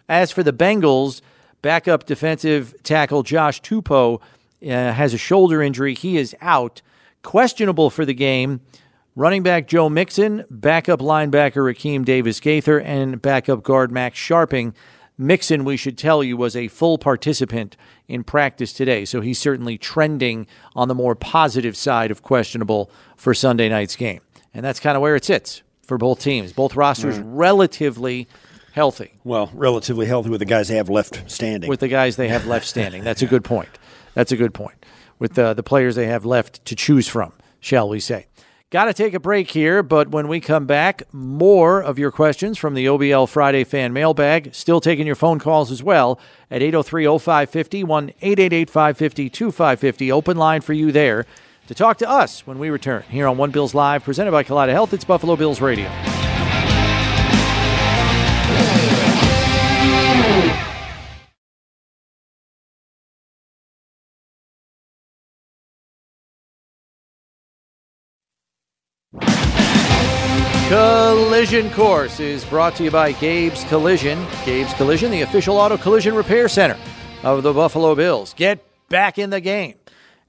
As 0.09 0.31
for 0.31 0.45
the 0.45 0.53
Bengals, 0.53 1.21
backup 1.63 2.07
defensive 2.07 2.81
tackle 2.85 3.25
Josh 3.25 3.61
Tupou 3.61 4.21
uh, 4.63 4.93
has 4.93 5.15
a 5.15 5.19
shoulder 5.19 5.63
injury. 5.63 5.95
He 5.95 6.17
is 6.17 6.35
out, 6.41 6.83
questionable 7.23 7.91
for 7.91 8.05
the 8.05 8.15
game. 8.15 8.61
Running 9.15 9.43
back 9.43 9.67
Joe 9.67 9.89
Mixon, 9.89 10.45
backup 10.49 11.01
linebacker 11.01 11.65
Raheem 11.65 12.05
Davis 12.05 12.39
Gaither, 12.39 12.81
and 12.81 13.21
backup 13.21 13.65
guard 13.65 13.91
Max 13.91 14.19
Scharping. 14.19 14.75
Mixon, 15.21 15.65
we 15.65 15.77
should 15.77 15.99
tell 15.99 16.23
you, 16.23 16.37
was 16.37 16.55
a 16.55 16.69
full 16.69 16.97
participant 16.97 17.77
in 18.07 18.23
practice 18.23 18.73
today, 18.73 19.05
so 19.05 19.21
he's 19.21 19.39
certainly 19.39 19.77
trending 19.77 20.47
on 20.77 20.87
the 20.87 20.95
more 20.95 21.17
positive 21.17 21.77
side 21.77 22.13
of 22.13 22.23
questionable 22.23 22.89
for 23.17 23.35
Sunday 23.35 23.69
night's 23.69 23.97
game. 23.97 24.21
And 24.55 24.65
that's 24.65 24.79
kind 24.79 24.97
of 24.97 25.03
where 25.03 25.17
it 25.17 25.25
sits 25.25 25.63
for 25.83 25.99
both 25.99 26.21
teams. 26.21 26.53
Both 26.53 26.77
rosters 26.77 27.19
relatively 27.19 28.29
healthy. 28.73 29.15
Well, 29.25 29.51
relatively 29.53 30.07
healthy 30.07 30.31
with 30.31 30.39
the 30.39 30.45
guys 30.47 30.69
they 30.69 30.77
have 30.77 30.89
left 30.89 31.29
standing. 31.29 31.69
With 31.69 31.81
the 31.81 31.89
guys 31.89 32.15
they 32.15 32.29
have 32.29 32.47
left 32.47 32.67
standing. 32.67 33.03
That's 33.03 33.23
a 33.23 33.27
good 33.27 33.43
point. 33.43 33.69
That's 34.19 34.33
a 34.33 34.37
good 34.37 34.53
point. 34.53 34.85
With 35.21 35.35
the, 35.35 35.55
the 35.55 35.63
players 35.63 35.95
they 35.95 36.09
have 36.09 36.25
left 36.25 36.65
to 36.65 36.75
choose 36.75 37.07
from, 37.07 37.35
shall 37.61 37.89
we 37.89 38.01
say. 38.01 38.27
Got 38.71 38.87
to 38.87 38.93
take 38.93 39.15
a 39.15 39.21
break 39.21 39.49
here, 39.53 39.81
but 39.81 40.09
when 40.09 40.27
we 40.27 40.41
come 40.41 40.67
back, 40.67 41.05
more 41.15 41.81
of 41.81 42.01
your 42.01 42.11
questions 42.11 42.59
from 42.59 42.75
the 42.75 42.87
OBL 42.87 43.29
Friday 43.29 43.63
fan 43.63 43.93
mailbag. 43.93 44.53
Still 44.57 44.81
taking 44.81 45.07
your 45.07 45.15
phone 45.15 45.39
calls 45.39 45.71
as 45.71 45.85
well 45.85 46.19
at 46.51 46.63
803 46.63 47.05
0550 47.17 47.85
1 47.85 48.09
888 48.21 48.69
550 48.69 49.31
2550. 49.31 50.11
Open 50.11 50.37
line 50.37 50.63
for 50.63 50.73
you 50.73 50.91
there 50.91 51.25
to 51.69 51.75
talk 51.75 51.99
to 51.99 52.11
us 52.11 52.45
when 52.45 52.59
we 52.59 52.71
return 52.71 53.05
here 53.09 53.29
on 53.29 53.39
One 53.39 53.53
Bills 53.53 53.73
Live, 53.73 54.03
presented 54.03 54.33
by 54.33 54.43
Kaleida 54.43 54.73
Health. 54.73 54.93
It's 54.93 55.05
Buffalo 55.05 55.37
Bills 55.37 55.61
Radio. 55.61 55.89
Collision 70.69 71.71
Course 71.71 72.21
is 72.21 72.45
brought 72.45 72.77
to 72.77 72.85
you 72.85 72.91
by 72.91 73.13
Gabe's 73.13 73.65
Collision. 73.65 74.23
Gabe's 74.45 74.75
Collision, 74.75 75.11
the 75.11 75.23
official 75.23 75.57
auto 75.57 75.79
collision 75.79 76.15
repair 76.15 76.47
center 76.47 76.77
of 77.23 77.43
the 77.43 77.55
Buffalo 77.55 77.95
Bills. 77.95 78.35
Get 78.35 78.63
back 78.91 79.19
in 79.19 79.31
the 79.31 79.41
game. 79.41 79.77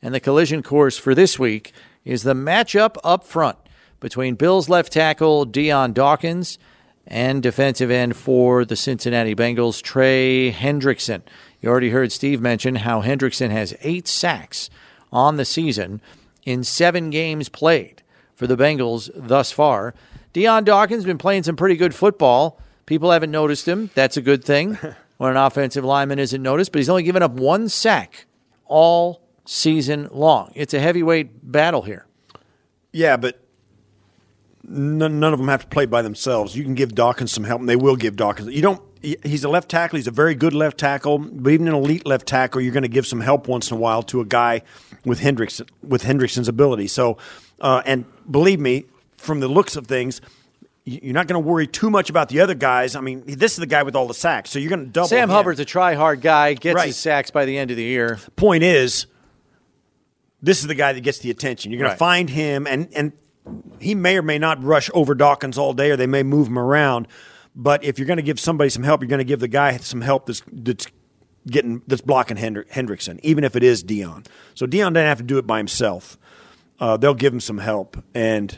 And 0.02 0.14
the 0.14 0.22
collision 0.22 0.64
course 0.64 0.98
for 0.98 1.14
this 1.14 1.38
week 1.38 1.74
is 2.06 2.24
the 2.24 2.36
matchup 2.36 2.96
up 3.04 3.26
front 3.26 3.58
between 4.00 4.36
Bills 4.36 4.70
left 4.70 4.94
tackle 4.94 5.44
Dion 5.44 5.92
Dawkins 5.92 6.58
and 7.06 7.44
defensive 7.44 7.92
end 7.92 8.16
for 8.16 8.64
the 8.64 8.78
Cincinnati 8.78 9.36
Bengals, 9.36 9.82
Trey 9.82 10.54
Hendrickson. 10.54 11.22
You 11.60 11.68
already 11.68 11.90
heard 11.90 12.14
Steve 12.14 12.40
mention 12.40 12.76
how 12.76 13.02
Hendrickson 13.02 13.50
has 13.50 13.76
eight 13.82 14.08
sacks 14.08 14.70
on 15.12 15.36
the 15.36 15.44
season 15.44 16.00
in 16.46 16.64
seven 16.64 17.10
games 17.10 17.50
played 17.50 18.04
for 18.36 18.48
the 18.48 18.56
Bengals 18.56 19.10
thus 19.14 19.52
far. 19.52 19.94
Dion 20.34 20.64
Dawkins 20.64 21.00
has 21.00 21.06
been 21.06 21.18
playing 21.18 21.44
some 21.44 21.56
pretty 21.56 21.76
good 21.76 21.96
football. 21.96 22.60
People 22.86 23.12
haven't 23.12 23.32
noticed 23.32 23.68
him. 23.68 23.90
That's 23.96 24.18
a 24.18 24.22
good 24.22 24.44
thing 24.44 24.78
when 25.18 25.32
an 25.32 25.38
offensive 25.38 25.84
lineman 25.84 26.20
isn't 26.20 26.42
noticed, 26.42 26.72
but 26.72 26.80
he's 26.80 26.90
only 26.90 27.04
given 27.04 27.24
up 27.24 27.32
one 27.32 27.70
sack 27.70 28.26
all 28.66 29.22
season 29.46 30.08
long. 30.12 30.52
It's 30.56 30.74
a 30.74 30.80
heavyweight 30.80 31.52
battle 31.52 31.82
here. 31.82 32.06
Yeah, 32.92 33.18
but 33.18 33.40
none, 34.64 35.20
none 35.20 35.34
of 35.34 35.40
them 35.40 35.48
have 35.48 35.62
to 35.62 35.68
play 35.68 35.86
by 35.86 36.02
themselves. 36.02 36.56
You 36.56 36.64
can 36.64 36.76
give 36.76 36.96
Dawkins 36.96 37.32
some 37.32 37.44
help, 37.44 37.60
and 37.60 37.70
they 37.70 37.76
will 37.76 37.96
give 37.96 38.16
Dawkins. 38.16 38.54
You 38.54 38.62
don't. 38.62 38.82
He's 39.02 39.46
a 39.46 39.50
left 39.50 39.70
tackle. 39.70 39.96
He's 39.96 40.08
a 40.08 40.12
very 40.12 40.36
good 40.36 40.54
left 40.54 40.78
tackle, 40.78 41.20
but 41.20 41.52
even 41.52 41.70
an 41.70 41.74
elite 41.74 42.06
left 42.06 42.28
tackle, 42.28 42.60
you're 42.60 42.74
going 42.74 42.84
to 42.84 42.90
give 42.90 43.08
some 43.08 43.22
help 43.22 43.48
once 43.48 43.72
in 43.72 43.78
a 43.78 43.80
while 43.80 44.04
to 44.04 44.20
a 44.20 44.26
guy 44.26 44.62
with 45.06 45.22
Hendricks 45.22 45.62
with 45.82 46.04
Hendrickson's 46.04 46.50
ability. 46.50 46.88
So, 46.88 47.18
uh, 47.62 47.82
and 47.86 48.04
believe 48.30 48.60
me, 48.60 48.86
from 49.20 49.40
the 49.40 49.48
looks 49.48 49.76
of 49.76 49.86
things. 49.88 50.22
you- 50.86 51.00
You're 51.04 51.14
not 51.14 51.28
going 51.28 51.42
to 51.42 51.48
worry 51.48 51.68
too 51.68 51.90
much 51.90 52.10
about 52.10 52.30
the 52.30 52.40
other 52.40 52.56
guys. 52.56 52.96
I 52.96 53.02
mean, 53.02 53.24
this 53.28 53.52
is 53.54 53.58
the 53.60 53.68
guy 53.68 53.84
with 53.84 53.96
all 53.96 54.08
the 54.08 54.14
sacks, 54.14 54.50
so 54.50 54.58
you're 54.60 54.70
going 54.70 54.86
to 54.86 54.92
double. 54.92 55.08
Sam 55.08 55.24
him. 55.30 55.36
Hubbard's 55.36 55.60
a 55.60 55.66
try 55.66 55.94
hard 55.94 56.22
guy, 56.22 56.54
gets 56.54 56.76
Right. 56.76 56.88
his 56.88 56.98
sacks 56.98 57.30
by 57.32 57.46
the 57.46 57.58
end 57.58 57.70
of 57.72 57.78
the 57.78 57.84
year. 57.84 58.18
Point 58.36 58.64
is, 58.64 59.06
this 60.42 60.62
is 60.62 60.68
the 60.68 60.76
guy 60.76 60.94
that 60.94 61.02
gets 61.02 61.20
the 61.20 61.30
attention. 61.32 61.72
You're 61.72 61.80
going 61.80 61.90
Right. 61.90 61.96
to 61.96 62.00
find 62.00 62.30
him, 62.30 62.66
and 62.68 62.88
and 62.96 63.12
he 63.80 63.94
may 63.96 64.18
or 64.18 64.22
may 64.22 64.38
not 64.40 64.64
rush 64.64 64.90
over 64.94 65.14
Dawkins 65.16 65.58
all 65.58 65.74
day, 65.74 65.92
or 65.92 65.96
they 65.98 66.08
may 66.08 66.24
move 66.24 66.48
him 66.48 66.58
around. 66.60 67.08
But 67.56 67.84
if 67.84 67.98
you're 68.00 68.06
going 68.08 68.18
to 68.18 68.24
give 68.24 68.40
somebody 68.40 68.70
some 68.70 68.84
help, 68.84 69.02
you're 69.02 69.10
going 69.10 69.18
to 69.20 69.24
give 69.26 69.40
the 69.40 69.48
guy 69.48 69.76
some 69.78 70.02
help 70.02 70.28
that's 70.28 70.42
that's 70.52 70.88
getting 71.48 71.82
that's 71.88 72.02
blocking 72.02 72.38
Hendri- 72.38 72.70
Hendrickson, 72.70 73.20
even 73.24 73.44
if 73.44 73.56
it 73.56 73.64
is 73.64 73.84
Dion. 73.84 74.24
So 74.54 74.66
Dion 74.66 74.94
doesn't 74.94 75.08
have 75.08 75.18
to 75.18 75.24
do 75.24 75.38
it 75.40 75.48
by 75.48 75.58
himself. 75.58 76.18
Uh, 76.80 76.96
they'll 76.96 77.14
give 77.14 77.34
him 77.34 77.40
some 77.42 77.58
help 77.58 78.02
and 78.14 78.58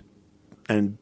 and 0.69 0.97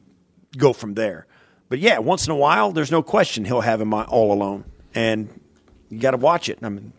go 0.56 0.72
from 0.72 0.94
there. 0.94 1.26
But 1.68 1.78
yeah, 1.78 1.98
once 1.98 2.26
in 2.26 2.32
a 2.32 2.36
while, 2.36 2.72
there's 2.72 2.90
no 2.90 3.02
question 3.02 3.44
he'll 3.44 3.60
have 3.60 3.80
him 3.80 3.94
all 3.94 4.32
alone, 4.32 4.64
and 4.94 5.28
you 5.88 6.00
got 6.00 6.12
to 6.12 6.16
watch 6.16 6.48
it. 6.48 6.58
I 6.62 6.68
mean, 6.68 6.92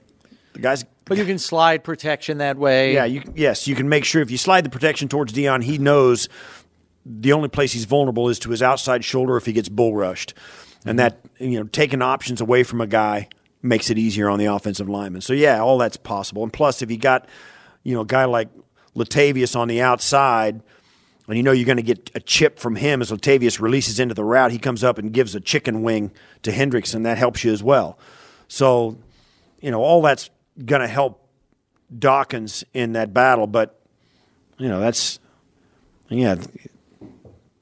the 0.53 0.59
guys. 0.59 0.85
But 1.05 1.17
you 1.17 1.25
can 1.25 1.39
slide 1.39 1.83
protection 1.83 2.37
that 2.37 2.57
way. 2.57 2.93
Yeah, 2.93 3.05
you 3.05 3.21
yes, 3.35 3.67
you 3.67 3.75
can 3.75 3.89
make 3.89 4.05
sure 4.05 4.21
if 4.21 4.31
you 4.31 4.37
slide 4.37 4.63
the 4.63 4.69
protection 4.69 5.09
towards 5.09 5.33
Dion, 5.33 5.61
he 5.61 5.77
knows 5.77 6.29
the 7.05 7.33
only 7.33 7.49
place 7.49 7.73
he's 7.73 7.85
vulnerable 7.85 8.29
is 8.29 8.39
to 8.39 8.49
his 8.49 8.61
outside 8.61 9.03
shoulder 9.03 9.35
if 9.35 9.45
he 9.45 9.53
gets 9.53 9.67
bull 9.67 9.93
rushed, 9.93 10.33
and 10.85 10.99
that 10.99 11.19
you 11.37 11.59
know 11.59 11.65
taking 11.65 12.01
options 12.01 12.39
away 12.39 12.63
from 12.63 12.79
a 12.79 12.87
guy 12.87 13.27
makes 13.61 13.89
it 13.89 13.97
easier 13.97 14.29
on 14.29 14.39
the 14.39 14.45
offensive 14.45 14.87
lineman. 14.87 15.21
So 15.21 15.33
yeah, 15.33 15.59
all 15.59 15.77
that's 15.77 15.97
possible. 15.97 16.43
And 16.43 16.53
plus, 16.53 16.81
if 16.81 16.89
you 16.89 16.97
got 16.97 17.27
you 17.83 17.93
know 17.93 18.01
a 18.01 18.05
guy 18.05 18.25
like 18.25 18.47
Latavius 18.95 19.55
on 19.55 19.67
the 19.67 19.81
outside, 19.81 20.61
and 21.31 21.37
you 21.37 21.43
know 21.43 21.51
you're 21.51 21.65
going 21.65 21.77
to 21.77 21.83
get 21.83 22.11
a 22.13 22.19
chip 22.19 22.59
from 22.59 22.75
him 22.75 23.01
as 23.01 23.09
Latavius 23.09 23.59
releases 23.61 23.99
into 23.99 24.13
the 24.13 24.23
route, 24.23 24.51
he 24.51 24.59
comes 24.59 24.83
up 24.83 24.97
and 24.97 25.11
gives 25.13 25.33
a 25.33 25.39
chicken 25.39 25.81
wing 25.81 26.11
to 26.43 26.51
Hendrickson. 26.51 27.03
That 27.03 27.17
helps 27.17 27.43
you 27.43 27.51
as 27.51 27.63
well. 27.63 27.97
So 28.47 28.97
you 29.61 29.71
know 29.71 29.81
all 29.81 30.01
that's 30.01 30.29
going 30.65 30.81
to 30.81 30.87
help 30.87 31.25
Dawkins 31.97 32.63
in 32.73 32.93
that 32.93 33.13
battle, 33.13 33.47
but 33.47 33.79
you 34.57 34.67
know 34.67 34.79
that's 34.79 35.19
yeah 36.09 36.35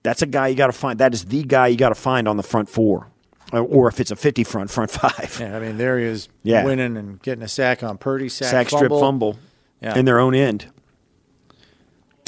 that's 0.02 0.22
a 0.22 0.26
guy 0.26 0.48
you 0.48 0.56
got 0.56 0.68
to 0.68 0.74
find. 0.74 1.00
That 1.00 1.14
is 1.14 1.26
the 1.26 1.44
guy 1.44 1.68
you 1.68 1.78
got 1.78 1.90
to 1.90 1.96
find 1.96 2.28
on 2.28 2.38
the 2.38 2.44
front 2.44 2.70
four, 2.70 3.08
or, 3.54 3.88
if 3.88 4.00
it's 4.00 4.12
a 4.12 4.16
fifty 4.16 4.44
front, 4.44 4.72
front 4.72 4.90
five. 4.92 5.38
Yeah, 5.40 5.56
I 5.56 5.60
mean 5.60 5.78
there 5.78 6.00
he 6.00 6.06
is 6.06 6.30
Yeah. 6.44 6.64
winning 6.66 6.98
and 6.98 7.22
getting 7.22 7.44
a 7.44 7.48
sack 7.48 7.84
on 7.84 7.98
Purdy, 8.00 8.30
sack, 8.30 8.50
Sack 8.50 8.70
strip 8.70 8.90
fumble 8.92 9.38
Yeah. 9.82 9.98
in 9.98 10.06
their 10.06 10.20
own 10.20 10.34
end. 10.34 10.66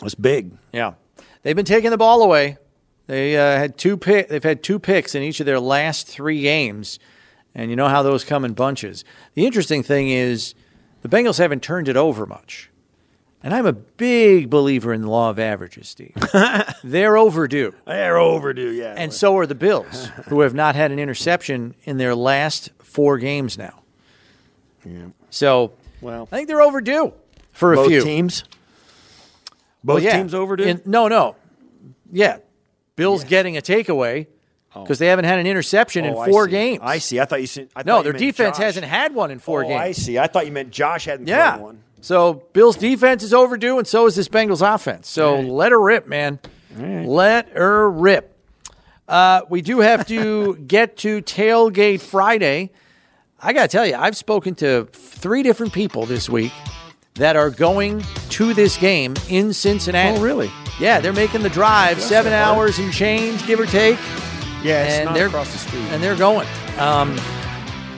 It's 0.03 0.15
big. 0.15 0.51
Yeah, 0.73 0.93
they've 1.43 1.55
been 1.55 1.65
taking 1.65 1.91
the 1.91 1.97
ball 1.97 2.21
away. 2.21 2.57
They 3.07 3.35
uh, 3.37 3.57
had 3.57 3.77
two 3.77 3.97
pick. 3.97 4.29
They've 4.29 4.43
had 4.43 4.63
two 4.63 4.79
picks 4.79 5.15
in 5.15 5.23
each 5.23 5.39
of 5.39 5.45
their 5.45 5.59
last 5.59 6.07
three 6.07 6.41
games, 6.41 6.99
and 7.53 7.69
you 7.69 7.75
know 7.75 7.89
how 7.89 8.03
those 8.03 8.23
come 8.23 8.45
in 8.45 8.53
bunches. 8.53 9.03
The 9.33 9.45
interesting 9.45 9.83
thing 9.83 10.09
is 10.09 10.53
the 11.01 11.09
Bengals 11.09 11.37
haven't 11.37 11.61
turned 11.61 11.87
it 11.87 11.97
over 11.97 12.25
much, 12.25 12.69
and 13.43 13.53
I'm 13.53 13.65
a 13.65 13.73
big 13.73 14.49
believer 14.49 14.93
in 14.93 15.01
the 15.01 15.09
law 15.09 15.29
of 15.29 15.39
averages, 15.39 15.89
Steve. 15.89 16.13
They're 16.83 17.17
overdue. 17.17 17.73
They're 17.85 18.17
overdue, 18.17 18.71
yeah. 18.71 18.93
And 18.95 19.11
so 19.11 19.35
are 19.37 19.45
the 19.45 19.55
Bills, 19.55 20.07
who 20.27 20.41
have 20.41 20.53
not 20.53 20.75
had 20.75 20.91
an 20.91 20.99
interception 20.99 21.75
in 21.83 21.97
their 21.97 22.15
last 22.15 22.69
four 22.79 23.17
games 23.17 23.57
now. 23.57 23.81
Yeah. 24.85 25.07
So, 25.29 25.73
well, 26.01 26.27
I 26.31 26.35
think 26.35 26.47
they're 26.47 26.61
overdue 26.61 27.13
for 27.51 27.73
a 27.73 27.75
Both 27.75 27.87
few 27.87 28.03
teams. 28.03 28.43
Well, 29.83 29.97
Both 29.97 30.03
yeah. 30.03 30.17
teams 30.17 30.33
overdue. 30.33 30.63
In- 30.63 30.81
no, 30.85 31.07
no. 31.07 31.35
Yeah. 32.11 32.37
Bills 32.95 33.23
getting 33.23 33.57
a 33.57 33.61
takeaway 33.61 34.27
because 34.73 34.99
they 34.99 35.07
haven't 35.07 35.25
had 35.25 35.39
an 35.39 35.47
interception 35.47 36.05
Oh, 36.05 36.23
in 36.23 36.31
four 36.31 36.45
see. 36.45 36.51
games. 36.51 36.79
I 36.83 36.97
see. 36.99 37.19
I 37.19 37.25
thought 37.25 37.41
you 37.41 37.47
said. 37.47 37.69
I 37.75 37.83
no, 37.83 38.03
their 38.03 38.13
defense 38.13 38.57
Josh. 38.57 38.65
hasn't 38.65 38.85
had 38.85 39.13
one 39.15 39.31
in 39.31 39.39
four 39.39 39.65
oh, 39.65 39.67
games. 39.67 39.81
I 39.81 39.91
see. 39.93 40.19
I 40.19 40.27
thought 40.27 40.45
you 40.45 40.51
meant 40.51 40.71
Josh 40.71 41.05
hadn't 41.05 41.27
Yeah. 41.27 41.53
thrown 41.53 41.63
one. 41.63 41.83
So 42.01 42.43
Bills 42.53 42.77
defense 42.77 43.21
is 43.23 43.33
overdue, 43.33 43.77
and 43.77 43.87
so 43.87 44.05
is 44.07 44.15
this 44.15 44.27
Bengals 44.27 44.61
offense. 44.75 45.07
So 45.07 45.39
let 45.39 45.71
her 45.71 45.79
rip, 45.81 46.07
man. 46.07 46.39
Let 46.77 47.49
her 47.49 47.89
rip. 47.89 48.35
Uh, 49.07 49.41
we 49.49 49.61
do 49.61 49.79
have 49.81 50.07
to 50.07 50.55
get 50.67 50.97
to 50.97 51.21
tailgate 51.21 52.01
Friday. 52.01 52.71
I 53.39 53.53
got 53.53 53.63
to 53.63 53.67
tell 53.67 53.85
you, 53.85 53.95
I've 53.95 54.15
spoken 54.15 54.55
to 54.55 54.85
three 54.91 55.43
different 55.43 55.73
people 55.73 56.05
this 56.05 56.29
week 56.29 56.53
that 57.15 57.35
are 57.35 57.49
going 57.49 58.03
to 58.29 58.53
this 58.53 58.77
game 58.77 59.15
in 59.29 59.53
Cincinnati. 59.53 60.17
Oh, 60.17 60.21
really? 60.21 60.51
Yeah, 60.79 60.99
they're 60.99 61.13
making 61.13 61.43
the 61.43 61.49
drive, 61.49 62.01
seven 62.01 62.33
hours 62.33 62.79
and 62.79 62.91
change, 62.91 63.45
give 63.45 63.59
or 63.59 63.65
take. 63.65 63.99
Yeah, 64.63 64.83
it's 64.83 64.93
and 64.95 65.05
not 65.05 65.15
they're 65.15 65.27
across 65.27 65.51
the 65.51 65.57
street. 65.57 65.83
and 65.89 66.01
they're 66.01 66.15
going. 66.15 66.47
Um, 66.77 67.19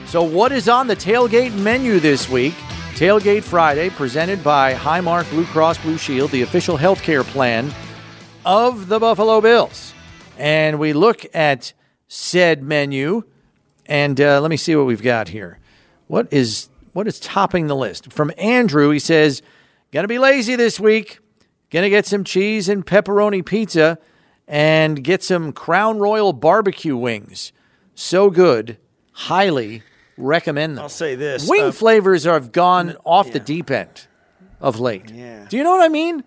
so, 0.06 0.22
what 0.22 0.52
is 0.52 0.68
on 0.68 0.86
the 0.86 0.96
tailgate 0.96 1.54
menu 1.54 2.00
this 2.00 2.28
week? 2.28 2.54
Tailgate 2.94 3.42
Friday, 3.42 3.90
presented 3.90 4.42
by 4.44 4.74
Highmark 4.74 5.28
Blue 5.30 5.44
Cross 5.46 5.78
Blue 5.78 5.98
Shield, 5.98 6.30
the 6.30 6.42
official 6.42 6.78
healthcare 6.78 7.24
plan 7.24 7.72
of 8.46 8.88
the 8.88 9.00
Buffalo 9.00 9.40
Bills. 9.40 9.92
And 10.38 10.78
we 10.78 10.92
look 10.92 11.26
at 11.34 11.72
said 12.06 12.62
menu, 12.62 13.24
and 13.86 14.20
uh, 14.20 14.40
let 14.40 14.50
me 14.50 14.56
see 14.56 14.76
what 14.76 14.86
we've 14.86 15.02
got 15.02 15.28
here. 15.28 15.58
What 16.06 16.32
is 16.32 16.68
what 16.94 17.06
is 17.06 17.20
topping 17.20 17.66
the 17.66 17.76
list? 17.76 18.10
From 18.12 18.32
Andrew, 18.38 18.88
he 18.90 18.98
says, 18.98 19.42
"Gonna 19.92 20.08
be 20.08 20.18
lazy 20.18 20.56
this 20.56 20.80
week. 20.80 21.18
Gonna 21.70 21.90
get 21.90 22.06
some 22.06 22.24
cheese 22.24 22.68
and 22.68 22.86
pepperoni 22.86 23.44
pizza, 23.44 23.98
and 24.48 25.04
get 25.04 25.22
some 25.22 25.52
Crown 25.52 25.98
Royal 25.98 26.32
barbecue 26.32 26.96
wings. 26.96 27.52
So 27.94 28.30
good, 28.30 28.78
highly 29.12 29.82
recommend 30.16 30.78
them." 30.78 30.84
I'll 30.84 30.88
say 30.88 31.14
this: 31.14 31.46
Wing 31.48 31.64
uh, 31.64 31.72
flavors 31.72 32.24
have 32.24 32.52
gone 32.52 32.96
off 33.04 33.30
the 33.30 33.40
deep 33.40 33.70
end 33.70 34.06
of 34.60 34.80
late. 34.80 35.10
Yeah. 35.10 35.46
Do 35.48 35.56
you 35.56 35.64
know 35.64 35.72
what 35.72 35.82
I 35.82 35.88
mean? 35.88 36.24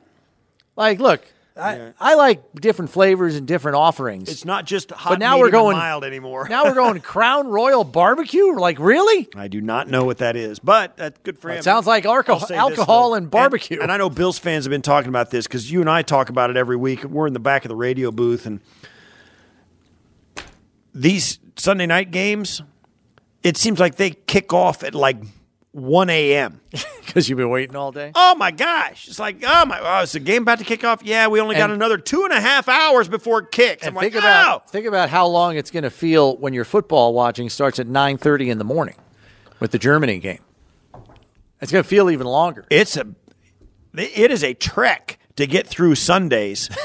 Like, 0.75 0.99
look, 0.99 1.25
I, 1.59 1.93
I 1.99 2.15
like 2.15 2.43
different 2.55 2.91
flavors 2.91 3.35
and 3.35 3.47
different 3.47 3.75
offerings. 3.77 4.29
It's 4.29 4.45
not 4.45 4.65
just 4.65 4.91
hot, 4.91 5.09
but 5.11 5.19
now 5.19 5.37
we're 5.39 5.45
and 5.45 5.51
going 5.53 5.77
mild 5.77 6.03
anymore. 6.03 6.47
now 6.49 6.65
we're 6.65 6.73
going 6.73 6.99
Crown 7.01 7.47
Royal 7.47 7.83
Barbecue. 7.83 8.53
Like, 8.53 8.79
really? 8.79 9.27
I 9.35 9.47
do 9.47 9.59
not 9.61 9.87
know 9.89 10.03
what 10.05 10.19
that 10.19 10.35
is, 10.35 10.59
but 10.59 10.97
that's 10.97 11.19
good 11.23 11.37
for 11.39 11.49
It 11.49 11.57
him. 11.57 11.63
sounds 11.63 11.87
like 11.87 12.03
alco- 12.05 12.29
I'll 12.29 12.39
this, 12.39 12.51
alcohol 12.51 13.09
though, 13.11 13.15
and 13.15 13.29
barbecue. 13.31 13.81
And, 13.81 13.91
I 13.91 13.97
know 13.97 14.09
Bills 14.09 14.39
fans 14.39 14.65
have 14.65 14.71
been 14.71 14.81
talking 14.81 15.09
about 15.09 15.31
this 15.31 15.47
because 15.47 15.71
you 15.71 15.81
and 15.81 15.89
I 15.89 16.01
talk 16.01 16.29
about 16.29 16.49
it 16.49 16.57
every 16.57 16.77
week. 16.77 17.03
We're 17.03 17.27
in 17.27 17.33
the 17.33 17.39
back 17.39 17.65
of 17.65 17.69
the 17.69 17.75
radio 17.75 18.11
booth, 18.11 18.45
and 18.45 18.59
these 20.93 21.39
Sunday 21.55 21.85
night 21.85 22.11
games, 22.11 22.61
it 23.43 23.57
seems 23.57 23.79
like 23.79 23.95
they 23.95 24.11
kick 24.11 24.53
off 24.53 24.83
at 24.83 24.95
like 24.95 25.17
1 25.73 26.09
a.m. 26.09 26.61
Because 27.05 27.29
you've 27.29 27.37
been 27.37 27.49
waiting 27.49 27.75
all 27.75 27.91
day. 27.91 28.11
Oh 28.15 28.35
my 28.35 28.51
gosh! 28.51 29.07
It's 29.07 29.19
like, 29.19 29.43
oh 29.45 29.65
my, 29.65 29.79
oh, 29.81 30.01
is 30.03 30.11
the 30.13 30.19
game 30.19 30.41
about 30.41 30.59
to 30.59 30.65
kick 30.65 30.83
off? 30.83 31.01
Yeah, 31.03 31.27
we 31.27 31.39
only 31.39 31.55
got 31.55 31.65
And- 31.69 31.73
another 31.73 31.97
two 31.97 32.23
and 32.23 32.33
a 32.33 32.41
half 32.41 32.67
hours 32.67 33.07
before 33.07 33.39
it 33.39 33.51
kicks. 33.51 33.83
I'm 33.83 33.89
And 33.89 33.95
like, 33.97 34.11
think 34.13 34.23
about 34.23 34.63
oh! 34.65 34.69
think 34.69 34.85
about 34.87 35.09
how 35.09 35.27
long 35.27 35.55
it's 35.57 35.69
going 35.71 35.83
to 35.83 35.89
feel 35.89 36.37
when 36.37 36.53
your 36.53 36.65
football 36.65 37.13
watching 37.13 37.49
starts 37.49 37.79
at 37.79 37.87
nine 37.87 38.17
thirty 38.17 38.49
in 38.49 38.57
the 38.57 38.63
morning 38.63 38.95
with 39.59 39.71
the 39.71 39.79
Germany 39.79 40.19
game. 40.19 40.39
It's 41.61 41.71
going 41.71 41.83
to 41.83 41.87
feel 41.89 42.09
even 42.09 42.27
longer. 42.27 42.65
It's 42.69 42.97
a, 42.97 43.07
it 43.95 44.31
is 44.31 44.43
a 44.43 44.53
trek 44.53 45.17
to 45.37 45.47
get 45.47 45.67
through 45.67 45.95
Sundays. 45.95 46.69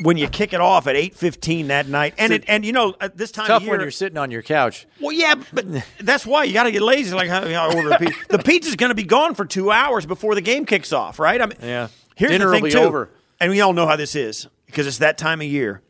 when 0.00 0.16
you 0.16 0.28
kick 0.28 0.52
it 0.52 0.60
off 0.60 0.86
at 0.86 0.96
eight 0.96 1.14
fifteen 1.14 1.68
that 1.68 1.86
night, 1.88 2.14
and 2.18 2.32
it, 2.32 2.44
and 2.48 2.64
you 2.64 2.72
know 2.72 2.94
at 3.00 3.16
this 3.16 3.30
time 3.30 3.46
Tough 3.46 3.58
of 3.58 3.62
year, 3.64 3.72
when 3.72 3.80
you're 3.80 3.90
sitting 3.90 4.18
on 4.18 4.30
your 4.30 4.42
couch. 4.42 4.86
Well, 5.00 5.12
yeah, 5.12 5.34
but 5.52 5.66
that's 6.00 6.24
why 6.26 6.44
you 6.44 6.52
got 6.52 6.64
to 6.64 6.70
get 6.72 6.82
lazy. 6.82 7.14
Like, 7.14 7.28
how 7.28 7.70
order 7.74 7.90
a 7.90 7.98
pizza. 7.98 8.18
The 8.28 8.38
pizza's 8.38 8.76
going 8.76 8.90
to 8.90 8.94
be 8.94 9.04
gone 9.04 9.34
for 9.34 9.44
two 9.44 9.70
hours 9.70 10.06
before 10.06 10.34
the 10.34 10.40
game 10.40 10.66
kicks 10.66 10.92
off, 10.92 11.18
right? 11.18 11.40
I 11.40 11.46
mean, 11.46 11.58
Yeah. 11.62 11.88
Here's 12.14 12.32
Dinner 12.32 12.46
the 12.46 12.52
thing 12.52 12.64
be 12.64 12.70
too, 12.70 12.78
over. 12.78 13.10
and 13.40 13.50
we 13.50 13.60
all 13.60 13.72
know 13.72 13.86
how 13.86 13.96
this 13.96 14.14
is 14.14 14.46
because 14.66 14.86
it's 14.86 14.98
that 14.98 15.16
time 15.18 15.40
of 15.40 15.46
year. 15.46 15.82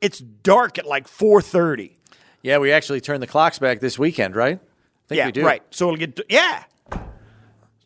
It's 0.00 0.18
dark 0.18 0.78
at 0.78 0.86
like 0.86 1.06
four 1.08 1.42
thirty. 1.42 1.96
Yeah, 2.42 2.58
we 2.58 2.72
actually 2.72 3.00
turned 3.00 3.22
the 3.22 3.26
clocks 3.26 3.58
back 3.58 3.80
this 3.80 3.98
weekend, 3.98 4.36
right? 4.36 4.58
I 4.58 5.08
think 5.08 5.16
Yeah, 5.18 5.26
we 5.26 5.32
do. 5.32 5.44
right. 5.44 5.62
So 5.70 5.86
it'll 5.88 5.96
get 5.98 6.20
yeah. 6.28 6.64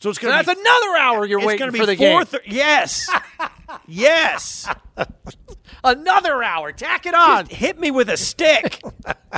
So 0.01 0.11
it's 0.11 0.19
going 0.19 0.37
to 0.37 0.45
that's 0.45 0.49
another 0.61 0.97
hour 0.99 1.25
you're 1.25 1.39
waiting 1.39 1.59
gonna 1.61 1.73
be 1.73 1.79
for 1.79 1.87
the 1.87 1.95
game. 1.97 2.19
4:30 2.21 2.41
Yes, 2.47 3.09
yes. 3.87 4.69
Another 5.85 6.43
hour. 6.43 6.73
Tack 6.73 7.07
it 7.07 7.15
on. 7.15 7.47
Just 7.47 7.61
hit 7.61 7.79
me 7.79 7.91
with 7.91 8.09
a 8.09 8.17
stick. 8.17 8.81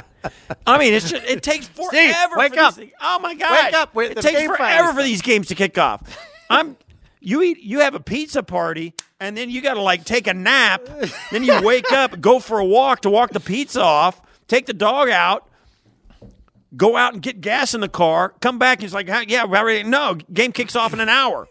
I 0.66 0.78
mean, 0.78 0.94
it's 0.94 1.10
just, 1.10 1.24
it 1.24 1.42
takes 1.42 1.66
forever. 1.74 1.90
Steve, 1.90 2.14
wake 2.36 2.54
for 2.54 2.60
up. 2.60 2.74
These. 2.74 2.90
Oh 3.00 3.18
my 3.18 3.34
gosh! 3.34 3.64
Wake 3.64 3.74
up. 3.74 3.96
It 3.96 4.20
takes 4.20 4.56
forever 4.56 4.92
for 4.92 5.02
these 5.02 5.22
games 5.22 5.48
to 5.48 5.54
kick 5.54 5.78
off. 5.78 6.02
I'm. 6.50 6.76
You 7.20 7.40
eat. 7.42 7.60
You 7.62 7.80
have 7.80 7.94
a 7.94 8.00
pizza 8.00 8.42
party, 8.42 8.94
and 9.20 9.36
then 9.36 9.48
you 9.48 9.62
got 9.62 9.74
to 9.74 9.80
like 9.80 10.04
take 10.04 10.26
a 10.26 10.34
nap. 10.34 10.86
then 11.30 11.44
you 11.44 11.62
wake 11.62 11.90
up, 11.92 12.20
go 12.20 12.38
for 12.38 12.58
a 12.58 12.64
walk 12.64 13.00
to 13.02 13.10
walk 13.10 13.30
the 13.30 13.40
pizza 13.40 13.80
off, 13.80 14.20
take 14.46 14.66
the 14.66 14.74
dog 14.74 15.08
out, 15.08 15.48
go 16.76 16.96
out 16.96 17.14
and 17.14 17.22
get 17.22 17.40
gas 17.40 17.74
in 17.74 17.80
the 17.80 17.88
car, 17.88 18.34
come 18.40 18.58
back. 18.58 18.78
And 18.78 18.82
he's 18.82 18.92
like, 18.94 19.08
"Yeah, 19.28 19.44
already 19.44 19.82
no 19.82 20.14
game 20.14 20.52
kicks 20.52 20.76
off 20.76 20.92
in 20.92 21.00
an 21.00 21.08
hour." 21.08 21.48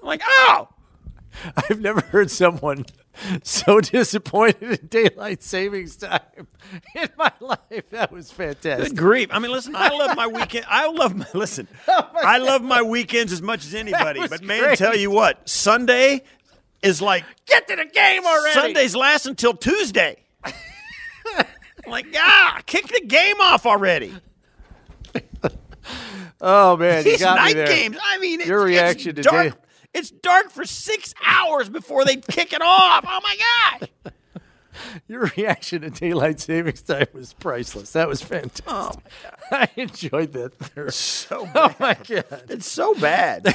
I'm 0.00 0.06
like, 0.06 0.22
"Oh." 0.26 0.68
I've 1.56 1.80
never 1.80 2.00
heard 2.00 2.30
someone 2.30 2.86
so 3.42 3.80
disappointed 3.80 4.80
in 4.80 4.86
daylight 4.88 5.42
savings 5.42 5.96
time 5.96 6.20
in 6.96 7.08
my 7.16 7.32
life. 7.40 7.90
That 7.90 8.10
was 8.12 8.30
fantastic. 8.30 8.90
Good 8.90 8.96
grief! 8.96 9.28
I 9.30 9.38
mean, 9.38 9.52
listen, 9.52 9.74
I 9.76 9.88
love 9.88 10.16
my 10.16 10.26
weekend. 10.38 10.66
I 10.68 10.88
love 10.88 11.14
my 11.16 11.26
listen. 11.34 11.68
I 11.88 12.38
love 12.38 12.62
my 12.62 12.82
weekends 12.82 13.32
as 13.32 13.42
much 13.42 13.64
as 13.64 13.74
anybody. 13.74 14.26
But 14.26 14.42
man, 14.42 14.62
great. 14.62 14.78
tell 14.78 14.96
you 14.96 15.10
what, 15.10 15.48
Sunday 15.48 16.22
is 16.82 17.00
like 17.00 17.24
get 17.46 17.68
to 17.68 17.76
the 17.76 17.84
game 17.86 18.24
already. 18.24 18.54
Sundays 18.54 18.96
last 18.96 19.26
until 19.26 19.54
Tuesday. 19.54 20.16
like, 21.86 22.06
ah, 22.16 22.60
kick 22.66 22.86
the 22.88 23.02
game 23.06 23.36
off 23.40 23.66
already. 23.66 24.14
Oh 26.40 26.76
man, 26.76 27.04
you 27.04 27.12
These 27.12 27.20
got 27.20 27.36
me 27.46 27.54
night 27.54 27.66
games. 27.68 27.96
I 28.02 28.18
mean, 28.18 28.40
it's, 28.40 28.48
Your 28.48 28.62
reaction 28.64 29.14
to 29.14 29.22
dark. 29.22 29.52
day- 29.52 29.58
It's 29.94 30.10
dark 30.10 30.50
for 30.50 30.64
six 30.64 31.14
hours 31.24 31.68
before 31.68 32.04
they 32.04 32.16
kick 32.16 32.52
it 32.52 32.62
off. 32.62 33.04
Oh 33.08 33.20
my 33.22 33.36
god! 33.80 34.12
Your 35.08 35.30
reaction 35.36 35.82
to 35.82 35.90
daylight 35.90 36.40
savings 36.40 36.82
time 36.82 37.06
was 37.12 37.32
priceless. 37.34 37.92
That 37.92 38.08
was 38.08 38.20
fantastic. 38.22 38.64
Oh 38.66 38.90
I 39.52 39.68
enjoyed 39.76 40.32
that. 40.32 40.92
So 40.92 41.48
Oh 41.54 41.74
my 41.78 41.94
god, 41.94 42.44
it's 42.48 42.70
so 42.70 42.94
bad. 42.94 43.54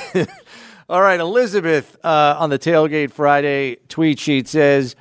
All 0.88 1.02
right, 1.02 1.20
Elizabeth 1.20 1.98
uh, 2.04 2.36
on 2.40 2.50
the 2.50 2.58
tailgate 2.58 3.12
Friday 3.12 3.78
tweet 3.90 4.18
sheet 4.18 4.48
says, 4.48 4.96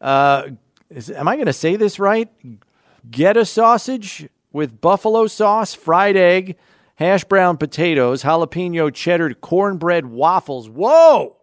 uh, 0.00 0.48
is, 0.90 1.10
"Am 1.10 1.28
I 1.28 1.36
going 1.36 1.46
to 1.46 1.52
say 1.52 1.76
this 1.76 2.00
right? 2.00 2.28
Get 3.08 3.36
a 3.36 3.44
sausage 3.44 4.28
with 4.52 4.80
buffalo 4.80 5.26
sauce, 5.26 5.74
fried 5.74 6.16
egg, 6.16 6.56
hash 7.02 7.24
brown 7.24 7.56
potatoes, 7.56 8.22
jalapeno 8.22 8.92
cheddar, 8.94 9.34
cornbread 9.34 10.06
waffles. 10.06 10.68
Whoa, 10.68 11.36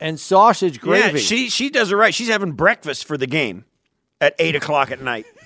and 0.00 0.18
sausage 0.18 0.80
gravy. 0.80 1.18
Yeah, 1.18 1.24
she 1.24 1.48
she 1.50 1.70
does 1.70 1.90
it 1.92 1.96
right. 1.96 2.14
She's 2.14 2.28
having 2.28 2.52
breakfast 2.52 3.04
for 3.06 3.16
the 3.16 3.26
game 3.26 3.64
at 4.20 4.34
eight 4.38 4.54
o'clock 4.56 4.90
at 4.90 5.00
night. 5.02 5.26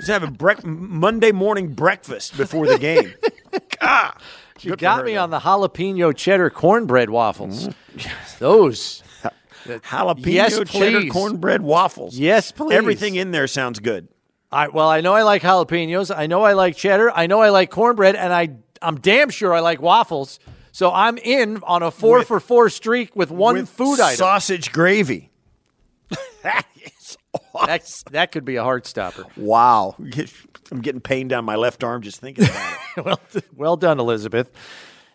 She's 0.00 0.08
having 0.08 0.34
brec- 0.34 0.64
Monday 0.64 1.30
morning 1.30 1.72
breakfast 1.72 2.36
before 2.36 2.66
the 2.66 2.78
game. 2.78 3.14
God, 3.80 4.14
She 4.58 4.70
got 4.70 5.04
me 5.04 5.16
on 5.16 5.30
the 5.30 5.38
jalapeno 5.38 6.14
cheddar 6.16 6.50
cornbread 6.50 7.10
waffles. 7.10 7.68
Mm-hmm. 7.68 8.36
Those. 8.40 9.04
jalapeno 9.64 10.26
Yes, 10.26 10.58
cheddar 10.68 11.06
cornbread 11.08 11.62
waffles. 11.62 12.18
Yes, 12.18 12.50
please. 12.50 12.74
Everything 12.74 13.14
in 13.14 13.30
there 13.30 13.46
sounds 13.46 13.78
good. 13.78 14.08
I, 14.54 14.68
well, 14.68 14.88
I 14.88 15.00
know 15.00 15.14
I 15.14 15.22
like 15.22 15.42
jalapenos. 15.42 16.16
I 16.16 16.26
know 16.26 16.42
I 16.44 16.52
like 16.52 16.76
cheddar. 16.76 17.10
I 17.10 17.26
know 17.26 17.40
I 17.40 17.48
like 17.50 17.70
cornbread, 17.70 18.14
and 18.14 18.32
I 18.32 18.50
I'm 18.80 19.00
damn 19.00 19.30
sure 19.30 19.52
I 19.52 19.60
like 19.60 19.82
waffles. 19.82 20.38
So 20.70 20.92
I'm 20.92 21.18
in 21.18 21.60
on 21.64 21.82
a 21.82 21.90
four 21.90 22.18
With- 22.18 22.28
for 22.28 22.40
four 22.40 22.68
streak 22.68 23.16
with 23.16 23.30
one 23.30 23.56
with 23.56 23.68
food 23.68 24.00
item. 24.00 24.16
sausage 24.16 24.72
gravy. 24.72 25.30
that 26.42 26.66
is 26.84 27.16
awesome. 27.52 28.12
that 28.12 28.30
could 28.32 28.44
be 28.44 28.56
a 28.56 28.62
heart 28.62 28.86
stopper. 28.86 29.24
Wow, 29.36 29.96
I'm 30.70 30.80
getting 30.80 31.00
pain 31.00 31.28
down 31.28 31.44
my 31.44 31.56
left 31.56 31.82
arm 31.82 32.02
just 32.02 32.20
thinking 32.20 32.44
about 32.44 32.78
it. 32.96 33.04
well, 33.04 33.20
well 33.56 33.76
done, 33.76 33.98
Elizabeth. 33.98 34.52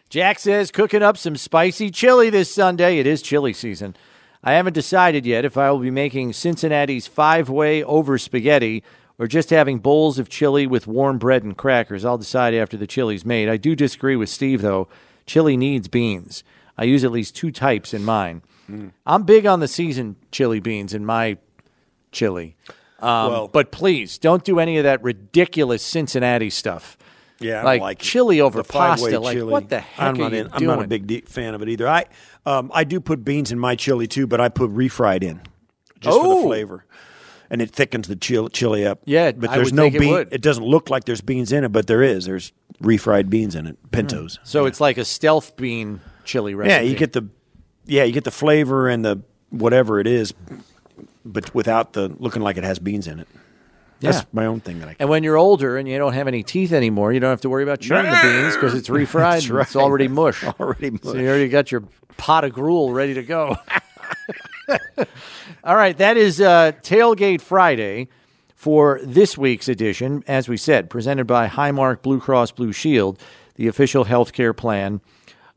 Jack 0.10 0.40
says 0.40 0.72
cooking 0.72 1.04
up 1.04 1.18
some 1.18 1.38
spicy 1.38 1.92
chili 1.92 2.30
this 2.30 2.54
Sunday. 2.54 2.98
It 2.98 3.06
is 3.08 3.22
chili 3.22 3.54
season. 3.54 3.96
I 4.44 4.54
haven't 4.54 4.74
decided 4.74 5.26
yet 5.26 5.46
if 5.46 5.58
I 5.58 5.70
will 5.72 5.80
be 5.80 5.92
making 5.92 6.34
Cincinnati's 6.34 7.08
five 7.08 7.50
way 7.50 7.84
over 7.84 8.18
spaghetti 8.18 8.84
or 9.20 9.28
just 9.28 9.50
having 9.52 9.78
bowls 9.80 10.18
of 10.18 10.30
chili 10.30 10.66
with 10.66 10.88
warm 10.88 11.18
bread 11.20 11.44
and 11.44 11.56
crackers. 11.58 12.06
I'll 12.06 12.18
decide 12.18 12.54
after 12.54 12.78
the 12.78 12.88
chili's 12.88 13.26
made. 13.26 13.50
I 13.50 13.58
do 13.58 13.76
disagree 13.76 14.16
with 14.16 14.30
Steve, 14.30 14.62
though. 14.62 14.88
Chili 15.26 15.58
needs 15.58 15.88
beans. 15.88 16.44
I 16.78 16.86
use 16.86 17.04
at 17.04 17.12
least 17.12 17.36
two 17.36 17.52
types 17.52 17.94
in 17.94 18.04
mine. 18.06 18.42
I'm 19.06 19.24
big 19.24 19.46
on 19.48 19.60
the 19.62 19.68
seasoned 19.68 20.16
chili 20.32 20.60
beans 20.60 20.94
in 20.94 21.04
my 21.06 21.38
chili. 22.12 22.56
Um, 23.00 23.32
Well- 23.32 23.48
but 23.48 23.72
please 23.72 24.18
don't 24.18 24.44
do 24.44 24.60
any 24.60 24.78
of 24.78 24.84
that 24.84 25.02
ridiculous 25.04 25.82
Cincinnati 25.84 26.50
stuff. 26.50 26.96
Yeah, 27.42 27.64
like, 27.64 27.82
like 27.82 28.00
chili 28.00 28.42
over 28.42 28.64
pasta. 28.64 29.18
Like 29.20 29.38
chili. 29.38 29.50
what 29.52 29.70
the 29.70 29.80
heck 29.80 30.00
I'm 30.08 30.16
are 30.16 30.18
not 30.18 30.32
you 30.34 30.38
in, 30.40 30.50
I'm 30.52 30.66
not 30.66 30.84
a 30.84 30.88
big 30.88 31.08
de- 31.08 31.22
fan 31.22 31.56
of 31.56 31.62
it 31.62 31.70
either. 31.70 31.88
I 31.88 32.06
um, 32.46 32.70
I 32.74 32.84
do 32.84 33.00
put 33.00 33.24
beans 33.24 33.52
in 33.52 33.58
my 33.58 33.76
chili 33.76 34.08
too, 34.08 34.28
but 34.28 34.42
I 34.42 34.50
put 34.50 34.70
refried 34.72 35.24
in 35.24 35.40
just 36.02 36.18
for 36.20 36.26
Oh. 36.26 36.42
the 36.42 36.48
flavor, 36.48 36.86
and 37.50 37.62
it 37.62 37.72
thickens 37.72 38.08
the 38.08 38.16
chili, 38.16 38.86
up. 38.86 39.02
Yeah, 39.06 39.32
but 39.32 39.52
there's 39.52 39.74
no 39.74 39.84
think 39.84 39.96
it 39.96 40.00
bean. 40.00 40.12
would. 40.12 40.42
doesn't 40.42 40.64
look 40.64 40.90
like 40.90 41.06
there's 41.06 41.22
beans 41.22 41.52
in 41.52 41.64
it, 41.64 41.72
but 41.72 41.88
there 41.88 42.04
is. 42.04 42.26
There's 42.26 42.52
refried 42.82 43.30
beans 43.30 43.56
in 43.56 43.68
it, 43.68 43.76
mm-hmm. 43.78 43.90
pintos. 43.90 44.40
So 44.44 44.66
it's 44.66 44.80
like 44.80 44.98
a 44.98 45.06
stealth 45.06 45.56
bean 45.56 46.02
chili 46.26 46.56
recipe. 46.56 46.74
Yeah, 46.74 46.82
you 46.82 46.96
get 46.96 47.14
the 47.14 47.28
yeah 47.86 48.04
you 48.04 48.14
get 48.14 48.24
the 48.24 48.32
flavor 48.32 48.88
and 48.88 49.04
the 49.04 49.22
whatever 49.50 50.00
it 50.00 50.08
is, 50.08 50.34
but 51.26 51.54
without 51.54 51.94
the 51.94 52.10
looking 52.20 52.42
like 52.42 52.58
it 52.58 52.64
has 52.64 52.80
beans 52.80 53.08
in 53.08 53.20
it. 53.20 53.28
That's 54.02 54.26
my 54.32 54.46
own 54.46 54.62
thing 54.62 54.80
that 54.80 54.88
I. 54.88 54.94
Can. 54.94 55.02
And 55.02 55.10
when 55.10 55.24
you're 55.24 55.38
older 55.38 55.78
and 55.78 55.88
you 55.88 55.98
don't 55.98 56.14
have 56.14 56.28
any 56.28 56.44
teeth 56.44 56.72
anymore, 56.72 57.12
you 57.12 57.20
don't 57.20 57.32
have 57.32 57.42
to 57.42 57.50
worry 57.50 57.64
about 57.64 57.82
chewing 57.82 58.06
the 58.06 58.20
beans 58.24 58.56
because 58.56 58.74
it's 58.74 58.90
refried. 58.90 59.52
Right. 59.52 59.62
It's 59.64 59.76
already 59.76 60.08
mush. 60.08 60.44
Already 60.60 60.92
mush. 60.92 61.02
So 61.04 61.16
you 61.16 61.28
already 61.28 61.50
got 61.50 61.72
your 61.72 61.84
pot 62.18 62.44
of 62.44 62.54
gruel 62.54 62.94
ready 62.94 63.14
to 63.16 63.24
go. 63.24 63.58
All 65.64 65.76
right, 65.76 65.98
that 65.98 66.18
is 66.18 66.40
uh, 66.42 66.74
Tailgate 66.82 67.42
Friday 67.42 68.08
for 68.56 69.00
this 69.04 69.38
week's 69.38 69.68
edition. 69.68 70.24
As 70.28 70.50
we 70.50 70.58
said, 70.58 70.90
presented 70.90 71.26
by 71.26 71.48
Highmark 71.48 72.02
Blue 72.02 72.20
Cross 72.20 72.52
Blue 72.52 72.72
Shield, 72.72 73.20
the 73.56 73.68
official 73.68 74.06
healthcare 74.06 74.56
plan 74.56 75.02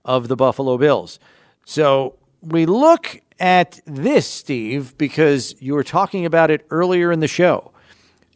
of 0.05 0.29
the 0.29 0.37
Buffalo 0.37 0.79
Bills. 0.79 1.19
So 1.65 2.17
we 2.41 2.67
look 2.67 3.21
at 3.39 3.81
this, 3.87 4.27
Steve, 4.27 4.97
because 4.99 5.55
you 5.61 5.75
were 5.75 5.85
talking 5.85 6.27
about 6.27 6.51
it 6.51 6.67
earlier 6.71 7.13
in 7.13 7.21
the 7.21 7.29
show. 7.29 7.73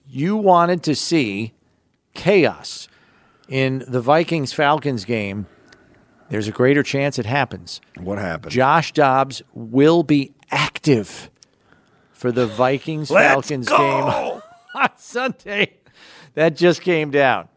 You 0.08 0.36
wanted 0.36 0.82
to 0.84 0.94
see 0.94 1.52
chaos 2.14 2.88
in 3.48 3.84
the 3.86 4.00
Vikings 4.00 4.52
Falcons 4.52 5.04
game. 5.04 5.46
There's 6.28 6.48
a 6.48 6.52
greater 6.52 6.82
chance 6.82 7.18
it 7.18 7.26
happens. 7.26 7.80
What 7.98 8.18
happened? 8.18 8.52
Josh 8.52 8.92
Dobbs 8.92 9.42
will 9.54 10.02
be 10.02 10.32
active 10.50 11.30
for 12.12 12.32
the 12.32 12.46
Vikings 12.46 13.08
Falcons 13.08 13.68
go! 13.68 13.76
game 13.76 14.42
on 14.82 14.90
Sunday. 14.96 15.74
That 16.34 16.56
just 16.56 16.82
came 16.82 17.10
down. 17.10 17.48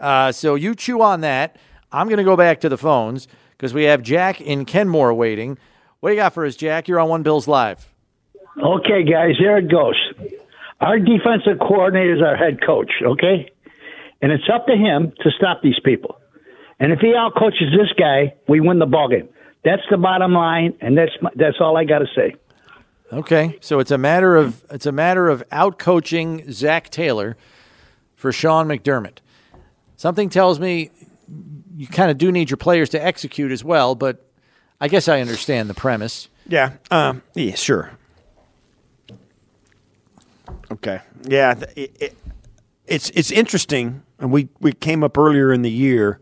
Uh, 0.00 0.32
so 0.32 0.54
you 0.54 0.74
chew 0.74 1.02
on 1.02 1.20
that. 1.22 1.56
I'm 1.92 2.08
going 2.08 2.18
to 2.18 2.24
go 2.24 2.36
back 2.36 2.60
to 2.60 2.68
the 2.68 2.78
phones 2.78 3.28
because 3.52 3.72
we 3.72 3.84
have 3.84 4.02
Jack 4.02 4.40
in 4.40 4.64
Kenmore 4.64 5.14
waiting. 5.14 5.58
What 6.00 6.10
do 6.10 6.14
you 6.16 6.20
got 6.20 6.34
for 6.34 6.44
us, 6.44 6.56
Jack? 6.56 6.88
You're 6.88 7.00
on 7.00 7.08
One 7.08 7.22
Bills 7.22 7.48
Live. 7.48 7.92
Okay, 8.62 9.04
guys, 9.04 9.36
here 9.38 9.56
it 9.56 9.70
goes. 9.70 9.96
Our 10.80 10.98
defensive 10.98 11.58
coordinator 11.60 12.16
is 12.16 12.22
our 12.22 12.36
head 12.36 12.58
coach, 12.64 12.90
okay? 13.02 13.50
And 14.20 14.32
it's 14.32 14.44
up 14.52 14.66
to 14.66 14.74
him 14.74 15.12
to 15.22 15.30
stop 15.36 15.62
these 15.62 15.78
people. 15.84 16.18
And 16.78 16.92
if 16.92 16.98
he 16.98 17.14
outcoaches 17.16 17.70
this 17.70 17.92
guy, 17.98 18.34
we 18.48 18.60
win 18.60 18.78
the 18.78 18.86
ballgame. 18.86 19.28
That's 19.64 19.82
the 19.90 19.96
bottom 19.96 20.32
line, 20.32 20.74
and 20.80 20.96
that's 20.96 21.12
my, 21.22 21.30
that's 21.34 21.56
all 21.60 21.76
I 21.76 21.84
got 21.84 22.00
to 22.00 22.06
say. 22.14 22.34
Okay, 23.12 23.58
so 23.60 23.80
it's 23.80 23.90
a 23.90 23.98
matter 23.98 24.36
of 24.36 24.64
it's 24.70 24.86
a 24.86 24.92
matter 24.92 25.28
of 25.28 25.42
outcoaching 25.50 26.50
Zac 26.50 26.90
Taylor 26.90 27.36
for 28.14 28.32
Sean 28.32 28.66
McDermott. 28.66 29.18
Something 29.96 30.28
tells 30.28 30.58
me 30.58 30.90
you 31.76 31.86
kind 31.86 32.10
of 32.10 32.18
do 32.18 32.30
need 32.30 32.50
your 32.50 32.56
players 32.56 32.88
to 32.90 33.02
execute 33.02 33.52
as 33.52 33.64
well, 33.64 33.94
but 33.94 34.26
I 34.80 34.88
guess 34.88 35.08
I 35.08 35.20
understand 35.20 35.70
the 35.70 35.74
premise. 35.74 36.28
Yeah. 36.46 36.72
Um, 36.90 37.22
yeah. 37.34 37.54
Sure. 37.54 37.90
Okay. 40.70 41.00
Yeah. 41.22 41.54
It, 41.76 41.96
it, 42.00 42.16
it's 42.86 43.10
it's 43.10 43.30
interesting, 43.30 44.02
and 44.18 44.30
we 44.30 44.48
we 44.60 44.72
came 44.72 45.02
up 45.02 45.16
earlier 45.16 45.52
in 45.52 45.62
the 45.62 45.70
year 45.70 46.20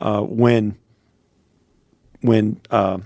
uh, 0.00 0.22
when 0.22 0.76
when 2.20 2.60
uh, 2.70 2.98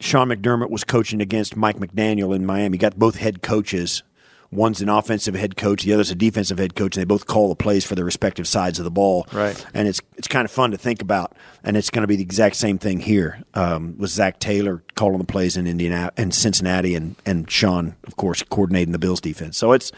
Sean 0.00 0.28
McDermott 0.28 0.70
was 0.70 0.84
coaching 0.84 1.20
against 1.20 1.56
Mike 1.56 1.76
McDaniel 1.76 2.34
in 2.34 2.44
Miami. 2.44 2.78
Got 2.78 2.98
both 2.98 3.16
head 3.16 3.42
coaches. 3.42 4.02
One's 4.50 4.80
an 4.80 4.88
offensive 4.88 5.34
head 5.34 5.56
coach, 5.56 5.82
the 5.82 5.92
other's 5.92 6.12
a 6.12 6.14
defensive 6.14 6.58
head 6.58 6.76
coach, 6.76 6.96
and 6.96 7.00
they 7.00 7.04
both 7.04 7.26
call 7.26 7.48
the 7.48 7.56
plays 7.56 7.84
for 7.84 7.96
their 7.96 8.04
respective 8.04 8.46
sides 8.46 8.78
of 8.78 8.84
the 8.84 8.90
ball. 8.90 9.26
Right. 9.32 9.66
And 9.74 9.88
it's 9.88 10.00
it's 10.16 10.28
kind 10.28 10.44
of 10.44 10.50
fun 10.50 10.70
to 10.70 10.76
think 10.76 11.02
about, 11.02 11.32
and 11.64 11.76
it's 11.76 11.90
going 11.90 12.02
to 12.02 12.06
be 12.06 12.14
the 12.14 12.22
exact 12.22 12.54
same 12.54 12.78
thing 12.78 13.00
here 13.00 13.42
um, 13.54 13.96
with 13.98 14.10
Zac 14.10 14.38
Taylor 14.38 14.84
calling 14.94 15.18
the 15.18 15.24
plays 15.24 15.56
in 15.56 15.66
Indiana 15.66 16.12
and 16.16 16.32
Cincinnati, 16.32 16.94
and 16.94 17.16
and 17.26 17.50
Sean, 17.50 17.96
of 18.06 18.16
course, 18.16 18.44
coordinating 18.44 18.92
the 18.92 18.98
Bills 18.98 19.20
defense. 19.20 19.56
So 19.56 19.72
it's 19.72 19.90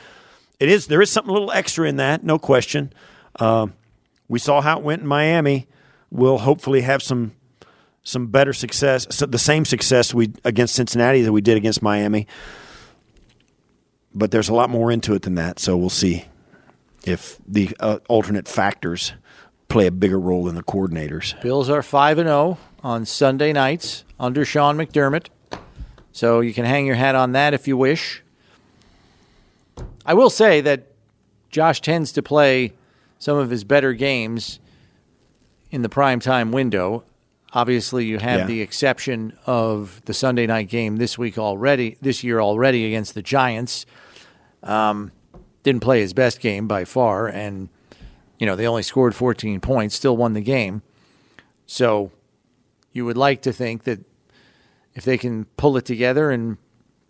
it 0.58 0.70
is 0.70 0.86
there 0.86 1.02
is 1.02 1.10
something 1.10 1.30
a 1.30 1.34
little 1.34 1.52
extra 1.52 1.86
in 1.86 1.96
that, 1.96 2.24
no 2.24 2.38
question. 2.38 2.94
Um, 3.38 3.74
we 4.26 4.38
saw 4.38 4.62
how 4.62 4.78
it 4.78 4.84
went 4.84 5.02
in 5.02 5.08
Miami. 5.08 5.66
We'll 6.10 6.38
hopefully 6.38 6.80
have 6.80 7.02
some 7.02 7.32
some 8.06 8.28
better 8.28 8.52
success, 8.52 9.04
so 9.10 9.26
the 9.26 9.36
same 9.36 9.64
success 9.64 10.14
we 10.14 10.32
against 10.44 10.76
Cincinnati 10.76 11.22
that 11.22 11.32
we 11.32 11.40
did 11.40 11.56
against 11.56 11.82
Miami. 11.82 12.28
But 14.14 14.30
there's 14.30 14.48
a 14.48 14.54
lot 14.54 14.70
more 14.70 14.92
into 14.92 15.14
it 15.14 15.22
than 15.22 15.34
that, 15.34 15.58
so 15.58 15.76
we'll 15.76 15.90
see 15.90 16.24
if 17.04 17.36
the 17.48 17.76
uh, 17.80 17.98
alternate 18.08 18.46
factors 18.46 19.12
play 19.68 19.88
a 19.88 19.90
bigger 19.90 20.20
role 20.20 20.44
than 20.44 20.54
the 20.54 20.62
coordinators. 20.62 21.38
Bills 21.42 21.68
are 21.68 21.82
5 21.82 22.18
and 22.18 22.28
0 22.28 22.58
on 22.84 23.04
Sunday 23.04 23.52
nights 23.52 24.04
under 24.20 24.44
Sean 24.44 24.76
McDermott. 24.76 25.26
So 26.12 26.38
you 26.38 26.54
can 26.54 26.64
hang 26.64 26.86
your 26.86 26.94
hat 26.94 27.16
on 27.16 27.32
that 27.32 27.54
if 27.54 27.66
you 27.66 27.76
wish. 27.76 28.22
I 30.06 30.14
will 30.14 30.30
say 30.30 30.60
that 30.60 30.92
Josh 31.50 31.80
tends 31.80 32.12
to 32.12 32.22
play 32.22 32.72
some 33.18 33.36
of 33.36 33.50
his 33.50 33.64
better 33.64 33.94
games 33.94 34.60
in 35.72 35.82
the 35.82 35.88
prime 35.88 36.20
time 36.20 36.52
window. 36.52 37.02
Obviously, 37.56 38.04
you 38.04 38.18
have 38.18 38.40
Yeah. 38.40 38.46
the 38.46 38.60
exception 38.60 39.32
of 39.46 40.02
the 40.04 40.12
Sunday 40.12 40.46
night 40.46 40.68
game 40.68 40.96
this 40.98 41.16
week 41.16 41.38
already, 41.38 41.96
this 42.02 42.22
year 42.22 42.38
already 42.38 42.84
against 42.84 43.14
the 43.14 43.22
Giants. 43.22 43.86
Um, 44.62 45.10
didn't 45.62 45.80
play 45.80 46.00
his 46.02 46.12
best 46.12 46.38
game 46.40 46.68
by 46.68 46.84
far, 46.84 47.26
and 47.28 47.70
you 48.38 48.44
know 48.46 48.56
they 48.56 48.66
only 48.66 48.82
scored 48.82 49.14
14 49.14 49.60
points, 49.60 49.94
still 49.94 50.18
won 50.18 50.34
the 50.34 50.42
game. 50.42 50.82
So 51.64 52.12
you 52.92 53.06
would 53.06 53.16
like 53.16 53.40
to 53.42 53.54
think 53.54 53.84
that 53.84 54.00
if 54.94 55.06
they 55.06 55.16
can 55.16 55.46
pull 55.56 55.78
it 55.78 55.86
together 55.86 56.30
and 56.30 56.58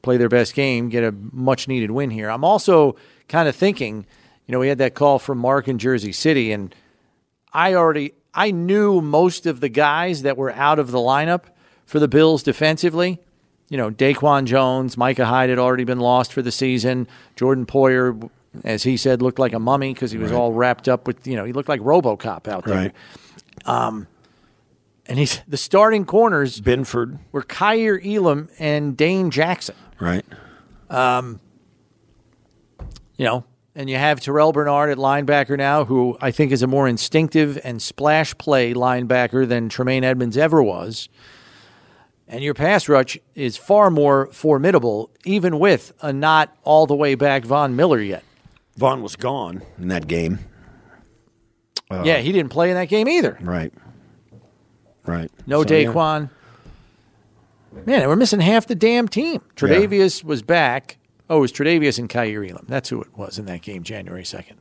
play 0.03 0.17
their 0.17 0.29
best 0.29 0.55
game, 0.55 0.89
get 0.91 1.03
a 1.03 1.11
much 1.33 1.67
needed 1.67 1.91
win 1.91 2.11
here. 2.11 2.31
I'm 2.31 2.45
also 2.45 2.95
kind 3.29 3.49
of 3.49 3.57
thinking, 3.57 4.07
you 4.47 4.53
know, 4.53 4.61
we 4.61 4.69
had 4.69 4.79
that 4.79 4.95
call 4.95 5.19
from 5.19 5.39
Mark 5.39 5.67
in 5.67 5.79
Jersey 5.79 6.13
City, 6.13 6.53
and 6.53 6.73
I 7.53 7.75
already 7.75 8.13
I 8.37 8.51
knew 8.51 9.01
most 9.01 9.47
of 9.47 9.61
the 9.61 9.69
guys 9.71 10.23
that 10.23 10.37
were 10.37 10.53
out 10.53 10.79
of 10.79 10.91
the 10.91 10.99
lineup 10.99 11.45
for 11.87 11.99
the 11.99 12.07
Bills 12.09 12.43
defensively. 12.43 13.19
You 13.71 13.79
know, 13.79 13.91
Daquan 13.91 14.45
Jones, 14.45 14.97
Micah 14.97 15.25
Hyde 15.27 15.49
had 15.51 15.59
already 15.59 15.85
been 15.85 15.99
lost 15.99 16.33
for 16.33 16.43
the 16.43 16.53
season. 16.53 17.09
Jordan 17.35 17.65
Poyer, 17.67 18.31
as 18.63 18.83
he 18.85 18.97
said, 18.97 19.23
looked 19.23 19.39
like 19.39 19.55
a 19.55 19.59
mummy 19.59 19.93
because 19.95 20.13
he 20.13 20.19
was 20.19 20.31
Right. 20.31 20.39
all 20.39 20.53
wrapped 20.53 20.89
up 20.89 21.07
with, 21.07 21.27
you 21.27 21.35
know, 21.35 21.45
he 21.45 21.53
looked 21.53 21.69
like 21.69 21.81
RoboCop 21.81 22.47
out 22.47 22.65
there. 22.65 22.75
Right. 22.77 22.93
Um, 23.65 24.07
and 25.07 25.19
he's 25.19 25.41
the 25.49 25.57
starting 25.57 26.05
corners. 26.05 26.61
Benford 26.61 27.19
were 27.33 27.43
Kaiir 27.43 28.01
Elam 28.05 28.49
and 28.59 28.97
Dane 28.97 29.31
Jackson. 29.31 29.75
Right. 29.99 30.25
Um, 30.91 31.41
you 33.17 33.25
know, 33.25 33.45
and 33.77 33.91
you 33.91 33.97
have 33.97 34.21
Terrel 34.21 34.55
Bernard 34.55 34.91
at 34.91 34.97
linebacker 34.97 35.57
now, 35.57 35.85
who 35.85 36.17
I 36.21 36.31
think 36.31 36.51
is 36.51 36.63
a 36.63 36.67
more 36.67 36.89
instinctive 36.89 37.61
and 37.63 37.81
splash 37.81 38.37
play 38.39 38.73
linebacker 38.73 39.47
than 39.47 39.69
Tremaine 39.69 40.03
Edmunds 40.03 40.39
ever 40.39 40.63
was. 40.63 41.11
And 42.27 42.43
your 42.43 42.55
pass 42.55 42.89
rush 42.89 43.19
is 43.35 43.59
far 43.59 43.91
more 43.91 44.33
formidable, 44.33 45.11
even 45.25 45.59
with 45.59 45.93
a 46.01 46.13
not 46.13 46.57
all 46.65 46.87
the 46.87 46.97
way 46.97 47.15
back 47.15 47.45
Von 47.45 47.77
Miller 47.77 48.01
yet. 48.01 48.25
Von 48.77 49.03
was 49.03 49.15
gone 49.15 49.63
in 49.79 49.89
that 49.89 50.09
game. 50.09 50.39
Uh, 51.91 52.03
yeah, 52.05 52.19
he 52.19 52.33
didn't 52.33 52.51
play 52.51 52.71
in 52.71 52.77
that 52.77 52.89
game 52.89 53.07
either. 53.07 53.39
Right. 53.41 53.73
Right. 55.05 55.31
No 55.47 55.63
So, 55.63 55.75
yeah. 55.75 55.85
Daquan. 55.85 56.31
Man, 57.85 58.09
we're 58.09 58.17
missing 58.17 58.41
half 58.41 58.67
the 58.67 58.75
damn 58.75 59.07
team. 59.07 59.43
Tre'Davious 59.55 60.25
was 60.25 60.43
back. 60.43 60.97
Oh, 61.29 61.39
it 61.39 61.41
was 61.41 61.53
Tre'Davious 61.53 61.99
and 61.99 62.09
Kaiir 62.09 62.45
Elam. 62.49 62.67
That's 62.69 62.89
who 62.89 63.01
it 63.03 63.17
was 63.17 63.39
in 63.39 63.47
that 63.47 63.63
game, 63.63 63.83
January 63.83 64.23
2nd. 64.23 64.57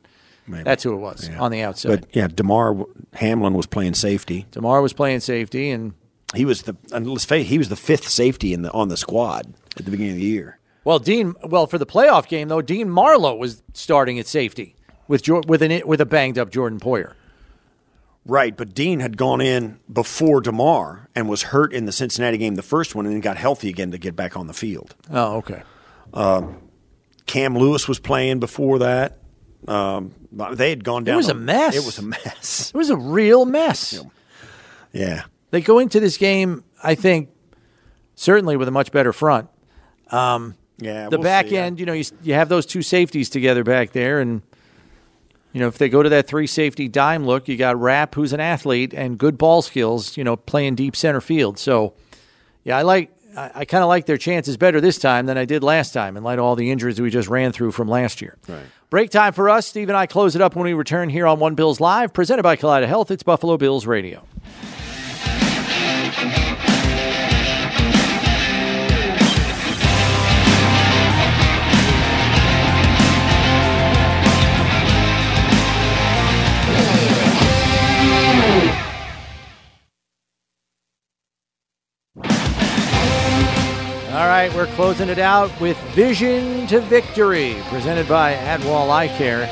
Maybe. 0.48 0.62
That's 0.64 0.82
who 0.84 0.92
it 0.92 0.98
was 0.98 1.28
Yeah. 1.28 1.40
on 1.40 1.50
the 1.50 1.60
outside. 1.62 1.88
But 2.00 2.08
yeah, 2.12 2.28
Damar 2.28 2.76
Hamlin 3.14 3.54
was 3.54 3.66
playing 3.66 3.94
safety. 3.94 4.46
Damar 4.52 4.80
was 4.80 4.92
playing 4.92 5.20
safety, 5.20 5.70
and 5.70 5.94
he 6.34 6.44
was 6.44 6.62
the 6.62 6.76
and 6.92 7.06
let's 7.08 7.24
face 7.24 7.48
he 7.48 7.58
was 7.58 7.68
the 7.68 7.76
fifth 7.76 8.08
safety 8.08 8.52
in 8.52 8.62
the 8.62 8.70
on 8.72 8.88
the 8.88 8.96
squad 8.96 9.52
at 9.76 9.84
the 9.84 9.90
beginning 9.90 10.12
of 10.12 10.18
the 10.18 10.24
year. 10.24 10.58
Well, 10.84 11.00
Dean. 11.00 11.34
Well, 11.42 11.66
for 11.66 11.78
the 11.78 11.86
playoff 11.86 12.28
game 12.28 12.46
though, 12.46 12.62
Dean 12.62 12.88
Marlowe 12.88 13.34
was 13.34 13.62
starting 13.74 14.20
at 14.20 14.28
safety 14.28 14.76
with 15.08 15.28
with 15.48 15.62
an 15.62 15.82
with 15.84 16.00
a 16.00 16.06
banged 16.06 16.38
up 16.38 16.50
Jordan 16.50 16.78
Poyer. 16.78 17.14
Right, 18.24 18.56
but 18.56 18.74
Dean 18.74 18.98
had 19.00 19.16
gone 19.16 19.40
in 19.40 19.78
before 19.92 20.40
Damar 20.40 21.08
and 21.14 21.28
was 21.28 21.42
hurt 21.42 21.72
in 21.72 21.86
the 21.86 21.92
Cincinnati 21.92 22.36
game, 22.38 22.56
the 22.56 22.62
first 22.62 22.94
one, 22.94 23.06
and 23.06 23.14
then 23.14 23.20
got 23.20 23.36
healthy 23.36 23.68
again 23.68 23.92
to 23.92 23.98
get 23.98 24.16
back 24.16 24.36
on 24.36 24.48
the 24.48 24.52
field. 24.52 24.96
Oh, 25.10 25.36
okay. 25.36 25.62
Um, 26.16 26.56
Cam 27.26 27.56
Lewis 27.56 27.86
was 27.86 27.98
playing 27.98 28.40
before 28.40 28.78
that. 28.80 29.18
Um, 29.68 30.12
they 30.52 30.70
had 30.70 30.82
gone 30.84 31.04
down. 31.04 31.14
It 31.14 31.16
was 31.18 31.26
the- 31.26 31.32
a 31.32 31.36
mess. 31.36 31.76
It 31.76 31.84
was 31.84 31.98
a 31.98 32.02
mess. 32.02 32.70
It 32.74 32.76
was 32.78 32.90
a 32.90 32.96
real 32.96 33.44
mess. 33.44 34.02
Yeah. 34.92 35.24
They 35.50 35.60
go 35.60 35.78
into 35.78 36.00
this 36.00 36.16
game, 36.16 36.64
I 36.82 36.94
think, 36.94 37.28
certainly 38.14 38.56
with 38.56 38.68
a 38.68 38.70
much 38.70 38.92
better 38.92 39.12
front. 39.12 39.48
Um, 40.10 40.54
Yeah, 40.78 41.08
the 41.08 41.18
we'll 41.18 41.24
back 41.24 41.48
see, 41.48 41.54
yeah. 41.54 41.62
end, 41.64 41.80
you 41.80 41.86
know, 41.86 41.92
you, 41.92 42.04
you 42.22 42.34
have 42.34 42.48
those 42.48 42.66
two 42.66 42.82
safeties 42.82 43.28
together 43.30 43.64
back 43.64 43.92
there, 43.92 44.20
and 44.20 44.42
you 45.52 45.60
know 45.60 45.68
if 45.68 45.78
they 45.78 45.88
go 45.88 46.02
to 46.02 46.08
that 46.10 46.26
three 46.28 46.46
safety 46.46 46.86
dime 46.86 47.24
look, 47.26 47.48
you 47.48 47.56
got 47.56 47.80
Rapp, 47.80 48.14
who's 48.14 48.32
an 48.34 48.40
athlete 48.40 48.92
and 48.92 49.16
good 49.18 49.38
ball 49.38 49.62
skills, 49.62 50.16
you 50.16 50.22
know, 50.24 50.36
playing 50.36 50.74
deep 50.74 50.94
center 50.94 51.20
field. 51.22 51.58
So, 51.58 51.94
yeah, 52.64 52.76
I 52.78 52.82
like. 52.82 53.10
I, 53.36 53.50
I 53.54 53.64
kind 53.64 53.82
of 53.82 53.88
like 53.88 54.06
their 54.06 54.16
chances 54.16 54.56
better 54.56 54.80
this 54.80 54.98
time 54.98 55.26
than 55.26 55.36
I 55.36 55.44
did 55.44 55.62
last 55.62 55.92
time, 55.92 56.16
in 56.16 56.22
light 56.22 56.38
of 56.38 56.44
all 56.44 56.56
the 56.56 56.70
injuries 56.70 57.00
we 57.00 57.10
just 57.10 57.28
ran 57.28 57.52
through 57.52 57.72
from 57.72 57.88
last 57.88 58.20
year. 58.20 58.36
Right. 58.48 58.64
Break 58.88 59.10
time 59.10 59.32
for 59.32 59.50
us. 59.50 59.66
Steve 59.66 59.88
and 59.88 59.96
I 59.96 60.06
close 60.06 60.36
it 60.36 60.42
up 60.42 60.54
when 60.54 60.64
we 60.64 60.72
return 60.72 61.08
here 61.08 61.26
on 61.26 61.40
One 61.40 61.54
Bills 61.54 61.80
Live, 61.80 62.12
presented 62.12 62.42
by 62.42 62.56
Kaleida 62.56 62.86
Health. 62.86 63.10
It's 63.10 63.22
Buffalo 63.22 63.56
Bills 63.56 63.86
Radio. 63.86 64.24
Right, 84.36 84.54
we're 84.54 84.66
closing 84.74 85.08
it 85.08 85.18
out 85.18 85.58
with 85.62 85.78
Vision 85.94 86.66
to 86.66 86.82
Victory, 86.82 87.56
presented 87.70 88.06
by 88.06 88.34
Adwall 88.34 88.90
Eye 88.90 89.08
Care, 89.08 89.46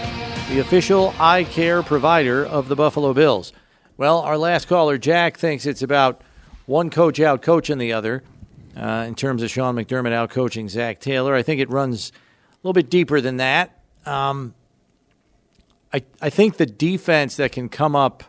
the 0.51 0.61
official 0.61 1.15
eye 1.19 1.45
care 1.45 1.83
provider 1.83 2.45
of 2.45 2.69
the 2.69 2.77
Buffalo 2.77 3.15
Bills. 3.15 3.55
Well, 3.97 4.21
our 4.21 4.37
last 4.37 4.69
caller, 4.69 4.99
Jack, 4.99 5.39
thinks 5.39 5.65
it's 5.65 5.81
about 5.81 6.21
one 6.67 6.91
coach 6.91 7.19
out 7.19 7.41
coaching 7.41 7.79
the 7.79 7.95
other 7.95 8.25
uh, 8.77 9.07
in 9.09 9.15
terms 9.15 9.43
of 9.43 9.51
Sean 9.51 9.75
McDermott 9.75 10.13
out 10.13 10.29
coaching 10.29 10.69
Zac 10.69 11.01
Taylor. 11.01 11.35
I 11.35 11.43
think 11.43 11.63
it 11.63 11.71
runs 11.71 12.13
a 12.53 12.57
little 12.63 12.75
bit 12.75 12.91
deeper 12.91 13.23
than 13.23 13.39
that. 13.39 13.81
Um, 14.05 14.53
I, 15.95 16.03
I 16.21 16.29
think 16.29 16.59
the 16.59 16.67
defense 16.67 17.37
that 17.37 17.53
can 17.53 17.71
come 17.71 17.97
up 17.97 18.23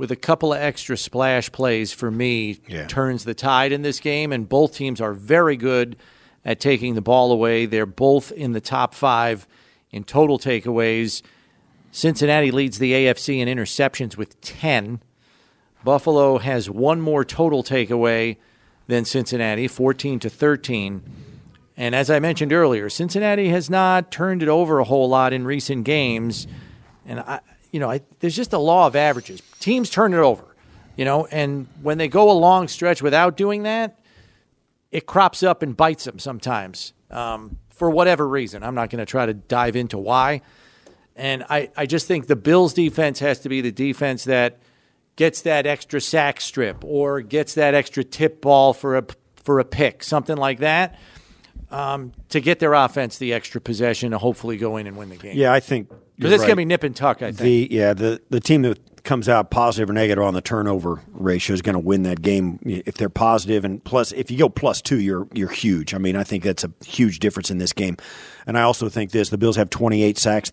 with 0.00 0.10
a 0.10 0.16
couple 0.16 0.54
of 0.54 0.58
extra 0.58 0.96
splash 0.96 1.52
plays 1.52 1.92
for 1.92 2.10
me 2.10 2.54
turns 2.88 3.24
the 3.24 3.34
tide 3.34 3.70
in 3.70 3.82
this 3.82 4.00
game. 4.00 4.32
And 4.32 4.48
both 4.48 4.74
teams 4.74 4.98
are 4.98 5.12
very 5.12 5.58
good 5.58 5.94
at 6.42 6.58
taking 6.58 6.94
the 6.94 7.02
ball 7.02 7.30
away. 7.30 7.66
They're 7.66 7.84
both 7.84 8.32
in 8.32 8.52
the 8.52 8.62
top 8.62 8.94
five 8.94 9.46
in 9.90 10.04
total 10.04 10.38
takeaways. 10.38 11.20
Cincinnati 11.92 12.50
leads 12.50 12.78
the 12.78 12.92
AFC 12.92 13.40
in 13.40 13.46
interceptions 13.46 14.16
with 14.16 14.40
10. 14.40 15.02
Buffalo 15.84 16.38
has 16.38 16.70
one 16.70 17.02
more 17.02 17.22
total 17.22 17.62
takeaway 17.62 18.38
than 18.86 19.04
Cincinnati, 19.04 19.68
14 19.68 20.18
to 20.20 20.30
13. 20.30 21.02
And 21.76 21.94
as 21.94 22.08
I 22.08 22.20
mentioned 22.20 22.54
earlier, 22.54 22.88
Cincinnati 22.88 23.50
has 23.50 23.68
not 23.68 24.10
turned 24.10 24.42
it 24.42 24.48
over 24.48 24.78
a 24.78 24.84
whole 24.84 25.10
lot 25.10 25.34
in 25.34 25.44
recent 25.44 25.84
games. 25.84 26.46
And 27.04 27.20
I, 27.20 27.40
you 27.70 27.80
know, 27.80 27.90
I, 27.90 28.00
there's 28.20 28.36
just 28.36 28.52
a 28.52 28.58
law 28.58 28.86
of 28.86 28.96
averages. 28.96 29.42
Teams 29.60 29.90
turn 29.90 30.12
it 30.14 30.18
over, 30.18 30.44
you 30.96 31.04
know, 31.04 31.26
and 31.26 31.66
when 31.82 31.98
they 31.98 32.08
go 32.08 32.30
a 32.30 32.32
long 32.32 32.68
stretch 32.68 33.02
without 33.02 33.36
doing 33.36 33.62
that, 33.64 33.98
it 34.90 35.06
crops 35.06 35.42
up 35.42 35.62
and 35.62 35.76
bites 35.76 36.04
them 36.04 36.18
sometimes 36.18 36.92
um, 37.10 37.58
for 37.70 37.90
whatever 37.90 38.26
reason. 38.28 38.62
I'm 38.62 38.74
not 38.74 38.90
going 38.90 38.98
to 38.98 39.06
try 39.06 39.26
to 39.26 39.34
dive 39.34 39.76
into 39.76 39.98
why. 39.98 40.42
And 41.16 41.44
I, 41.48 41.70
I 41.76 41.86
just 41.86 42.06
think 42.06 42.26
the 42.26 42.36
Bills 42.36 42.72
defense 42.74 43.18
has 43.20 43.40
to 43.40 43.48
be 43.48 43.60
the 43.60 43.72
defense 43.72 44.24
that 44.24 44.60
gets 45.16 45.42
that 45.42 45.66
extra 45.66 46.00
sack 46.00 46.40
strip 46.40 46.82
or 46.82 47.20
gets 47.20 47.54
that 47.54 47.74
extra 47.74 48.02
tip 48.02 48.40
ball 48.40 48.72
for 48.72 48.96
a 48.96 49.04
for 49.42 49.58
a 49.58 49.64
pick, 49.64 50.04
something 50.04 50.36
like 50.36 50.58
that, 50.58 50.98
um, 51.70 52.12
to 52.28 52.40
get 52.40 52.58
their 52.58 52.74
offense 52.74 53.18
the 53.18 53.32
extra 53.32 53.60
possession 53.60 54.10
to 54.12 54.18
hopefully 54.18 54.56
go 54.56 54.76
in 54.76 54.86
and 54.86 54.96
win 54.96 55.08
the 55.08 55.16
game. 55.16 55.36
Yeah, 55.36 55.52
I 55.52 55.60
think 55.60 55.90
because 56.20 56.32
it's 56.34 56.42
going 56.42 56.50
to 56.52 56.56
be 56.56 56.64
nip 56.64 56.82
and 56.84 56.94
tuck. 56.94 57.22
I 57.22 57.32
think. 57.32 57.38
The 57.38 57.68
yeah 57.70 57.92
the 57.94 58.20
the 58.30 58.40
team 58.40 58.62
that 58.62 58.78
comes 59.02 59.28
out 59.30 59.50
positive 59.50 59.88
or 59.88 59.92
negative 59.94 60.22
on 60.22 60.34
the 60.34 60.42
turnover 60.42 61.00
ratio 61.12 61.54
is 61.54 61.62
going 61.62 61.72
to 61.74 61.78
win 61.80 62.02
that 62.02 62.20
game 62.20 62.58
if 62.64 62.96
they're 62.96 63.08
positive 63.08 63.64
and 63.64 63.82
plus 63.82 64.12
if 64.12 64.30
you 64.30 64.36
go 64.36 64.48
plus 64.48 64.82
two 64.82 65.00
you're 65.00 65.26
you're 65.32 65.48
huge. 65.48 65.94
I 65.94 65.98
mean 65.98 66.16
I 66.16 66.22
think 66.24 66.44
that's 66.44 66.64
a 66.64 66.70
huge 66.84 67.18
difference 67.18 67.50
in 67.50 67.58
this 67.58 67.72
game, 67.72 67.96
and 68.46 68.58
I 68.58 68.62
also 68.62 68.88
think 68.88 69.10
this: 69.10 69.30
the 69.30 69.38
Bills 69.38 69.56
have 69.56 69.70
28 69.70 70.18
sacks 70.18 70.52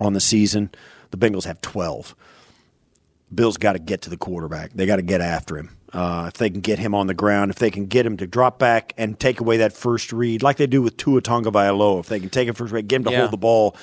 on 0.00 0.12
the 0.12 0.20
season, 0.20 0.70
the 1.10 1.18
Bengals 1.18 1.44
have 1.44 1.60
12. 1.60 2.14
Bills 3.32 3.56
got 3.58 3.74
to 3.74 3.78
get 3.78 4.02
to 4.02 4.10
the 4.10 4.16
quarterback. 4.16 4.72
They 4.72 4.86
got 4.86 4.96
to 4.96 5.02
get 5.02 5.20
after 5.20 5.56
him. 5.56 5.76
Uh, 5.92 6.26
if 6.28 6.34
they 6.34 6.50
can 6.50 6.60
get 6.60 6.78
him 6.80 6.94
on 6.94 7.06
the 7.06 7.14
ground, 7.14 7.50
if 7.50 7.58
they 7.58 7.70
can 7.70 7.86
get 7.86 8.04
him 8.06 8.16
to 8.16 8.26
drop 8.26 8.58
back 8.58 8.92
and 8.96 9.18
take 9.20 9.40
away 9.40 9.56
that 9.58 9.72
first 9.72 10.12
read, 10.12 10.42
like 10.42 10.56
they 10.56 10.66
do 10.66 10.82
with 10.82 10.96
Tua 10.96 11.20
Tagovailoa, 11.20 12.00
if 12.00 12.06
they 12.08 12.18
can 12.20 12.28
take 12.28 12.48
him 12.48 12.54
first 12.54 12.72
read, 12.72 12.88
get 12.88 12.96
him 12.96 13.04
to 13.04 13.10
Yeah. 13.10 13.18
hold 13.20 13.30
the 13.32 13.36
ball, 13.36 13.76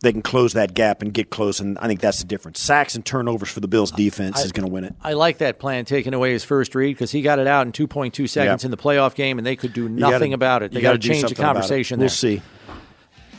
they 0.00 0.12
can 0.12 0.22
close 0.22 0.52
that 0.54 0.74
gap 0.74 1.02
and 1.02 1.12
get 1.12 1.30
close. 1.30 1.58
And 1.60 1.78
I 1.78 1.86
think 1.86 2.00
that's 2.00 2.18
the 2.18 2.26
difference. 2.26 2.60
Sacks 2.60 2.94
and 2.94 3.04
turnovers 3.04 3.48
for 3.48 3.60
the 3.60 3.68
Bills 3.68 3.90
defense 3.90 4.38
I- 4.40 4.44
is 4.44 4.52
going 4.52 4.66
to 4.66 4.72
win 4.72 4.84
it. 4.84 4.94
I 5.02 5.14
like 5.14 5.38
that 5.38 5.58
plan 5.58 5.84
taking 5.84 6.14
away 6.14 6.32
his 6.32 6.44
first 6.44 6.74
read 6.74 6.92
because 6.94 7.10
he 7.12 7.22
got 7.22 7.38
it 7.38 7.46
out 7.46 7.66
in 7.66 7.72
2.2 7.72 8.26
seconds 8.28 8.62
Yeah. 8.62 8.66
in 8.66 8.70
the 8.70 8.76
playoff 8.76 9.14
game, 9.14 9.38
and 9.38 9.46
they 9.46 9.56
could 9.56 9.72
do 9.72 9.88
nothing 9.88 10.30
gotta- 10.30 10.34
about 10.34 10.62
it. 10.62 10.72
They 10.72 10.80
got 10.80 10.92
to 10.92 10.98
change 10.98 11.28
the 11.28 11.34
conversation 11.34 11.98
We'll 11.98 12.08
see. 12.08 12.42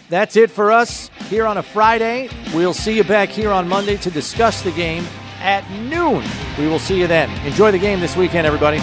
That's 0.10 0.38
it 0.38 0.50
for 0.52 0.72
us 0.72 1.10
here 1.30 1.46
on 1.46 1.58
a 1.58 1.64
Friday. 1.64 2.30
We'll 2.56 2.74
see 2.74 2.96
you 2.96 3.04
back 3.04 3.28
here 3.30 3.52
on 3.52 3.68
Monday 3.68 3.98
to 3.98 4.10
discuss 4.10 4.62
the 4.62 4.72
game 4.72 5.06
at 5.42 5.70
noon. 5.72 6.24
We 6.58 6.68
will 6.68 6.80
see 6.80 6.98
you 7.00 7.08
then. 7.08 7.30
Enjoy 7.46 7.72
the 7.72 7.78
game 7.80 8.00
this 8.00 8.16
weekend, 8.16 8.48
everybody. 8.48 8.80